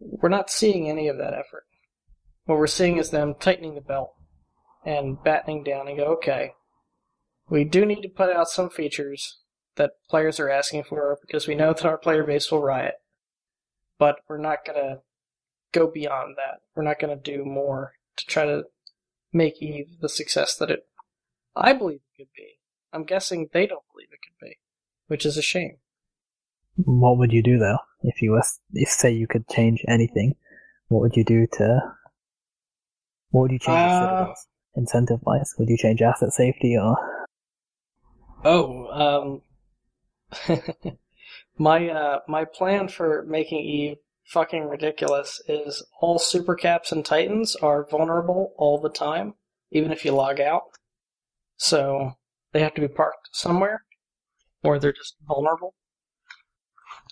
We're 0.00 0.28
not 0.28 0.50
seeing 0.50 0.88
any 0.88 1.08
of 1.08 1.18
that 1.18 1.34
effort. 1.34 1.64
What 2.50 2.58
we're 2.58 2.66
seeing 2.66 2.96
is 2.96 3.10
them 3.10 3.36
tightening 3.38 3.76
the 3.76 3.80
belt 3.80 4.12
and 4.84 5.22
battening 5.22 5.62
down 5.62 5.86
and 5.86 5.96
go, 5.96 6.06
okay, 6.14 6.54
we 7.48 7.62
do 7.62 7.86
need 7.86 8.02
to 8.02 8.08
put 8.08 8.34
out 8.34 8.48
some 8.48 8.68
features 8.68 9.38
that 9.76 9.92
players 10.08 10.40
are 10.40 10.50
asking 10.50 10.82
for 10.82 11.16
because 11.24 11.46
we 11.46 11.54
know 11.54 11.72
that 11.72 11.86
our 11.86 11.96
player 11.96 12.24
base 12.24 12.50
will 12.50 12.60
riot. 12.60 12.94
But 14.00 14.16
we're 14.28 14.38
not 14.38 14.64
going 14.66 14.80
to 14.80 14.98
go 15.70 15.86
beyond 15.86 16.34
that. 16.38 16.62
We're 16.74 16.82
not 16.82 16.98
going 16.98 17.16
to 17.16 17.22
do 17.22 17.44
more 17.44 17.92
to 18.16 18.26
try 18.26 18.46
to 18.46 18.64
make 19.32 19.62
Eve 19.62 19.98
the 20.00 20.08
success 20.08 20.56
that 20.56 20.72
it, 20.72 20.88
I 21.54 21.72
believe 21.72 22.00
it 22.00 22.16
could 22.20 22.32
be. 22.36 22.58
I'm 22.92 23.04
guessing 23.04 23.48
they 23.52 23.68
don't 23.68 23.84
believe 23.94 24.08
it 24.10 24.18
could 24.26 24.44
be, 24.44 24.58
which 25.06 25.24
is 25.24 25.36
a 25.36 25.42
shame. 25.42 25.76
What 26.74 27.16
would 27.16 27.32
you 27.32 27.44
do 27.44 27.58
though 27.58 27.78
if 28.02 28.20
you 28.20 28.32
were, 28.32 28.42
if 28.72 28.88
say 28.88 29.12
you 29.12 29.28
could 29.28 29.46
change 29.46 29.84
anything? 29.86 30.34
What 30.88 31.02
would 31.02 31.16
you 31.16 31.22
do 31.22 31.46
to? 31.52 31.94
What 33.30 33.42
would 33.42 33.52
you 33.52 33.58
change 33.58 33.76
Uh, 33.76 34.34
incentive 34.74 35.20
wise? 35.22 35.54
Would 35.58 35.68
you 35.68 35.76
change 35.76 36.02
asset 36.02 36.32
safety 36.32 36.76
or? 36.76 36.96
Oh, 38.44 39.42
um, 40.48 40.62
my 41.58 41.88
uh, 41.88 42.20
my 42.26 42.44
plan 42.44 42.88
for 42.88 43.24
making 43.28 43.60
Eve 43.60 43.96
fucking 44.26 44.68
ridiculous 44.68 45.42
is 45.48 45.84
all 46.00 46.18
super 46.18 46.54
caps 46.54 46.92
and 46.92 47.04
titans 47.04 47.56
are 47.56 47.84
vulnerable 47.90 48.54
all 48.56 48.78
the 48.80 48.88
time, 48.88 49.34
even 49.70 49.90
if 49.92 50.04
you 50.04 50.12
log 50.12 50.40
out. 50.40 50.62
So 51.56 52.12
they 52.52 52.60
have 52.60 52.74
to 52.74 52.80
be 52.80 52.88
parked 52.88 53.28
somewhere, 53.32 53.84
or 54.62 54.78
they're 54.78 54.92
just 54.92 55.16
vulnerable. 55.26 55.74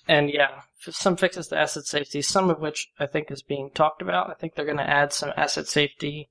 And 0.09 0.31
yeah, 0.31 0.63
some 0.79 1.17
fixes 1.17 1.49
to 1.49 1.59
asset 1.59 1.85
safety, 1.85 2.23
some 2.23 2.49
of 2.49 2.61
which 2.61 2.91
I 2.99 3.07
think 3.07 3.31
is 3.31 3.43
being 3.43 3.71
talked 3.75 4.01
about. 4.01 4.31
I 4.31 4.35
think 4.35 4.55
they're 4.55 4.65
going 4.65 4.79
to 4.79 4.89
add 4.89 5.13
some 5.13 5.33
asset 5.37 5.67
safety 5.67 6.31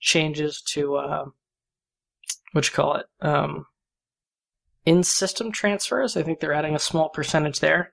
changes 0.00 0.62
to 0.72 0.96
uh, 0.96 1.24
what 2.52 2.66
you 2.66 2.72
call 2.72 2.96
it, 2.96 3.06
um, 3.20 3.66
in 4.86 5.02
system 5.02 5.52
transfers. 5.52 6.16
I 6.16 6.22
think 6.22 6.40
they're 6.40 6.54
adding 6.54 6.74
a 6.74 6.80
small 6.80 7.10
percentage 7.10 7.60
there. 7.60 7.92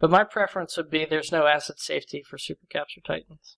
But 0.00 0.10
my 0.10 0.24
preference 0.24 0.76
would 0.76 0.90
be 0.90 1.04
there's 1.04 1.30
no 1.30 1.46
asset 1.46 1.78
safety 1.78 2.22
for 2.22 2.38
supercaps 2.38 2.96
or 2.96 3.02
titans. 3.06 3.56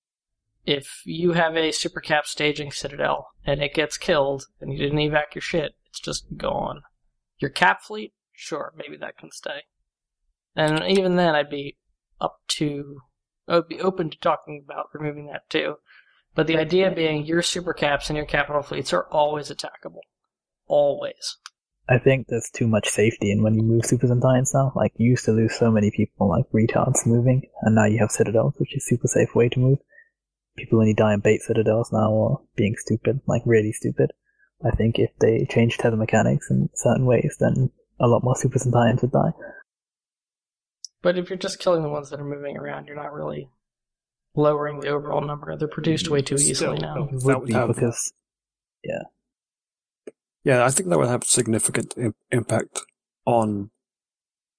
If 0.67 1.03
you 1.05 1.33
have 1.33 1.57
a 1.57 1.71
supercap 1.71 2.25
staging 2.25 2.73
citadel 2.73 3.29
and 3.47 3.63
it 3.63 3.75
gets 3.75 3.97
killed 3.97 4.47
and 4.61 4.73
you 4.73 4.79
didn't 4.79 4.99
evac 4.99 5.35
your 5.35 5.43
shit, 5.43 5.73
it's 5.89 6.01
just 6.01 6.37
gone. 6.37 6.83
Your 7.39 7.51
cap 7.51 7.83
fleet, 7.83 8.13
sure, 8.33 8.73
maybe 8.77 8.97
that 8.97 9.17
can 9.17 9.31
stay. 9.31 9.63
And 10.55 10.83
even 10.87 11.17
then, 11.17 11.35
I'd 11.35 11.51
be 11.51 11.77
up 12.21 12.41
to, 12.57 13.01
I 13.49 13.57
would 13.57 13.69
be 13.69 13.81
open 13.81 14.11
to 14.11 14.19
talking 14.19 14.63
about 14.65 14.89
removing 14.93 15.27
that 15.27 15.49
too. 15.49 15.77
But 16.35 16.47
the 16.47 16.57
idea 16.57 16.91
being 16.91 17.27
your 17.27 17.43
supercaps 17.43 18.09
and 18.09 18.17
your 18.17 18.27
capital 18.27 18.63
fleets 18.63 18.93
are 18.93 19.07
always 19.11 19.51
attackable. 19.51 20.01
Always. 20.67 21.37
I 21.89 21.99
think 21.99 22.29
there's 22.29 22.51
too 22.51 22.69
much 22.69 22.89
safety 22.89 23.33
in 23.33 23.43
when 23.43 23.55
you 23.55 23.63
move 23.63 23.85
Super 23.85 24.07
Sentai 24.07 24.47
now. 24.55 24.73
Like, 24.77 24.93
you 24.97 25.11
used 25.11 25.25
to 25.25 25.33
lose 25.33 25.55
so 25.55 25.71
many 25.71 25.91
people, 25.91 26.29
like, 26.29 26.45
retards 26.55 27.05
moving, 27.05 27.43
and 27.63 27.75
now 27.75 27.87
you 27.87 27.99
have 27.99 28.11
Citadels, 28.11 28.55
which 28.59 28.75
is 28.77 28.85
a 28.85 28.87
super 28.87 29.09
safe 29.09 29.35
way 29.35 29.49
to 29.49 29.59
move. 29.59 29.79
People 30.57 30.79
only 30.79 30.95
die 30.95 31.15
in 31.15 31.21
bait 31.21 31.43
Citadels 31.43 31.93
now, 31.93 32.11
or 32.11 32.41
being 32.57 32.77
stupid, 32.79 33.21
like, 33.27 33.43
really 33.45 33.73
stupid. 33.73 34.13
I 34.65 34.71
think 34.71 34.99
if 34.99 35.11
they 35.19 35.45
change 35.51 35.77
tether 35.77 35.97
mechanics 35.97 36.51
in 36.51 36.71
certain 36.75 37.05
ways, 37.05 37.37
then 37.41 37.71
a 37.99 38.07
lot 38.07 38.23
more 38.23 38.37
Super 38.37 38.61
Sentaians 38.61 39.03
would 39.03 39.13
die. 39.13 39.33
But 41.03 41.19
if 41.19 41.29
you're 41.29 41.37
just 41.39 41.59
killing 41.59 41.83
the 41.83 41.89
ones 41.89 42.11
that 42.11 42.21
are 42.21 42.25
moving 42.25 42.57
around, 42.57 42.87
you're 42.87 42.97
not 42.97 43.13
really 43.13 43.49
lowering 44.35 44.81
the 44.81 44.89
overall 44.89 45.21
number. 45.21 45.55
They're 45.57 45.69
produced 45.69 46.09
way 46.09 46.23
too 46.23 46.37
easily 46.37 46.55
Still, 46.55 46.77
now. 46.77 47.05
It 47.05 47.11
That 47.11 47.25
would 47.27 47.39
would 47.41 47.47
be 47.49 47.53
have- 47.55 47.69
because, 47.69 48.13
Yeah, 50.45 50.65
I 50.65 50.71
think 50.71 50.89
that 50.89 50.99
would 50.99 51.09
have 51.09 51.25
significant 51.25 51.95
Im- 51.97 52.15
impact 52.31 52.81
on 53.25 53.71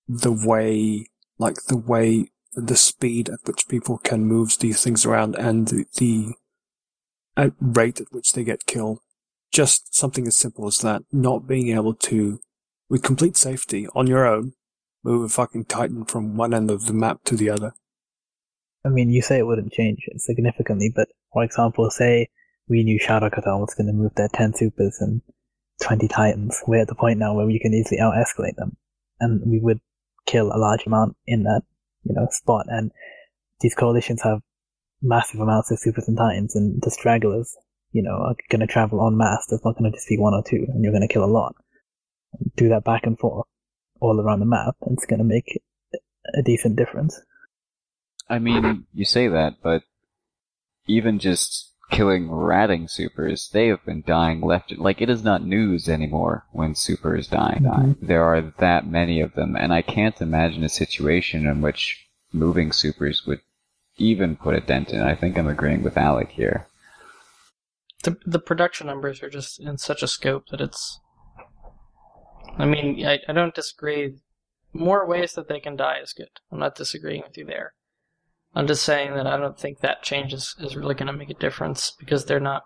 the 0.07 0.32
way, 0.32 1.07
like 1.38 1.56
the 1.68 1.78
way, 1.78 2.32
the 2.53 2.78
speed 2.78 3.30
at 3.30 3.40
which 3.45 3.68
people 3.68 3.98
can 3.98 4.26
move 4.26 4.57
these 4.60 4.84
things 4.84 5.06
around 5.06 5.36
and 5.36 5.68
the, 5.68 5.86
the 5.98 6.34
at 7.36 7.52
rate 7.60 7.99
at 7.99 8.11
which 8.14 8.34
they 8.34 8.44
get 8.44 8.65
killed. 8.65 8.99
Just 9.52 9.94
something 9.95 10.26
as 10.28 10.38
simple 10.38 10.68
as 10.68 10.78
that. 10.80 11.03
Not 11.11 11.48
being 11.48 11.70
able 11.70 11.95
to, 11.95 12.40
with 12.90 13.03
complete 13.03 13.36
safety 13.38 13.88
on 13.95 14.07
your 14.07 14.26
own, 14.26 14.53
move 15.03 15.23
a 15.23 15.30
fucking 15.30 15.65
Titan 15.65 16.05
from 16.05 16.38
one 16.38 16.53
end 16.53 16.71
of 16.71 16.85
the 16.85 16.93
map 16.93 17.23
to 17.25 17.35
the 17.35 17.49
other. 17.49 17.73
I 18.85 18.89
mean, 18.89 19.09
you 19.09 19.21
say 19.21 19.39
it 19.39 19.47
wouldn't 19.47 19.73
change 19.73 20.07
significantly, 20.17 20.91
but 20.93 21.09
for 21.31 21.43
example, 21.43 21.89
say 21.89 22.30
we 22.67 22.84
knew 22.84 22.99
Shadow 22.99 23.30
Cartel 23.30 23.59
was 23.59 23.73
going 23.75 23.88
to 23.88 23.93
move 23.93 24.13
their 24.15 24.30
10 24.34 24.53
supers 24.55 24.97
and 24.99 25.21
20 25.84 26.07
titans. 26.07 26.61
We're 26.67 26.81
at 26.81 26.88
the 26.88 26.95
point 26.95 27.19
now 27.19 27.34
where 27.34 27.45
we 27.45 27.59
can 27.59 27.73
easily 27.73 27.99
out 27.99 28.13
escalate 28.13 28.55
them. 28.55 28.77
And 29.19 29.41
we 29.45 29.59
would 29.59 29.80
kill 30.25 30.47
a 30.47 30.57
large 30.57 30.85
amount 30.85 31.15
in 31.25 31.43
that, 31.43 31.63
you 32.03 32.13
know, 32.13 32.27
spot. 32.31 32.65
And 32.69 32.91
these 33.61 33.75
coalitions 33.75 34.21
have 34.23 34.41
massive 35.01 35.39
amounts 35.39 35.71
of 35.71 35.80
supers 35.80 36.07
and 36.07 36.17
titans, 36.17 36.55
and 36.55 36.81
the 36.81 36.91
stragglers, 36.91 37.55
you 37.91 38.01
know, 38.01 38.15
are 38.15 38.35
going 38.49 38.61
to 38.61 38.67
travel 38.67 39.05
en 39.05 39.17
masse. 39.17 39.45
There's 39.49 39.63
not 39.63 39.77
going 39.77 39.91
to 39.91 39.97
just 39.97 40.09
be 40.09 40.17
one 40.17 40.34
or 40.34 40.43
two, 40.43 40.65
and 40.69 40.84
you're 40.84 40.93
going 40.93 41.07
to 41.07 41.13
kill 41.13 41.23
a 41.23 41.25
lot. 41.25 41.55
Do 42.55 42.69
that 42.69 42.84
back 42.84 43.05
and 43.05 43.17
forth 43.17 43.47
all 44.03 44.19
around 44.19 44.39
the 44.39 44.45
map, 44.45 44.75
and 44.81 44.97
it's 44.97 45.05
going 45.05 45.19
to 45.19 45.23
make 45.23 45.61
a 46.35 46.41
decent 46.41 46.75
difference. 46.75 47.19
I 48.30 48.39
mean, 48.39 48.85
you 48.93 49.05
say 49.05 49.27
that, 49.27 49.55
but 49.61 49.84
even 50.88 51.19
just 51.19 51.71
killing 51.91 52.31
ratting 52.31 52.88
supers, 52.88 53.49
they 53.53 53.67
have 53.67 53.85
been 53.85 54.03
dying 54.05 54.41
left. 54.41 54.77
Like, 54.77 55.01
it 55.01 55.09
is 55.09 55.23
not 55.23 55.45
news 55.45 55.88
anymore 55.88 56.45
when 56.51 56.75
supers 56.75 57.27
die. 57.27 57.59
Mhm. 57.61 57.97
There 58.01 58.23
are 58.23 58.53
that 58.59 58.88
many 58.88 59.21
of 59.21 59.34
them, 59.35 59.55
and 59.55 59.73
I 59.73 59.81
can't 59.81 60.19
imagine 60.21 60.63
a 60.63 60.69
situation 60.69 61.45
in 61.45 61.61
which 61.61 62.07
moving 62.31 62.71
supers 62.71 63.25
would 63.25 63.41
even 63.97 64.35
put 64.35 64.55
a 64.55 64.59
dent 64.59 64.91
in. 64.91 65.01
I 65.01 65.15
think 65.15 65.38
I'm 65.38 65.47
agreeing 65.47 65.84
with 65.84 65.97
Alec 65.97 66.30
here. 66.31 66.67
The, 68.03 68.17
the 68.25 68.39
production 68.39 68.88
numbers 68.88 69.21
are 69.23 69.30
just 69.30 69.59
in 69.59 69.77
such 69.77 70.03
a 70.03 70.07
scope 70.07 70.47
that 70.49 70.61
it's. 70.61 70.99
I 72.57 72.65
mean, 72.65 73.06
I, 73.06 73.20
I 73.28 73.34
don't 73.34 73.56
disagree. 73.56 74.15
More 74.74 75.07
ways 75.07 75.34
that 75.34 75.48
they 75.48 75.60
can 75.60 75.76
die 75.76 75.99
is 75.99 76.14
good. 76.14 76.40
I'm 76.52 76.60
not 76.60 76.76
disagreeing 76.76 77.24
with 77.28 77.38
you 77.38 77.45
there. 77.45 77.74
I'm 78.56 78.68
just 78.68 78.84
saying 78.84 79.15
that 79.15 79.28
I 79.28 79.38
don't 79.38 79.57
think 79.57 79.80
that 79.80 80.03
change 80.03 80.34
is, 80.34 80.56
is 80.60 80.76
really 80.76 80.95
going 80.95 81.07
to 81.07 81.14
make 81.14 81.30
a 81.30 81.36
difference 81.36 81.91
because 81.91 82.26
they're 82.26 82.40
not. 82.40 82.64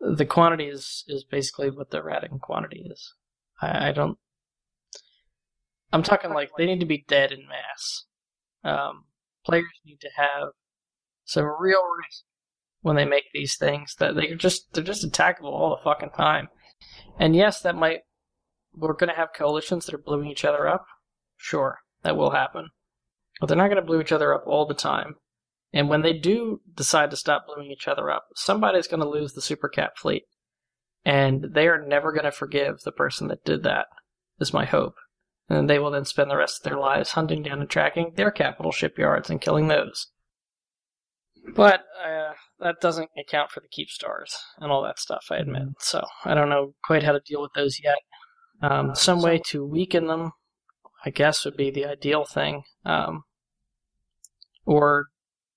The 0.00 0.26
quantity 0.26 0.66
is, 0.66 1.04
is 1.08 1.24
basically 1.24 1.70
what 1.70 1.90
the 1.90 2.02
ratting 2.02 2.38
quantity 2.38 2.86
is. 2.90 3.14
I, 3.60 3.88
I 3.88 3.92
don't. 3.92 4.18
I'm 5.92 6.02
talking 6.02 6.32
like 6.32 6.50
they 6.56 6.66
need 6.66 6.80
to 6.80 6.86
be 6.86 7.04
dead 7.08 7.32
in 7.32 7.48
mass. 7.48 8.04
Um, 8.62 9.04
players 9.44 9.66
need 9.84 10.00
to 10.00 10.10
have 10.16 10.50
some 11.24 11.44
real 11.58 11.82
risk 11.98 12.24
when 12.82 12.96
they 12.96 13.04
make 13.04 13.24
these 13.32 13.56
things 13.56 13.94
that 13.98 14.14
they're 14.14 14.36
just 14.36 14.72
they're 14.72 14.84
just 14.84 15.04
attackable 15.04 15.52
all 15.52 15.70
the 15.70 15.82
fucking 15.82 16.10
time. 16.10 16.48
And 17.18 17.34
yes, 17.34 17.60
that 17.62 17.74
might 17.74 18.00
we're 18.76 18.92
going 18.92 19.08
to 19.08 19.16
have 19.16 19.28
coalitions 19.34 19.86
that 19.86 19.94
are 19.94 19.98
blowing 19.98 20.28
each 20.28 20.44
other 20.44 20.68
up. 20.68 20.84
Sure, 21.36 21.78
that 22.02 22.16
will 22.16 22.30
happen. 22.30 22.68
But 23.40 23.46
they're 23.46 23.56
not 23.56 23.68
going 23.68 23.76
to 23.76 23.82
blow 23.82 24.00
each 24.00 24.12
other 24.12 24.34
up 24.34 24.44
all 24.46 24.66
the 24.66 24.74
time. 24.74 25.16
And 25.72 25.88
when 25.88 26.02
they 26.02 26.12
do 26.12 26.60
decide 26.74 27.10
to 27.10 27.16
stop 27.16 27.46
blowing 27.46 27.70
each 27.70 27.88
other 27.88 28.10
up, 28.10 28.26
somebody's 28.34 28.86
going 28.86 29.02
to 29.02 29.08
lose 29.08 29.32
the 29.32 29.42
super 29.42 29.68
cap 29.68 29.96
fleet. 29.96 30.24
And 31.04 31.48
they 31.54 31.68
are 31.68 31.84
never 31.84 32.12
going 32.12 32.24
to 32.24 32.32
forgive 32.32 32.80
the 32.80 32.92
person 32.92 33.28
that 33.28 33.44
did 33.44 33.62
that, 33.64 33.86
is 34.40 34.52
my 34.52 34.64
hope. 34.64 34.94
And 35.48 35.70
they 35.70 35.78
will 35.78 35.90
then 35.90 36.04
spend 36.04 36.30
the 36.30 36.36
rest 36.36 36.60
of 36.60 36.64
their 36.64 36.78
lives 36.78 37.12
hunting 37.12 37.42
down 37.42 37.60
and 37.60 37.70
tracking 37.70 38.12
their 38.16 38.30
capital 38.30 38.72
shipyards 38.72 39.30
and 39.30 39.40
killing 39.40 39.68
those. 39.68 40.08
But 41.54 41.84
uh, 42.04 42.32
that 42.58 42.80
doesn't 42.80 43.10
account 43.18 43.50
for 43.50 43.60
the 43.60 43.68
keep 43.70 43.88
stars 43.88 44.36
and 44.58 44.72
all 44.72 44.82
that 44.82 44.98
stuff, 44.98 45.26
I 45.30 45.36
admit. 45.36 45.68
So 45.78 46.02
I 46.24 46.34
don't 46.34 46.48
know 46.48 46.74
quite 46.84 47.04
how 47.04 47.12
to 47.12 47.20
deal 47.24 47.40
with 47.40 47.52
those 47.54 47.78
yet. 47.82 47.98
Um, 48.62 48.94
some 48.94 49.22
way 49.22 49.40
to 49.48 49.64
weaken 49.64 50.06
them, 50.06 50.32
I 51.04 51.10
guess, 51.10 51.44
would 51.44 51.56
be 51.56 51.70
the 51.70 51.86
ideal 51.86 52.24
thing. 52.24 52.62
Um, 52.84 53.24
or 54.64 55.06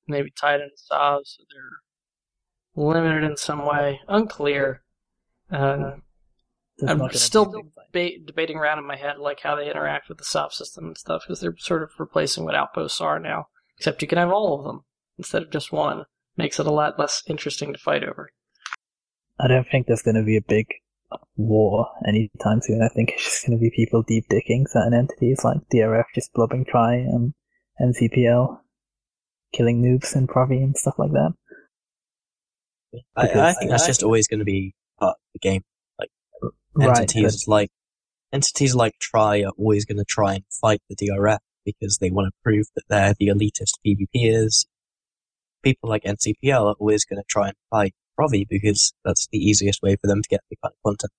maybe 0.07 0.31
tie 0.31 0.55
it 0.55 0.61
into 0.61 0.77
Sov 0.77 1.21
so 1.26 1.43
they're 1.51 2.84
limited 2.84 3.23
in 3.23 3.38
some 3.38 3.65
way, 3.65 3.99
unclear. 4.07 4.84
Uh, 5.51 5.55
I'm 6.81 6.88
not 6.88 6.97
gonna 6.97 7.09
be 7.09 7.17
still 7.17 7.45
things 7.45 7.71
like- 7.76 7.91
ba- 7.91 8.26
debating 8.26 8.57
around 8.57 8.80
in 8.80 8.85
my 8.85 8.95
head 8.95 9.17
like 9.17 9.41
how 9.41 9.55
they 9.55 9.69
interact 9.69 10.07
with 10.09 10.17
the 10.17 10.23
Sov 10.23 10.53
system 10.53 10.85
and 10.85 10.97
stuff 10.97 11.23
because 11.26 11.41
they're 11.41 11.57
sort 11.57 11.84
of 11.84 11.91
replacing 11.99 12.45
what 12.45 12.55
outposts 12.55 13.01
are 13.01 13.19
now. 13.19 13.47
Except 13.77 14.01
you 14.01 14.07
can 14.07 14.17
have 14.17 14.31
all 14.31 14.59
of 14.59 14.65
them 14.65 14.81
instead 15.17 15.41
of 15.41 15.51
just 15.51 15.71
one. 15.71 16.05
Makes 16.38 16.59
it 16.59 16.67
a 16.67 16.71
lot 16.71 16.99
less 16.99 17.23
interesting 17.27 17.73
to 17.73 17.80
fight 17.80 18.03
over. 18.03 18.30
I 19.39 19.47
don't 19.47 19.67
think 19.67 19.88
there's 19.88 20.01
going 20.01 20.15
to 20.15 20.23
be 20.23 20.38
a 20.38 20.41
big 20.41 20.67
war 21.36 21.88
anytime 22.07 22.61
soon. 22.61 22.81
I 22.81 22.94
think 22.94 23.11
it's 23.11 23.23
just 23.23 23.45
going 23.45 23.57
to 23.57 23.61
be 23.61 23.72
people 23.76 24.03
deep 24.03 24.26
dicking 24.30 24.68
certain 24.68 24.94
entities 24.94 25.44
like 25.44 25.57
DRF 25.73 26.06
just 26.14 26.34
blubbing 26.34 26.65
try 26.65 27.06
um, 27.14 27.34
and 27.77 27.95
NCPL 27.95 28.60
killing 29.53 29.81
noobs 29.81 30.15
in 30.15 30.27
Provi 30.27 30.57
and 30.57 30.77
stuff 30.77 30.95
like 30.98 31.11
that. 31.11 31.34
I, 33.15 33.49
I 33.49 33.53
think 33.53 33.72
that's 33.72 33.86
just 33.86 34.03
always 34.03 34.27
going 34.27 34.40
to 34.40 34.45
be 34.45 34.73
part 34.99 35.11
of 35.11 35.34
the 35.34 35.40
game. 35.40 35.64
Right. 36.76 36.99
entities 36.99 37.45
like 37.48 37.72
entities 38.31 38.76
like 38.76 38.94
Try 38.99 39.41
are 39.41 39.52
always 39.57 39.86
going 39.86 39.98
to 39.98 40.06
try 40.07 40.36
and 40.36 40.44
fight 40.61 40.81
the 40.88 40.95
DRF 40.95 41.40
because 41.65 41.98
they 41.98 42.10
want 42.10 42.27
to 42.27 42.31
prove 42.44 42.68
that 42.76 42.84
they're 42.90 43.15
the 43.19 43.27
elitist 43.27 43.73
PvPers. 43.86 44.65
People 45.64 45.90
like 45.90 46.03
NCPL 46.03 46.72
are 46.72 46.76
always 46.80 47.06
going 47.06 47.22
to 47.22 47.26
try 47.27 47.48
and 47.48 47.57
fight 47.69 47.94
Provi 48.20 48.46
because 48.50 48.91
that's 49.06 49.30
the 49.32 49.38
easiest 49.38 49.82
way 49.82 49.96
for 49.96 50.08
them 50.08 50.22
to 50.22 50.28
get 50.28 50.41
the 50.50 50.58
kind 50.62 50.74
of 50.74 50.84
content. 50.86 51.14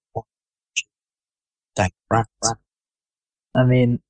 Dang, 1.74 1.90
rats. 2.10 2.52
I 3.56 3.64
mean, 3.64 4.00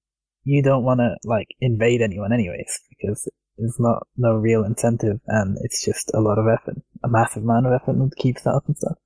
you 0.43 0.61
don't 0.61 0.83
want 0.83 0.99
to 0.99 1.15
like 1.23 1.47
invade 1.61 2.03
anyone 2.03 2.33
anyways 2.33 2.81
because 2.89 3.31
there's 3.57 3.77
not 3.79 4.09
no 4.17 4.35
real 4.35 4.65
incentive 4.65 5.21
and 5.29 5.57
it's 5.63 5.85
just 5.85 6.11
a 6.15 6.21
lot 6.21 6.39
of 6.39 6.47
effort, 6.49 6.83
a 7.05 7.09
massive 7.09 7.45
amount 7.45 7.67
of 7.67 7.75
effort 7.75 7.93
to 7.93 8.11
keep 8.17 8.39
stuff 8.41 8.65
and 8.67 8.77
stuff. 8.77 8.99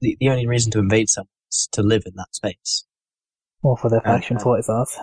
The, 0.00 0.16
the 0.18 0.30
only 0.30 0.46
reason 0.46 0.72
to 0.72 0.78
invade 0.78 1.10
someone 1.10 1.28
is 1.52 1.68
to 1.72 1.82
live 1.82 2.04
in 2.06 2.14
that 2.16 2.34
space. 2.34 2.86
Or 3.62 3.76
for 3.76 3.90
their 3.90 4.00
faction 4.00 4.38
uh, 4.38 4.40
for 4.40 4.58
its 4.58 4.70
ours. 4.70 4.96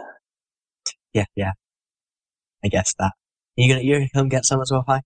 Yeah, 1.14 1.26
yeah. 1.36 1.52
I 2.66 2.70
guess 2.70 2.96
that. 2.98 3.04
Are 3.06 3.12
You 3.56 3.72
gonna 3.72 3.84
you 3.84 3.94
gonna 3.94 4.10
come 4.12 4.30
get 4.30 4.46
some 4.46 4.62
as 4.62 4.72
well, 4.72 4.84
hi? 4.88 5.02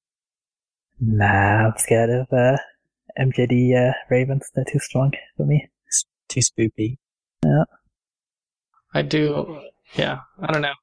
Nah, 1.02 1.68
I'm 1.68 1.78
scared 1.78 2.12
of 2.12 2.28
uh, 2.32 2.58
MJD 3.20 3.90
uh, 3.90 3.94
Ravens. 4.10 4.50
They're 4.54 4.66
too 4.66 4.80
strong 4.80 5.12
for 5.36 5.46
me. 5.46 5.68
It's 5.88 6.06
Too 6.30 6.42
spoopy. 6.42 6.98
Yeah. 7.44 7.64
I 8.94 9.02
do, 9.02 9.62
yeah, 9.96 10.20
I 10.40 10.52
don't 10.52 10.62
know. 10.62 10.74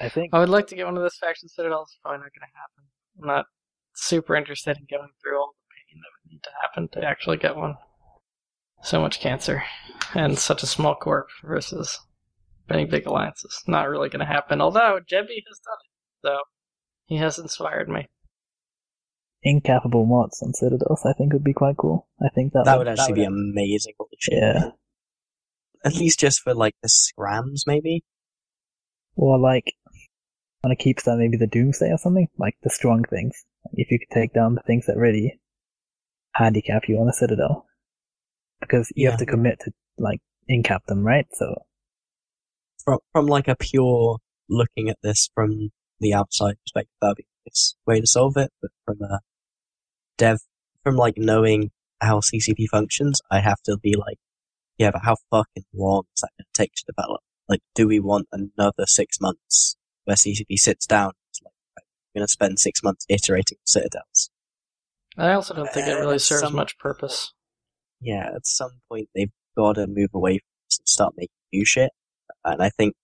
I 0.00 0.08
think 0.08 0.34
I 0.34 0.40
would 0.40 0.48
like 0.48 0.66
to 0.68 0.74
get 0.74 0.84
one 0.84 0.96
of 0.96 1.02
those 1.02 1.16
faction 1.16 1.48
citadels. 1.48 1.88
It's 1.90 1.98
probably 2.02 2.18
not 2.18 2.32
going 2.34 2.40
to 2.40 2.58
happen. 2.58 2.84
I'm 3.20 3.28
not 3.28 3.46
super 3.94 4.36
interested 4.36 4.76
in 4.76 4.86
going 4.90 5.10
through 5.22 5.38
all 5.38 5.52
the 5.54 5.94
pain 5.94 6.00
that 6.00 6.10
would 6.12 6.32
need 6.32 6.42
to 6.42 6.50
happen 6.60 6.88
to 6.92 7.08
actually 7.08 7.38
get 7.38 7.56
one. 7.56 7.76
So 8.82 9.00
much 9.00 9.20
cancer 9.20 9.62
and 10.14 10.38
such 10.38 10.62
a 10.62 10.66
small 10.66 10.94
corp 10.94 11.28
versus 11.42 11.98
many 12.68 12.84
big 12.84 13.06
alliances. 13.06 13.62
Not 13.66 13.88
really 13.88 14.10
going 14.10 14.20
to 14.20 14.26
happen. 14.26 14.60
Although 14.60 15.00
Jebby 15.00 15.42
has 15.48 15.60
done 15.64 15.78
it, 15.84 16.26
so 16.26 16.38
he 17.06 17.16
has 17.16 17.38
inspired 17.38 17.88
me. 17.88 18.08
Incapable 19.46 20.04
mods 20.06 20.42
on 20.42 20.52
Citadels. 20.52 21.06
I 21.06 21.12
think 21.12 21.32
would 21.32 21.44
be 21.44 21.54
quite 21.54 21.76
cool. 21.76 22.08
I 22.20 22.28
think 22.34 22.52
that, 22.52 22.64
That 22.64 22.78
would 22.78 22.88
actually 22.88 23.14
be 23.14 23.24
amazing. 23.24 23.94
Holy 23.98 24.10
shit. 24.18 24.34
Yeah. 24.34 24.70
At 25.84 25.94
least 25.94 26.18
just 26.18 26.40
for 26.40 26.52
like 26.52 26.74
the 26.82 26.88
scrams, 26.88 27.64
maybe. 27.64 28.04
Or 29.14 29.38
like 29.38 29.72
on 30.64 30.72
a 30.72 30.76
keep 30.76 31.00
that 31.02 31.16
maybe 31.16 31.36
the 31.36 31.46
Doomsday 31.46 31.92
or 31.92 31.98
something 31.98 32.28
like 32.38 32.56
the 32.64 32.70
strong 32.70 33.04
things. 33.04 33.44
If 33.74 33.90
you 33.90 34.00
could 34.00 34.12
take 34.12 34.34
down 34.34 34.56
the 34.56 34.62
things 34.62 34.86
that 34.86 34.96
really 34.96 35.38
handicap 36.34 36.88
you 36.88 36.98
on 36.98 37.08
a 37.08 37.12
Citadel, 37.12 37.66
because 38.60 38.92
you 38.96 39.08
have 39.08 39.18
to 39.20 39.26
commit 39.26 39.60
to 39.60 39.72
like 39.96 40.20
incap 40.50 40.84
them, 40.86 41.04
right? 41.04 41.26
So 41.32 41.54
From 42.84 42.98
from 43.12 43.26
like 43.26 43.46
a 43.46 43.54
pure 43.56 44.18
looking 44.48 44.88
at 44.88 44.98
this 45.02 45.30
from 45.34 45.70
the 46.00 46.14
outside 46.14 46.56
perspective, 46.64 46.96
that'd 47.00 47.16
be 47.16 47.24
a 47.24 47.48
nice 47.48 47.76
way 47.86 48.00
to 48.00 48.06
solve 48.06 48.36
it. 48.36 48.52
But 48.60 48.70
from 48.84 49.02
a 49.02 49.20
dev, 50.16 50.38
from 50.82 50.96
like 50.96 51.14
knowing 51.16 51.70
how 52.00 52.20
CCP 52.20 52.66
functions, 52.70 53.20
I 53.30 53.40
have 53.40 53.60
to 53.64 53.76
be 53.82 53.94
like, 53.96 54.18
yeah, 54.78 54.90
but 54.90 55.02
how 55.04 55.16
fucking 55.30 55.64
long 55.74 56.04
is 56.14 56.20
that 56.20 56.30
going 56.38 56.46
to 56.52 56.62
take 56.62 56.72
to 56.74 56.84
develop? 56.86 57.20
Like, 57.48 57.60
do 57.74 57.86
we 57.88 58.00
want 58.00 58.28
another 58.32 58.84
six 58.86 59.20
months 59.20 59.76
where 60.04 60.16
CCP 60.16 60.58
sits 60.58 60.86
down? 60.86 61.12
It's 61.30 61.40
like, 61.42 61.52
right, 61.76 61.84
we're 62.14 62.20
going 62.20 62.26
to 62.26 62.32
spend 62.32 62.58
six 62.58 62.82
months 62.82 63.06
iterating 63.08 63.58
citadels. 63.64 64.30
I 65.16 65.32
also 65.32 65.54
don't 65.54 65.72
think 65.72 65.86
it 65.88 65.96
Uh, 65.96 66.00
really 66.00 66.18
serves 66.18 66.42
some- 66.42 66.54
much 66.54 66.76
purpose. 66.78 67.32
yeah, 68.00 68.30
at 68.34 68.46
some 68.46 68.80
point 68.90 69.08
they've 69.14 69.32
got 69.56 69.74
to 69.74 69.86
move 69.86 70.10
away 70.12 70.38
from 70.38 70.48
this 70.68 70.78
and 70.78 70.88
start 70.88 71.14
making 71.16 71.30
new 71.52 71.64
shit. 71.64 71.90
And 72.44 72.62
I 72.62 72.68
think 72.68 72.94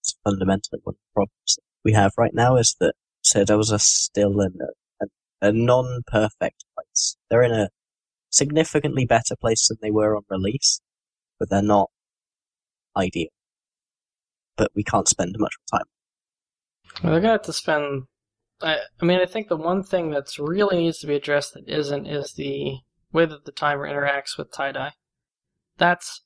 it's 0.00 0.14
fundamentally 0.24 0.80
one 0.82 0.94
of 0.94 0.98
the 0.98 1.12
problems 1.14 1.56
that 1.56 1.62
we 1.84 1.92
have 1.92 2.12
right 2.18 2.34
now 2.34 2.56
is 2.56 2.76
that 2.80 2.94
Citadels 3.22 3.72
are 3.72 3.78
still 3.78 4.40
in 4.40 4.58
a, 4.60 4.66
a, 5.42 5.48
a 5.48 5.52
non-perfect 5.52 6.64
place. 6.74 7.16
They're 7.28 7.42
in 7.42 7.52
a 7.52 7.68
significantly 8.30 9.04
better 9.04 9.36
place 9.36 9.68
than 9.68 9.78
they 9.82 9.90
were 9.90 10.16
on 10.16 10.22
release, 10.30 10.80
but 11.38 11.50
they're 11.50 11.62
not 11.62 11.90
ideal. 12.96 13.28
But 14.56 14.70
we 14.74 14.84
can't 14.84 15.08
spend 15.08 15.34
much 15.38 15.54
time. 15.70 15.82
Well, 17.02 17.12
they're 17.12 17.20
gonna 17.20 17.32
have 17.32 17.42
to 17.42 17.52
spend. 17.52 18.04
I, 18.60 18.78
I 19.00 19.04
mean, 19.04 19.20
I 19.20 19.26
think 19.26 19.48
the 19.48 19.56
one 19.56 19.82
thing 19.82 20.10
that's 20.10 20.38
really 20.38 20.76
needs 20.76 20.98
to 21.00 21.06
be 21.06 21.16
addressed 21.16 21.54
that 21.54 21.68
isn't 21.68 22.06
is 22.06 22.34
the 22.34 22.78
way 23.12 23.26
that 23.26 23.44
the 23.44 23.52
timer 23.52 23.88
interacts 23.88 24.38
with 24.38 24.52
TiDi. 24.52 24.92
That's, 25.78 26.22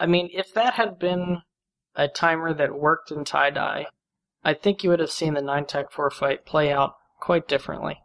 I 0.00 0.06
mean, 0.06 0.30
if 0.32 0.54
that 0.54 0.74
had 0.74 0.98
been 0.98 1.42
a 1.94 2.08
timer 2.08 2.54
that 2.54 2.78
worked 2.78 3.10
in 3.10 3.24
TiDi, 3.24 3.86
I 4.44 4.54
think 4.54 4.82
you 4.82 4.90
would 4.90 5.00
have 5.00 5.10
seen 5.10 5.34
the 5.34 5.42
nine 5.42 5.66
tech 5.66 5.90
four 5.90 6.10
fight 6.10 6.46
play 6.46 6.72
out 6.72 6.94
quite 7.20 7.48
differently, 7.48 7.98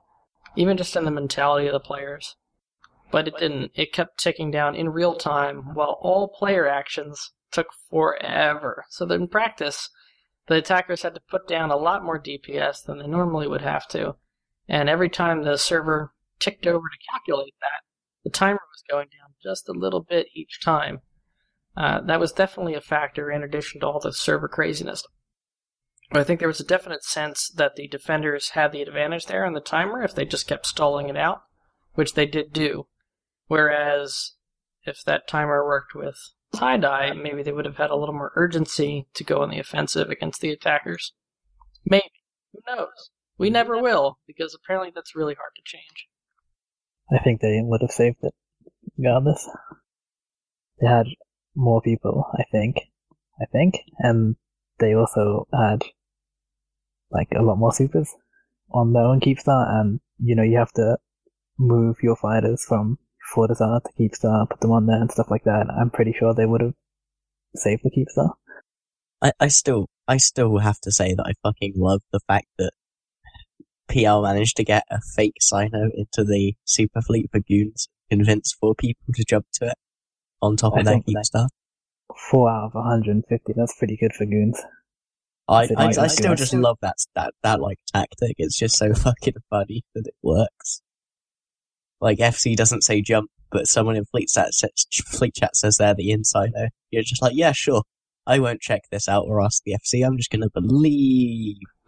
even 0.56 0.78
just 0.78 0.96
in 0.96 1.06
the 1.06 1.12
mentality 1.12 1.68
of 1.68 1.74
the 1.74 1.80
players. 1.80 2.36
But 3.12 3.28
it 3.28 3.38
didn't. 3.38 3.72
It 3.76 3.94
kept 3.94 4.20
ticking 4.20 4.52
down 4.52 4.76
in 4.76 4.90
real 4.90 5.16
time, 5.16 5.74
while 5.76 5.98
all 6.02 6.28
player 6.28 6.68
actions 6.68 7.32
took 7.52 7.68
forever. 7.90 8.86
So 8.90 9.06
in 9.06 9.28
practice, 9.28 9.90
the 10.48 10.56
attackers 10.56 11.04
had 11.04 11.14
to 11.16 11.22
put 11.30 11.48
down 11.48 11.72
a 11.72 11.78
lot 11.78 12.04
more 12.04 12.20
DPS 12.20 12.84
than 12.84 12.98
they 12.98 13.08
normally 13.08 13.48
would 13.48 13.62
have 13.62 13.88
to. 13.90 14.16
And 14.68 14.90
every 14.90 15.10
time 15.10 15.44
the 15.44 15.58
server 15.58 16.14
ticked 16.40 16.66
over 16.66 16.88
to 16.88 17.12
calculate 17.12 17.54
that, 17.62 17.84
the 18.24 18.30
timer 18.30 18.60
was 18.72 18.84
going 18.90 19.08
down 19.08 19.36
just 19.44 19.70
a 19.70 19.74
little 19.74 20.02
bit 20.02 20.28
each 20.34 20.62
time. 20.64 21.02
Uh, 21.76 22.02
that 22.02 22.20
was 22.20 22.32
definitely 22.32 22.76
a 22.76 22.82
factor 22.82 23.32
in 23.32 23.44
addition 23.44 23.82
to 23.82 23.88
all 23.88 24.00
the 24.00 24.14
server 24.14 24.48
craziness. 24.48 25.06
I 26.14 26.24
think 26.24 26.40
there 26.40 26.48
was 26.48 26.60
a 26.60 26.66
definite 26.66 27.04
sense 27.04 27.50
that 27.50 27.76
the 27.76 27.88
defenders 27.88 28.50
had 28.50 28.72
the 28.72 28.82
advantage 28.82 29.26
there 29.26 29.46
on 29.46 29.54
the 29.54 29.60
timer 29.60 30.04
if 30.04 30.14
they 30.14 30.26
just 30.26 30.48
kept 30.48 30.68
stalling 30.68 31.10
it 31.10 31.18
out, 31.18 31.42
which 31.94 32.14
they 32.14 32.26
did 32.26 32.54
do. 32.54 32.88
Whereas 33.48 34.34
if 34.86 35.04
that 35.06 35.28
timer 35.28 35.66
worked 35.66 35.96
with 35.96 36.18
TiDi, 36.54 37.20
maybe 37.20 37.42
they 37.42 37.52
would 37.52 37.66
have 37.66 37.78
had 37.78 37.90
a 37.90 37.96
little 37.96 38.14
more 38.14 38.32
urgency 38.36 39.08
to 39.16 39.24
go 39.24 39.42
on 39.42 39.50
the 39.50 39.60
offensive 39.60 40.10
against 40.10 40.42
the 40.42 40.52
attackers. 40.52 41.14
Maybe. 41.86 42.12
Who 42.52 42.60
knows? 42.68 43.10
We 43.38 43.50
never 43.50 43.82
will, 43.82 44.20
because 44.28 44.54
apparently 44.56 44.92
that's 44.94 45.16
really 45.16 45.34
hard 45.34 45.54
to 45.56 45.62
change. 45.66 46.08
I 47.12 47.24
think 47.24 47.42
they 47.42 47.60
would 47.64 47.82
have 47.82 47.92
saved 47.92 48.18
it 48.22 48.34
regardless. 48.98 49.50
They 50.80 50.88
had 50.88 51.08
more 51.56 51.82
people, 51.82 52.26
I 52.38 52.44
think. 52.52 52.78
I 53.42 53.46
think. 53.46 53.80
And 53.98 54.36
they 54.80 54.94
also 54.94 55.48
had 55.52 55.84
like 57.14 57.30
a 57.38 57.42
lot 57.44 57.58
more 57.58 57.72
supers 57.74 58.10
on 58.72 58.94
their 58.94 59.04
own 59.04 59.20
Keepstar 59.20 59.70
and 59.80 60.00
you 60.20 60.36
know, 60.36 60.44
you 60.44 60.58
have 60.58 60.72
to 60.74 60.98
move 61.58 61.98
your 62.02 62.16
fighters 62.16 62.64
from 62.68 62.98
Fortizar 63.36 63.82
to 63.84 63.90
Keepstar, 64.00 64.50
put 64.50 64.60
them 64.62 64.72
on 64.72 64.86
there 64.86 65.00
and 65.00 65.12
stuff 65.12 65.28
like 65.30 65.44
that. 65.46 65.68
I'm 65.70 65.90
pretty 65.90 66.14
sure 66.18 66.34
they 66.34 66.46
would 66.46 66.62
have 66.62 66.74
saved 67.56 67.82
the 67.84 67.92
Keepstar. 67.92 68.32
I, 69.22 69.32
I 69.40 69.48
still, 69.48 69.88
I 70.08 70.18
still 70.18 70.58
have 70.58 70.80
to 70.82 70.92
say 70.92 71.14
that 71.14 71.26
I 71.26 71.34
fucking 71.48 71.74
love 71.78 72.02
the 72.12 72.20
fact 72.28 72.48
that 72.58 72.72
PL 73.90 74.22
managed 74.24 74.58
to 74.58 74.64
get 74.64 74.84
a 74.90 75.00
fake 75.16 75.36
Sino 75.42 75.90
into 75.96 76.24
the 76.24 76.54
super 76.66 77.02
fleet 77.02 77.30
for 77.32 77.40
goons, 77.40 77.88
convince 78.10 78.54
four 78.60 78.76
people 78.76 79.14
to 79.14 79.24
jump 79.28 79.46
to 79.54 79.68
it 79.68 79.78
on 80.42 80.58
top 80.58 80.74
I 80.76 80.80
of 80.80 80.86
their 80.86 80.94
think 80.96 81.06
keep 81.06 81.16
that- 81.16 81.26
stuff. 81.26 81.52
Four 82.30 82.50
out 82.50 82.66
of 82.66 82.76
150, 82.76 83.54
that's 83.56 83.78
pretty 83.78 83.98
good 83.98 84.14
for 84.14 84.26
goons. 84.26 84.62
I, 85.54 85.64
Is 85.88 85.98
I, 85.98 86.04
I 86.04 86.08
still 86.08 86.36
just 86.36 86.54
love 86.54 86.78
that, 86.82 86.96
that, 87.16 87.34
that 87.44 87.62
like 87.62 87.80
tactic. 87.94 88.36
It's 88.38 88.58
just 88.58 88.78
so 88.78 88.94
fucking 88.94 89.36
funny 89.50 89.84
that 89.96 90.08
it 90.08 90.16
works. 90.22 90.82
Like 92.02 92.20
FC 92.20 92.56
doesn't 92.56 92.84
say 92.84 93.02
jump, 93.02 93.30
but 93.52 93.68
someone 93.68 93.96
in 93.96 94.06
fleet 94.06 94.30
chat 94.30 94.54
says, 94.54 94.72
fleet 95.06 95.36
chat 95.36 95.56
says 95.56 95.78
they're 95.78 95.96
the 95.96 96.12
insider. 96.12 96.70
You're 96.92 97.04
just 97.04 97.22
like, 97.22 97.34
yeah, 97.36 97.52
sure. 97.54 97.84
I 98.26 98.40
won't 98.40 98.62
check 98.62 98.84
this 98.90 99.10
out 99.10 99.26
or 99.28 99.42
ask 99.42 99.64
the 99.64 99.74
FC. 99.74 100.06
I'm 100.06 100.18
just 100.18 100.30
gonna 100.30 100.50
believe. 100.50 101.58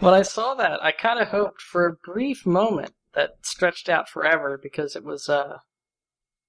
when 0.00 0.14
I 0.14 0.22
saw 0.22 0.54
that, 0.54 0.82
I 0.82 0.92
kind 0.92 1.18
of 1.18 1.28
hoped 1.28 1.62
for 1.62 1.86
a 1.86 1.96
brief 2.04 2.44
moment 2.44 2.92
that 3.14 3.36
stretched 3.42 3.88
out 3.88 4.08
forever 4.08 4.60
because 4.62 4.96
it 4.96 5.04
was, 5.04 5.30
uh, 5.30 5.58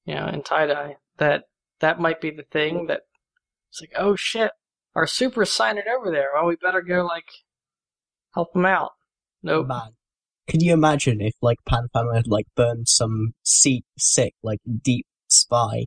you 0.05 0.15
know, 0.15 0.27
in 0.27 0.41
TiDi 0.41 0.95
that 1.17 1.43
that 1.79 1.99
might 1.99 2.19
be 2.19 2.31
the 2.31 2.43
thing 2.43 2.87
that 2.87 3.03
it's 3.69 3.81
like, 3.81 3.93
oh 3.95 4.15
shit, 4.15 4.51
our 4.98 5.06
super's 5.06 5.52
signing 5.52 5.84
over 5.95 6.11
there. 6.11 6.30
Well, 6.34 6.48
we 6.48 6.56
better 6.56 6.82
go 6.82 7.06
like 7.06 7.30
help 8.34 8.52
them 8.53 8.65
out. 8.65 8.94
Nope. 9.44 9.68
Man, 9.68 9.91
can 10.49 10.60
you 10.60 10.74
imagine 10.74 11.22
if 11.22 11.36
like 11.40 11.60
Pan 11.69 11.88
Pan 11.94 12.07
had 12.15 12.28
like 12.28 12.48
burned 12.56 12.90
some 12.90 13.34
seat 13.44 13.86
sick 13.98 14.34
like 14.41 14.60
deep 14.84 15.06
spy 15.30 15.86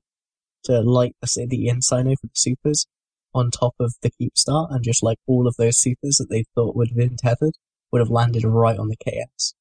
to 0.65 0.81
light 0.81 1.17
the 1.21 1.47
the 1.51 1.67
Insino 1.67 2.15
for 2.21 2.29
the 2.29 2.35
supers 2.35 2.87
on 3.35 3.51
top 3.51 3.75
of 3.81 3.95
the 4.01 4.13
Keepstar 4.13 4.73
and 4.73 4.85
just 4.85 5.03
like 5.03 5.19
all 5.27 5.49
of 5.49 5.57
those 5.59 5.81
supers 5.81 6.17
that 6.19 6.29
they 6.31 6.45
thought 6.55 6.77
would 6.77 6.91
have 6.91 6.97
been 6.97 7.17
tethered 7.17 7.55
would 7.91 8.01
have 8.01 8.11
landed 8.11 8.45
right 8.45 8.79
on 8.79 8.89
the 8.89 8.97
KS. 8.97 9.55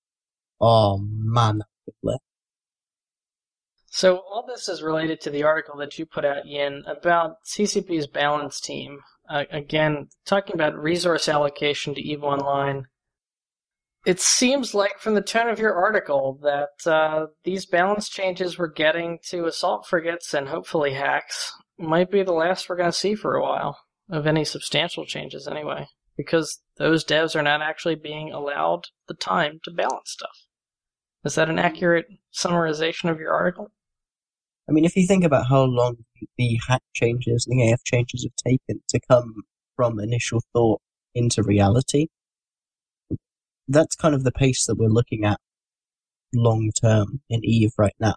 Oh 0.61 0.99
man, 0.99 1.57
that 1.57 1.67
would 1.87 1.93
be 1.93 1.97
lit. 2.03 2.21
So 3.91 4.17
all 4.17 4.45
this 4.47 4.69
is 4.69 4.83
related 4.83 5.19
to 5.21 5.31
the 5.31 5.43
article 5.43 5.77
that 5.77 5.97
you 5.97 6.05
put 6.05 6.23
out, 6.23 6.45
Yin, 6.45 6.83
about 6.85 7.43
CCP's 7.43 8.05
balance 8.05 8.59
team. 8.61 8.99
Uh, 9.29 9.43
again, 9.51 10.07
talking 10.25 10.55
about 10.55 10.75
resource 10.75 11.29
allocation 11.29 11.93
to 11.93 12.01
EVE 12.01 12.23
Online. 12.23 12.85
It 14.05 14.19
seems 14.19 14.73
like 14.73 14.97
from 14.97 15.13
the 15.13 15.21
tone 15.21 15.49
of 15.49 15.59
your 15.59 15.75
article 15.75 16.39
that 16.41 16.89
uh, 16.91 17.27
these 17.43 17.65
balance 17.65 18.09
changes 18.09 18.57
we're 18.57 18.71
getting 18.71 19.19
to 19.29 19.45
assault 19.45 19.85
frigates 19.85 20.33
and 20.33 20.47
hopefully 20.47 20.93
HACs 20.93 21.51
might 21.77 22.09
be 22.09 22.23
the 22.23 22.33
last 22.33 22.67
we're 22.67 22.77
going 22.77 22.89
to 22.89 22.97
see 22.97 23.13
for 23.13 23.35
a 23.35 23.41
while 23.43 23.77
of 24.09 24.25
any 24.25 24.43
substantial 24.43 25.05
changes 25.05 25.47
anyway, 25.47 25.85
because 26.17 26.61
those 26.77 27.05
devs 27.05 27.35
are 27.35 27.43
not 27.43 27.61
actually 27.61 27.95
being 27.95 28.31
allowed 28.31 28.85
the 29.07 29.13
time 29.13 29.59
to 29.63 29.71
balance 29.71 30.09
stuff. 30.09 30.45
Is 31.23 31.35
that 31.35 31.49
an 31.49 31.59
accurate 31.59 32.07
summarization 32.33 33.11
of 33.11 33.19
your 33.19 33.33
article? 33.33 33.71
I 34.69 34.71
mean, 34.71 34.85
if 34.85 34.95
you 34.95 35.07
think 35.07 35.23
about 35.23 35.47
how 35.47 35.63
long 35.63 35.97
the 36.37 36.59
HAC 36.67 36.83
changes 36.93 37.47
and 37.49 37.59
the 37.59 37.71
AF 37.71 37.83
changes 37.83 38.23
have 38.23 38.35
taken 38.35 38.83
to 38.89 38.99
come 39.09 39.41
from 39.75 39.99
initial 39.99 40.43
thought 40.53 40.79
into 41.15 41.41
reality, 41.41 42.07
that's 43.67 43.95
kind 43.95 44.13
of 44.13 44.23
the 44.23 44.31
pace 44.31 44.65
that 44.67 44.75
we're 44.75 44.89
looking 44.89 45.25
at 45.25 45.39
long 46.35 46.71
term 46.79 47.21
in 47.29 47.41
Eve 47.43 47.71
right 47.79 47.95
now. 47.99 48.15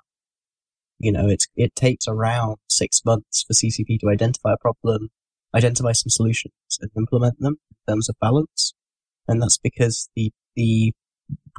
You 0.99 1.13
know, 1.13 1.27
it's, 1.27 1.47
it 1.57 1.75
takes 1.75 2.07
around 2.07 2.59
six 2.69 3.01
months 3.05 3.45
for 3.47 3.55
CCP 3.55 4.01
to 4.01 4.11
identify 4.11 4.53
a 4.53 4.59
problem, 4.59 5.09
identify 5.55 5.93
some 5.93 6.11
solutions 6.11 6.53
and 6.81 6.91
implement 6.97 7.41
them 7.41 7.57
in 7.71 7.95
terms 7.95 8.11
of 8.11 8.17
balance. 8.21 8.75
And 9.27 9.41
that's 9.41 9.59
because 9.59 10.11
the, 10.15 10.33
the 10.55 10.93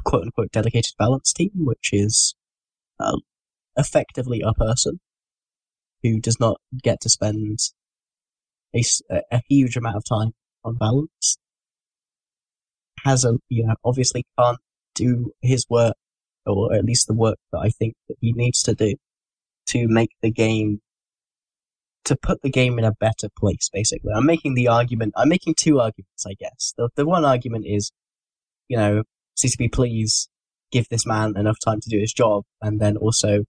quote 0.04 0.22
unquote 0.22 0.52
dedicated 0.52 0.92
balance 0.98 1.32
team, 1.32 1.50
which 1.56 1.90
is 1.92 2.36
uh, 3.00 3.18
effectively 3.76 4.42
a 4.44 4.54
person 4.54 5.00
who 6.02 6.20
does 6.20 6.38
not 6.38 6.58
get 6.82 7.00
to 7.00 7.08
spend 7.08 7.58
a, 8.74 8.82
a 9.30 9.40
huge 9.48 9.76
amount 9.76 9.96
of 9.96 10.04
time 10.04 10.32
on 10.64 10.76
balance, 10.76 11.38
has 13.04 13.24
a, 13.24 13.34
you 13.48 13.66
know, 13.66 13.74
obviously 13.84 14.24
can't 14.38 14.58
do 14.94 15.32
his 15.42 15.66
work, 15.68 15.94
or 16.46 16.74
at 16.74 16.84
least 16.84 17.06
the 17.06 17.14
work 17.14 17.38
that 17.52 17.58
I 17.58 17.70
think 17.70 17.94
that 18.08 18.16
he 18.20 18.32
needs 18.32 18.62
to 18.64 18.74
do 18.74 18.94
to 19.68 19.88
make 19.88 20.10
the 20.22 20.30
game, 20.30 20.80
to 22.04 22.16
put 22.16 22.42
the 22.42 22.50
game 22.50 22.78
in 22.78 22.84
a 22.84 22.92
better 22.92 23.28
place, 23.38 23.70
basically. 23.72 24.12
I'm 24.14 24.26
making 24.26 24.54
the 24.54 24.68
argument, 24.68 25.14
I'm 25.16 25.28
making 25.28 25.54
two 25.56 25.80
arguments, 25.80 26.26
I 26.26 26.34
guess. 26.38 26.74
The, 26.76 26.88
the 26.96 27.06
one 27.06 27.24
argument 27.24 27.64
is, 27.66 27.92
you 28.68 28.76
know, 28.76 29.02
CCP, 29.36 29.72
please 29.72 30.28
give 30.70 30.88
this 30.88 31.06
man 31.06 31.36
enough 31.36 31.56
time 31.64 31.80
to 31.80 31.88
do 31.88 31.98
his 31.98 32.12
job, 32.12 32.44
and 32.60 32.80
then 32.80 32.96
also 32.96 33.44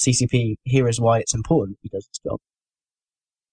CCP, 0.00 0.56
here 0.64 0.88
is 0.88 1.00
why 1.00 1.18
it's 1.18 1.34
important 1.34 1.78
he 1.82 1.88
does 1.88 2.06
his 2.06 2.18
job. 2.18 2.38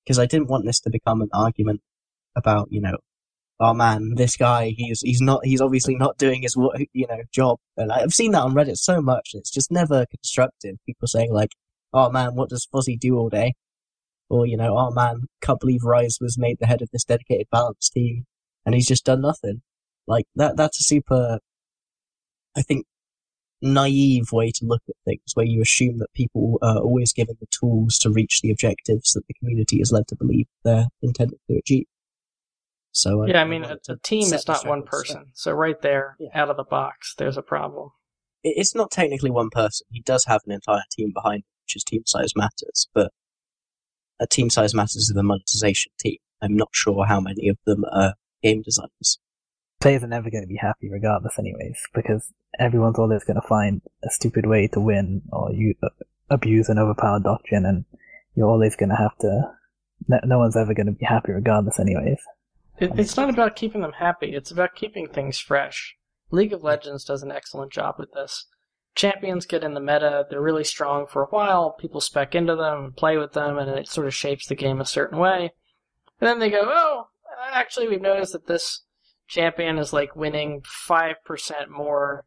Because 0.04 0.20
I 0.20 0.26
didn't 0.26 0.50
want 0.50 0.66
this 0.66 0.80
to 0.82 0.90
become 0.90 1.22
an 1.22 1.30
argument 1.34 1.82
about, 2.36 2.70
you 2.72 2.82
know, 2.82 2.98
oh 3.60 3.74
man, 3.74 4.16
this 4.16 4.36
guy, 4.36 4.74
he's, 4.76 5.02
he's 5.02 5.22
not, 5.22 5.46
he's 5.46 5.62
obviously 5.62 5.96
not 5.96 6.18
doing 6.18 6.42
his, 6.42 6.56
you 6.94 7.08
know, 7.08 7.22
job. 7.32 7.60
And 7.78 7.92
I've 7.92 8.14
seen 8.14 8.32
that 8.32 8.42
on 8.42 8.54
Reddit 8.54 8.78
so 8.78 9.02
much, 9.02 9.32
it's 9.34 9.52
just 9.52 9.72
never 9.72 10.06
constructive. 10.08 10.78
People 10.86 11.08
saying 11.08 11.32
like, 11.32 11.52
oh 11.94 12.10
man, 12.10 12.36
what 12.36 12.50
does 12.50 12.68
Fozzie 12.74 13.00
do 13.00 13.18
all 13.18 13.30
day? 13.30 13.54
Or, 14.30 14.48
you 14.48 14.58
know, 14.58 14.78
oh 14.78 14.92
man, 14.92 15.24
can't 15.42 15.60
believe 15.60 15.84
Rise 15.84 16.18
was 16.20 16.38
made 16.38 16.58
the 16.60 16.66
head 16.66 16.82
of 16.82 16.90
this 16.92 17.04
dedicated 17.04 17.48
balance 17.52 17.90
team 17.90 18.26
and 18.66 18.74
he's 18.74 18.88
just 18.88 19.06
done 19.06 19.22
nothing. 19.22 19.62
Like 20.08 20.26
that, 20.36 20.58
that's 20.58 20.80
a 20.80 20.84
super, 20.84 21.40
I 22.56 22.62
think, 22.62 22.86
naive 23.62 24.32
way 24.32 24.52
to 24.52 24.66
look 24.66 24.82
at 24.90 24.96
things 25.06 25.32
where 25.34 25.46
you 25.46 25.62
assume 25.62 26.00
that 26.00 26.14
people 26.14 26.58
are 26.62 26.78
always 26.78 27.14
given 27.14 27.36
the 27.40 27.48
tools 27.48 27.98
to 28.00 28.10
reach 28.10 28.42
the 28.42 28.52
objectives 28.52 29.14
that 29.14 29.26
the 29.28 29.34
community 29.36 29.78
is 29.78 29.92
led 29.92 30.08
to 30.08 30.16
believe 30.16 30.48
they're 30.64 30.88
intended 31.02 31.40
to 31.50 31.58
achieve. 31.58 31.86
So 32.94 33.26
yeah, 33.26 33.40
I, 33.40 33.42
I 33.42 33.46
mean, 33.46 33.64
a, 33.64 33.78
a 33.90 33.98
team 34.04 34.34
is 34.34 34.48
not 34.48 34.68
one 34.68 34.84
person. 34.84 35.32
So 35.34 35.52
right 35.54 35.82
there, 35.82 36.18
yeah. 36.20 36.30
out 36.34 36.50
of 36.50 36.58
the 36.58 36.64
box, 36.64 37.14
there's 37.18 37.38
a 37.38 37.42
problem. 37.42 37.92
It's 38.44 38.76
not 38.76 38.92
technically 38.92 39.30
one 39.30 39.50
person. 39.50 39.88
He 39.92 40.02
does 40.02 40.26
have 40.26 40.42
an 40.46 40.52
entire 40.52 40.84
team 40.92 41.12
behind 41.14 41.40
him, 41.40 41.52
which 41.64 41.76
is 41.76 41.84
team 41.84 42.04
size 42.06 42.34
matters. 42.36 42.90
But 42.94 43.12
a 44.20 44.28
team 44.28 44.50
size 44.50 44.74
matters 44.74 44.96
is 44.96 45.14
the 45.16 45.24
monetization 45.24 45.92
team. 46.00 46.18
I'm 46.42 46.56
not 46.56 46.70
sure 46.74 47.06
how 47.06 47.22
many 47.22 47.48
of 47.48 47.58
them 47.66 47.86
are 47.94 48.16
game 48.42 48.64
designers 48.64 49.20
players 49.82 50.04
are 50.04 50.08
never 50.08 50.30
going 50.30 50.44
to 50.44 50.48
be 50.48 50.56
happy 50.56 50.90
regardless 50.90 51.38
anyways 51.38 51.78
because 51.94 52.32
everyone's 52.60 53.00
always 53.00 53.24
going 53.24 53.40
to 53.40 53.48
find 53.48 53.82
a 54.04 54.10
stupid 54.10 54.46
way 54.46 54.68
to 54.68 54.80
win 54.80 55.22
or 55.32 55.52
you 55.52 55.74
uh, 55.84 55.90
abuse 56.30 56.70
an 56.70 56.80
overpowered 56.80 57.24
doctrine 57.24 57.66
and 57.66 57.86
you're 58.36 58.48
always 58.50 58.76
going 58.76 58.90
to 58.90 58.96
have 58.96 59.16
to 59.20 59.42
no, 60.08 60.20
no 60.24 60.40
one's 60.40 60.58
ever 60.58 60.74
going 60.74 60.88
to 60.88 60.94
be 60.94 61.06
happy 61.06 61.32
regardless 61.32 61.80
anyways. 61.80 62.20
It, 62.80 62.92
it's 62.98 63.16
not 63.16 63.30
about 63.30 63.56
keeping 63.56 63.82
them 63.82 63.94
happy 63.94 64.36
it's 64.36 64.52
about 64.52 64.76
keeping 64.76 65.08
things 65.08 65.40
fresh. 65.40 65.96
League 66.32 66.54
of 66.54 66.64
legends 66.64 67.04
does 67.04 67.24
an 67.24 67.32
excellent 67.32 67.72
job 67.72 67.96
with 67.98 68.12
this. 68.14 68.48
Champions 68.96 69.46
get 69.46 69.64
in 69.64 69.74
the 69.74 69.80
meta 69.80 70.26
they're 70.30 70.42
really 70.42 70.64
strong 70.64 71.08
for 71.08 71.24
a 71.24 71.28
while 71.28 71.72
people 71.72 72.02
spec 72.02 72.36
into 72.36 72.56
them 72.56 72.86
and 72.86 72.96
play 72.96 73.18
with 73.18 73.34
them 73.34 73.58
and 73.58 73.70
it 73.70 73.88
sort 73.88 74.08
of 74.08 74.14
shapes 74.14 74.48
the 74.48 74.56
game 74.56 74.82
a 74.82 74.86
certain 74.86 75.18
way. 75.18 75.52
And 76.20 76.28
then 76.28 76.40
they 76.40 76.50
go 76.50 76.64
oh 76.64 77.08
actually 77.52 77.88
we've 77.88 78.02
noticed 78.02 78.34
that 78.34 78.48
this 78.48 78.84
champion 79.28 79.78
is 79.78 79.94
like 79.94 80.16
winning 80.16 80.62
5% 80.90 81.16
more 81.70 82.26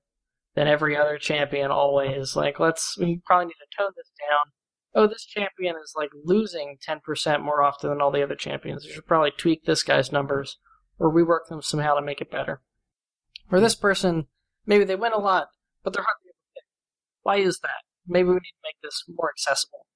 than 0.55 0.69
every 0.69 0.97
other 0.97 1.19
champion 1.19 1.71
always. 1.71 2.37
Like, 2.37 2.61
let's, 2.61 2.97
we 2.99 3.21
probably 3.25 3.47
need 3.47 3.55
to 3.55 3.77
tone 3.77 3.93
this 3.97 4.11
down. 4.21 4.53
Oh, 4.95 5.09
this 5.09 5.25
champion 5.25 5.75
is 5.83 5.93
like 5.97 6.11
losing 6.25 6.77
10% 6.87 7.43
more 7.43 7.63
often 7.63 7.91
than 7.91 8.01
all 8.01 8.13
the 8.13 8.23
other 8.23 8.37
champions. 8.37 8.85
We 8.85 8.93
should 8.93 9.07
probably 9.07 9.33
tweak 9.33 9.65
this 9.65 9.83
guy's 9.83 10.13
numbers 10.13 10.59
or 10.99 11.13
rework 11.13 11.49
them 11.49 11.63
somehow 11.63 11.95
to 11.95 12.03
make 12.03 12.21
it 12.21 12.31
better. 12.31 12.61
Or 13.51 13.61
this 13.61 13.75
person, 13.75 14.27
maybe 14.67 14.85
they 14.85 14.97
win 14.97 15.13
a 15.13 15.19
lot, 15.19 15.49
but 15.83 15.93
they're 15.93 16.05
hardly 16.05 16.29
able 16.29 16.35
to 16.35 16.55
pick. 16.55 16.65
Why 17.23 17.37
is 17.37 17.59
that? 17.61 17.83
Maybe 18.07 18.29
we 18.29 18.35
need 18.35 18.41
to 18.41 18.65
make 18.65 18.77
this 18.83 19.03
more 19.09 19.31
accessible. 19.37 19.87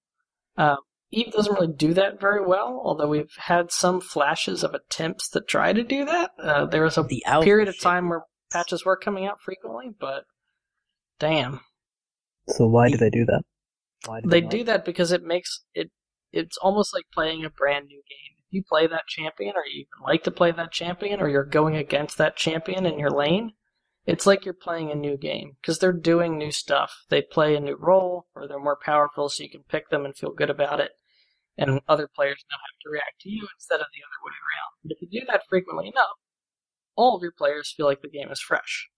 Um, 0.57 0.79
Eve 1.11 1.33
doesn't 1.33 1.55
really 1.55 1.73
do 1.73 1.95
that 1.95 2.21
very 2.21 2.45
well, 2.45 2.83
although 2.85 3.09
we've 3.09 3.35
had 3.39 3.71
some 3.71 4.01
flashes 4.01 4.63
of 4.63 4.75
attempts 4.75 5.29
that 5.31 5.49
try 5.49 5.73
to 5.73 5.83
do 5.83 6.05
that. 6.05 6.31
Uh, 6.43 6.67
there 6.67 6.83
was 6.83 6.99
a 6.99 7.03
the 7.03 7.23
period 7.43 7.69
of 7.69 7.81
time 7.81 8.09
where 8.09 8.23
patches 8.53 8.85
were 8.85 8.97
coming 8.97 9.27
out 9.27 9.41
frequently, 9.41 9.87
but 9.99 10.25
damn. 11.19 11.61
So 12.49 12.67
why 12.67 12.89
do 12.89 12.97
they 12.97 13.11
do 13.11 13.25
that? 13.27 13.43
Why 14.07 14.21
do 14.21 14.29
they, 14.29 14.41
they 14.41 14.47
do 14.47 14.65
that 14.65 14.85
because 14.85 15.13
it 15.13 15.23
makes 15.23 15.65
it. 15.75 15.91
It's 16.31 16.59
almost 16.59 16.93
like 16.93 17.07
playing 17.13 17.45
a 17.45 17.51
brand 17.51 17.87
new 17.87 17.97
game. 17.97 18.37
If 18.39 18.53
you 18.53 18.63
play 18.69 18.87
that 18.87 19.07
champion, 19.07 19.55
or 19.57 19.65
you 19.67 19.87
like 20.03 20.23
to 20.25 20.31
play 20.31 20.53
that 20.53 20.73
champion, 20.73 21.21
or 21.21 21.29
you're 21.29 21.45
going 21.45 21.77
against 21.77 22.19
that 22.19 22.37
champion 22.37 22.87
in 22.87 22.99
your 22.99 23.11
lane, 23.11 23.53
it's 24.09 24.27
like 24.27 24.47
you're 24.47 24.55
playing 24.55 24.91
a 24.91 24.95
new 24.95 25.19
game 25.19 25.57
because 25.61 25.79
they're 25.79 25.93
doing 25.93 26.39
new 26.39 26.51
stuff. 26.51 27.05
They 27.11 27.21
play 27.21 27.55
a 27.55 27.61
new 27.61 27.77
role 27.77 28.27
or 28.35 28.49
they're 28.49 28.59
more 28.59 28.79
powerful 28.83 29.29
so 29.29 29.43
you 29.43 29.51
can 29.51 29.65
pick 29.69 29.91
them 29.91 30.07
and 30.07 30.17
feel 30.17 30.33
good 30.33 30.49
about 30.49 30.81
it. 30.81 30.93
And 31.59 31.81
other 31.87 32.09
players 32.09 32.43
now 32.51 32.57
have 32.57 32.79
to 32.85 32.91
react 32.91 33.21
to 33.23 33.29
you 33.29 33.47
instead 33.55 33.81
of 33.81 33.89
the 33.93 34.01
other 34.01 34.25
way 34.25 34.33
around. 34.33 34.73
But 34.83 34.93
if 34.93 35.03
you 35.03 35.21
do 35.21 35.27
that 35.27 35.43
frequently 35.47 35.89
enough, 35.89 36.17
all 36.97 37.17
of 37.17 37.23
your 37.23 37.35
players 37.37 37.75
feel 37.77 37.85
like 37.85 38.01
the 38.01 38.09
game 38.09 38.31
is 38.31 38.41
fresh. 38.41 38.89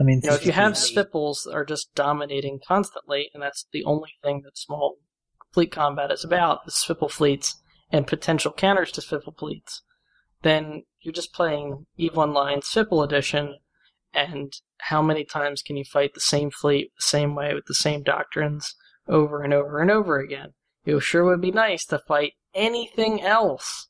I 0.00 0.04
mean, 0.04 0.20
you 0.22 0.30
know, 0.30 0.36
if 0.36 0.46
you 0.46 0.52
have 0.52 0.72
Svipuls 0.72 1.44
that 1.44 1.52
are 1.52 1.64
just 1.64 1.94
dominating 1.94 2.60
constantly, 2.66 3.30
and 3.34 3.42
that's 3.42 3.66
the 3.72 3.84
only 3.84 4.10
thing 4.22 4.42
that 4.44 4.56
small 4.56 4.96
fleet 5.52 5.70
combat 5.70 6.10
is 6.10 6.24
about, 6.24 6.60
is 6.66 6.74
Svipul 6.74 7.10
fleets 7.10 7.60
and 7.90 8.06
potential 8.06 8.52
counters 8.52 8.90
to 8.92 9.02
Svipul 9.02 9.36
fleets, 9.38 9.82
then 10.42 10.84
you're 11.00 11.12
just 11.12 11.34
playing 11.34 11.86
EVE 11.96 12.16
Online 12.16 12.60
Svipul 12.60 13.04
Edition 13.04 13.56
and 14.14 14.52
how 14.78 15.02
many 15.02 15.24
times 15.24 15.62
can 15.62 15.76
you 15.76 15.84
fight 15.84 16.14
the 16.14 16.20
same 16.20 16.50
fleet 16.50 16.92
the 16.96 17.02
same 17.02 17.34
way 17.34 17.54
with 17.54 17.64
the 17.66 17.74
same 17.74 18.02
doctrines 18.02 18.74
over 19.08 19.42
and 19.42 19.52
over 19.52 19.80
and 19.80 19.90
over 19.90 20.18
again? 20.18 20.54
It 20.84 20.98
sure 21.00 21.24
would 21.24 21.40
be 21.40 21.52
nice 21.52 21.84
to 21.86 21.98
fight 21.98 22.32
anything 22.54 23.22
else. 23.22 23.88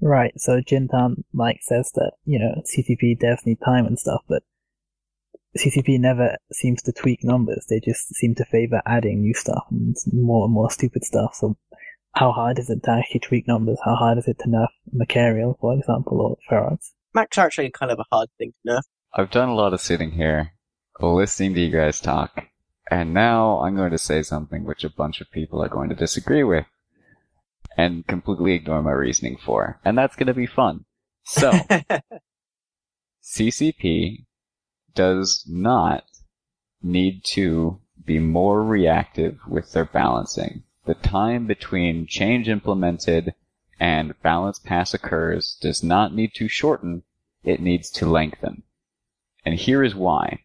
Right, 0.00 0.32
so 0.36 0.60
Jintan 0.60 1.24
like 1.34 1.58
says 1.62 1.90
that, 1.94 2.12
you 2.24 2.38
know, 2.38 2.62
CCP 2.64 3.18
devs 3.20 3.44
need 3.44 3.58
time 3.64 3.84
and 3.84 3.98
stuff, 3.98 4.22
but 4.28 4.44
CCP 5.56 5.98
never 5.98 6.36
seems 6.52 6.82
to 6.82 6.92
tweak 6.92 7.24
numbers. 7.24 7.66
They 7.68 7.80
just 7.80 8.14
seem 8.14 8.34
to 8.36 8.44
favor 8.44 8.82
adding 8.84 9.22
new 9.22 9.34
stuff 9.34 9.64
and 9.70 9.96
more 10.12 10.44
and 10.44 10.52
more 10.52 10.70
stupid 10.70 11.04
stuff. 11.04 11.34
So 11.34 11.56
how 12.14 12.32
hard 12.32 12.58
is 12.58 12.68
it 12.70 12.82
to 12.84 12.90
actually 12.90 13.20
tweak 13.20 13.48
numbers? 13.48 13.78
How 13.84 13.94
hard 13.94 14.18
is 14.18 14.28
it 14.28 14.38
to 14.40 14.48
nerf 14.48 14.68
Machariel, 14.92 15.56
for 15.60 15.74
example, 15.74 16.20
or 16.20 16.36
Ferox? 16.50 16.92
Macs 17.14 17.38
are 17.38 17.46
actually 17.46 17.70
kind 17.70 17.90
of 17.90 17.98
a 17.98 18.14
hard 18.14 18.28
thing 18.38 18.52
to 18.66 18.72
nerf. 18.72 18.82
I've 19.14 19.30
done 19.30 19.48
a 19.48 19.54
lot 19.54 19.72
of 19.72 19.80
sitting 19.80 20.10
here, 20.10 20.52
listening 21.00 21.54
to 21.54 21.60
you 21.60 21.70
guys 21.70 22.00
talk, 22.00 22.44
and 22.90 23.14
now 23.14 23.60
I'm 23.60 23.76
going 23.76 23.92
to 23.92 23.98
say 23.98 24.22
something 24.22 24.64
which 24.64 24.84
a 24.84 24.90
bunch 24.90 25.20
of 25.20 25.30
people 25.30 25.62
are 25.62 25.68
going 25.68 25.88
to 25.88 25.94
disagree 25.94 26.44
with 26.44 26.66
and 27.76 28.06
completely 28.06 28.52
ignore 28.52 28.82
my 28.82 28.92
reasoning 28.92 29.38
for. 29.42 29.80
And 29.84 29.96
that's 29.96 30.16
going 30.16 30.26
to 30.26 30.34
be 30.34 30.46
fun. 30.46 30.84
So, 31.24 31.52
CCP 33.22 34.26
does 34.94 35.44
not 35.48 36.04
need 36.82 37.24
to 37.24 37.80
be 38.04 38.18
more 38.18 38.64
reactive 38.64 39.38
with 39.46 39.72
their 39.72 39.84
balancing. 39.84 40.62
The 40.86 40.94
time 40.94 41.46
between 41.46 42.06
change 42.06 42.48
implemented 42.48 43.34
and 43.78 44.20
balance 44.22 44.58
pass 44.58 44.94
occurs 44.94 45.58
does 45.60 45.82
not 45.82 46.14
need 46.14 46.34
to 46.34 46.48
shorten, 46.48 47.02
it 47.44 47.60
needs 47.60 47.90
to 47.90 48.06
lengthen. 48.06 48.62
And 49.44 49.54
here 49.54 49.84
is 49.84 49.94
why. 49.94 50.44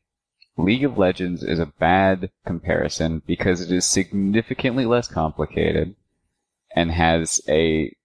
League 0.57 0.83
of 0.83 0.97
Legends 0.97 1.43
is 1.43 1.59
a 1.59 1.65
bad 1.79 2.29
comparison 2.45 3.23
because 3.25 3.61
it 3.61 3.71
is 3.71 3.85
significantly 3.85 4.85
less 4.85 5.07
complicated 5.07 5.95
and 6.75 6.91
has 6.91 7.41
a, 7.47 7.95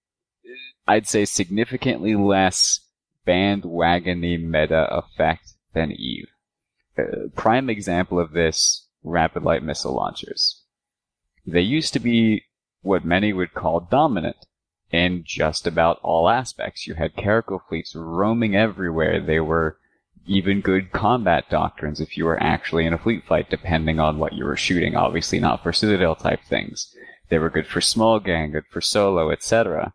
I'd 0.87 1.07
say 1.07 1.25
significantly 1.25 2.15
less 2.15 2.79
bandwagony 3.27 4.41
meta 4.41 4.87
effect 4.91 5.53
than 5.73 5.91
Eve. 5.91 6.27
Prime 7.35 7.69
example 7.69 8.19
of 8.19 8.31
this, 8.31 8.87
rapid 9.03 9.43
light 9.43 9.63
missile 9.63 9.95
launchers. 9.95 10.63
They 11.45 11.61
used 11.61 11.93
to 11.93 11.99
be 11.99 12.43
what 12.81 13.05
many 13.05 13.33
would 13.33 13.53
call 13.53 13.79
dominant 13.79 14.45
in 14.91 15.23
just 15.25 15.67
about 15.67 15.99
all 16.01 16.29
aspects. 16.29 16.87
You 16.87 16.95
had 16.95 17.15
Caracal 17.15 17.61
fleets 17.67 17.95
roaming 17.95 18.55
everywhere. 18.55 19.21
They 19.21 19.39
were 19.39 19.77
even 20.25 20.61
good 20.61 20.91
combat 20.91 21.49
doctrines 21.49 21.99
if 21.99 22.17
you 22.17 22.25
were 22.25 22.41
actually 22.41 22.85
in 22.85 22.93
a 22.93 22.97
fleet 22.97 23.23
fight, 23.25 23.49
depending 23.49 23.99
on 23.99 24.19
what 24.19 24.33
you 24.33 24.45
were 24.45 24.57
shooting. 24.57 24.95
Obviously 24.95 25.39
not 25.39 25.63
for 25.63 25.71
Citadel 25.73 26.15
type 26.15 26.41
things. 26.43 26.93
They 27.29 27.37
were 27.37 27.49
good 27.49 27.67
for 27.67 27.81
small 27.81 28.19
gang, 28.19 28.51
good 28.51 28.65
for 28.69 28.81
solo, 28.81 29.31
etc. 29.31 29.93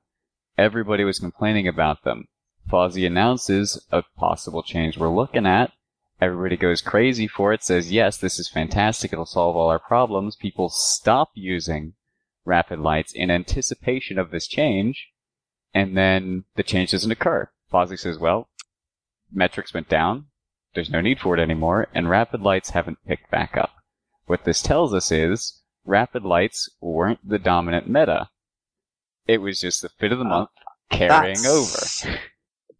Everybody 0.57 1.05
was 1.05 1.19
complaining 1.19 1.69
about 1.69 2.05
them. 2.05 2.27
Fozzie 2.71 3.07
announces 3.07 3.85
a 3.91 4.03
possible 4.17 4.63
change 4.63 4.97
we're 4.97 5.15
looking 5.15 5.47
at. 5.47 5.73
Everybody 6.21 6.57
goes 6.57 6.81
crazy 6.81 7.27
for 7.27 7.53
it, 7.53 7.63
says, 7.63 7.93
yes, 7.93 8.17
this 8.17 8.39
is 8.39 8.49
fantastic, 8.49 9.13
it'll 9.13 9.27
solve 9.27 9.57
all 9.57 9.69
our 9.69 9.79
problems. 9.79 10.37
People 10.37 10.69
stop 10.69 11.31
using 11.35 11.95
rapid 12.45 12.79
lights 12.79 13.13
in 13.13 13.31
anticipation 13.31 14.19
of 14.19 14.31
this 14.31 14.47
change, 14.47 15.09
and 15.73 15.97
then 15.97 16.45
the 16.55 16.63
change 16.63 16.93
doesn't 16.93 17.11
occur. 17.11 17.51
Fozzie 17.73 17.99
says, 17.99 18.19
well, 18.19 18.49
metrics 19.33 19.75
went 19.75 19.89
down, 19.89 20.27
there's 20.75 20.91
no 20.91 21.01
need 21.01 21.21
for 21.21 21.37
it 21.37 21.41
anymore, 21.41 21.89
and 21.95 22.09
rapid 22.09 22.41
lights 22.41 22.71
haven't 22.71 23.05
picked 23.07 23.31
back 23.31 23.57
up. 23.57 23.73
What 24.27 24.45
this 24.45 24.63
tells 24.63 24.95
us 24.95 25.11
is 25.11 25.61
rapid 25.85 26.25
lights 26.25 26.71
weren't 26.81 27.29
the 27.29 27.39
dominant 27.39 27.89
meta. 27.89 28.29
It 29.27 29.39
was 29.39 29.61
just 29.61 29.83
the 29.83 29.89
fit 29.89 30.13
of 30.13 30.19
the 30.19 30.25
month 30.25 30.51
oh, 30.59 30.97
carrying 30.97 31.43
That's- 31.43 32.07
over. 32.07 32.19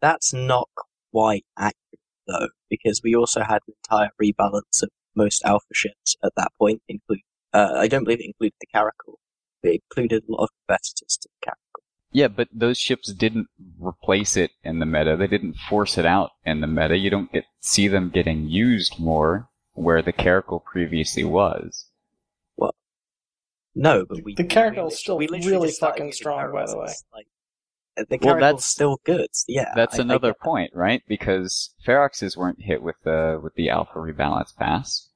That's 0.05 0.35
not 0.35 0.69
quite 1.13 1.47
accurate 1.59 2.01
though, 2.27 2.49
because 2.69 3.01
we 3.03 3.17
also 3.17 3.41
had 3.41 3.61
an 3.67 3.73
entire 3.83 4.11
rebalance 4.23 4.83
of 4.83 4.91
most 5.15 5.43
alpha 5.47 5.73
ships 5.73 6.15
at 6.23 6.33
that 6.37 6.53
point. 6.59 6.83
Include, 6.91 7.21
uh, 7.55 7.73
I 7.77 7.89
don't 7.89 8.05
believe 8.05 8.21
it 8.21 8.27
included 8.27 8.53
the 8.61 8.67
Caracal, 8.67 9.19
but 9.63 9.73
it 9.73 9.83
included 9.89 10.25
a 10.29 10.33
lot 10.33 10.43
of 10.43 10.51
competitors 10.61 11.19
to 11.23 11.29
the 11.31 11.47
Caracal. 11.47 11.83
Yeah, 12.13 12.29
but 12.29 12.49
those 12.53 12.77
ships 12.77 13.15
didn't 13.15 13.49
replace 13.79 14.37
it 14.37 14.51
in 14.63 14.79
the 14.79 14.85
meta. 14.85 15.17
They 15.17 15.27
didn't 15.27 15.57
force 15.57 15.97
it 15.97 16.05
out 16.05 16.33
in 16.45 16.61
the 16.61 16.67
meta. 16.67 16.99
You 16.99 17.09
don't 17.09 17.33
get 17.33 17.47
see 17.61 17.89
them 17.89 18.11
getting 18.11 18.47
used 18.51 19.01
more 19.01 19.49
where 19.73 20.03
the 20.03 20.13
Caracal 20.13 20.61
previously 20.61 21.25
was. 21.25 21.87
Well, 22.59 22.75
no, 23.75 24.05
but 24.05 24.23
we 24.23 24.35
The 24.35 24.43
we 24.43 24.49
Caracal's 24.51 24.93
lit- 24.93 24.99
still 24.99 25.17
we 25.17 25.29
really 25.29 25.71
fucking 25.71 26.13
strong, 26.13 26.53
by 26.53 26.67
the 26.67 26.77
way. 26.77 26.93
Like, 27.15 27.27
the 27.97 28.19
Well, 28.21 28.39
that's- 28.41 28.65
still 28.65 29.01
good. 29.05 29.29
Yeah, 29.47 29.73
That's 29.75 29.99
I- 29.99 30.03
another 30.03 30.29
that. 30.29 30.41
point, 30.41 30.73
right? 30.75 31.03
Because 31.07 31.75
Feroxes 31.87 32.37
weren't 32.37 32.63
hit 32.63 32.83
with 32.83 32.97
the 33.05 33.39
with 33.43 33.55
the 33.55 33.71
alpha 33.71 33.99
rebalance 33.99 34.55
pass. 34.57 35.11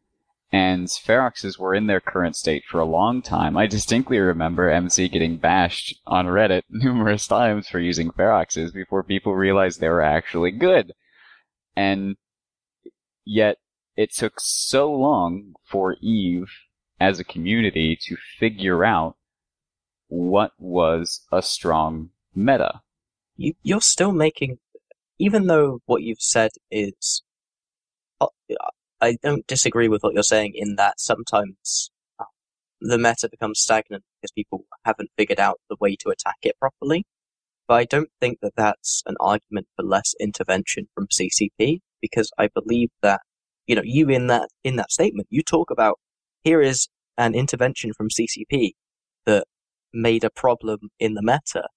And 0.51 0.87
Feroxes 0.89 1.59
were 1.59 1.75
in 1.75 1.89
their 1.89 2.01
current 2.01 2.35
state 2.35 2.65
for 2.65 2.81
a 2.81 2.87
long 2.87 3.21
time. 3.21 3.57
I 3.59 3.67
distinctly 3.67 4.19
remember 4.19 4.71
MC 4.71 5.07
getting 5.09 5.37
bashed 5.37 6.01
on 6.07 6.25
Reddit 6.27 6.63
numerous 6.71 7.27
times 7.27 7.69
for 7.69 7.79
using 7.79 8.11
Feroxes 8.13 8.73
before 8.73 9.03
people 9.03 9.35
realized 9.35 9.79
they 9.81 9.91
were 9.91 10.01
actually 10.01 10.53
good. 10.53 10.93
And 11.77 12.17
yet 13.27 13.59
it 13.95 14.13
took 14.15 14.41
so 14.41 14.91
long 14.91 15.53
for 15.67 15.97
Eve 16.01 16.49
as 16.99 17.21
a 17.21 17.25
community 17.25 17.95
to 18.07 18.17
figure 18.39 18.85
out 18.85 19.17
what 20.07 20.53
was 20.59 21.27
a 21.31 21.43
strong 21.43 22.11
meta. 22.35 22.81
you, 23.37 23.55
you're 23.63 23.81
still 23.81 24.13
making, 24.13 24.59
even 25.19 25.47
though 25.47 25.81
what 25.87 26.03
you've 26.03 26.23
said 26.23 26.51
is, 26.71 27.23
uh, 28.21 28.27
I 29.01 29.17
don't 29.23 29.47
disagree 29.47 29.89
with 29.89 30.03
what 30.03 30.15
you're 30.15 30.23
saying 30.23 30.53
in 30.55 30.77
that 30.77 31.01
sometimes 31.01 31.91
uh, 32.19 32.25
the 32.81 32.99
meta 32.99 33.29
becomes 33.31 33.61
stagnant 33.61 34.05
because 34.21 34.33
people 34.33 34.65
haven't 34.85 35.11
figured 35.17 35.41
out 35.41 35.61
the 35.71 35.77
way 35.81 35.97
to 35.97 36.11
attack 36.11 36.37
it 36.43 36.59
properly. 36.59 37.05
But 37.69 37.75
I 37.75 37.85
don't 37.85 38.11
think 38.21 38.39
that 38.43 38.55
that's 38.57 39.03
an 39.07 39.17
argument 39.21 39.69
for 39.77 39.85
less 39.85 40.15
intervention 40.19 40.89
from 40.95 41.09
CCP 41.09 41.81
because 42.01 42.31
I 42.39 42.49
believe 42.49 42.89
that, 43.03 43.21
you 43.67 43.77
know, 43.77 43.83
you 43.85 44.09
in 44.09 44.27
that, 44.29 44.49
in 44.65 44.77
that 44.77 44.91
statement, 44.91 45.29
you 45.31 45.43
talk 45.43 45.71
about 45.71 45.99
here 46.43 46.63
is 46.63 46.89
an 47.19 47.35
intervention 47.35 47.93
from 47.93 48.09
CCP 48.09 48.73
that 49.27 49.45
made 49.93 50.25
a 50.25 50.31
problem 50.31 50.91
in 50.99 51.15
the 51.15 51.23
meta 51.23 51.69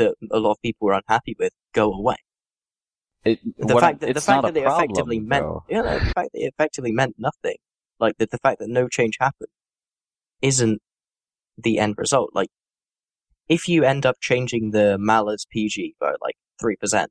that 0.00 0.14
a 0.30 0.38
lot 0.38 0.52
of 0.52 0.62
people 0.62 0.86
were 0.86 0.94
unhappy 0.94 1.36
with 1.38 1.52
go 1.72 1.92
away. 1.92 2.16
It, 3.24 3.38
The 3.58 3.78
fact 3.78 4.00
that 4.00 4.14
the 4.14 4.20
fact 4.20 4.42
that 4.42 4.56
a 4.56 4.60
it 4.60 4.66
effectively 4.66 5.20
problem, 5.20 5.28
meant 5.28 5.44
know, 5.44 5.98
the 5.98 6.12
fact 6.14 6.30
that 6.32 6.40
it 6.40 6.52
effectively 6.54 6.92
meant 6.92 7.16
nothing, 7.18 7.56
like 7.98 8.16
the, 8.18 8.26
the 8.26 8.38
fact 8.38 8.60
that 8.60 8.68
no 8.68 8.88
change 8.88 9.16
happened, 9.20 9.50
isn't 10.40 10.80
the 11.58 11.78
end 11.78 11.94
result. 11.98 12.30
Like 12.34 12.48
if 13.48 13.68
you 13.68 13.84
end 13.84 14.06
up 14.06 14.16
changing 14.20 14.70
the 14.70 14.96
Maller's 14.98 15.46
PG 15.50 15.96
by 16.00 16.12
like 16.22 16.36
three 16.58 16.76
percent, 16.76 17.10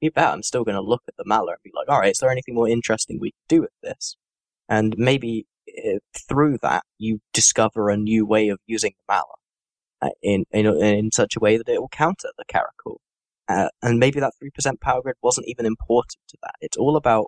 you 0.00 0.10
bet 0.10 0.28
I'm 0.28 0.42
still 0.42 0.64
going 0.64 0.74
to 0.74 0.82
look 0.82 1.02
at 1.08 1.14
the 1.16 1.24
Maller 1.24 1.54
and 1.54 1.62
be 1.64 1.72
like, 1.74 1.88
all 1.88 2.00
right, 2.00 2.12
is 2.12 2.18
there 2.18 2.30
anything 2.30 2.54
more 2.54 2.68
interesting 2.68 3.18
we 3.18 3.30
can 3.30 3.56
do 3.56 3.60
with 3.62 3.70
this? 3.82 4.16
And 4.68 4.94
maybe 4.98 5.46
uh, 5.68 5.98
through 6.28 6.58
that 6.62 6.82
you 6.98 7.20
discover 7.32 7.88
a 7.88 7.96
new 7.96 8.26
way 8.26 8.48
of 8.48 8.58
using 8.66 8.92
the 8.98 9.14
Maller 9.14 9.41
in 10.22 10.44
in 10.52 10.66
in 10.66 11.12
such 11.12 11.36
a 11.36 11.40
way 11.40 11.56
that 11.56 11.68
it 11.68 11.80
will 11.80 11.88
counter 11.88 12.28
the 12.36 12.44
Caracal. 12.46 13.00
Uh, 13.48 13.68
and 13.82 13.98
maybe 13.98 14.20
that 14.20 14.32
3% 14.42 14.80
power 14.80 15.02
grid 15.02 15.16
wasn't 15.20 15.48
even 15.48 15.66
important 15.66 16.16
to 16.28 16.38
that. 16.42 16.54
It's 16.60 16.76
all 16.76 16.96
about 16.96 17.26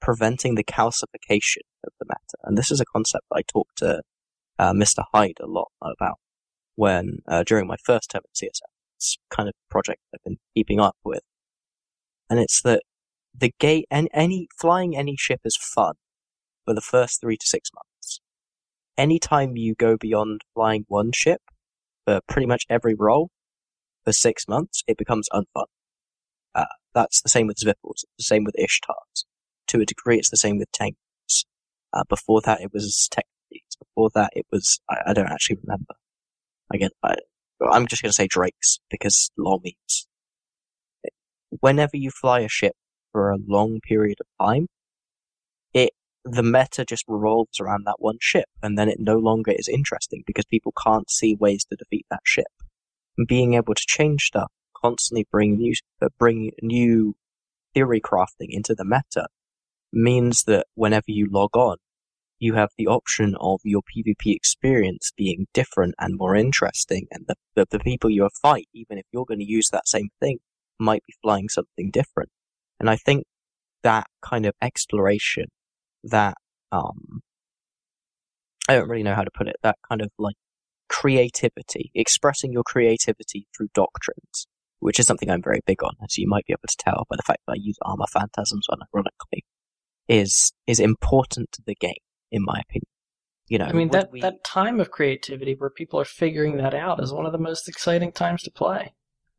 preventing 0.00 0.54
the 0.54 0.62
calcification 0.62 1.64
of 1.84 1.92
the 1.98 2.06
matter, 2.06 2.38
And 2.44 2.58
this 2.58 2.70
is 2.70 2.80
a 2.80 2.84
concept 2.84 3.24
I 3.32 3.40
talked 3.42 3.78
to 3.78 4.02
uh, 4.58 4.72
Mr. 4.72 5.02
Hyde 5.12 5.38
a 5.40 5.46
lot 5.46 5.72
about 5.80 6.18
when, 6.76 7.20
uh, 7.26 7.42
during 7.42 7.66
my 7.66 7.76
first 7.82 8.10
term 8.10 8.22
at 8.24 8.36
CSM. 8.36 8.70
It's 8.96 9.16
kind 9.30 9.48
of 9.48 9.54
project 9.70 10.00
I've 10.14 10.22
been 10.22 10.36
keeping 10.54 10.78
up 10.78 10.96
with. 11.04 11.22
And 12.28 12.38
it's 12.38 12.60
that 12.62 12.82
the 13.34 13.52
gate, 13.58 13.86
and 13.90 14.08
any, 14.12 14.46
flying 14.58 14.96
any 14.96 15.16
ship 15.16 15.40
is 15.44 15.56
fun 15.56 15.94
for 16.64 16.74
the 16.74 16.80
first 16.80 17.20
three 17.20 17.36
to 17.36 17.46
six 17.46 17.70
months. 17.74 18.20
Anytime 18.96 19.56
you 19.56 19.74
go 19.74 19.96
beyond 19.96 20.42
flying 20.54 20.84
one 20.88 21.10
ship 21.12 21.40
for 22.04 22.20
pretty 22.28 22.46
much 22.46 22.64
every 22.68 22.94
role, 22.94 23.30
for 24.04 24.12
six 24.12 24.46
months, 24.46 24.82
it 24.86 24.98
becomes 24.98 25.28
unfun. 25.32 25.64
Uh, 26.54 26.66
that's 26.94 27.22
the 27.22 27.28
same 27.28 27.46
with 27.46 27.56
Svipuls. 27.56 28.04
It's 28.04 28.14
the 28.18 28.24
same 28.24 28.44
with 28.44 28.54
Ishtars. 28.58 29.24
To 29.68 29.80
a 29.80 29.86
degree, 29.86 30.18
it's 30.18 30.30
the 30.30 30.36
same 30.36 30.58
with 30.58 30.70
Tanks. 30.72 31.44
Uh, 31.92 32.04
before 32.08 32.40
that, 32.42 32.60
it 32.60 32.72
was 32.72 33.08
Techniques. 33.10 33.76
Before 33.76 34.10
that, 34.14 34.30
it 34.34 34.46
was, 34.52 34.80
I, 34.88 34.96
I 35.06 35.12
don't 35.12 35.30
actually 35.30 35.58
remember. 35.62 35.94
I 36.72 36.76
get, 36.76 36.92
I, 37.02 37.16
I'm 37.70 37.86
just 37.86 38.02
going 38.02 38.10
to 38.10 38.14
say 38.14 38.26
Drakes 38.26 38.78
because 38.90 39.30
lol 39.38 39.60
memes. 39.64 40.06
Whenever 41.60 41.96
you 41.96 42.10
fly 42.10 42.40
a 42.40 42.48
ship 42.48 42.74
for 43.12 43.30
a 43.30 43.38
long 43.46 43.80
period 43.80 44.18
of 44.20 44.26
time, 44.44 44.66
it, 45.72 45.90
the 46.24 46.42
meta 46.42 46.84
just 46.84 47.04
revolves 47.06 47.60
around 47.60 47.84
that 47.86 47.96
one 47.98 48.18
ship 48.20 48.48
and 48.62 48.78
then 48.78 48.88
it 48.88 48.98
no 48.98 49.18
longer 49.18 49.52
is 49.52 49.68
interesting 49.68 50.22
because 50.26 50.44
people 50.46 50.72
can't 50.82 51.10
see 51.10 51.34
ways 51.34 51.64
to 51.64 51.76
defeat 51.76 52.06
that 52.10 52.22
ship 52.24 52.46
And 53.18 53.26
being 53.26 53.54
able 53.54 53.74
to 53.74 53.84
change 53.86 54.24
stuff 54.24 54.50
constantly 54.84 55.26
bring 55.30 55.56
new 55.56 55.74
uh, 56.02 56.08
bring 56.18 56.50
new 56.62 57.14
theory 57.74 58.00
crafting 58.00 58.48
into 58.50 58.74
the 58.74 58.84
meta 58.84 59.26
means 59.92 60.44
that 60.44 60.66
whenever 60.74 61.06
you 61.08 61.28
log 61.30 61.56
on, 61.56 61.76
you 62.38 62.54
have 62.54 62.70
the 62.76 62.86
option 62.86 63.36
of 63.40 63.60
your 63.64 63.82
PvP 63.82 64.34
experience 64.34 65.12
being 65.16 65.46
different 65.54 65.94
and 65.98 66.18
more 66.18 66.34
interesting, 66.34 67.06
and 67.10 67.24
the, 67.28 67.34
the, 67.54 67.66
the 67.70 67.78
people 67.78 68.10
you 68.10 68.28
fight, 68.42 68.66
even 68.74 68.98
if 68.98 69.04
you're 69.12 69.24
going 69.24 69.40
to 69.40 69.46
use 69.46 69.70
that 69.70 69.88
same 69.88 70.08
thing, 70.20 70.38
might 70.78 71.02
be 71.06 71.14
flying 71.22 71.48
something 71.48 71.90
different. 71.90 72.30
And 72.80 72.90
I 72.90 72.96
think 72.96 73.24
that 73.82 74.06
kind 74.20 74.46
of 74.46 74.54
exploration, 74.60 75.46
that 76.04 76.36
um, 76.72 77.20
I 78.68 78.74
don't 78.74 78.88
really 78.88 79.02
know 79.02 79.14
how 79.14 79.24
to 79.24 79.30
put 79.32 79.48
it, 79.48 79.56
that 79.62 79.76
kind 79.88 80.00
of 80.00 80.10
like 80.18 80.36
creativity, 80.88 81.90
expressing 81.94 82.52
your 82.52 82.62
creativity 82.62 83.46
through 83.56 83.68
doctrines, 83.74 84.46
which 84.80 84.98
is 84.98 85.06
something 85.06 85.30
I'm 85.30 85.42
very 85.42 85.60
big 85.66 85.82
on, 85.82 85.92
as 86.02 86.16
you 86.18 86.28
might 86.28 86.46
be 86.46 86.52
able 86.52 86.68
to 86.68 86.76
tell 86.78 87.06
by 87.08 87.16
the 87.16 87.22
fact 87.22 87.40
that 87.46 87.52
I 87.52 87.56
use 87.60 87.76
armor 87.82 88.06
phantasms 88.12 88.66
unironically, 88.70 89.40
is 90.08 90.52
is 90.66 90.80
important 90.80 91.52
to 91.52 91.62
the 91.66 91.74
game, 91.74 91.94
in 92.30 92.42
my 92.44 92.60
opinion. 92.68 92.88
You 93.48 93.58
know, 93.58 93.66
I 93.66 93.72
mean 93.72 93.90
that 93.90 94.10
we- 94.10 94.20
that 94.20 94.44
time 94.44 94.80
of 94.80 94.90
creativity 94.90 95.54
where 95.54 95.70
people 95.70 96.00
are 96.00 96.04
figuring 96.04 96.56
that 96.58 96.74
out 96.74 97.02
is 97.02 97.12
one 97.12 97.26
of 97.26 97.32
the 97.32 97.38
most 97.38 97.68
exciting 97.68 98.12
times 98.12 98.42
to 98.44 98.50
play. 98.50 98.94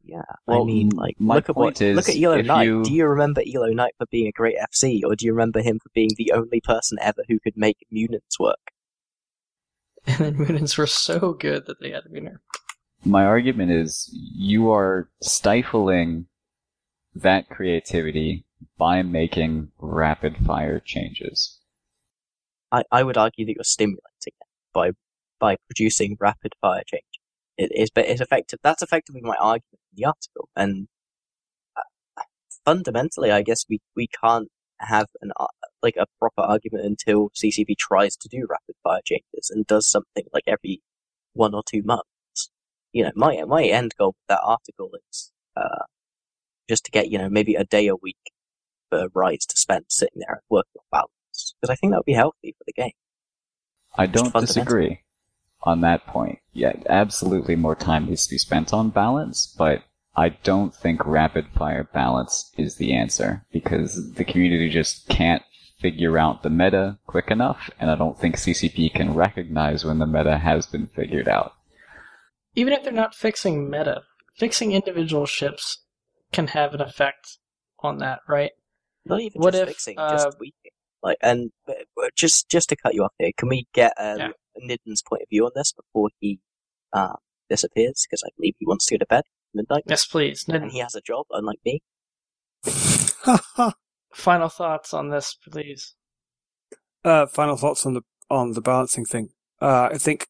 Yeah, 0.08 0.22
Well, 0.46 0.62
I 0.62 0.66
mean, 0.66 0.90
like, 0.90 1.20
my 1.20 1.36
look 1.36 1.50
at 1.50 1.56
what, 1.56 1.64
point 1.66 1.82
is, 1.82 1.96
look 1.96 2.10
at 2.10 2.16
Elo 2.22 2.38
if 2.38 2.46
Knight. 2.46 2.66
you- 2.66 2.84
Do 2.84 2.94
you 2.94 3.08
remember 3.08 3.42
Elo 3.42 3.70
Knight 3.70 3.94
for 3.98 4.06
being 4.12 4.28
a 4.28 4.32
great 4.32 4.56
FC, 4.58 5.02
or 5.04 5.16
do 5.16 5.26
you 5.26 5.34
remember 5.34 5.62
him 5.62 5.80
for 5.80 5.90
being 5.96 6.12
the 6.16 6.32
only 6.32 6.62
person 6.62 7.00
ever 7.02 7.24
who 7.28 7.40
could 7.40 7.58
make 7.58 7.78
Munins 7.92 8.40
work? 8.40 8.60
And 10.08 10.18
then 10.20 10.36
Munins 10.38 10.78
were 10.78 10.86
so 10.86 11.34
good 11.34 11.66
that 11.66 11.80
they 11.82 11.90
had 11.90 12.04
to 12.04 12.10
be 12.10 12.22
nerfed. 12.22 12.38
My 13.04 13.26
argument 13.26 13.72
is 13.72 14.10
you 14.14 14.70
are 14.72 15.10
stifling 15.22 16.28
that 17.16 17.50
creativity 17.50 18.46
by 18.78 19.02
making 19.02 19.72
rapid 19.80 20.38
fire 20.46 20.80
changes. 20.80 21.60
I, 22.72 22.84
I 22.92 23.02
would 23.04 23.18
argue 23.18 23.46
that 23.48 23.56
you're 23.56 23.64
stimulating 23.64 24.02
it 24.26 24.48
by 24.74 24.92
by 25.40 25.58
producing 25.68 26.18
rapid 26.20 26.54
fire 26.62 26.84
change. 26.86 27.04
It 27.58 27.72
is, 27.74 27.90
but 27.90 28.06
it's 28.06 28.22
effective. 28.22 28.60
That's 28.64 28.82
effectively 28.82 29.22
my 29.22 29.36
argument 29.40 29.80
in 29.92 29.96
the 29.96 30.06
article. 30.06 30.50
And 30.56 30.88
uh, 31.78 32.24
fundamentally, 32.66 33.32
I 33.32 33.42
guess 33.42 33.66
we 33.70 33.80
we 33.96 34.08
can't 34.08 34.50
have 34.80 35.08
an 35.22 35.32
like 35.82 35.96
a 35.98 36.08
proper 36.20 36.42
argument 36.42 36.86
until 36.86 37.30
CCP 37.30 37.78
tries 37.78 38.18
to 38.18 38.28
do 38.28 38.46
rapid 38.50 38.76
fire 38.84 39.00
changes 39.06 39.50
and 39.50 39.66
does 39.66 39.90
something 39.90 40.26
like 40.34 40.44
every 40.48 40.82
one 41.34 41.54
or 41.54 41.64
two 41.66 41.82
months. 41.84 42.50
You 42.92 43.06
know, 43.06 43.12
my 43.16 43.42
my 43.46 43.64
end 43.64 43.94
goal 43.98 44.10
with 44.10 44.28
that 44.28 44.42
article 44.44 44.92
is 45.10 45.32
uh, 45.56 45.86
just 46.70 46.84
to 46.86 46.92
get 46.92 47.10
you 47.10 47.18
know 47.18 47.30
maybe 47.30 47.56
a 47.56 47.64
day 47.64 47.88
a 47.88 47.96
week 47.96 48.32
for 48.90 49.08
Rise 49.14 49.46
to 49.46 49.58
spend 49.58 49.86
sitting 49.88 50.20
there 50.20 50.36
and 50.36 50.42
working 50.50 50.80
on 50.80 50.86
balance 50.92 51.56
because 51.62 51.72
I 51.72 51.76
think 51.76 51.92
that 51.92 52.00
would 52.00 52.06
be 52.06 52.14
healthy 52.14 52.54
for 52.58 52.66
the 52.66 52.74
game. 52.74 52.92
I 53.98 54.08
don't 54.08 54.34
disagree 54.34 55.05
on 55.66 55.82
that 55.82 56.06
point. 56.08 56.40
Yeah, 56.54 56.74
absolutely 56.88 57.56
more 57.56 57.76
time 57.76 58.06
needs 58.06 58.28
to 58.28 58.36
be 58.36 58.38
spent 58.38 58.74
on 58.74 58.90
balance, 58.92 59.54
but 59.58 59.84
I 60.16 60.30
don't 60.30 60.74
think 60.74 61.06
rapid 61.06 61.48
fire 61.50 61.84
balance 61.84 62.52
is 62.58 62.76
the 62.76 62.94
answer 62.94 63.46
because 63.52 64.14
the 64.14 64.24
community 64.24 64.70
just 64.70 65.08
can't 65.10 65.44
figure 65.80 66.18
out 66.18 66.44
the 66.44 66.50
meta 66.50 66.98
quick 67.06 67.30
enough, 67.30 67.70
and 67.80 67.92
I 67.92 67.96
don't 67.96 68.18
think 68.18 68.38
CCP 68.38 68.94
can 68.94 69.14
recognize 69.14 69.84
when 69.84 70.00
the 70.00 70.08
meta 70.08 70.38
has 70.38 70.66
been 70.66 70.88
figured 70.88 71.28
out. 71.28 71.54
Even 72.56 72.74
if 72.74 72.84
they're 72.84 72.94
not 72.94 73.14
fixing 73.14 73.70
meta, 73.70 74.04
fixing 74.38 74.72
individual 74.72 75.26
ships 75.26 75.84
can 76.32 76.48
have 76.48 76.74
an 76.74 76.82
effect 76.82 77.38
on 77.80 77.98
that, 77.98 78.20
right? 78.28 78.52
Not 79.06 79.20
even 79.20 79.42
What 79.42 79.52
just 79.52 79.64
if, 79.64 79.68
fixing, 79.68 80.00
uh, 80.00 80.12
just 80.12 80.38
tweaking. 80.38 80.72
Like, 81.04 81.18
and 81.22 81.52
uh, 81.68 81.74
just 82.16 82.50
just 82.50 82.70
to 82.70 82.76
cut 82.76 82.96
you 82.96 83.04
off 83.04 83.14
here, 83.20 83.32
can 83.38 83.50
we 83.50 83.68
get 83.74 83.94
um, 84.00 84.18
Yeah. 84.18 84.30
Nidden's 84.62 85.02
point 85.02 85.22
of 85.24 85.30
view 85.30 85.46
on 85.46 85.52
this 85.56 85.74
before 85.74 86.10
he 86.20 86.40
uh, 86.94 87.14
disappears? 87.50 88.06
Because 88.10 88.24
I 88.26 88.30
believe 88.38 88.56
he 88.60 88.66
wants 88.66 88.86
to 88.88 88.96
go 88.96 89.00
to 89.00 89.06
bed 89.06 89.24
midnight, 89.54 89.84
Yes, 89.88 90.06
please. 90.06 90.46
and 90.48 90.72
he 90.72 90.80
has 90.80 90.96
a 90.96 91.02
job, 91.02 91.26
unlike 91.32 91.60
me. 91.66 91.82
Final 94.14 94.50
thoughts 94.50 94.94
on 94.94 95.10
this, 95.10 95.38
please. 95.50 95.96
Uh, 97.04 97.26
final 97.28 97.56
thoughts 97.58 97.86
on 97.86 97.94
the 97.94 98.02
on 98.30 98.54
the 98.54 98.62
balancing 98.62 99.06
thing. 99.06 99.30
Uh, 99.62 99.90
I 99.92 99.98
think 99.98 100.28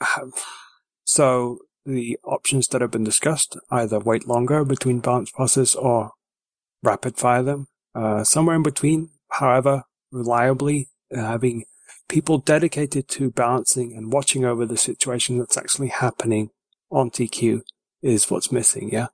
so. 1.04 1.58
The 1.86 2.18
options 2.24 2.66
that 2.68 2.80
have 2.80 2.90
been 2.92 3.04
discussed 3.04 3.58
either 3.70 3.98
wait 3.98 4.26
longer 4.26 4.64
between 4.64 5.00
balance 5.00 5.30
passes 5.30 5.74
or 5.74 6.12
rapid 6.82 7.18
fire 7.18 7.42
them. 7.42 7.66
Uh, 7.94 8.24
somewhere 8.24 8.56
in 8.56 8.62
between, 8.62 9.10
however, 9.32 9.82
reliably 10.10 10.88
uh, 11.14 11.20
having 11.20 11.64
people 12.08 12.38
dedicated 12.38 13.08
to 13.08 13.30
balancing 13.30 13.94
and 13.96 14.12
watching 14.12 14.44
over 14.44 14.66
the 14.66 14.76
situation 14.76 15.38
that's 15.38 15.56
actually 15.56 15.88
happening 15.88 16.50
on 16.90 17.10
TQ 17.10 17.62
is 18.02 18.30
what's 18.30 18.52
missing. 18.52 18.90
Yeah, 18.92 19.08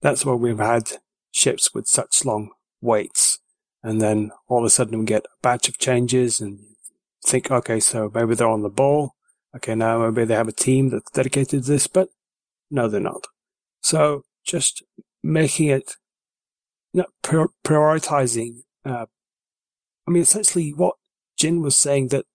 that's 0.00 0.24
why 0.24 0.34
we've 0.34 0.58
had 0.58 0.92
ships 1.30 1.72
with 1.74 1.86
such 1.86 2.24
long 2.24 2.50
waits 2.80 3.38
and 3.82 4.00
then 4.00 4.30
all 4.48 4.58
of 4.58 4.64
a 4.64 4.70
sudden 4.70 4.98
we 4.98 5.04
get 5.04 5.24
a 5.24 5.42
batch 5.42 5.68
of 5.68 5.78
changes 5.78 6.40
and 6.40 6.58
think, 7.24 7.50
okay, 7.50 7.80
so 7.80 8.10
maybe 8.14 8.34
they're 8.34 8.48
on 8.48 8.62
the 8.62 8.68
ball. 8.68 9.14
Okay, 9.56 9.74
now 9.74 9.98
maybe 10.10 10.24
they 10.24 10.34
have 10.34 10.48
a 10.48 10.52
team 10.52 10.90
that's 10.90 11.10
dedicated 11.10 11.64
to 11.64 11.70
this, 11.70 11.86
but 11.86 12.08
no, 12.70 12.88
they're 12.88 13.00
not. 13.00 13.26
So 13.82 14.22
just 14.44 14.82
making 15.22 15.68
it, 15.68 15.96
you 16.92 17.02
know, 17.02 17.06
prior- 17.22 17.48
prioritizing. 17.64 18.60
Uh, 18.84 19.06
I 20.06 20.10
mean, 20.10 20.22
essentially, 20.22 20.70
what 20.70 20.96
Jin 21.40 21.62
was 21.62 21.76
saying 21.76 22.08
that 22.08 22.26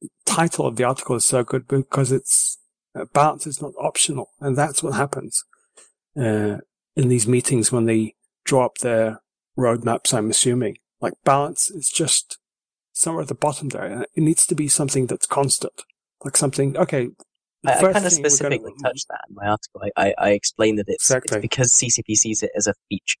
the 0.00 0.08
title 0.24 0.66
of 0.66 0.76
the 0.76 0.84
article 0.84 1.16
is 1.16 1.26
so 1.26 1.44
good 1.44 1.68
because 1.68 2.10
it's 2.10 2.56
balance 3.12 3.46
is 3.46 3.60
not 3.60 3.72
optional, 3.78 4.30
and 4.40 4.56
that's 4.56 4.82
what 4.82 4.94
happens 4.94 5.44
uh, 6.16 6.56
in 6.96 7.08
these 7.08 7.28
meetings 7.28 7.70
when 7.70 7.84
they 7.84 8.14
draw 8.44 8.64
up 8.64 8.78
their 8.78 9.20
roadmaps, 9.58 10.14
I'm 10.14 10.30
assuming. 10.30 10.78
Like 11.00 11.12
balance 11.24 11.70
is 11.70 11.90
just 11.90 12.38
somewhere 12.92 13.22
at 13.22 13.28
the 13.28 13.34
bottom 13.34 13.68
there. 13.68 14.06
It 14.14 14.22
needs 14.22 14.46
to 14.46 14.54
be 14.54 14.66
something 14.66 15.06
that's 15.06 15.26
constant. 15.26 15.82
Like 16.24 16.36
something, 16.36 16.74
okay. 16.76 17.10
I, 17.66 17.72
I 17.74 17.92
kind 17.92 18.06
of 18.06 18.12
specifically 18.12 18.70
gonna- 18.70 18.82
touched 18.82 19.08
that 19.08 19.20
in 19.28 19.34
my 19.34 19.46
article. 19.46 19.82
I, 19.96 20.06
I, 20.08 20.14
I 20.18 20.30
explained 20.30 20.78
that 20.78 20.86
it's, 20.88 21.04
Exactly. 21.04 21.36
it's 21.36 21.42
because 21.42 21.72
CCP 21.72 22.14
sees 22.16 22.42
it 22.42 22.50
as 22.56 22.66
a 22.66 22.74
feature, 22.88 23.18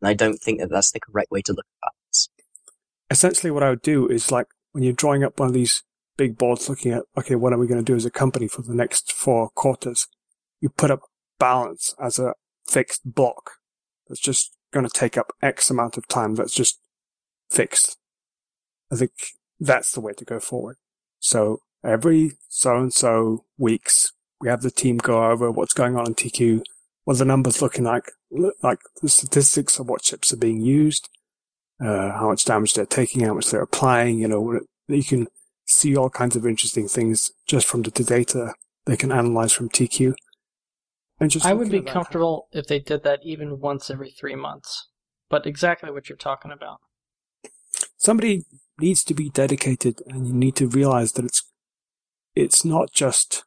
and 0.00 0.08
I 0.08 0.14
don't 0.14 0.38
think 0.38 0.60
that 0.60 0.70
that's 0.70 0.92
the 0.92 1.00
correct 1.00 1.30
way 1.30 1.42
to 1.42 1.52
look 1.52 1.66
at 1.84 1.90
balance. 1.90 2.28
Essentially, 3.10 3.50
what 3.50 3.62
I 3.62 3.68
would 3.70 3.82
do 3.82 4.08
is 4.08 4.32
like 4.32 4.46
when 4.72 4.82
you're 4.82 4.92
drawing 4.92 5.22
up 5.22 5.38
one 5.38 5.48
of 5.48 5.54
these 5.54 5.82
big 6.16 6.36
boards 6.36 6.68
looking 6.68 6.92
at, 6.92 7.04
okay, 7.16 7.34
what 7.34 7.52
are 7.52 7.58
we 7.58 7.66
going 7.66 7.82
to 7.82 7.92
do 7.92 7.96
as 7.96 8.04
a 8.04 8.10
company 8.10 8.48
for 8.48 8.62
the 8.62 8.74
next 8.74 9.12
four 9.12 9.48
quarters? 9.50 10.08
You 10.60 10.68
put 10.68 10.90
up 10.90 11.00
balance 11.38 11.94
as 12.00 12.18
a 12.18 12.34
fixed 12.66 13.02
block 13.04 13.52
that's 14.08 14.20
just 14.20 14.54
going 14.72 14.86
to 14.86 14.92
take 14.92 15.16
up 15.16 15.32
X 15.42 15.70
amount 15.70 15.96
of 15.96 16.08
time. 16.08 16.34
That's 16.34 16.54
just 16.54 16.78
fixed. 17.50 17.98
I 18.90 18.96
think 18.96 19.12
that's 19.60 19.92
the 19.92 20.00
way 20.00 20.12
to 20.14 20.24
go 20.24 20.40
forward. 20.40 20.76
So 21.18 21.60
every 21.84 22.32
so 22.48 22.76
and 22.76 22.92
so 22.92 23.44
weeks, 23.58 24.12
we 24.40 24.48
have 24.48 24.62
the 24.62 24.70
team 24.70 24.98
go 24.98 25.30
over 25.30 25.50
what's 25.50 25.74
going 25.74 25.96
on 25.96 26.06
in 26.06 26.14
TQ, 26.14 26.62
what 27.04 27.18
the 27.18 27.24
numbers 27.24 27.62
looking 27.62 27.84
like, 27.84 28.10
like 28.62 28.80
the 29.00 29.08
statistics 29.08 29.78
of 29.78 29.88
what 29.88 30.02
chips 30.02 30.32
are 30.32 30.38
being 30.38 30.60
used, 30.60 31.08
uh, 31.82 32.12
how 32.12 32.28
much 32.28 32.44
damage 32.44 32.74
they're 32.74 32.86
taking, 32.86 33.22
how 33.24 33.34
much 33.34 33.50
they're 33.50 33.62
applying, 33.62 34.18
you 34.18 34.28
know, 34.28 34.40
what- 34.40 34.62
you 34.88 35.04
can 35.04 35.26
see 35.66 35.96
all 35.96 36.10
kinds 36.10 36.36
of 36.36 36.46
interesting 36.46 36.86
things 36.88 37.30
just 37.46 37.66
from 37.66 37.82
the 37.82 37.90
data 37.90 38.54
they 38.84 38.96
can 38.96 39.12
analyze 39.12 39.52
from 39.52 39.68
TQ. 39.68 40.14
I 41.44 41.52
would 41.54 41.70
be 41.70 41.80
comfortable 41.82 42.48
if 42.52 42.66
they 42.66 42.80
did 42.80 43.04
that 43.04 43.20
even 43.22 43.60
once 43.60 43.90
every 43.90 44.10
three 44.10 44.34
months. 44.34 44.88
But 45.30 45.46
exactly 45.46 45.90
what 45.90 46.08
you're 46.08 46.18
talking 46.18 46.50
about. 46.52 46.78
somebody 47.96 48.44
needs 48.78 49.04
to 49.04 49.14
be 49.14 49.30
dedicated 49.30 50.00
and 50.08 50.26
you 50.26 50.32
need 50.34 50.56
to 50.56 50.66
realize 50.66 51.12
that 51.12 51.24
it's 51.24 51.42
it's 52.34 52.64
not 52.64 52.92
just 52.92 53.44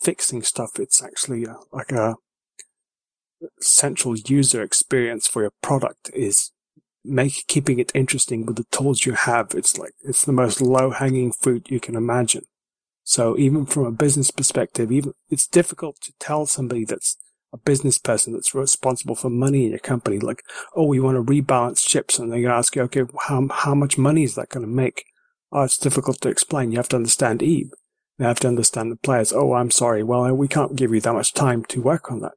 fixing 0.00 0.42
stuff 0.42 0.78
it's 0.78 1.02
actually 1.02 1.44
a, 1.44 1.56
like 1.72 1.90
a 1.92 2.16
central 3.60 4.14
user 4.16 4.62
experience 4.62 5.26
for 5.26 5.42
your 5.42 5.52
product 5.62 6.10
is 6.14 6.50
make 7.04 7.46
keeping 7.46 7.78
it 7.78 7.92
interesting 7.94 8.46
with 8.46 8.56
the 8.56 8.66
tools 8.70 9.04
you 9.04 9.12
have 9.12 9.52
it's 9.54 9.78
like 9.78 9.92
it's 10.02 10.24
the 10.24 10.32
most 10.32 10.60
low 10.60 10.90
hanging 10.90 11.32
fruit 11.32 11.70
you 11.70 11.78
can 11.78 11.96
imagine 11.96 12.44
so 13.02 13.36
even 13.38 13.66
from 13.66 13.84
a 13.84 13.92
business 13.92 14.30
perspective 14.30 14.90
even 14.90 15.12
it's 15.28 15.46
difficult 15.46 15.96
to 16.00 16.12
tell 16.18 16.46
somebody 16.46 16.84
that's 16.84 17.16
a 17.52 17.58
business 17.58 17.98
person 17.98 18.32
that's 18.32 18.54
responsible 18.54 19.14
for 19.14 19.30
money 19.30 19.64
in 19.64 19.70
your 19.70 19.78
company 19.78 20.18
like 20.18 20.42
oh, 20.74 20.86
we 20.86 21.00
want 21.00 21.16
to 21.16 21.32
rebalance 21.32 21.86
chips, 21.86 22.18
and 22.18 22.32
to 22.32 22.46
ask 22.46 22.76
you, 22.76 22.82
okay, 22.82 23.04
how 23.28 23.46
how 23.48 23.74
much 23.74 23.96
money 23.96 24.24
is 24.24 24.34
that 24.34 24.48
going 24.48 24.66
to 24.66 24.72
make? 24.72 25.04
Oh, 25.52 25.62
it's 25.62 25.78
difficult 25.78 26.20
to 26.22 26.28
explain. 26.28 26.72
You 26.72 26.78
have 26.78 26.88
to 26.90 26.96
understand 26.96 27.42
Eve. 27.42 27.70
You 28.18 28.26
have 28.26 28.40
to 28.40 28.48
understand 28.48 28.90
the 28.90 28.96
players. 28.96 29.32
Oh, 29.32 29.54
I'm 29.54 29.70
sorry. 29.70 30.02
Well, 30.02 30.32
we 30.34 30.48
can't 30.48 30.76
give 30.76 30.92
you 30.92 31.00
that 31.00 31.12
much 31.12 31.32
time 31.32 31.64
to 31.66 31.82
work 31.82 32.10
on 32.10 32.20
that. 32.20 32.32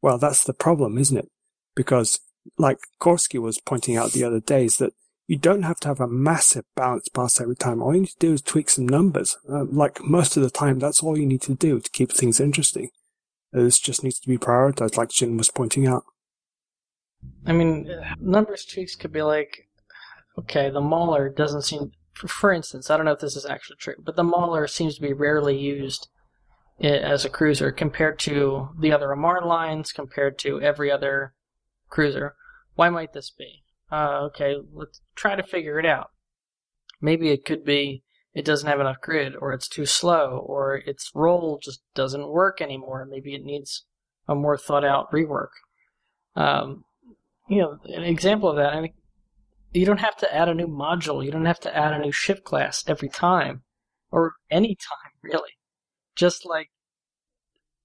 Well, 0.00 0.18
that's 0.18 0.44
the 0.44 0.54
problem, 0.54 0.98
isn't 0.98 1.16
it? 1.16 1.28
Because, 1.74 2.20
like 2.58 2.78
Gorski 3.00 3.40
was 3.40 3.60
pointing 3.60 3.96
out 3.96 4.12
the 4.12 4.24
other 4.24 4.40
days, 4.40 4.76
that 4.76 4.92
you 5.26 5.38
don't 5.38 5.62
have 5.62 5.78
to 5.80 5.88
have 5.88 6.00
a 6.00 6.08
massive 6.08 6.64
balance 6.74 7.08
pass 7.08 7.40
every 7.40 7.56
time. 7.56 7.82
All 7.82 7.94
you 7.94 8.02
need 8.02 8.10
to 8.10 8.18
do 8.18 8.32
is 8.32 8.42
tweak 8.42 8.68
some 8.68 8.88
numbers. 8.88 9.36
Uh, 9.48 9.64
like 9.64 10.02
most 10.02 10.36
of 10.36 10.42
the 10.42 10.50
time, 10.50 10.78
that's 10.78 11.02
all 11.02 11.16
you 11.16 11.26
need 11.26 11.42
to 11.42 11.54
do 11.54 11.80
to 11.80 11.90
keep 11.90 12.12
things 12.12 12.40
interesting. 12.40 12.90
This 13.52 13.78
just 13.78 14.02
needs 14.02 14.18
to 14.20 14.28
be 14.28 14.38
prioritized, 14.38 14.96
like 14.96 15.10
Jin 15.10 15.36
was 15.36 15.50
pointing 15.50 15.86
out. 15.86 16.04
I 17.46 17.52
mean, 17.52 17.88
numbers 18.20 18.64
tweaks 18.64 18.96
could 18.96 19.12
be 19.12 19.22
like, 19.22 19.68
okay, 20.38 20.70
the 20.70 20.80
Maller 20.80 21.34
doesn't 21.34 21.62
seem. 21.62 21.92
For, 22.14 22.28
for 22.28 22.52
instance, 22.52 22.90
I 22.90 22.96
don't 22.96 23.06
know 23.06 23.12
if 23.12 23.20
this 23.20 23.36
is 23.36 23.46
actually 23.46 23.76
true, 23.76 23.94
but 24.02 24.16
the 24.16 24.24
Maller 24.24 24.68
seems 24.68 24.96
to 24.96 25.02
be 25.02 25.12
rarely 25.12 25.56
used 25.56 26.08
as 26.80 27.24
a 27.24 27.30
cruiser 27.30 27.70
compared 27.70 28.18
to 28.20 28.70
the 28.78 28.92
other 28.92 29.08
Amarr 29.08 29.46
lines, 29.46 29.92
compared 29.92 30.38
to 30.40 30.60
every 30.60 30.90
other 30.90 31.34
cruiser. 31.92 32.34
Why 32.74 32.88
might 32.88 33.12
this 33.12 33.30
be? 33.30 33.62
Uh, 33.92 34.22
okay, 34.24 34.56
let's 34.72 35.02
try 35.14 35.36
to 35.36 35.42
figure 35.42 35.78
it 35.78 35.86
out. 35.86 36.10
Maybe 37.00 37.30
it 37.30 37.44
could 37.44 37.64
be 37.64 38.02
it 38.34 38.44
doesn't 38.46 38.68
have 38.68 38.80
enough 38.80 39.00
grid, 39.02 39.34
or 39.36 39.52
it's 39.52 39.68
too 39.68 39.84
slow, 39.84 40.38
or 40.46 40.76
its 40.76 41.10
role 41.14 41.60
just 41.62 41.82
doesn't 41.94 42.28
work 42.28 42.62
anymore. 42.62 43.06
Maybe 43.08 43.34
it 43.34 43.44
needs 43.44 43.84
a 44.26 44.34
more 44.34 44.56
thought 44.56 44.84
out 44.84 45.12
rework. 45.12 45.50
Um, 46.34 46.84
you 47.48 47.60
know, 47.60 47.78
an 47.84 48.04
example 48.04 48.48
of 48.48 48.56
that, 48.56 48.72
I 48.72 48.80
mean, 48.80 48.94
you 49.72 49.84
don't 49.84 50.00
have 50.00 50.16
to 50.18 50.34
add 50.34 50.48
a 50.48 50.54
new 50.54 50.66
module, 50.66 51.22
you 51.22 51.30
don't 51.30 51.44
have 51.44 51.60
to 51.60 51.76
add 51.76 51.92
a 51.92 51.98
new 51.98 52.12
ship 52.12 52.42
class 52.42 52.82
every 52.86 53.10
time, 53.10 53.62
or 54.10 54.32
any 54.50 54.76
time, 54.76 55.12
really. 55.22 55.50
Just 56.16 56.46
like 56.46 56.70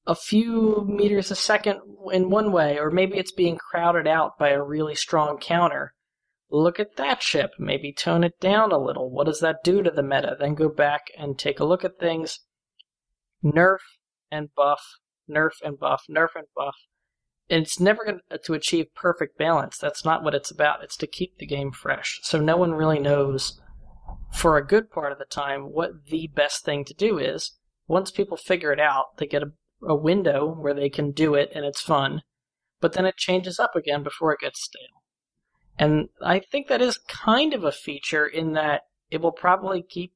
a 0.07 0.15
few 0.15 0.85
meters 0.87 1.29
a 1.29 1.35
second 1.35 1.81
in 2.11 2.29
one 2.29 2.51
way, 2.51 2.79
or 2.79 2.89
maybe 2.89 3.17
it's 3.17 3.33
being 3.33 3.57
crowded 3.57 4.07
out 4.07 4.39
by 4.39 4.49
a 4.49 4.63
really 4.63 4.95
strong 4.95 5.37
counter. 5.37 5.93
Look 6.49 6.79
at 6.79 6.95
that 6.95 7.21
ship, 7.21 7.51
maybe 7.59 7.91
tone 7.91 8.23
it 8.23 8.39
down 8.39 8.71
a 8.71 8.77
little. 8.77 9.11
What 9.11 9.25
does 9.25 9.41
that 9.41 9.65
do 9.65 9.83
to 9.83 9.91
the 9.91 10.01
meta? 10.01 10.37
Then 10.39 10.55
go 10.55 10.69
back 10.69 11.07
and 11.17 11.37
take 11.37 11.59
a 11.59 11.65
look 11.65 11.83
at 11.83 11.99
things. 11.99 12.39
Nerf 13.43 13.79
and 14.31 14.47
buff, 14.55 14.81
nerf 15.29 15.51
and 15.61 15.77
buff, 15.77 16.03
nerf 16.09 16.29
and 16.35 16.47
buff. 16.55 16.75
And 17.49 17.63
it's 17.63 17.79
never 17.79 18.05
going 18.05 18.19
to 18.43 18.53
achieve 18.53 18.93
perfect 18.95 19.37
balance. 19.37 19.77
That's 19.77 20.05
not 20.05 20.23
what 20.23 20.35
it's 20.35 20.51
about. 20.51 20.83
It's 20.83 20.97
to 20.97 21.07
keep 21.07 21.37
the 21.37 21.45
game 21.45 21.71
fresh. 21.71 22.19
So 22.23 22.39
no 22.39 22.55
one 22.55 22.73
really 22.73 22.99
knows 22.99 23.59
for 24.33 24.57
a 24.57 24.65
good 24.65 24.89
part 24.89 25.11
of 25.11 25.19
the 25.19 25.25
time 25.25 25.73
what 25.73 26.05
the 26.07 26.29
best 26.33 26.63
thing 26.63 26.85
to 26.85 26.93
do 26.93 27.17
is. 27.17 27.57
Once 27.87 28.11
people 28.11 28.37
figure 28.37 28.71
it 28.71 28.79
out, 28.79 29.17
they 29.17 29.27
get 29.27 29.43
a, 29.43 29.51
a 29.81 29.95
window 29.95 30.47
where 30.47 30.73
they 30.73 30.89
can 30.89 31.11
do 31.11 31.35
it 31.35 31.51
and 31.53 31.65
it's 31.65 31.81
fun. 31.81 32.21
But 32.79 32.93
then 32.93 33.05
it 33.05 33.17
changes 33.17 33.59
up 33.59 33.75
again 33.75 34.03
before 34.03 34.33
it 34.33 34.39
gets 34.39 34.63
stale. 34.63 35.03
And 35.79 36.09
I 36.21 36.39
think 36.39 36.67
that 36.67 36.81
is 36.81 36.99
kind 37.07 37.53
of 37.53 37.63
a 37.63 37.71
feature 37.71 38.25
in 38.25 38.53
that 38.53 38.83
it 39.11 39.21
will 39.21 39.31
probably 39.31 39.83
keep 39.83 40.13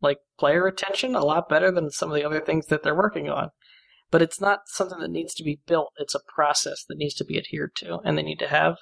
like 0.00 0.18
player 0.38 0.66
attention 0.66 1.14
a 1.14 1.24
lot 1.24 1.48
better 1.48 1.70
than 1.70 1.90
some 1.90 2.10
of 2.10 2.16
the 2.16 2.24
other 2.24 2.40
things 2.40 2.66
that 2.66 2.82
they're 2.82 2.94
working 2.94 3.28
on. 3.28 3.50
But 4.10 4.22
it's 4.22 4.40
not 4.40 4.62
something 4.66 4.98
that 4.98 5.10
needs 5.10 5.34
to 5.34 5.44
be 5.44 5.60
built. 5.66 5.92
It's 5.96 6.14
a 6.14 6.20
process 6.34 6.84
that 6.88 6.98
needs 6.98 7.14
to 7.14 7.24
be 7.24 7.38
adhered 7.38 7.74
to, 7.76 7.98
and 8.04 8.18
they 8.18 8.22
need 8.22 8.38
to 8.40 8.48
have 8.48 8.76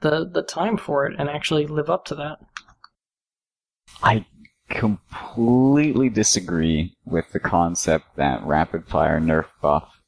the 0.00 0.28
the 0.28 0.42
time 0.42 0.76
for 0.76 1.06
it 1.06 1.14
and 1.18 1.28
actually 1.28 1.66
live 1.66 1.88
up 1.88 2.04
to 2.06 2.14
that. 2.16 2.38
I 4.02 4.26
completely 4.68 6.08
disagree 6.08 6.94
with 7.04 7.32
the 7.32 7.40
concept 7.40 8.16
that 8.16 8.44
rapid 8.44 8.86
fire 8.86 9.20
nerf 9.20 9.46
buff 9.62 10.00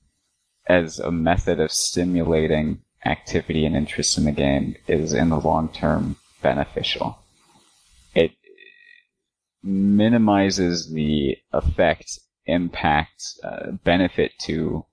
as 0.66 0.98
a 0.98 1.10
method 1.10 1.58
of 1.60 1.72
stimulating 1.72 2.80
activity 3.04 3.64
and 3.64 3.74
interest 3.74 4.18
in 4.18 4.24
the 4.24 4.32
game 4.32 4.76
is 4.86 5.12
in 5.12 5.30
the 5.30 5.40
long 5.40 5.68
term 5.68 6.16
beneficial. 6.42 7.18
It 8.14 8.32
minimizes 9.62 10.92
the 10.92 11.38
effect, 11.52 12.18
impact, 12.46 13.22
uh, 13.42 13.72
benefit 13.84 14.32
to 14.42 14.84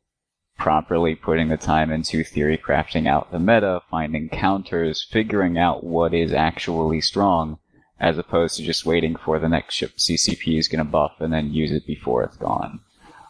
properly 0.57 1.15
putting 1.15 1.49
the 1.49 1.57
time 1.57 1.91
into 1.91 2.23
theory 2.23 2.57
crafting 2.57 3.07
out 3.07 3.31
the 3.31 3.39
meta, 3.39 3.81
finding 3.91 4.29
counters, 4.29 5.05
figuring 5.11 5.57
out 5.57 5.83
what 5.83 6.13
is 6.13 6.33
actually 6.33 6.99
strong, 7.01 7.59
as 7.99 8.17
opposed 8.17 8.57
to 8.57 8.63
just 8.63 8.85
waiting 8.85 9.15
for 9.15 9.39
the 9.39 9.49
next 9.49 9.75
ship 9.75 9.97
CCP 9.97 10.57
is 10.57 10.67
going 10.67 10.83
to 10.83 10.91
buff 10.91 11.15
and 11.19 11.33
then 11.33 11.53
use 11.53 11.71
it 11.71 11.85
before 11.85 12.23
it's 12.23 12.37
gone. 12.37 12.79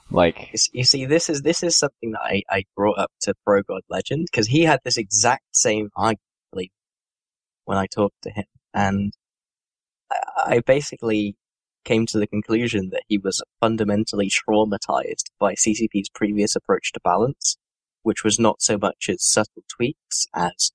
Like, 0.09 0.51
You 0.71 0.83
see, 0.85 1.05
this 1.05 1.29
is 1.29 1.41
this 1.41 1.63
is 1.63 1.77
something 1.77 2.11
that 2.11 2.21
I, 2.23 2.43
I 2.49 2.63
brought 2.75 2.97
up 2.97 3.11
to 3.21 3.33
Progodlegend 3.47 4.25
because 4.31 4.47
he 4.47 4.63
had 4.63 4.79
this 4.83 4.97
exact 4.97 5.43
same 5.51 5.89
argument 5.95 6.21
believe, 6.51 6.69
when 7.65 7.77
I 7.77 7.87
talked 7.87 8.21
to 8.23 8.31
him, 8.31 8.45
and 8.73 9.13
I, 10.11 10.55
I 10.55 10.59
basically 10.61 11.35
came 11.85 12.05
to 12.07 12.19
the 12.19 12.27
conclusion 12.27 12.89
that 12.91 13.03
he 13.07 13.17
was 13.17 13.41
fundamentally 13.61 14.29
traumatized 14.29 15.25
by 15.39 15.53
CCP's 15.53 16.09
previous 16.13 16.55
approach 16.55 16.91
to 16.93 16.99
balance, 17.03 17.57
which 18.03 18.23
was 18.23 18.39
not 18.39 18.61
so 18.61 18.77
much 18.77 19.07
as 19.09 19.23
subtle 19.23 19.63
tweaks 19.69 20.27
as 20.33 20.71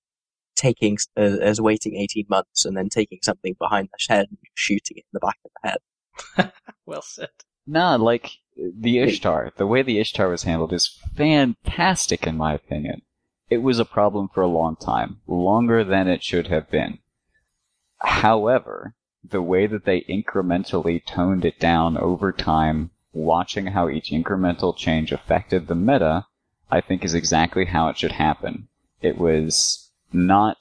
taking 0.62 0.96
uh, 1.16 1.38
as 1.50 1.60
waiting 1.60 1.96
eighteen 1.96 2.26
months 2.28 2.64
and 2.64 2.76
then 2.76 2.88
taking 2.88 3.18
something 3.22 3.54
behind 3.58 3.88
the 3.88 4.14
head 4.14 4.26
and 4.30 4.38
shooting 4.54 4.96
it 4.98 5.04
in 5.12 5.12
the 5.12 5.20
back 5.20 5.38
of 5.44 5.50
the 5.54 5.68
head. 5.68 6.52
Well 6.86 7.02
said. 7.02 7.30
Nah, 7.66 7.96
like 7.96 8.32
the 8.56 8.98
Ishtar, 8.98 9.52
the 9.56 9.66
way 9.66 9.82
the 9.82 9.98
Ishtar 10.00 10.28
was 10.28 10.42
handled 10.42 10.72
is 10.72 10.98
fantastic 11.16 12.26
in 12.26 12.36
my 12.36 12.54
opinion. 12.54 13.02
It 13.48 13.62
was 13.62 13.78
a 13.78 13.84
problem 13.84 14.28
for 14.28 14.42
a 14.42 14.48
long 14.48 14.76
time, 14.76 15.20
longer 15.26 15.84
than 15.84 16.08
it 16.08 16.24
should 16.24 16.48
have 16.48 16.70
been. 16.70 16.98
However, 17.98 18.94
the 19.22 19.42
way 19.42 19.66
that 19.66 19.84
they 19.84 20.00
incrementally 20.02 21.04
toned 21.04 21.44
it 21.44 21.60
down 21.60 21.96
over 21.96 22.32
time, 22.32 22.90
watching 23.12 23.66
how 23.66 23.88
each 23.88 24.10
incremental 24.10 24.76
change 24.76 25.12
affected 25.12 25.66
the 25.66 25.74
meta, 25.74 26.26
I 26.70 26.80
think 26.80 27.04
is 27.04 27.14
exactly 27.14 27.66
how 27.66 27.88
it 27.88 27.98
should 27.98 28.12
happen. 28.12 28.68
It 29.00 29.18
was 29.18 29.91
not 30.14 30.58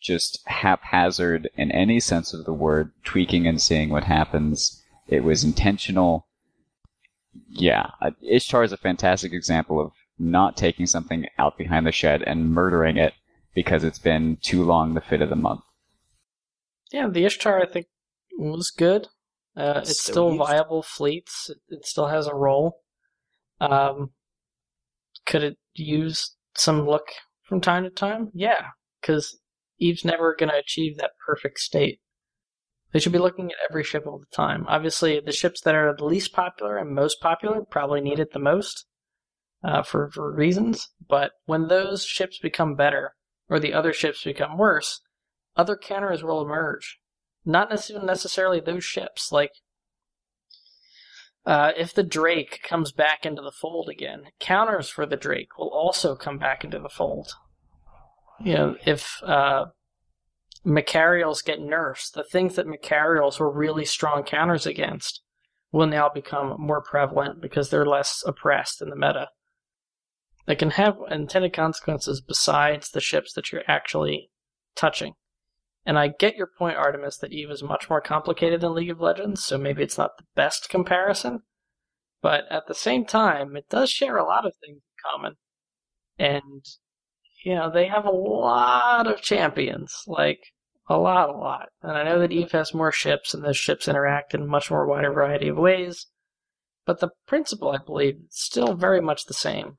just 0.00 0.40
haphazard 0.46 1.48
in 1.56 1.70
any 1.72 1.98
sense 2.00 2.34
of 2.34 2.44
the 2.44 2.52
word, 2.52 2.92
tweaking 3.04 3.46
and 3.46 3.60
seeing 3.60 3.88
what 3.88 4.04
happens. 4.04 4.82
It 5.08 5.24
was 5.24 5.44
intentional. 5.44 6.26
Yeah, 7.48 7.90
Ishtar 8.22 8.64
is 8.64 8.72
a 8.72 8.76
fantastic 8.76 9.32
example 9.32 9.80
of 9.80 9.92
not 10.18 10.56
taking 10.56 10.86
something 10.86 11.26
out 11.38 11.56
behind 11.58 11.86
the 11.86 11.92
shed 11.92 12.22
and 12.22 12.50
murdering 12.50 12.96
it 12.96 13.14
because 13.54 13.82
it's 13.82 13.98
been 13.98 14.38
too 14.42 14.62
long 14.62 14.94
the 14.94 15.00
fit 15.00 15.22
of 15.22 15.30
the 15.30 15.36
month. 15.36 15.62
Yeah, 16.92 17.08
the 17.08 17.24
Ishtar 17.24 17.60
I 17.62 17.66
think 17.66 17.86
was 18.38 18.70
good. 18.70 19.08
Uh, 19.56 19.80
it's 19.82 20.00
Still 20.00 20.12
still, 20.12 20.34
used. 20.34 20.46
viable 20.46 20.82
fleets. 20.82 21.50
It, 21.50 21.58
it 21.68 21.86
still 21.86 22.08
has 22.08 22.26
a 22.26 22.34
role. 22.34 22.80
Um, 23.60 24.10
could 25.24 25.42
it 25.44 25.56
use 25.74 26.34
some 26.54 26.86
look 26.86 27.06
from 27.44 27.60
time 27.60 27.84
to 27.84 27.90
time? 27.90 28.30
Yeah, 28.34 28.68
because 29.00 29.38
Eve's 29.78 30.04
never 30.04 30.34
going 30.36 30.50
to 30.50 30.58
achieve 30.58 30.98
that 30.98 31.12
perfect 31.24 31.60
state. 31.60 32.00
They 32.92 33.00
should 33.00 33.12
be 33.12 33.18
looking 33.18 33.50
at 33.50 33.56
every 33.68 33.82
ship 33.82 34.06
all 34.06 34.18
the 34.18 34.36
time. 34.36 34.64
Obviously, 34.68 35.20
the 35.20 35.32
ships 35.32 35.60
that 35.62 35.74
are 35.74 35.94
the 35.96 36.04
least 36.04 36.32
popular 36.32 36.76
and 36.76 36.94
most 36.94 37.20
popular 37.20 37.62
probably 37.68 38.00
need 38.00 38.20
it 38.20 38.32
the 38.32 38.38
most 38.38 38.86
uh, 39.64 39.82
for, 39.82 40.10
for 40.12 40.32
reasons. 40.32 40.90
But 41.08 41.32
when 41.46 41.68
those 41.68 42.04
ships 42.04 42.38
become 42.38 42.76
better, 42.76 43.14
or 43.48 43.58
the 43.58 43.74
other 43.74 43.92
ships 43.92 44.22
become 44.24 44.56
worse, 44.56 45.00
other 45.56 45.76
counters 45.76 46.22
will 46.22 46.40
emerge. 46.40 46.98
Not 47.44 47.68
necessarily 47.68 48.06
necessarily 48.06 48.60
those 48.60 48.84
ships. 48.84 49.30
Like, 49.30 49.50
uh, 51.46 51.72
if 51.76 51.92
the 51.92 52.02
Drake 52.02 52.60
comes 52.62 52.92
back 52.92 53.26
into 53.26 53.42
the 53.42 53.52
fold 53.52 53.88
again, 53.88 54.24
counters 54.40 54.88
for 54.88 55.04
the 55.04 55.16
Drake 55.16 55.58
will 55.58 55.70
also 55.70 56.16
come 56.16 56.38
back 56.38 56.64
into 56.64 56.78
the 56.78 56.88
fold. 56.88 57.34
You 58.40 58.54
know, 58.54 58.76
if 58.86 59.22
uh, 59.22 59.66
Machariels 60.64 61.42
get 61.42 61.60
nerfs, 61.60 62.10
the 62.10 62.24
things 62.24 62.56
that 62.56 62.66
Machariels 62.66 63.38
were 63.38 63.50
really 63.50 63.84
strong 63.84 64.22
counters 64.22 64.66
against 64.66 65.20
will 65.70 65.86
now 65.86 66.08
become 66.08 66.56
more 66.58 66.80
prevalent 66.80 67.42
because 67.42 67.68
they're 67.68 67.86
less 67.86 68.22
oppressed 68.26 68.80
in 68.80 68.88
the 68.88 68.96
meta. 68.96 69.28
They 70.46 70.54
can 70.54 70.70
have 70.70 70.96
intended 71.10 71.52
consequences 71.52 72.20
besides 72.20 72.90
the 72.90 73.00
ships 73.00 73.32
that 73.34 73.50
you're 73.50 73.62
actually 73.68 74.30
touching. 74.76 75.14
And 75.86 75.98
I 75.98 76.08
get 76.08 76.36
your 76.36 76.46
point, 76.46 76.76
Artemis, 76.78 77.18
that 77.18 77.32
Eve 77.32 77.50
is 77.50 77.62
much 77.62 77.90
more 77.90 78.00
complicated 78.00 78.62
than 78.62 78.74
League 78.74 78.90
of 78.90 79.00
Legends, 79.00 79.44
so 79.44 79.58
maybe 79.58 79.82
it's 79.82 79.98
not 79.98 80.16
the 80.16 80.24
best 80.34 80.68
comparison. 80.68 81.42
But 82.22 82.44
at 82.50 82.66
the 82.66 82.74
same 82.74 83.04
time, 83.04 83.54
it 83.54 83.68
does 83.68 83.90
share 83.90 84.16
a 84.16 84.24
lot 84.24 84.46
of 84.46 84.54
things 84.56 84.78
in 84.78 85.10
common. 85.10 85.34
And, 86.18 86.64
you 87.44 87.54
know, 87.54 87.70
they 87.70 87.86
have 87.88 88.06
a 88.06 88.10
lot 88.10 89.06
of 89.06 89.20
champions. 89.20 90.04
Like, 90.06 90.40
a 90.88 90.96
lot, 90.96 91.28
a 91.28 91.32
lot. 91.32 91.68
And 91.82 91.92
I 91.92 92.02
know 92.02 92.18
that 92.18 92.32
Eve 92.32 92.52
has 92.52 92.72
more 92.72 92.92
ships, 92.92 93.34
and 93.34 93.44
those 93.44 93.58
ships 93.58 93.86
interact 93.86 94.34
in 94.34 94.46
much 94.46 94.70
more 94.70 94.86
wider 94.86 95.12
variety 95.12 95.48
of 95.48 95.58
ways. 95.58 96.06
But 96.86 97.00
the 97.00 97.10
principle, 97.26 97.70
I 97.70 97.78
believe, 97.84 98.14
is 98.14 98.38
still 98.38 98.74
very 98.74 99.02
much 99.02 99.26
the 99.26 99.34
same. 99.34 99.76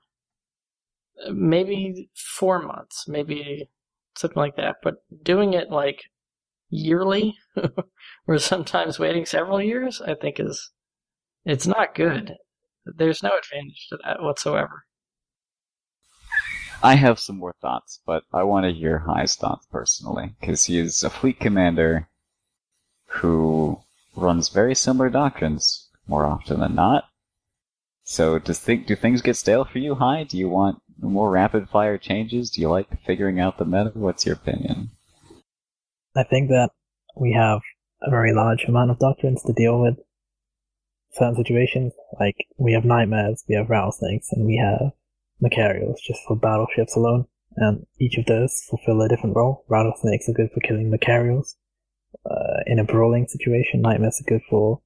maybe 1.32 2.10
four 2.14 2.62
months, 2.62 3.08
maybe 3.08 3.70
something 4.18 4.40
like 4.40 4.56
that. 4.58 4.78
But 4.84 4.96
doing 5.24 5.54
it 5.54 5.70
like 5.70 6.02
yearly, 6.70 7.38
or 8.28 8.38
sometimes 8.38 9.00
waiting 9.00 9.26
several 9.26 9.62
years, 9.62 10.02
I 10.02 10.16
think 10.16 10.40
is 10.40 10.72
it's 11.46 11.68
not 11.68 11.96
good. 11.96 12.34
There's 12.86 13.24
no 13.24 13.32
advantage 13.38 13.88
to 13.90 13.98
that 14.04 14.22
whatsoever. 14.22 14.86
I 16.84 16.96
have 16.96 17.20
some 17.20 17.38
more 17.38 17.56
thoughts, 17.62 18.00
but 18.06 18.24
I 18.34 18.44
want 18.44 18.66
to 18.66 18.74
hear 18.74 19.00
High's 19.00 19.36
thoughts 19.36 19.66
personally, 19.72 20.36
because 20.40 20.66
he 20.66 20.78
is 20.78 21.04
a 21.04 21.10
fleet 21.10 21.40
commander 21.40 22.10
who 23.08 23.80
runs 24.16 24.50
very 24.50 24.76
similar 24.76 25.10
doctrines 25.10 25.90
more 26.08 26.26
often 26.26 26.60
than 26.60 26.76
not. 26.76 27.06
So, 28.04 28.38
does 28.38 28.60
think 28.60 28.86
do 28.86 28.96
things 28.96 29.24
get 29.24 29.36
stale 29.36 29.66
for 29.66 29.80
you, 29.80 29.96
High? 29.96 30.26
Do 30.26 30.38
you 30.38 30.48
want 30.48 30.82
more 31.00 31.30
rapid 31.30 31.70
fire 31.70 31.98
changes? 31.98 32.50
Do 32.50 32.62
you 32.62 32.70
like 32.70 32.88
figuring 33.06 33.40
out 33.40 33.58
the 33.58 33.66
meta? 33.66 33.92
What's 33.94 34.26
your 34.26 34.36
opinion? 34.36 34.92
I 36.16 36.24
think 36.24 36.50
that 36.50 36.70
we 37.16 37.34
have 37.34 37.62
a 38.02 38.10
very 38.10 38.34
large 38.34 38.66
amount 38.66 38.92
of 38.92 39.00
doctrines 39.00 39.44
to 39.44 39.54
deal 39.54 39.82
with 39.82 39.96
certain 41.12 41.36
situations. 41.36 41.94
Like 42.20 42.36
we 42.58 42.74
have 42.74 42.86
nightmares, 42.86 43.44
we 43.48 43.56
have 43.56 43.70
rattlesnakes, 43.70 44.28
and 44.32 44.46
we 44.46 44.58
have 44.58 44.92
Machariels 45.42 46.02
just 46.02 46.22
for 46.28 46.36
battleships 46.36 46.96
alone. 46.96 47.26
And 47.58 47.86
each 48.00 48.18
of 48.18 48.26
those 48.26 48.64
fulfill 48.70 49.02
a 49.02 49.08
different 49.08 49.36
role. 49.36 49.64
Rattlesnakes 49.70 50.28
are 50.30 50.34
good 50.34 50.52
for 50.54 50.60
killing 50.62 50.90
Machariels. 50.90 51.56
Uh, 52.30 52.64
in 52.66 52.80
a 52.80 52.84
brawling 52.84 53.28
situation, 53.28 53.82
nightmares 53.82 54.22
are 54.22 54.30
good 54.30 54.42
for 54.50 54.82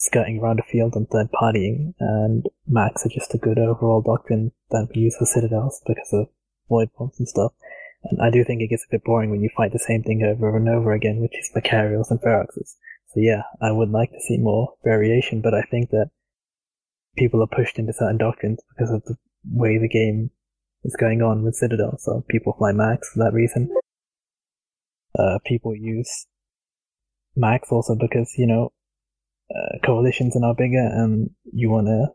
skirting 0.00 0.40
around 0.40 0.58
a 0.58 0.62
field 0.62 0.94
and 0.96 1.08
third 1.08 1.28
partying, 1.30 1.94
and 2.00 2.46
Macs 2.66 3.04
are 3.04 3.10
just 3.10 3.34
a 3.34 3.38
good 3.38 3.58
overall 3.58 4.00
doctrine 4.00 4.50
that 4.70 4.88
we 4.94 5.02
use 5.02 5.16
for 5.16 5.26
citadels 5.26 5.82
because 5.86 6.08
of 6.12 6.28
void 6.68 6.88
bombs 6.98 7.18
and 7.18 7.28
stuff. 7.28 7.52
And 8.04 8.20
I 8.22 8.30
do 8.30 8.42
think 8.42 8.62
it 8.62 8.68
gets 8.68 8.84
a 8.84 8.90
bit 8.90 9.04
boring 9.04 9.30
when 9.30 9.42
you 9.42 9.50
fight 9.54 9.72
the 9.72 9.78
same 9.78 10.02
thing 10.02 10.22
over 10.22 10.56
and 10.56 10.68
over 10.68 10.92
again, 10.92 11.20
which 11.20 11.38
is 11.38 11.50
Machariels 11.54 12.10
and 12.10 12.18
Feroxes. 12.20 12.76
So 13.08 13.20
yeah, 13.20 13.42
I 13.60 13.72
would 13.72 13.90
like 13.90 14.10
to 14.12 14.20
see 14.20 14.38
more 14.38 14.72
variation, 14.82 15.42
but 15.42 15.52
I 15.52 15.62
think 15.62 15.90
that 15.90 16.10
people 17.18 17.42
are 17.42 17.46
pushed 17.46 17.78
into 17.78 17.92
certain 17.92 18.16
doctrines 18.16 18.60
because 18.70 18.90
of 18.90 19.04
the 19.04 19.16
way 19.52 19.76
the 19.76 19.88
game 19.88 20.30
is 20.82 20.96
going 20.98 21.20
on 21.20 21.42
with 21.42 21.56
Citadel. 21.56 21.98
So 21.98 22.24
people 22.30 22.54
fly 22.56 22.72
Macs 22.72 23.10
for 23.12 23.18
that 23.18 23.34
reason. 23.34 23.68
Uh, 25.18 25.38
people 25.44 25.76
use 25.76 26.26
Macs 27.36 27.70
also 27.70 27.96
because, 28.00 28.32
you 28.38 28.46
know, 28.46 28.72
uh, 29.54 29.78
coalitions 29.84 30.36
are 30.36 30.40
now 30.40 30.54
bigger 30.54 30.78
and 30.78 31.30
you 31.52 31.70
want 31.70 31.86
to 31.86 32.08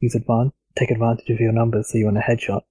use 0.00 0.14
advan- 0.14 0.52
take 0.78 0.90
advantage 0.90 1.30
of 1.30 1.40
your 1.40 1.52
numbers, 1.52 1.90
so 1.90 1.98
you 1.98 2.04
want 2.04 2.18
a 2.18 2.20
headshot. 2.20 2.62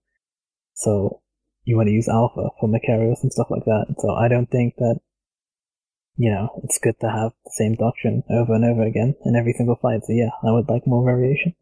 So 0.73 1.21
you 1.63 1.75
want 1.75 1.87
to 1.87 1.93
use 1.93 2.07
alpha 2.07 2.49
for 2.59 2.69
Machariels 2.69 3.23
and 3.23 3.31
stuff 3.31 3.47
like 3.49 3.65
that. 3.65 3.95
So 3.99 4.13
I 4.13 4.27
don't 4.27 4.49
think 4.49 4.75
that, 4.77 4.99
you 6.17 6.29
know, 6.29 6.61
it's 6.63 6.77
good 6.77 6.99
to 7.01 7.09
have 7.09 7.31
the 7.43 7.51
same 7.51 7.75
doctrine 7.75 8.23
over 8.29 8.53
and 8.53 8.63
over 8.63 8.83
again 8.83 9.15
in 9.25 9.35
every 9.35 9.53
single 9.53 9.77
fight. 9.81 10.01
So 10.03 10.13
yeah, 10.13 10.29
I 10.43 10.51
would 10.51 10.69
like 10.69 10.85
more 10.85 11.03
variation. 11.03 11.55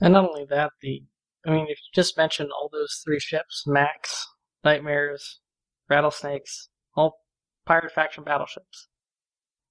And 0.00 0.12
not 0.12 0.28
only 0.28 0.44
that, 0.46 0.72
the 0.82 1.02
I 1.46 1.50
mean, 1.50 1.66
if 1.68 1.78
you 1.78 1.90
just 1.94 2.18
mentioned 2.18 2.50
all 2.52 2.68
those 2.70 3.00
three 3.02 3.18
ships, 3.20 3.64
Macs, 3.66 4.28
Nightmares, 4.62 5.40
Rattlesnakes, 5.88 6.68
all 6.94 7.20
Pirate 7.64 7.92
Faction 7.92 8.24
battleships. 8.24 8.88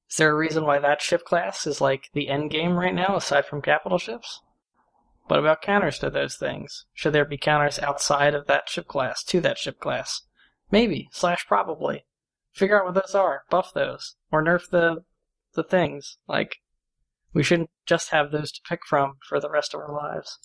Is 0.09 0.17
there 0.17 0.31
a 0.31 0.35
reason 0.35 0.65
why 0.65 0.79
that 0.79 1.01
ship 1.01 1.23
class 1.23 1.67
is 1.67 1.81
like 1.81 2.09
the 2.13 2.29
end 2.29 2.49
game 2.49 2.73
right 2.73 2.95
now, 2.95 3.15
aside 3.15 3.45
from 3.45 3.61
capital 3.61 3.97
ships? 3.97 4.41
What 5.27 5.39
about 5.39 5.61
counters 5.61 5.99
to 5.99 6.09
those 6.09 6.35
things? 6.35 6.85
Should 6.93 7.13
there 7.13 7.25
be 7.25 7.37
counters 7.37 7.77
outside 7.77 8.33
of 8.33 8.47
that 8.47 8.67
ship 8.67 8.87
class, 8.87 9.23
to 9.25 9.39
that 9.41 9.59
ship 9.59 9.79
class? 9.79 10.21
Maybe, 10.71 11.07
slash 11.11 11.45
probably. 11.47 12.05
Figure 12.51 12.79
out 12.79 12.85
what 12.85 12.95
those 12.95 13.13
are, 13.13 13.43
buff 13.51 13.71
those, 13.73 14.15
or 14.31 14.43
nerf 14.43 14.69
the 14.69 15.03
the 15.53 15.63
things. 15.63 16.17
Like, 16.27 16.57
we 17.33 17.43
shouldn't 17.43 17.69
just 17.85 18.09
have 18.09 18.31
those 18.31 18.51
to 18.51 18.61
pick 18.67 18.79
from 18.87 19.17
for 19.27 19.39
the 19.39 19.49
rest 19.49 19.73
of 19.73 19.81
our 19.81 19.91
lives. 19.91 20.39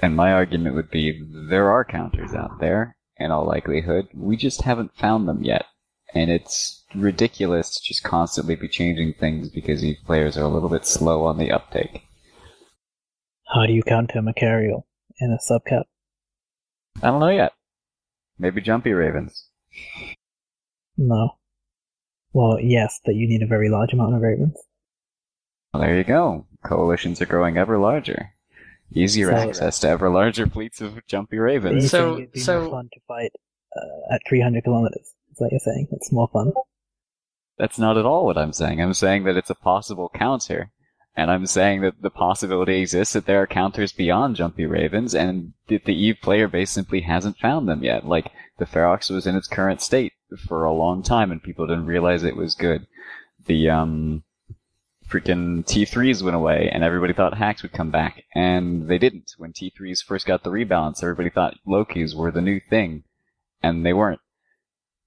And 0.00 0.16
my 0.16 0.32
argument 0.32 0.74
would 0.74 0.90
be 0.90 1.22
there 1.50 1.70
are 1.70 1.84
counters 1.84 2.34
out 2.34 2.60
there, 2.60 2.96
in 3.18 3.30
all 3.30 3.46
likelihood. 3.46 4.08
We 4.14 4.36
just 4.36 4.62
haven't 4.62 4.96
found 4.96 5.28
them 5.28 5.44
yet. 5.44 5.66
And 6.14 6.30
it's 6.30 6.84
ridiculous 6.96 7.70
to 7.76 7.82
just 7.82 8.02
constantly 8.02 8.56
be 8.56 8.68
changing 8.68 9.14
things 9.14 9.48
because 9.48 9.80
these 9.80 9.98
players 10.04 10.36
are 10.36 10.44
a 10.44 10.48
little 10.48 10.68
bit 10.68 10.86
slow 10.86 11.24
on 11.24 11.38
the 11.38 11.50
uptake. 11.50 12.02
How 13.54 13.66
do 13.66 13.72
you 13.72 13.82
counter 13.82 14.20
Machariel 14.22 14.86
in 15.20 15.30
a 15.32 15.38
subcap? 15.52 15.84
I 17.02 17.08
don't 17.08 17.20
know 17.20 17.28
yet. 17.28 17.52
Maybe 18.38 18.60
Jumpy 18.60 18.92
Ravens. 18.92 19.46
No. 20.96 21.36
Well, 22.32 22.58
yes, 22.60 23.00
but 23.04 23.14
you 23.14 23.28
need 23.28 23.42
a 23.42 23.46
very 23.46 23.68
large 23.68 23.92
amount 23.92 24.14
of 24.14 24.20
ravens. 24.20 24.56
Well, 25.72 25.82
there 25.82 25.96
you 25.96 26.04
go. 26.04 26.46
Coalitions 26.64 27.20
are 27.22 27.26
growing 27.26 27.56
ever 27.56 27.78
larger. 27.78 28.32
Easier 28.92 29.30
So- 29.30 29.36
access 29.36 29.78
to 29.80 29.88
ever 29.88 30.08
larger 30.10 30.46
fleets 30.46 30.80
of 30.80 31.06
Jumpy 31.06 31.38
Ravens. 31.38 31.90
So- 31.90 32.14
think 32.16 32.20
it'd 32.20 32.32
be 32.32 32.40
so- 32.40 32.70
fun 32.70 32.88
to 32.92 33.00
fight 33.06 33.32
uh, 33.76 34.14
at 34.14 34.20
300 34.28 34.64
kilometers. 34.64 35.14
Is 35.32 35.38
what 35.38 35.50
you're 35.50 35.60
saying? 35.60 35.88
It's 35.92 36.10
more 36.12 36.28
fun. 36.28 36.52
That's 37.58 37.78
not 37.78 37.96
at 37.96 38.04
all 38.04 38.26
what 38.26 38.38
I'm 38.38 38.52
saying. 38.52 38.80
I'm 38.80 38.94
saying 38.94 39.24
that 39.24 39.36
it's 39.36 39.50
a 39.50 39.54
possible 39.54 40.10
counter. 40.14 40.70
And 41.16 41.30
I'm 41.30 41.46
saying 41.46 41.80
that 41.80 42.02
the 42.02 42.10
possibility 42.10 42.80
exists 42.80 43.14
that 43.14 43.24
there 43.24 43.40
are 43.40 43.46
counters 43.46 43.92
beyond 43.92 44.36
Jumpy 44.36 44.66
Ravens, 44.66 45.14
and 45.14 45.54
that 45.68 45.86
the 45.86 45.94
Eve 45.94 46.18
player 46.20 46.46
base 46.46 46.70
simply 46.70 47.00
hasn't 47.00 47.38
found 47.38 47.66
them 47.66 47.82
yet. 47.82 48.06
Like, 48.06 48.30
the 48.58 48.66
Ferox 48.66 49.10
was 49.10 49.26
in 49.26 49.34
its 49.34 49.48
current 49.48 49.80
state 49.80 50.12
for 50.46 50.64
a 50.64 50.74
long 50.74 51.02
time, 51.02 51.32
and 51.32 51.42
people 51.42 51.66
didn't 51.66 51.86
realize 51.86 52.22
it 52.22 52.36
was 52.36 52.54
good. 52.54 52.86
The, 53.46 53.70
um, 53.70 54.24
freaking 55.08 55.64
T3s 55.64 56.22
went 56.22 56.36
away, 56.36 56.68
and 56.70 56.84
everybody 56.84 57.14
thought 57.14 57.34
HACs 57.34 57.62
would 57.62 57.72
come 57.72 57.90
back, 57.90 58.24
and 58.34 58.86
they 58.88 58.98
didn't. 58.98 59.32
When 59.38 59.52
T3s 59.52 60.04
first 60.04 60.26
got 60.26 60.42
the 60.42 60.50
rebalance, 60.50 61.02
everybody 61.02 61.30
thought 61.30 61.56
Lokis 61.66 62.14
were 62.14 62.30
the 62.30 62.42
new 62.42 62.60
thing, 62.68 63.04
and 63.62 63.86
they 63.86 63.94
weren't 63.94 64.20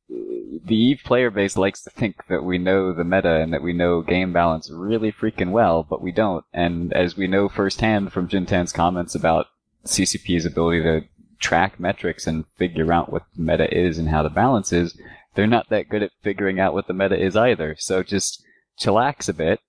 the 0.10 0.76
Eve 0.76 1.02
player 1.04 1.30
base 1.30 1.56
likes 1.56 1.84
to 1.84 1.90
think 1.90 2.28
that 2.28 2.44
we 2.44 2.58
know 2.58 2.94
the 2.94 3.04
meta 3.04 3.36
and 3.36 3.54
that 3.54 3.62
we 3.62 3.74
know 3.74 4.02
game 4.02 4.34
balance 4.34 4.70
really 4.72 5.12
freaking 5.12 5.52
well, 5.52 5.84
but 5.84 6.02
we 6.02 6.12
don't. 6.12 6.44
And 6.54 6.92
as 6.94 7.16
we 7.16 7.28
know 7.28 7.48
firsthand 7.48 8.12
from 8.12 8.28
Jintan's 8.28 8.72
comments 8.72 9.14
about 9.14 9.48
CCP's 9.86 10.46
ability 10.46 10.84
to 10.84 11.02
track 11.40 11.80
metrics 11.80 12.28
and 12.28 12.46
figure 12.58 12.92
out 12.92 13.12
what 13.12 13.24
the 13.36 13.42
meta 13.44 13.72
is 13.76 13.98
and 13.98 14.10
how 14.10 14.24
the 14.24 14.30
balance 14.30 14.74
is, 14.74 15.00
they're 15.36 15.48
not 15.48 15.70
that 15.70 15.90
good 15.90 16.04
at 16.04 16.12
figuring 16.22 16.60
out 16.60 16.74
what 16.74 16.88
the 16.88 16.94
meta 16.94 17.18
is 17.18 17.36
either. 17.36 17.76
So 17.78 18.02
just 18.04 18.44
chillax 18.80 19.30
a 19.30 19.34
bit 19.34 19.60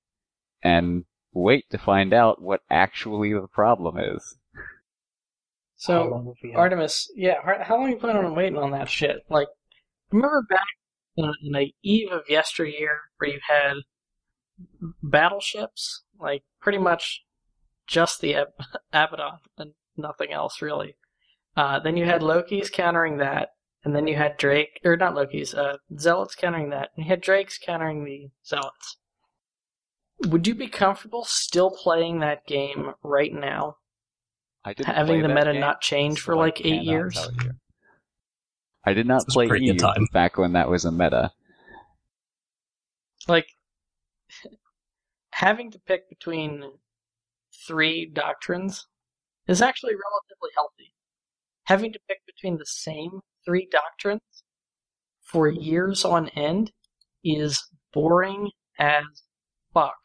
and 0.62 1.04
wait 1.32 1.68
to 1.70 1.78
find 1.78 2.12
out 2.12 2.40
what 2.40 2.62
actually 2.70 3.32
the 3.32 3.46
problem 3.46 3.98
is. 3.98 4.36
So, 5.76 6.04
long 6.08 6.26
have 6.26 6.34
we 6.42 6.50
had? 6.50 6.58
Artemis, 6.58 7.10
yeah, 7.14 7.36
how 7.42 7.64
how 7.64 7.76
long 7.78 7.90
you 7.90 7.96
planning 7.96 8.22
on 8.22 8.34
waiting 8.34 8.58
on 8.58 8.72
that 8.72 8.90
shit? 8.90 9.24
Like, 9.30 9.48
remember 10.12 10.42
back 10.48 10.66
in, 11.16 11.32
in 11.42 11.56
a 11.56 11.72
eve 11.82 12.10
of 12.10 12.22
yesteryear 12.28 13.00
where 13.18 13.30
you 13.30 13.40
had 13.48 13.74
battleships, 15.02 16.02
like 16.18 16.42
pretty 16.60 16.78
much 16.78 17.22
just 17.86 18.20
the 18.20 18.34
Ab- 18.34 18.48
Abaddon 18.92 19.38
and 19.58 19.72
nothing 19.96 20.32
else 20.32 20.62
really. 20.62 20.96
Uh, 21.56 21.80
then 21.80 21.96
you 21.96 22.04
had 22.04 22.22
Loki's 22.22 22.70
countering 22.70 23.18
that, 23.18 23.50
and 23.84 23.94
then 23.94 24.06
you 24.06 24.16
had 24.16 24.36
Drake, 24.36 24.80
or 24.84 24.96
not 24.96 25.14
Loki's, 25.14 25.52
uh, 25.52 25.78
Zealots 25.98 26.34
countering 26.34 26.70
that, 26.70 26.90
and 26.94 27.04
you 27.04 27.10
had 27.10 27.20
Drake's 27.20 27.58
countering 27.58 28.04
the 28.04 28.28
Zealots. 28.46 28.98
Would 30.26 30.46
you 30.46 30.54
be 30.54 30.68
comfortable 30.68 31.24
still 31.24 31.70
playing 31.70 32.20
that 32.20 32.46
game 32.46 32.92
right 33.02 33.32
now? 33.32 33.76
I 34.64 34.74
didn't 34.74 34.94
Having 34.94 35.22
the 35.22 35.28
meta 35.28 35.52
game, 35.52 35.60
not 35.60 35.80
change 35.80 36.20
for 36.20 36.34
so 36.34 36.38
like 36.38 36.64
eight 36.64 36.82
years? 36.82 37.18
you. 37.42 37.52
I 38.84 38.94
did 38.94 39.06
not 39.06 39.26
play 39.28 39.46
pretty 39.46 39.66
Eve 39.66 39.78
time. 39.78 40.06
back 40.12 40.38
when 40.38 40.52
that 40.54 40.68
was 40.68 40.84
a 40.84 40.92
meta. 40.92 41.32
like 43.28 43.48
having 45.32 45.70
to 45.70 45.78
pick 45.78 46.08
between 46.08 46.64
three 47.66 48.06
doctrines 48.06 48.86
is 49.46 49.60
actually 49.60 49.92
relatively 49.92 50.50
healthy. 50.54 50.94
Having 51.64 51.92
to 51.92 52.00
pick 52.08 52.18
between 52.26 52.58
the 52.58 52.66
same 52.66 53.20
three 53.44 53.68
doctrines 53.70 54.44
for 55.22 55.48
years 55.48 56.04
on 56.04 56.28
end 56.30 56.72
is 57.22 57.68
boring 57.92 58.50
as 58.78 59.04
fuck. 59.72 59.96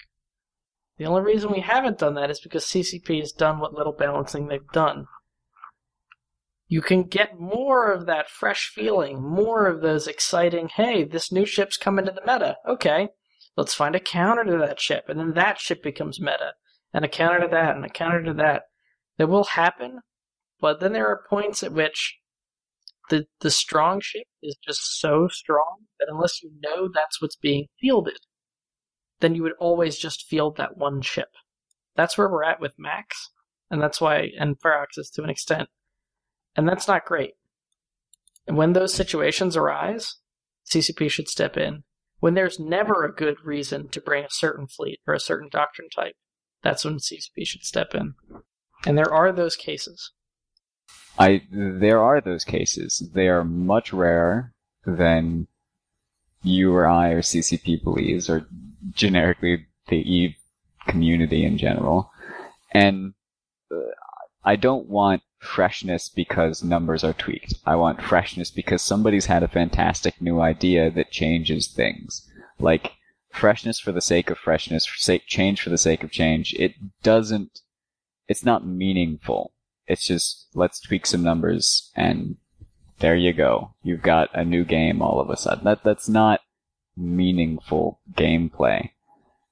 The 0.98 1.06
only 1.06 1.22
reason 1.22 1.52
we 1.52 1.62
haven't 1.62 1.98
done 1.98 2.16
that 2.16 2.30
is 2.30 2.40
because 2.40 2.66
CCP 2.66 3.20
has 3.20 3.32
done 3.32 3.60
what 3.60 3.74
little 3.74 3.94
balancing 3.94 4.48
they've 4.48 4.68
done. 4.72 5.08
You 6.68 6.82
can 6.82 7.04
get 7.04 7.40
more 7.40 7.92
of 7.92 8.06
that 8.08 8.30
fresh 8.30 8.72
feeling, 8.74 9.22
more 9.22 9.68
of 9.68 9.82
those 9.82 10.08
exciting, 10.08 10.70
hey, 10.70 11.04
this 11.04 11.32
new 11.32 11.46
ship's 11.46 11.78
coming 11.78 12.06
to 12.06 12.12
the 12.12 12.22
meta. 12.22 12.58
Okay, 12.68 13.10
let's 13.56 13.74
find 13.74 13.96
a 13.96 14.00
counter 14.00 14.44
to 14.44 14.58
that 14.58 14.80
ship. 14.80 15.06
And 15.08 15.20
then 15.20 15.34
that 15.34 15.60
ship 15.60 15.84
becomes 15.84 16.20
meta. 16.20 16.54
And 16.94 17.06
a 17.06 17.10
counter 17.10 17.42
to 17.42 17.48
that, 17.50 17.76
and 17.76 17.86
a 17.86 17.90
counter 17.90 18.24
to 18.24 18.34
that. 18.36 18.64
That 19.18 19.28
will 19.28 19.46
happen, 19.46 20.00
but 20.60 20.80
then 20.82 20.92
there 20.92 21.08
are 21.08 21.24
points 21.30 21.64
at 21.64 21.72
which 21.72 22.18
the 23.10 23.28
the 23.40 23.52
strong 23.52 24.02
ship 24.02 24.28
is 24.42 24.58
just 24.66 25.00
so 25.00 25.28
strong 25.28 25.86
that 26.00 26.10
unless 26.10 26.42
you 26.42 26.52
know 26.62 26.90
that's 26.94 27.22
what's 27.22 27.36
being 27.36 27.68
fielded, 27.80 28.18
then 29.20 29.36
you 29.36 29.44
would 29.44 29.54
always 29.60 29.98
just 29.98 30.28
field 30.28 30.58
that 30.58 30.78
one 30.78 31.02
ship. 31.02 31.30
That's 31.96 32.18
where 32.18 32.30
we're 32.30 32.44
at 32.44 32.60
with 32.60 32.74
Macs, 32.78 33.30
and 33.70 33.82
that's 33.82 34.02
why 34.02 34.32
and 34.38 34.60
Feroxes 34.60 35.12
to 35.14 35.24
an 35.24 35.30
extent, 35.30 35.70
and 36.56 36.68
that's 36.68 36.88
not 36.88 37.06
great. 37.06 37.34
And 38.48 38.58
when 38.58 38.74
those 38.74 38.94
situations 38.94 39.58
arise, 39.58 40.18
CCP 40.70 41.10
should 41.10 41.28
step 41.28 41.58
in. 41.58 41.84
When 42.20 42.34
there's 42.34 42.60
never 42.60 43.04
a 43.04 43.14
good 43.14 43.38
reason 43.44 43.90
to 43.90 44.02
bring 44.02 44.24
a 44.24 44.30
certain 44.30 44.68
fleet 44.68 45.00
or 45.06 45.14
a 45.14 45.20
certain 45.20 45.50
doctrine 45.52 45.90
type, 45.90 46.16
that's 46.64 46.86
when 46.86 46.98
CCP 46.98 47.46
should 47.46 47.64
step 47.64 47.94
in. 47.94 48.16
And 48.86 48.98
there 48.98 49.14
are 49.14 49.32
those 49.32 49.56
cases. 49.56 50.12
I 51.18 51.44
there 51.52 52.02
are 52.02 52.20
those 52.20 52.44
cases. 52.44 53.10
They 53.14 53.30
are 53.30 53.44
much 53.44 53.94
rarer 53.94 54.54
than 54.86 55.48
you 56.44 56.74
or 56.74 56.88
I 56.88 57.10
or 57.10 57.22
CCP 57.22 57.84
believes, 57.84 58.30
or 58.30 58.46
generically 58.92 59.66
the 59.88 59.98
Eve 59.98 60.36
community 60.88 61.46
in 61.46 61.58
general. 61.58 62.12
And 62.72 63.14
uh, 63.72 63.80
I 64.44 64.56
don't 64.56 64.88
want 64.88 65.22
freshness 65.40 66.10
because 66.10 66.64
numbers 66.64 67.04
are 67.04 67.14
tweaked. 67.14 67.56
I 67.66 67.76
want 67.76 68.02
freshness 68.02 68.52
because 68.52 68.82
somebody's 68.82 69.28
had 69.28 69.44
a 69.44 69.48
fantastic 69.48 70.22
new 70.22 70.42
idea 70.42 70.90
that 70.92 71.12
changes 71.12 71.68
things. 71.68 72.30
Like 72.60 72.94
freshness 73.32 73.80
for 73.80 73.92
the 73.92 74.02
sake 74.02 74.30
of 74.30 74.38
freshness, 74.38 74.86
change 75.28 75.62
for 75.62 75.70
the 75.70 75.78
sake 75.78 76.04
of 76.04 76.12
change. 76.12 76.54
It 76.58 76.74
doesn't. 77.04 77.60
It's 78.28 78.44
not 78.44 78.66
meaningful. 78.66 79.54
It's 79.88 80.08
just 80.08 80.48
let's 80.56 80.80
tweak 80.80 81.06
some 81.06 81.22
numbers 81.22 81.92
and 81.96 82.38
there 83.00 83.16
you 83.16 83.34
go. 83.34 83.76
You've 83.84 84.02
got 84.02 84.30
a 84.34 84.46
new 84.46 84.64
game 84.64 85.02
all 85.02 85.20
of 85.20 85.30
a 85.30 85.38
sudden. 85.38 85.66
That 85.66 85.84
that's 85.84 86.10
not 86.10 86.42
meaningful 86.98 88.00
gameplay 88.14 88.92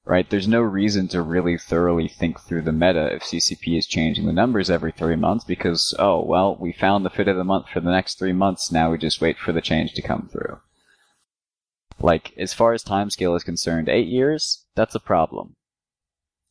right? 0.06 0.30
There's 0.30 0.48
no 0.48 0.62
reason 0.62 1.08
to 1.10 1.22
really 1.22 1.58
thoroughly 1.58 2.08
think 2.08 2.40
through 2.40 2.64
the 2.64 2.72
meta 2.72 3.14
if 3.14 3.24
CCP 3.24 3.78
is 3.78 3.88
changing 3.88 4.26
the 4.26 4.34
numbers 4.34 4.70
every 4.70 4.92
three 4.92 5.16
months 5.16 5.46
because, 5.46 5.96
oh, 5.98 6.24
well, 6.24 6.58
we 6.60 6.74
found 6.74 7.06
the 7.06 7.10
fit 7.10 7.28
of 7.28 7.38
the 7.38 7.44
month 7.44 7.68
for 7.70 7.80
the 7.80 7.92
next 7.92 8.20
three 8.20 8.34
months, 8.34 8.72
now 8.72 8.92
we 8.92 8.98
just 8.98 9.22
wait 9.22 9.38
for 9.38 9.54
the 9.54 9.62
change 9.62 9.94
to 9.94 10.02
come 10.02 10.30
through. 10.32 10.60
Like, 12.00 12.34
as 12.38 12.54
far 12.54 12.74
as 12.74 12.84
time 12.84 13.10
scale 13.10 13.36
is 13.36 13.44
concerned, 13.44 13.88
eight 13.88 14.08
years, 14.08 14.66
that's 14.76 14.96
a 14.96 15.00
problem. 15.00 15.56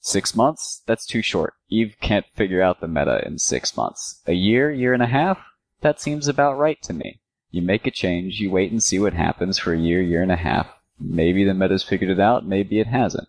Six 0.01 0.35
months, 0.35 0.83
that's 0.87 1.07
too 1.07 1.23
short. 1.23 1.55
Eve 1.69 1.97
can't 2.01 2.27
figure 2.35 2.63
out 2.63 2.81
the 2.81 2.89
meta 2.89 3.23
in 3.27 3.39
six 3.39 3.77
months. 3.77 4.21
A 4.27 4.33
year, 4.33 4.73
year 4.73 4.95
and 4.95 5.03
a 5.03 5.07
half, 5.07 5.39
that 5.83 6.01
seems 6.01 6.27
about 6.27 6.59
right 6.59 6.81
to 6.83 6.93
me. 6.93 7.21
You 7.51 7.61
make 7.61 7.87
a 7.87 7.91
change, 7.91 8.41
you 8.41 8.51
wait 8.51 8.73
and 8.73 8.83
see 8.83 8.99
what 8.99 9.13
happens 9.13 9.59
for 9.59 9.75
a 9.75 9.79
year, 9.79 10.01
year 10.01 10.23
and 10.23 10.33
a 10.33 10.37
half. 10.37 10.69
Maybe 10.99 11.45
the 11.45 11.55
meta's 11.55 11.83
figured 11.83 12.11
it 12.11 12.19
out, 12.19 12.47
maybe 12.47 12.81
it 12.81 12.87
hasn't. 12.87 13.29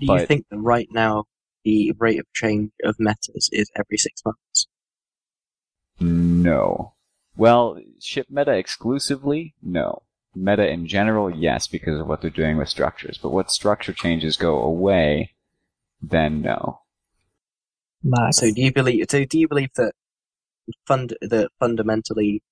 Do 0.00 0.06
But- 0.06 0.20
you 0.20 0.26
think 0.26 0.46
that 0.50 0.58
right 0.58 0.88
now 0.90 1.24
the 1.64 1.92
rate 1.98 2.18
of 2.18 2.26
change 2.32 2.72
of 2.82 2.96
metas 2.98 3.48
is 3.52 3.70
every 3.76 3.96
six 3.98 4.22
months? 4.24 4.66
No. 6.00 6.94
Well, 7.36 7.78
ship 8.00 8.26
meta 8.28 8.52
exclusively? 8.52 9.54
No. 9.62 10.02
Meta 10.34 10.68
in 10.68 10.86
general, 10.86 11.30
yes, 11.30 11.66
because 11.66 12.00
of 12.00 12.06
what 12.06 12.20
they're 12.20 12.30
doing 12.30 12.56
with 12.56 12.68
structures. 12.68 13.18
But 13.18 13.30
what 13.32 13.50
structure 13.50 13.92
changes 13.92 14.36
go 14.36 14.60
away, 14.60 15.34
then 16.00 16.40
no. 16.40 16.80
Macs. 18.02 18.38
So 18.38 18.50
do 18.52 18.60
you 18.62 18.72
believe? 18.72 19.04
So 19.10 19.24
do 19.24 19.38
you 19.38 19.46
believe 19.46 19.72
that 19.76 19.92
fund 20.86 21.14
that 21.20 21.50
fundamentally 21.60 22.42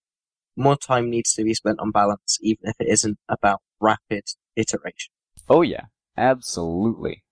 more 0.57 0.77
time 0.77 1.11
needs 1.11 1.33
to 1.35 1.43
be 1.43 1.55
spent 1.55 1.81
on 1.81 1.91
balance, 1.91 2.39
even 2.43 2.69
if 2.69 2.77
it 2.79 2.89
isn't 2.89 3.19
about 3.29 3.61
rapid 3.81 4.25
iteration? 4.57 5.13
Oh 5.49 5.63
yeah, 5.63 5.87
absolutely. 6.17 7.25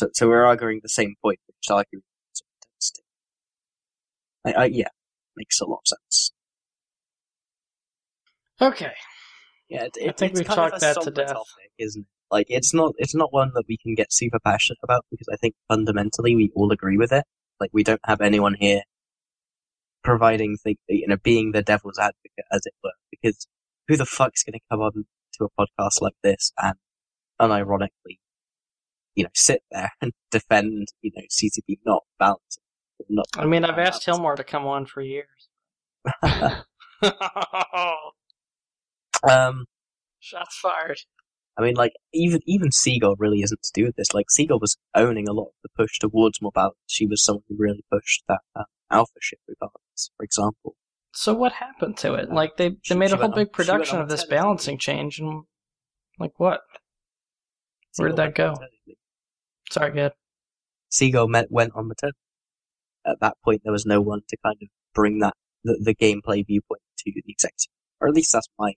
So, 0.00 0.08
so 0.14 0.28
we're 0.28 0.46
arguing 0.46 0.80
the 0.82 0.88
same 0.88 1.14
point, 1.22 1.40
which 1.46 1.56
is 1.62 1.70
arguing 1.70 2.02
for 2.32 2.44
intensity. 2.64 3.04
I, 4.46 4.52
I, 4.52 4.64
yeah, 4.64 4.88
makes 5.36 5.60
a 5.60 5.66
lot 5.66 5.80
of 5.84 5.88
sense. 5.88 6.32
Okay. 8.62 8.92
Yeah, 9.68 9.88
it, 9.94 10.08
I 10.08 10.12
think 10.12 10.36
we've 10.36 10.46
talked 10.46 10.80
that 10.80 11.02
to 11.02 11.10
death. 11.10 11.26
topic, 11.26 11.72
isn't 11.78 12.00
it? 12.00 12.34
Like, 12.34 12.46
it's 12.48 12.72
not, 12.72 12.94
it's 12.96 13.14
not 13.14 13.30
one 13.30 13.50
that 13.54 13.64
we 13.68 13.76
can 13.76 13.94
get 13.94 14.10
super 14.10 14.38
passionate 14.42 14.78
about 14.82 15.04
because 15.10 15.28
I 15.30 15.36
think 15.36 15.54
fundamentally 15.68 16.34
we 16.34 16.50
all 16.54 16.72
agree 16.72 16.96
with 16.96 17.12
it. 17.12 17.26
Like, 17.60 17.68
we 17.74 17.84
don't 17.84 18.00
have 18.04 18.22
anyone 18.22 18.56
here 18.58 18.80
providing, 20.02 20.56
the, 20.64 20.78
you 20.88 21.08
know, 21.08 21.18
being 21.22 21.52
the 21.52 21.60
devil's 21.60 21.98
advocate, 21.98 22.46
as 22.50 22.62
it 22.64 22.72
were, 22.82 22.92
because 23.10 23.46
who 23.86 23.98
the 23.98 24.06
fuck's 24.06 24.44
going 24.44 24.54
to 24.54 24.60
come 24.70 24.80
on 24.80 25.04
to 25.34 25.44
a 25.44 25.50
podcast 25.60 26.00
like 26.00 26.14
this 26.22 26.52
and 26.56 26.76
unironically, 27.38 28.19
you 29.20 29.24
know, 29.24 29.30
sit 29.34 29.62
there 29.70 29.92
and 30.00 30.12
defend, 30.30 30.88
you 31.02 31.10
know, 31.14 31.22
CCP 31.30 31.78
not 31.84 32.04
balancing? 32.18 32.62
Not 33.10 33.26
I 33.36 33.44
mean, 33.44 33.66
I've 33.66 33.78
asked. 33.78 34.06
Hellmar 34.06 34.34
to 34.36 34.44
come 34.44 34.66
on 34.66 34.86
for 34.86 35.02
years. 35.02 35.48
um, 39.28 39.66
Shots 40.20 40.56
fired. 40.58 41.00
I 41.58 41.62
mean, 41.62 41.74
like 41.74 41.92
even 42.14 42.40
even 42.46 42.72
Seagull 42.72 43.16
really 43.18 43.42
isn't 43.42 43.62
to 43.62 43.70
do 43.74 43.84
with 43.84 43.96
this. 43.96 44.14
Like 44.14 44.30
Seagull 44.30 44.58
was 44.58 44.78
owning 44.94 45.28
a 45.28 45.32
lot 45.32 45.48
of 45.48 45.52
the 45.62 45.68
push 45.76 45.98
towards 45.98 46.40
more 46.40 46.52
balance. 46.52 46.76
She 46.86 47.06
was 47.06 47.22
someone 47.22 47.44
who 47.48 47.56
really 47.58 47.84
pushed 47.92 48.22
that 48.28 48.40
uh, 48.56 48.64
alpha 48.90 49.12
ship 49.20 49.40
rebalance, 49.50 50.10
for 50.16 50.24
example. 50.24 50.76
So 51.12 51.34
what 51.34 51.52
happened 51.52 51.98
to 51.98 52.14
it? 52.14 52.30
Like 52.32 52.56
they, 52.56 52.76
She- 52.82 52.94
they 52.94 52.98
made 52.98 53.12
a 53.12 53.16
whole 53.16 53.24
went 53.24 53.34
on- 53.34 53.38
big 53.40 53.52
production 53.52 53.98
of 54.00 54.08
this 54.08 54.24
balancing 54.24 54.78
change, 54.78 55.18
and 55.20 55.42
like 56.18 56.38
what? 56.38 56.62
Where 57.96 58.08
did 58.08 58.16
that 58.16 58.34
go? 58.34 58.54
On 59.76 59.80
maternity 59.82 60.00
leave. 60.00 60.02
Sorry, 60.02 60.08
good. 60.08 60.12
Seagull 60.90 61.28
met, 61.28 61.50
went 61.50 61.72
on 61.74 61.88
maternity. 61.88 62.18
At 63.06 63.20
that 63.20 63.36
point, 63.44 63.62
there 63.64 63.72
was 63.72 63.86
no 63.86 64.00
one 64.00 64.20
to 64.28 64.36
kind 64.44 64.56
of 64.62 64.68
bring 64.94 65.20
that 65.20 65.34
the, 65.64 65.80
the 65.82 65.94
gameplay 65.94 66.46
viewpoint 66.46 66.82
to 66.98 67.12
the 67.14 67.22
executive, 67.26 67.72
or 68.00 68.08
at 68.08 68.14
least 68.14 68.32
that's 68.32 68.48
my 68.58 68.74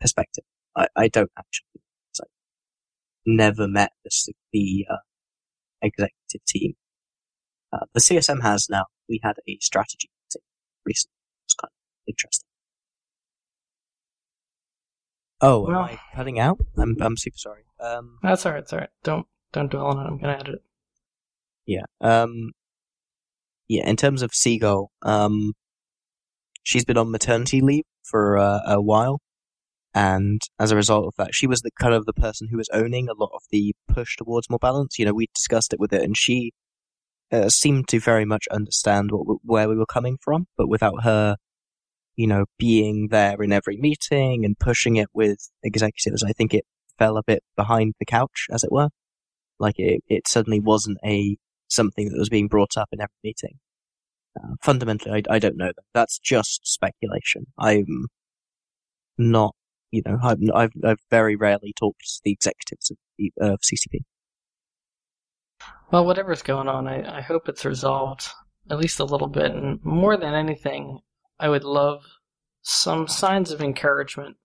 perspective. 0.00 0.44
I, 0.76 0.88
I 0.96 1.08
don't 1.08 1.30
actually. 1.36 1.82
So, 2.12 2.24
never 3.26 3.66
met 3.66 3.90
the 4.04 4.10
the 4.52 4.86
uh, 4.90 4.96
executive 5.80 6.44
team. 6.46 6.74
Uh, 7.72 7.86
the 7.94 8.00
CSM 8.00 8.42
has 8.42 8.68
now. 8.70 8.84
We 9.08 9.20
had 9.22 9.36
a 9.48 9.58
strategy 9.60 10.08
meeting 10.28 10.42
recently. 10.84 11.14
It 11.14 11.46
was 11.48 11.54
kind 11.54 11.70
of 11.70 12.04
interesting. 12.06 12.48
Oh, 15.40 15.60
Well- 15.66 15.78
am 15.80 15.84
I 15.84 16.00
cutting 16.14 16.38
out? 16.38 16.60
I'm 16.76 16.96
I'm 17.00 17.16
super 17.16 17.38
sorry. 17.38 17.64
Um, 17.80 18.18
That's 18.22 18.46
all 18.46 18.52
right. 18.52 18.60
That's 18.60 18.72
all 18.72 18.78
right. 18.78 18.90
Don't 19.02 19.26
don't 19.52 19.70
dwell 19.70 19.86
on 19.86 19.98
it. 19.98 20.08
I'm 20.08 20.18
gonna 20.18 20.34
edit 20.34 20.54
it. 20.56 20.62
Yeah. 21.66 21.84
Um. 22.00 22.52
Yeah. 23.68 23.88
In 23.88 23.96
terms 23.96 24.22
of 24.22 24.34
Seagull, 24.34 24.90
um, 25.02 25.52
she's 26.62 26.84
been 26.84 26.98
on 26.98 27.10
maternity 27.10 27.60
leave 27.60 27.84
for 28.02 28.38
uh, 28.38 28.60
a 28.66 28.80
while, 28.80 29.20
and 29.94 30.40
as 30.58 30.70
a 30.70 30.76
result 30.76 31.06
of 31.06 31.14
that, 31.18 31.34
she 31.34 31.46
was 31.46 31.60
the 31.60 31.70
kind 31.78 31.94
of 31.94 32.06
the 32.06 32.12
person 32.12 32.48
who 32.50 32.56
was 32.56 32.68
owning 32.72 33.08
a 33.08 33.14
lot 33.14 33.30
of 33.34 33.42
the 33.50 33.74
push 33.88 34.16
towards 34.16 34.50
more 34.50 34.58
balance. 34.58 34.98
You 34.98 35.04
know, 35.06 35.14
we 35.14 35.28
discussed 35.34 35.72
it 35.72 35.80
with 35.80 35.92
her, 35.92 36.00
and 36.00 36.16
she 36.16 36.52
uh, 37.30 37.48
seemed 37.48 37.88
to 37.88 38.00
very 38.00 38.24
much 38.24 38.46
understand 38.50 39.10
what 39.10 39.38
where 39.42 39.68
we 39.68 39.76
were 39.76 39.86
coming 39.86 40.18
from, 40.20 40.46
but 40.56 40.68
without 40.68 41.02
her, 41.04 41.36
you 42.16 42.26
know, 42.26 42.44
being 42.58 43.08
there 43.08 43.42
in 43.42 43.52
every 43.52 43.76
meeting 43.76 44.44
and 44.44 44.58
pushing 44.58 44.96
it 44.96 45.08
with 45.14 45.50
executives, 45.62 46.22
I 46.22 46.32
think 46.32 46.54
it 46.54 46.64
fell 46.98 47.16
a 47.16 47.22
bit 47.26 47.42
behind 47.56 47.94
the 47.98 48.04
couch, 48.06 48.46
as 48.50 48.64
it 48.64 48.72
were. 48.72 48.88
Like 49.62 49.78
it, 49.78 50.02
it 50.08 50.28
suddenly 50.28 50.60
wasn't 50.60 50.98
a 51.04 51.36
something 51.68 52.10
that 52.10 52.18
was 52.18 52.28
being 52.28 52.48
brought 52.48 52.76
up 52.76 52.88
in 52.92 53.00
every 53.00 53.14
meeting. 53.24 53.58
Uh, 54.36 54.54
fundamentally, 54.60 55.22
I, 55.30 55.36
I 55.36 55.38
don't 55.38 55.56
know 55.56 55.68
that. 55.74 55.84
That's 55.94 56.18
just 56.18 56.66
speculation. 56.66 57.46
I'm 57.58 58.06
not, 59.16 59.54
you 59.90 60.02
know, 60.04 60.18
I've, 60.22 60.38
I've, 60.54 60.72
I've 60.84 61.00
very 61.10 61.36
rarely 61.36 61.72
talked 61.78 62.00
to 62.00 62.20
the 62.24 62.32
executives 62.32 62.90
of, 62.90 62.96
the- 63.18 63.32
of 63.40 63.60
CCP. 63.60 64.00
Well, 65.90 66.06
whatever's 66.06 66.42
going 66.42 66.68
on, 66.68 66.88
I, 66.88 67.18
I 67.18 67.20
hope 67.20 67.48
it's 67.48 67.64
resolved 67.64 68.28
at 68.70 68.78
least 68.78 69.00
a 69.00 69.04
little 69.04 69.28
bit. 69.28 69.52
And 69.52 69.78
more 69.84 70.16
than 70.16 70.34
anything, 70.34 71.00
I 71.38 71.48
would 71.48 71.64
love 71.64 72.04
some 72.62 73.06
signs 73.06 73.50
of 73.52 73.60
encouragement 73.60 74.36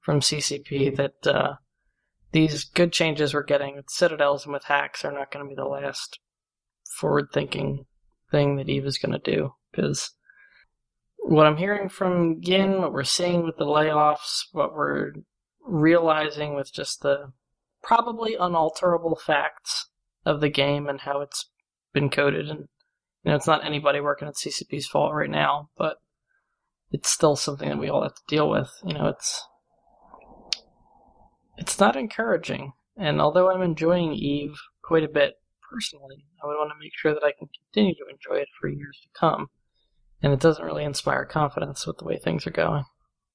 from 0.00 0.20
CCP 0.20 0.96
that 0.96 1.26
uh, 1.26 1.54
these 2.32 2.64
good 2.64 2.92
changes 2.92 3.34
we're 3.34 3.42
getting 3.42 3.76
with 3.76 3.90
Citadels 3.90 4.44
and 4.44 4.52
with 4.52 4.64
HACs 4.64 5.04
are 5.04 5.12
not 5.12 5.32
going 5.32 5.44
to 5.44 5.48
be 5.48 5.56
the 5.56 5.64
last 5.64 6.20
forward-thinking 6.98 7.86
thing 8.30 8.56
that 8.56 8.68
Eve 8.68 8.86
is 8.86 8.98
going 8.98 9.18
to 9.18 9.30
do. 9.30 9.54
Because 9.70 10.12
what 11.18 11.46
I'm 11.46 11.56
hearing 11.56 11.88
from 11.88 12.38
Yin, 12.42 12.80
what 12.80 12.92
we're 12.92 13.04
seeing 13.04 13.44
with 13.44 13.56
the 13.56 13.64
layoffs, 13.64 14.44
what 14.52 14.74
we're 14.74 15.12
realizing 15.66 16.54
with 16.54 16.72
just 16.72 17.02
the 17.02 17.32
probably 17.82 18.34
unalterable 18.34 19.16
facts 19.16 19.88
of 20.24 20.40
the 20.40 20.48
game 20.48 20.88
and 20.88 21.00
how 21.00 21.20
it's 21.20 21.50
been 21.92 22.10
coded 22.10 22.48
and 22.48 22.68
You 23.22 23.30
know, 23.30 23.36
it's 23.36 23.46
not 23.46 23.64
anybody 23.64 24.00
working 24.00 24.28
at 24.28 24.34
CCP's 24.34 24.86
fault 24.86 25.12
right 25.12 25.30
now, 25.30 25.68
but 25.76 25.98
it's 26.90 27.10
still 27.10 27.36
something 27.36 27.68
that 27.68 27.78
we 27.78 27.88
all 27.88 28.02
have 28.02 28.14
to 28.14 28.22
deal 28.28 28.48
with. 28.48 28.70
You 28.84 28.94
know, 28.94 29.08
it's 29.08 29.46
it's 31.60 31.78
not 31.78 31.94
encouraging. 31.94 32.72
And 32.96 33.20
although 33.20 33.50
I'm 33.50 33.62
enjoying 33.62 34.12
Eve 34.14 34.58
quite 34.82 35.04
a 35.04 35.08
bit 35.08 35.34
personally, 35.70 36.24
I 36.42 36.46
would 36.46 36.56
want 36.56 36.70
to 36.70 36.78
make 36.80 36.92
sure 36.96 37.14
that 37.14 37.22
I 37.22 37.32
can 37.38 37.48
continue 37.48 37.94
to 37.94 38.06
enjoy 38.10 38.40
it 38.40 38.48
for 38.60 38.68
years 38.68 38.98
to 39.02 39.18
come. 39.18 39.46
And 40.22 40.32
it 40.32 40.40
doesn't 40.40 40.64
really 40.64 40.84
inspire 40.84 41.24
confidence 41.24 41.86
with 41.86 41.98
the 41.98 42.04
way 42.04 42.18
things 42.18 42.46
are 42.46 42.50
going. 42.50 42.84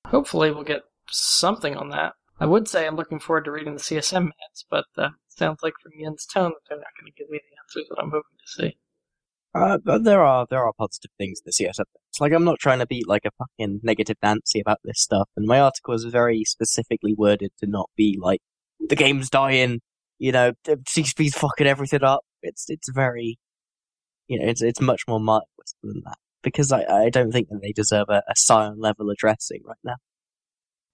Hopefully, 0.08 0.52
we'll 0.52 0.64
get 0.64 0.84
something 1.10 1.76
on 1.78 1.90
that. 1.90 2.14
I 2.40 2.46
would 2.46 2.68
say 2.68 2.86
I'm 2.86 2.96
looking 2.96 3.20
forward 3.20 3.46
to 3.46 3.52
reading 3.52 3.74
the 3.74 3.80
CSM 3.80 4.22
minutes, 4.22 4.66
but 4.70 4.86
uh, 4.98 5.10
sounds 5.30 5.60
like 5.64 5.74
from 5.82 5.94
Yin's 5.98 6.26
tone 6.26 6.52
that 6.52 6.60
they're 6.68 6.78
not 6.78 6.88
going 7.00 7.12
to 7.12 7.18
give 7.18 7.30
me 7.30 7.40
the 7.40 7.58
answers 7.64 7.90
that 7.90 8.02
I'm 8.02 8.12
hoping 8.12 8.38
to 8.38 8.52
see. 8.52 8.78
Uh, 9.56 9.78
there 10.02 10.22
are 10.22 10.46
there 10.50 10.66
are 10.66 10.74
positive 10.78 11.12
things 11.18 11.40
in 11.40 11.44
the 11.46 11.66
CSM. 11.66 11.86
It's 12.10 12.20
like 12.20 12.34
I'm 12.34 12.44
not 12.44 12.60
trying 12.60 12.80
to 12.80 12.86
be 12.86 13.06
like 13.08 13.24
a 13.26 13.32
fucking 13.38 13.80
negative 13.84 14.18
Nancy 14.22 14.60
about 14.60 14.80
this 14.84 15.00
stuff, 15.00 15.30
and 15.38 15.48
my 15.48 15.62
article 15.62 15.94
is 15.94 16.04
very 16.04 16.44
specifically 16.44 17.14
worded 17.18 17.52
to 17.60 17.68
not 17.68 17.90
be 17.96 18.20
like 18.22 18.42
the 18.90 18.98
game's 18.98 19.30
dying, 19.30 19.80
you 20.20 20.34
know, 20.34 20.52
CCP's 20.68 21.36
fucking 21.36 21.68
everything 21.68 22.04
up. 22.04 22.26
It's 22.42 22.70
it's 22.70 22.90
very, 22.90 23.38
you 24.28 24.40
know, 24.40 24.46
it's 24.46 24.62
it's 24.62 24.82
much 24.82 25.04
more 25.08 25.22
mindless 25.22 25.76
than 25.82 26.02
that 26.04 26.18
because 26.44 26.74
I 26.74 26.84
I 26.84 27.10
don't 27.10 27.32
think 27.32 27.48
that 27.48 27.62
they 27.62 27.72
deserve 27.72 28.10
a, 28.10 28.24
a 28.28 28.34
Scion 28.36 28.82
level 28.82 29.10
addressing 29.10 29.62
right 29.64 29.78
now. 29.86 29.96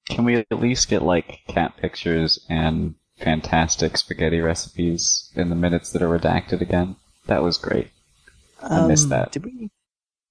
Can 0.07 0.23
we 0.23 0.35
at 0.35 0.51
least 0.51 0.87
get 0.87 1.01
like 1.01 1.39
cat 1.47 1.77
pictures 1.77 2.45
and 2.47 2.93
fantastic 3.17 3.97
spaghetti 3.97 4.39
recipes 4.39 5.31
in 5.35 5.49
the 5.49 5.55
minutes 5.55 5.91
that 5.91 6.03
are 6.03 6.19
redacted 6.19 6.61
again? 6.61 6.95
That 7.25 7.41
was 7.41 7.57
great. 7.57 7.89
I 8.63 8.87
missed 8.87 9.05
Um, 9.05 9.09
that. 9.09 9.31
Did 9.31 9.45
we? 9.45 9.69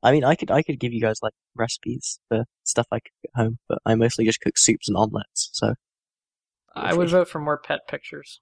I 0.03 0.13
mean, 0.13 0.25
I 0.25 0.35
could 0.35 0.51
I 0.51 0.63
could 0.63 0.79
give 0.81 0.93
you 0.93 1.01
guys 1.01 1.19
like 1.23 1.35
recipes 1.55 2.21
for 2.29 2.45
stuff 2.65 2.87
I 2.91 3.01
cook 3.01 3.13
at 3.25 3.41
home, 3.43 3.59
but 3.69 3.79
I 3.85 3.95
mostly 3.95 4.25
just 4.25 4.41
cook 4.41 4.57
soups 4.57 4.89
and 4.89 4.97
omelets. 4.97 5.51
So 5.53 5.75
I 6.75 6.95
would 6.95 7.11
vote 7.11 7.29
for 7.29 7.41
more 7.41 7.59
pet 7.59 7.81
pictures. 7.89 8.41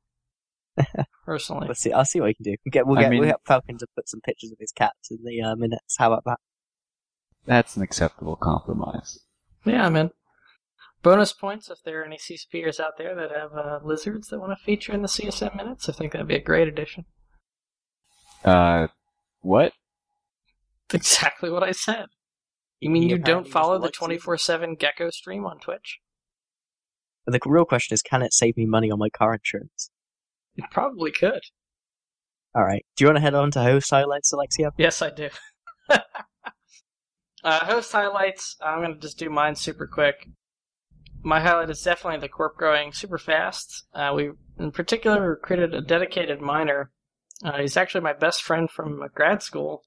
Personally. 1.25 1.67
let's 1.67 1.81
see. 1.81 1.93
I'll 1.93 2.05
see 2.05 2.21
what 2.21 2.27
we 2.27 2.35
can 2.35 2.45
do. 2.45 2.55
We'll 2.65 2.71
get 2.71 2.87
we'll 2.87 2.99
I 2.99 3.03
get 3.03 3.11
mean- 3.11 3.21
we'll 3.21 3.31
get 3.31 3.41
Falcon 3.47 3.79
to 3.79 3.87
put 3.97 4.09
some 4.09 4.21
pictures 4.21 4.53
of 4.53 4.59
his 4.61 4.71
cats 4.71 5.11
in 5.11 5.19
the 5.25 5.41
uh, 5.43 5.57
minutes. 5.57 5.97
How 5.99 6.13
about 6.13 6.23
that? 6.27 6.39
That's 7.47 7.77
an 7.77 7.83
acceptable 7.83 8.37
compromise. 8.37 9.19
Yeah, 9.65 9.87
I'm 9.87 9.97
in. 9.97 10.11
Bonus 11.03 11.33
points 11.33 11.71
if 11.71 11.79
there 11.85 12.03
are 12.03 12.05
any 12.05 12.19
CSPers 12.19 12.79
out 12.79 12.99
there 12.99 13.15
that 13.15 13.31
have 13.31 13.53
uh, 13.55 13.79
lizards 13.83 14.29
that 14.29 14.39
want 14.41 14.57
to 14.57 14.65
feature 14.65 14.93
in 14.93 15.03
the 15.03 15.09
CSM 15.09 15.57
minutes. 15.57 15.89
I 15.89 15.93
think 15.93 16.13
that'd 16.13 16.27
be 16.29 16.35
a 16.37 16.41
great 16.43 16.69
addition. 16.69 17.05
Uh, 18.45 18.89
what? 19.41 19.73
Exactly 20.95 21.51
what 21.51 21.63
I 21.63 21.73
said. 21.73 22.07
You 22.81 22.91
mean 22.91 23.03
He 23.03 23.09
you 23.11 23.19
don't 23.19 23.47
follow 23.47 23.79
the 23.79 23.91
24 23.91 24.39
7 24.39 24.77
Gecko 24.77 25.11
stream 25.11 25.45
on 25.45 25.59
Twitch? 25.59 25.99
But 27.27 27.33
the 27.33 27.41
real 27.51 27.67
question 27.67 27.95
is, 27.95 28.01
can 28.01 28.23
it 28.23 28.33
save 28.33 28.57
me 28.57 28.65
money 28.65 28.91
on 28.91 28.99
my 28.99 29.11
car 29.11 29.35
insurance? 29.35 29.91
It 30.57 30.65
probably 30.71 31.13
could. 31.13 31.43
All 32.55 32.65
right. 32.65 32.85
Do 32.97 33.05
you 33.05 33.09
want 33.09 33.19
to 33.19 33.21
head 33.21 33.35
on 33.35 33.51
to 33.53 33.63
host 33.63 33.91
highlights, 33.91 34.33
Alexia? 34.33 34.71
Yes, 34.79 35.03
I 35.03 35.11
do. 35.11 35.29
uh, 35.91 36.01
host 37.45 37.93
highlights. 37.93 38.57
I'm 38.63 38.81
going 38.81 38.95
to 38.95 39.01
just 39.01 39.19
do 39.19 39.29
mine 39.29 39.55
super 39.55 39.87
quick. 39.87 40.27
My 41.23 41.41
highlight 41.41 41.71
is 41.71 41.83
definitely 41.83 42.21
the 42.21 42.29
corp 42.29 42.57
growing 42.57 42.93
super 42.93 43.19
fast. 43.19 43.85
Uh, 43.93 44.13
we, 44.15 44.31
in 44.59 44.71
particular, 44.73 45.31
recruited 45.31 45.75
a 45.75 45.81
dedicated 45.81 46.41
miner. 46.41 46.91
Uh, 47.45 47.59
he's 47.59 47.77
actually 47.77 48.01
my 48.01 48.13
best 48.13 48.43
friend 48.43 48.71
from 48.71 49.07
grad 49.15 49.43
school, 49.43 49.83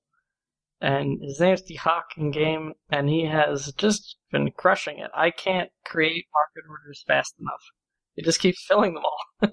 and 0.82 1.22
his 1.22 1.40
name's 1.40 1.62
D 1.62 1.76
Hawk 1.76 2.06
in 2.18 2.32
game, 2.32 2.74
and 2.90 3.08
he 3.08 3.26
has 3.26 3.72
just 3.74 4.18
been 4.32 4.52
crushing 4.52 4.98
it. 4.99 5.12
I 5.16 5.32
can't 5.32 5.70
create 5.86 6.26
market 6.34 6.70
orders 6.70 7.03
fast 7.08 7.36
enough. 7.40 7.62
It 8.16 8.26
just 8.26 8.40
keeps 8.40 8.66
filling 8.66 8.94
them 8.94 9.03
all. 9.06 9.49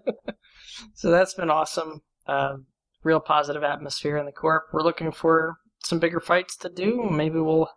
so 0.95 1.11
that's 1.11 1.35
been 1.35 1.51
awesome. 1.51 2.03
Uh, 2.27 2.57
real 3.03 3.21
positive 3.21 3.63
atmosphere 3.63 4.17
in 4.17 4.27
the 4.27 4.33
corp. 4.33 4.65
We're 4.73 4.83
looking 4.83 5.13
for 5.13 5.59
some 5.85 5.99
bigger 5.99 6.21
fights 6.21 6.57
to 6.59 6.69
do. 6.69 7.09
Maybe 7.11 7.39
we'll 7.39 7.71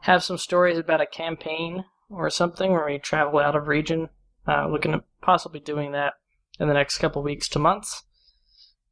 have 0.00 0.24
some 0.24 0.38
stories 0.38 0.78
about 0.78 1.00
a 1.00 1.06
campaign 1.06 1.84
or 2.08 2.30
something 2.30 2.72
where 2.72 2.86
we 2.86 2.98
travel 2.98 3.40
out 3.40 3.56
of 3.56 3.68
region. 3.68 4.08
Uh, 4.48 4.68
looking 4.68 4.94
at 4.94 5.02
possibly 5.20 5.58
doing 5.58 5.92
that 5.92 6.14
in 6.60 6.68
the 6.68 6.74
next 6.74 6.98
couple 6.98 7.22
weeks 7.22 7.48
to 7.48 7.58
months. 7.58 8.04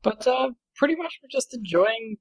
But 0.02 0.26
uh, 0.26 0.50
pretty 0.76 0.96
much 0.96 1.20
we're 1.22 1.28
just 1.30 1.54
enjoying, 1.54 2.16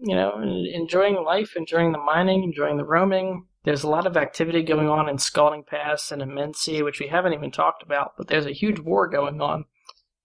you 0.00 0.14
know, 0.14 0.40
enjoying 0.72 1.22
life, 1.24 1.54
enjoying 1.56 1.92
the 1.92 1.98
mining, 1.98 2.42
enjoying 2.42 2.76
the 2.76 2.84
roaming. 2.84 3.46
There's 3.64 3.82
a 3.82 3.88
lot 3.88 4.06
of 4.06 4.16
activity 4.16 4.62
going 4.62 4.88
on 4.88 5.08
in 5.08 5.18
Scalding 5.18 5.64
Pass 5.64 6.12
and 6.12 6.20
Immensea, 6.20 6.84
which 6.84 7.00
we 7.00 7.08
haven't 7.08 7.32
even 7.32 7.50
talked 7.50 7.82
about. 7.82 8.12
But 8.18 8.28
there's 8.28 8.46
a 8.46 8.52
huge 8.52 8.78
war 8.78 9.08
going 9.08 9.40
on 9.40 9.64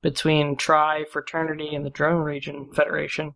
between 0.01 0.55
Tri, 0.55 1.05
Fraternity, 1.11 1.73
and 1.73 1.85
the 1.85 1.89
Drone 1.89 2.21
Region 2.21 2.69
Federation, 2.73 3.33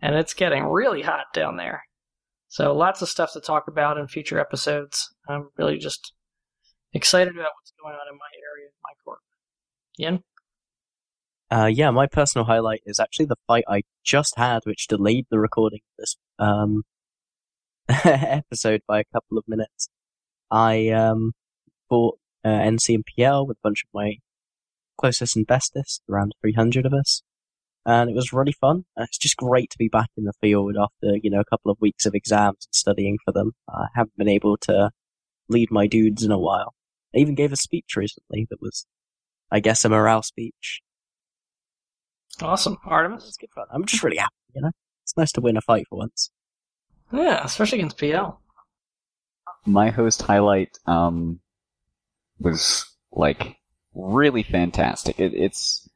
and 0.00 0.14
it's 0.14 0.34
getting 0.34 0.64
really 0.64 1.02
hot 1.02 1.26
down 1.34 1.56
there. 1.56 1.84
So 2.48 2.74
lots 2.74 3.00
of 3.00 3.08
stuff 3.08 3.32
to 3.32 3.40
talk 3.40 3.66
about 3.66 3.96
in 3.96 4.08
future 4.08 4.38
episodes. 4.38 5.14
I'm 5.28 5.48
really 5.56 5.78
just 5.78 6.12
excited 6.92 7.34
about 7.34 7.52
what's 7.58 7.72
going 7.82 7.94
on 7.94 8.12
in 8.12 8.18
my 8.18 8.26
area, 8.52 8.70
my 8.82 8.92
corp. 9.04 9.20
Yin? 9.96 10.22
Uh, 11.52 11.66
yeah, 11.66 11.90
my 11.90 12.06
personal 12.06 12.46
highlight 12.46 12.80
is 12.86 12.98
actually 12.98 13.26
the 13.26 13.36
fight 13.46 13.64
I 13.68 13.82
just 14.02 14.38
had, 14.38 14.60
which 14.64 14.86
delayed 14.86 15.26
the 15.30 15.38
recording 15.38 15.80
of 15.84 16.02
this 16.02 16.16
um, 16.38 16.84
episode 18.04 18.80
by 18.88 19.00
a 19.00 19.04
couple 19.12 19.36
of 19.36 19.44
minutes. 19.46 19.90
I 20.50 20.88
um, 20.88 21.32
bought 21.90 22.18
uh, 22.42 22.48
NCMPL 22.48 23.46
with 23.46 23.58
a 23.58 23.62
bunch 23.62 23.82
of 23.84 23.90
my 23.92 24.14
closest 24.98 25.36
and 25.36 25.46
bestest, 25.46 26.00
around 26.08 26.32
300 26.40 26.86
of 26.86 26.94
us, 26.94 27.22
and 27.84 28.08
it 28.08 28.14
was 28.14 28.32
really 28.32 28.54
fun. 28.58 28.86
Uh, 28.98 29.02
It's 29.02 29.18
just 29.18 29.36
great 29.36 29.68
to 29.72 29.78
be 29.78 29.88
back 29.88 30.08
in 30.16 30.24
the 30.24 30.32
field 30.40 30.76
after 30.80 31.18
you 31.22 31.28
know 31.28 31.40
a 31.40 31.44
couple 31.44 31.70
of 31.70 31.76
weeks 31.82 32.06
of 32.06 32.14
exams 32.14 32.66
and 32.66 32.74
studying 32.74 33.18
for 33.26 33.32
them. 33.32 33.52
I 33.68 33.88
haven't 33.94 34.16
been 34.16 34.26
able 34.26 34.56
to 34.62 34.90
lead 35.50 35.70
my 35.70 35.86
dudes 35.86 36.22
in 36.22 36.30
a 36.30 36.38
while. 36.38 36.72
I 37.14 37.18
even 37.18 37.34
gave 37.34 37.52
a 37.52 37.56
speech 37.56 37.94
recently 37.94 38.46
that 38.48 38.62
was, 38.62 38.86
I 39.50 39.60
guess, 39.60 39.84
a 39.84 39.90
morale 39.90 40.22
speech. 40.22 40.80
Awesome. 42.40 42.78
Artemis? 42.84 43.26
It's 43.28 43.36
good 43.36 43.50
fun. 43.54 43.66
I'm 43.72 43.84
just 43.84 44.02
really 44.02 44.16
happy, 44.16 44.34
you 44.54 44.62
know? 44.62 44.70
It's 45.04 45.16
nice 45.16 45.32
to 45.32 45.40
win 45.40 45.56
a 45.56 45.60
fight 45.60 45.86
for 45.88 45.98
once. 45.98 46.30
Yeah, 47.12 47.44
especially 47.44 47.78
against 47.78 47.98
PL. 47.98 48.40
my 49.66 49.90
host 49.90 50.22
highlight 50.22 50.78
um 50.86 51.40
was 52.40 52.86
like 53.12 53.56
really 53.94 54.42
fantastic. 54.42 55.18
It, 55.20 55.34
it's 55.34 55.88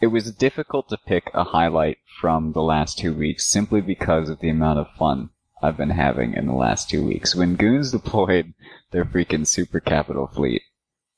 it 0.00 0.06
was 0.08 0.32
difficult 0.32 0.88
to 0.90 0.98
pick 1.06 1.30
a 1.34 1.44
highlight 1.44 1.98
from 2.20 2.52
the 2.52 2.62
last 2.62 2.98
two 2.98 3.12
weeks 3.12 3.44
simply 3.46 3.80
because 3.80 4.28
of 4.28 4.38
the 4.40 4.48
amount 4.48 4.78
of 4.78 4.86
fun 4.96 5.30
I've 5.60 5.76
been 5.76 5.90
having 5.90 6.34
in 6.34 6.46
the 6.46 6.52
last 6.54 6.88
two 6.88 7.04
weeks. 7.04 7.34
When 7.34 7.56
Goons 7.56 7.90
deployed 7.98 8.54
their 8.92 9.04
freaking 9.04 9.46
super 9.46 9.80
capital 9.80 10.28
fleet 10.28 10.62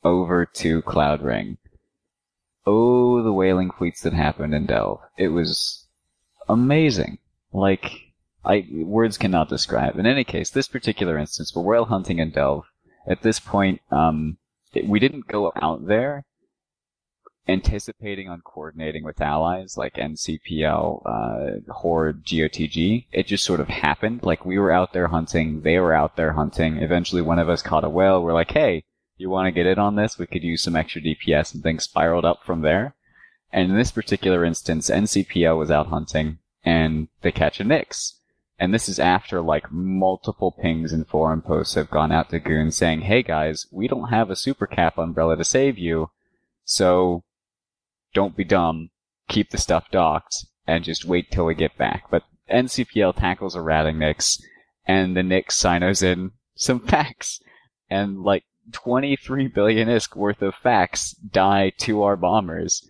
over 0.03 0.47
to 0.47 0.81
Cloud 0.83 1.21
Ring, 1.23 1.59
oh, 2.67 3.23
the 3.23 3.33
whaling 3.33 3.71
fleets 3.71 4.03
that 4.03 4.13
happened 4.13 4.55
in 4.55 4.67
Delve. 4.67 5.01
It 5.17 5.29
was 5.29 5.87
amazing. 6.49 7.19
Like, 7.53 7.91
I 8.45 8.67
words 8.73 9.19
cannot 9.19 9.49
describe. 9.49 9.99
In 9.99 10.07
any 10.07 10.25
case, 10.25 10.51
this 10.51 10.69
particular 10.69 11.19
instance, 11.19 11.55
we're 11.55 11.63
whale 11.63 11.87
hunting 11.87 12.19
in 12.19 12.31
Delve. 12.31 12.65
At 13.07 13.23
this 13.23 13.41
point, 13.41 13.81
um, 13.91 14.39
it- 14.73 14.87
we 14.87 14.99
didn't 15.01 15.27
go 15.27 15.53
out 15.57 15.87
there 15.87 16.25
anticipating 17.49 18.29
on 18.29 18.41
coordinating 18.43 19.03
with 19.03 19.21
allies 19.21 19.77
like 19.77 19.99
NCPL, 19.99 21.03
uh, 21.05 21.73
Horde, 21.73 22.25
GOTG. 22.25 23.07
It 23.11 23.27
just 23.27 23.45
sort 23.45 23.61
of 23.61 23.69
happened. 23.69 24.23
Like 24.23 24.45
we 24.45 24.59
were 24.59 24.71
out 24.71 24.93
there 24.93 25.09
hunting, 25.09 25.63
they 25.63 25.79
were 25.79 25.93
out 25.95 26.17
there 26.17 26.33
hunting. 26.35 26.77
Eventually, 26.77 27.23
one 27.23 27.39
of 27.39 27.49
us 27.49 27.63
caught 27.63 27.85
a 27.85 27.89
whale. 27.89 28.23
We're 28.23 28.35
like, 28.35 28.53
hey, 28.53 28.85
you 29.21 29.31
want 29.31 29.47
to 29.47 29.53
get 29.53 29.67
in 29.67 29.79
on 29.79 29.97
this? 29.97 30.19
We 30.19 30.27
could 30.27 30.43
use 30.43 30.63
some 30.63 30.77
extra 30.77 31.01
DPS, 31.01 31.55
and 31.55 31.63
things 31.63 31.85
spiraled 31.85 32.25
up 32.25 32.41
from 32.45 32.63
there. 32.63 32.95
And 33.53 33.71
in 33.71 33.77
this 33.77 33.91
particular 33.91 34.45
instance, 34.45 34.91
NCPL 34.91 35.59
was 35.59 35.71
out 35.71 35.89
hunting, 35.89 36.39
and 36.65 37.09
they 37.23 37.33
catch 37.33 37.61
a 37.61 37.65
Nyx. 37.65 38.15
And 38.59 38.75
this 38.75 38.89
is 38.89 38.99
after 38.99 39.41
like 39.41 39.73
multiple 39.73 40.53
pings 40.53 40.93
and 40.93 41.09
forum 41.09 41.41
posts 41.41 41.75
have 41.75 41.91
gone 41.91 42.13
out 42.13 42.29
to 42.31 42.39
Goon 42.39 42.71
saying, 42.71 43.01
hey 43.03 43.23
guys, 43.23 43.67
we 43.73 43.89
don't 43.89 44.11
have 44.11 44.29
a 44.29 44.37
super 44.37 44.67
cap 44.67 44.99
umbrella 44.99 45.37
to 45.37 45.45
save 45.45 45.79
you, 45.79 46.11
so 46.65 47.25
don't 48.13 48.37
be 48.37 48.45
dumb, 48.45 48.91
keep 49.29 49.51
the 49.51 49.59
stuff 49.59 49.91
docked, 49.91 50.45
and 50.67 50.85
just 50.85 51.07
wait 51.07 51.31
till 51.31 51.47
we 51.47 51.55
get 51.55 51.79
back. 51.79 52.11
But 52.11 52.25
NCPL 52.53 53.17
tackles 53.17 53.55
a 53.55 53.63
ratting 53.63 53.97
Nyx, 53.97 54.41
and 54.87 55.17
the 55.17 55.23
Nyx 55.23 55.53
cynos 55.53 56.03
in 56.03 56.33
some 56.55 56.81
FAXes. 56.87 57.41
And 57.89 58.23
like 58.23 58.45
23 58.73 59.49
billion 59.49 59.89
ISK 59.89 60.17
worth 60.17 60.43
of 60.43 60.55
FAXes 60.55 61.15
die 61.31 61.71
to 61.79 62.03
our 62.03 62.17
bombers. 62.17 62.87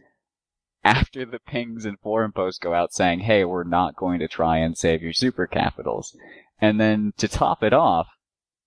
after 0.84 1.26
the 1.26 1.38
pings 1.38 1.84
and 1.84 1.98
forum 2.00 2.32
posts 2.32 2.58
go 2.58 2.72
out 2.72 2.92
saying, 2.92 3.20
hey, 3.20 3.44
we're 3.44 3.64
not 3.64 3.96
going 3.96 4.18
to 4.18 4.28
try 4.28 4.58
and 4.58 4.78
save 4.78 5.02
your 5.02 5.12
super 5.12 5.46
capitals. 5.46 6.16
And 6.60 6.80
then 6.80 7.12
to 7.18 7.28
top 7.28 7.62
it 7.62 7.72
off, 7.72 8.08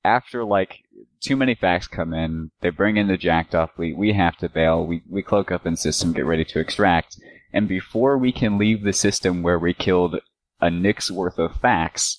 after 0.03 0.43
like 0.43 0.83
too 1.21 1.35
many 1.35 1.55
FAXes 1.55 1.89
come 1.89 2.13
in, 2.13 2.51
they 2.61 2.69
bring 2.69 2.97
in 2.97 3.07
the 3.07 3.17
jacked 3.17 3.55
off 3.55 3.71
fleet, 3.75 3.97
we 3.97 4.13
have 4.13 4.37
to 4.37 4.49
bail, 4.49 4.85
we, 4.85 5.01
we 5.09 5.23
cloak 5.23 5.51
up 5.51 5.65
in 5.65 5.75
system, 5.75 6.13
get 6.13 6.25
ready 6.25 6.45
to 6.45 6.59
extract, 6.59 7.17
and 7.51 7.67
before 7.67 8.17
we 8.17 8.31
can 8.31 8.57
leave 8.57 8.83
the 8.83 8.93
system 8.93 9.41
where 9.41 9.59
we 9.59 9.73
killed 9.73 10.19
a 10.59 10.69
Nyx's 10.69 11.11
worth 11.11 11.39
of 11.39 11.53
FAXes, 11.61 12.17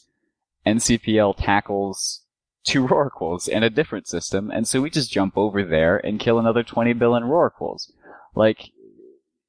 NCPL 0.66 1.34
tackles 1.36 2.23
two 2.64 2.86
Rorquals 2.88 3.48
in 3.48 3.62
a 3.62 3.70
different 3.70 4.08
system, 4.08 4.50
and 4.50 4.66
so 4.66 4.80
we 4.80 4.90
just 4.90 5.12
jump 5.12 5.36
over 5.36 5.62
there 5.62 5.98
and 5.98 6.20
kill 6.20 6.38
another 6.38 6.62
20 6.62 6.94
billion 6.94 7.24
Rorquals. 7.24 7.90
Like, 8.34 8.70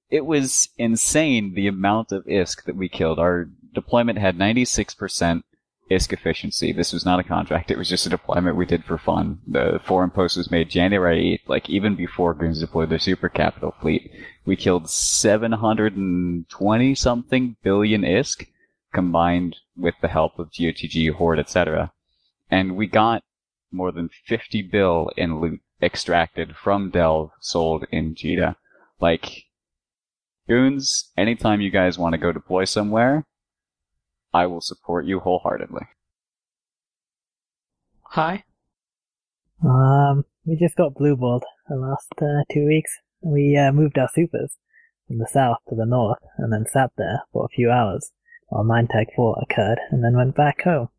it 0.10 0.26
was 0.26 0.70
insane 0.78 1.54
the 1.56 1.68
amount 1.68 2.12
of 2.12 2.26
ISK 2.26 2.66
that 2.66 2.76
we 2.76 2.90
killed. 2.90 3.20
Our 3.20 3.50
deployment 3.74 4.20
had 4.20 4.38
96% 4.38 5.44
ISK 5.90 6.14
efficiency. 6.14 6.72
This 6.72 6.94
was 6.94 7.06
not 7.06 7.20
a 7.20 7.24
contract. 7.24 7.70
It 7.70 7.78
was 7.78 7.90
just 7.90 8.08
a 8.08 8.10
deployment 8.10 8.56
we 8.56 8.66
did 8.66 8.86
for 8.86 8.98
fun. 8.98 9.40
The 9.48 9.80
forum 9.84 10.12
post 10.12 10.38
was 10.38 10.50
made 10.50 10.70
January 10.70 11.42
8th, 11.44 11.50
like 11.50 11.70
even 11.70 11.96
before 11.96 12.34
Goons 12.34 12.60
deployed 12.60 12.90
their 12.90 13.00
super 13.00 13.30
capital 13.30 13.76
fleet. 13.82 14.12
We 14.46 14.56
killed 14.56 14.90
720 14.90 16.96
something 16.96 17.58
billion 17.64 18.02
ISK 18.02 18.48
combined 18.94 19.58
with 19.78 19.96
the 20.02 20.08
help 20.08 20.40
of 20.40 20.52
GOTG, 20.52 21.12
Horde, 21.12 21.40
etc. 21.40 21.92
And 22.50 22.76
we 22.76 22.88
got 22.88 23.24
more 23.72 23.92
than 23.92 24.10
50 24.28 24.62
bill 24.64 25.10
in 25.18 25.40
loot 25.40 25.62
extracted 25.82 26.56
from 26.56 26.90
Delve 26.90 27.32
sold 27.40 27.86
in 27.92 28.16
Jita. 28.16 28.56
Like, 29.00 29.46
Goons, 30.48 31.12
anytime 31.18 31.62
you 31.62 31.72
guys 31.72 31.98
want 31.98 32.14
to 32.14 32.20
go 32.20 32.32
deploy 32.32 32.66
somewhere, 32.66 33.26
I 34.34 34.46
will 34.46 34.62
support 34.62 35.06
you 35.06 35.20
wholeheartedly. 35.20 35.88
Hi. 38.10 38.44
Um, 39.64 40.26
we 40.46 40.56
just 40.56 40.76
got 40.76 40.94
blueballed 40.94 41.44
the 41.68 41.76
last 41.76 42.14
uh, 42.22 42.44
two 42.52 42.66
weeks. 42.66 43.00
We 43.22 43.58
uh, 43.58 43.72
moved 43.72 43.98
our 43.98 44.10
supers 44.14 44.58
from 45.08 45.18
the 45.18 45.28
south 45.28 45.58
to 45.70 45.76
the 45.76 45.86
north 45.86 46.20
and 46.38 46.54
then 46.54 46.66
sat 46.66 46.92
there 46.98 47.24
for 47.32 47.46
a 47.46 47.56
few 47.56 47.72
hours 47.72 48.12
while 48.50 48.64
9 48.64 48.88
Tag 48.88 49.08
4 49.16 49.44
occurred 49.44 49.80
and 49.90 50.04
then 50.04 50.16
went 50.16 50.36
back 50.36 50.62
home. 50.62 50.90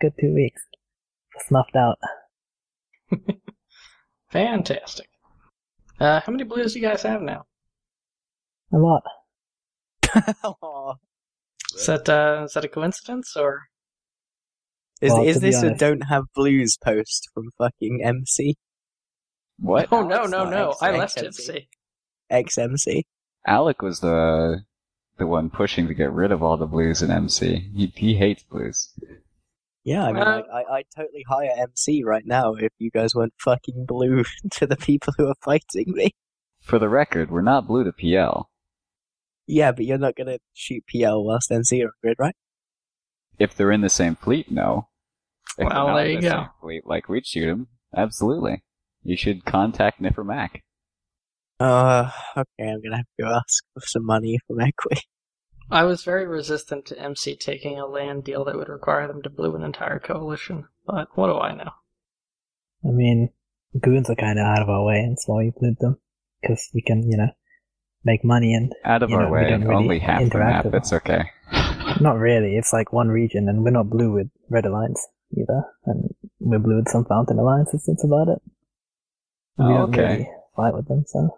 Good 0.00 0.12
two 0.20 0.32
weeks. 0.32 0.62
Snuffed 1.46 1.76
out. 1.76 1.98
Fantastic. 4.30 5.08
Uh, 6.00 6.20
how 6.20 6.32
many 6.32 6.44
blues 6.44 6.74
do 6.74 6.80
you 6.80 6.86
guys 6.86 7.02
have 7.02 7.22
now? 7.22 7.44
A 8.72 8.76
lot. 8.76 9.02
Aw. 10.44 10.94
Is 11.74 11.86
that 11.86 12.08
uh, 12.08 12.44
is 12.44 12.52
that 12.52 12.64
a 12.64 12.68
coincidence 12.68 13.36
or? 13.36 13.62
Is 15.00 15.12
Well, 15.12 15.24
is 15.24 15.36
to 15.36 15.40
be 15.40 15.50
this 15.50 15.62
a 15.62 15.74
don't 15.74 16.02
have 16.02 16.24
blues 16.34 16.76
post 16.82 17.28
from 17.32 17.50
fucking 17.58 18.00
MC? 18.04 18.56
What? 19.58 19.88
Oh 19.90 20.02
no 20.02 20.16
Alex, 20.16 20.30
no 20.30 20.44
not 20.44 20.50
no! 20.50 20.70
X- 20.70 20.82
I 20.82 20.90
left 20.96 21.16
XMC. 21.18 21.26
MC. 21.50 21.68
XMC? 22.30 23.02
Alec 23.46 23.82
was 23.82 24.00
the 24.00 24.64
the 25.18 25.26
one 25.26 25.50
pushing 25.50 25.88
to 25.88 25.94
get 25.94 26.12
rid 26.12 26.32
of 26.32 26.42
all 26.42 26.56
the 26.56 26.66
blues 26.66 27.02
in 27.02 27.10
MC. 27.10 27.70
He 27.74 27.92
he 27.94 28.14
hates 28.16 28.42
blues. 28.42 28.92
Yeah, 29.88 30.04
I 30.04 30.12
mean, 30.12 30.22
Uh, 30.22 30.42
I, 30.52 30.58
I, 30.58 30.76
I'd 30.76 30.84
totally 30.94 31.24
hire 31.26 31.50
MC 31.56 32.04
right 32.04 32.26
now 32.26 32.52
if 32.52 32.72
you 32.78 32.90
guys 32.90 33.14
weren't 33.14 33.32
fucking 33.40 33.86
blue 33.86 34.22
to 34.52 34.66
the 34.66 34.76
people 34.76 35.14
who 35.16 35.28
are 35.28 35.34
fighting 35.42 35.86
me. 35.86 36.10
For 36.60 36.78
the 36.78 36.90
record, 36.90 37.30
we're 37.30 37.40
not 37.40 37.66
blue 37.66 37.84
to 37.84 37.92
PL. 37.92 38.50
Yeah, 39.46 39.72
but 39.72 39.86
you're 39.86 39.96
not 39.96 40.14
gonna 40.14 40.40
shoot 40.52 40.84
PL 40.86 41.24
whilst 41.24 41.50
MC 41.50 41.82
are 41.82 41.86
on 41.86 41.92
grid, 42.02 42.16
right? 42.18 42.34
If 43.38 43.56
they're 43.56 43.72
in 43.72 43.80
the 43.80 43.88
same 43.88 44.14
fleet, 44.16 44.50
no. 44.50 44.88
If 45.56 45.56
they're 45.56 45.68
Well, 45.68 45.96
there 45.96 46.10
you 46.10 46.20
the 46.20 46.28
go. 46.28 46.44
Fleet, 46.60 46.82
like 46.84 47.08
we'd 47.08 47.24
shoot 47.24 47.46
them. 47.46 47.68
Absolutely. 47.96 48.62
You 49.02 49.16
should 49.16 49.46
contact 49.46 50.02
Nipper 50.02 50.22
Mac. 50.22 50.62
Uh, 51.58 52.10
okay, 52.36 52.68
I'm 52.68 52.82
gonna 52.82 52.98
have 52.98 53.06
to 53.18 53.22
go 53.22 53.28
ask 53.34 53.64
for 53.72 53.80
some 53.86 54.04
money 54.04 54.38
from 54.46 54.60
Equi. 54.60 55.00
I 55.70 55.84
was 55.84 56.02
very 56.02 56.26
resistant 56.26 56.86
to 56.86 56.98
MC 56.98 57.36
taking 57.36 57.78
a 57.78 57.86
land 57.86 58.24
deal 58.24 58.44
that 58.44 58.56
would 58.56 58.68
require 58.68 59.06
them 59.06 59.22
to 59.22 59.30
blue 59.30 59.54
an 59.54 59.62
entire 59.62 59.98
coalition, 59.98 60.66
but 60.86 61.08
what 61.14 61.26
do 61.26 61.38
I 61.38 61.54
know? 61.54 61.70
I 62.84 62.88
mean, 62.88 63.30
goons 63.78 64.08
are 64.08 64.14
kind 64.14 64.38
of 64.38 64.46
out 64.46 64.62
of 64.62 64.68
our 64.70 64.84
way, 64.84 64.98
and 65.00 65.18
so 65.18 65.36
we 65.36 65.52
blued 65.58 65.78
them 65.80 65.98
because 66.40 66.68
you 66.72 66.82
can, 66.86 67.10
you 67.10 67.18
know, 67.18 67.28
make 68.04 68.24
money 68.24 68.54
and 68.54 68.72
Out 68.84 69.02
of 69.02 69.12
our 69.12 69.24
know, 69.26 69.30
way, 69.32 69.50
don't 69.50 69.62
really 69.64 69.74
only 69.74 69.98
half 69.98 70.20
the 70.20 70.24
interact 70.24 70.64
map. 70.66 70.74
It's 70.74 70.92
okay. 70.92 71.30
not 72.00 72.18
really. 72.18 72.56
It's 72.56 72.72
like 72.72 72.92
one 72.92 73.08
region, 73.08 73.48
and 73.48 73.62
we're 73.62 73.70
not 73.70 73.90
blue 73.90 74.12
with 74.12 74.28
red 74.48 74.64
alliance 74.64 75.06
either, 75.36 75.64
and 75.84 76.14
we're 76.40 76.58
blue 76.60 76.76
with 76.76 76.88
some 76.88 77.04
fountain 77.04 77.38
alliances. 77.38 77.84
That's 77.86 78.04
about 78.04 78.28
it. 78.28 78.42
We 79.58 79.64
Oh, 79.66 79.68
don't 79.68 79.90
okay. 79.90 80.02
really 80.02 80.30
fight 80.56 80.74
with 80.74 80.88
them, 80.88 81.04
so 81.06 81.36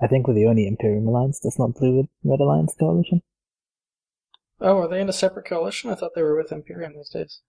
I 0.00 0.06
think 0.06 0.26
we're 0.26 0.34
the 0.34 0.46
only 0.46 0.66
Imperium 0.66 1.06
alliance 1.08 1.40
that's 1.42 1.58
not 1.58 1.74
blue 1.74 1.96
with 1.96 2.06
red 2.24 2.40
alliance 2.40 2.74
coalition. 2.78 3.22
Oh, 4.60 4.78
are 4.78 4.88
they 4.88 5.00
in 5.00 5.08
a 5.08 5.12
separate 5.12 5.46
coalition? 5.46 5.90
I 5.90 5.94
thought 5.94 6.12
they 6.14 6.22
were 6.22 6.36
with 6.36 6.52
Imperium 6.52 6.94
these 6.96 7.10
days. 7.10 7.40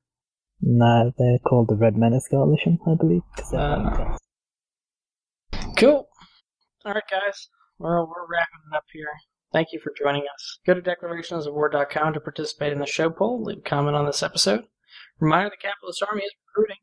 No, 0.61 1.11
they're 1.17 1.39
called 1.39 1.69
the 1.69 1.75
Red 1.75 1.95
Menace 1.95 2.27
Coalition, 2.29 2.79
I 2.85 2.95
believe. 2.95 3.21
Uh. 3.53 4.17
Cool. 5.77 6.07
All 6.85 6.93
right, 6.93 7.03
guys. 7.09 7.49
We're, 7.77 8.01
we're 8.05 8.27
wrapping 8.29 8.59
it 8.71 8.75
up 8.75 8.83
here. 8.91 9.07
Thank 9.53 9.69
you 9.71 9.79
for 9.79 9.93
joining 9.97 10.23
us. 10.23 10.59
Go 10.67 10.73
to 10.73 10.81
declarationsofwar.com 10.81 12.13
to 12.13 12.19
participate 12.19 12.73
in 12.73 12.79
the 12.79 12.85
show 12.85 13.09
poll. 13.09 13.41
Leave 13.41 13.59
a 13.59 13.61
comment 13.61 13.95
on 13.95 14.05
this 14.05 14.21
episode. 14.21 14.65
Reminder 15.19 15.49
the 15.49 15.67
Capitalist 15.67 16.03
Army 16.07 16.23
is 16.23 16.31
recruiting. 16.47 16.77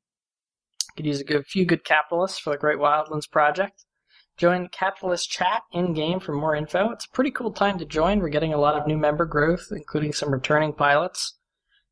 Could 0.97 1.07
use 1.07 1.21
a 1.21 1.25
good, 1.25 1.47
few 1.47 1.67
good 1.67 1.85
capitalists 1.85 2.39
for 2.39 2.51
the 2.51 2.57
Great 2.57 2.79
Wildlands 2.79 3.31
project. 3.31 3.85
Join 4.37 4.65
the 4.65 4.69
Capitalist 4.69 5.31
Chat 5.31 5.63
in 5.73 5.95
game 5.95 6.21
for 6.21 6.35
more 6.35 6.55
info. 6.55 6.91
It's 6.91 7.07
a 7.07 7.11
pretty 7.11 7.31
cool 7.31 7.53
time 7.53 7.79
to 7.79 7.87
join. 7.87 8.19
We're 8.19 8.29
getting 8.29 8.53
a 8.53 8.59
lot 8.59 8.75
of 8.75 8.87
new 8.87 8.99
member 8.99 9.25
growth, 9.25 9.69
including 9.71 10.13
some 10.13 10.31
returning 10.31 10.75
pilots. 10.75 11.39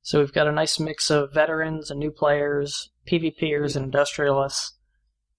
So 0.02 0.18
we've 0.18 0.32
got 0.32 0.46
a 0.46 0.52
nice 0.52 0.78
mix 0.78 1.10
of 1.10 1.32
veterans 1.32 1.90
and 1.90 1.98
new 1.98 2.10
players, 2.10 2.90
PvPers 3.10 3.76
and 3.76 3.86
industrialists. 3.86 4.76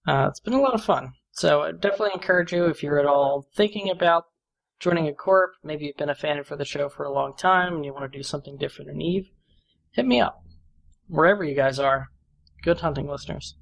Uh, 0.08 0.26
it's 0.28 0.40
been 0.40 0.54
a 0.54 0.60
lot 0.60 0.74
of 0.74 0.82
fun. 0.82 1.12
So 1.30 1.62
I 1.62 1.72
definitely 1.72 2.10
encourage 2.14 2.52
you 2.52 2.64
if 2.64 2.82
you're 2.82 2.98
at 2.98 3.06
all 3.06 3.46
thinking 3.54 3.88
about 3.88 4.24
joining 4.80 5.06
a 5.06 5.14
corp, 5.14 5.52
maybe 5.62 5.84
you've 5.84 5.96
been 5.96 6.10
a 6.10 6.14
fan 6.14 6.42
for 6.42 6.56
the 6.56 6.64
show 6.64 6.88
for 6.88 7.04
a 7.04 7.12
long 7.12 7.36
time 7.36 7.76
and 7.76 7.84
you 7.84 7.92
want 7.92 8.10
to 8.10 8.18
do 8.18 8.24
something 8.24 8.56
different 8.56 8.90
in 8.90 9.00
Eve, 9.00 9.28
hit 9.92 10.06
me 10.06 10.20
up. 10.20 10.42
Wherever 11.08 11.44
you 11.44 11.54
guys 11.54 11.78
are. 11.78 12.08
Good 12.64 12.80
hunting, 12.80 13.06
listeners. 13.06 13.54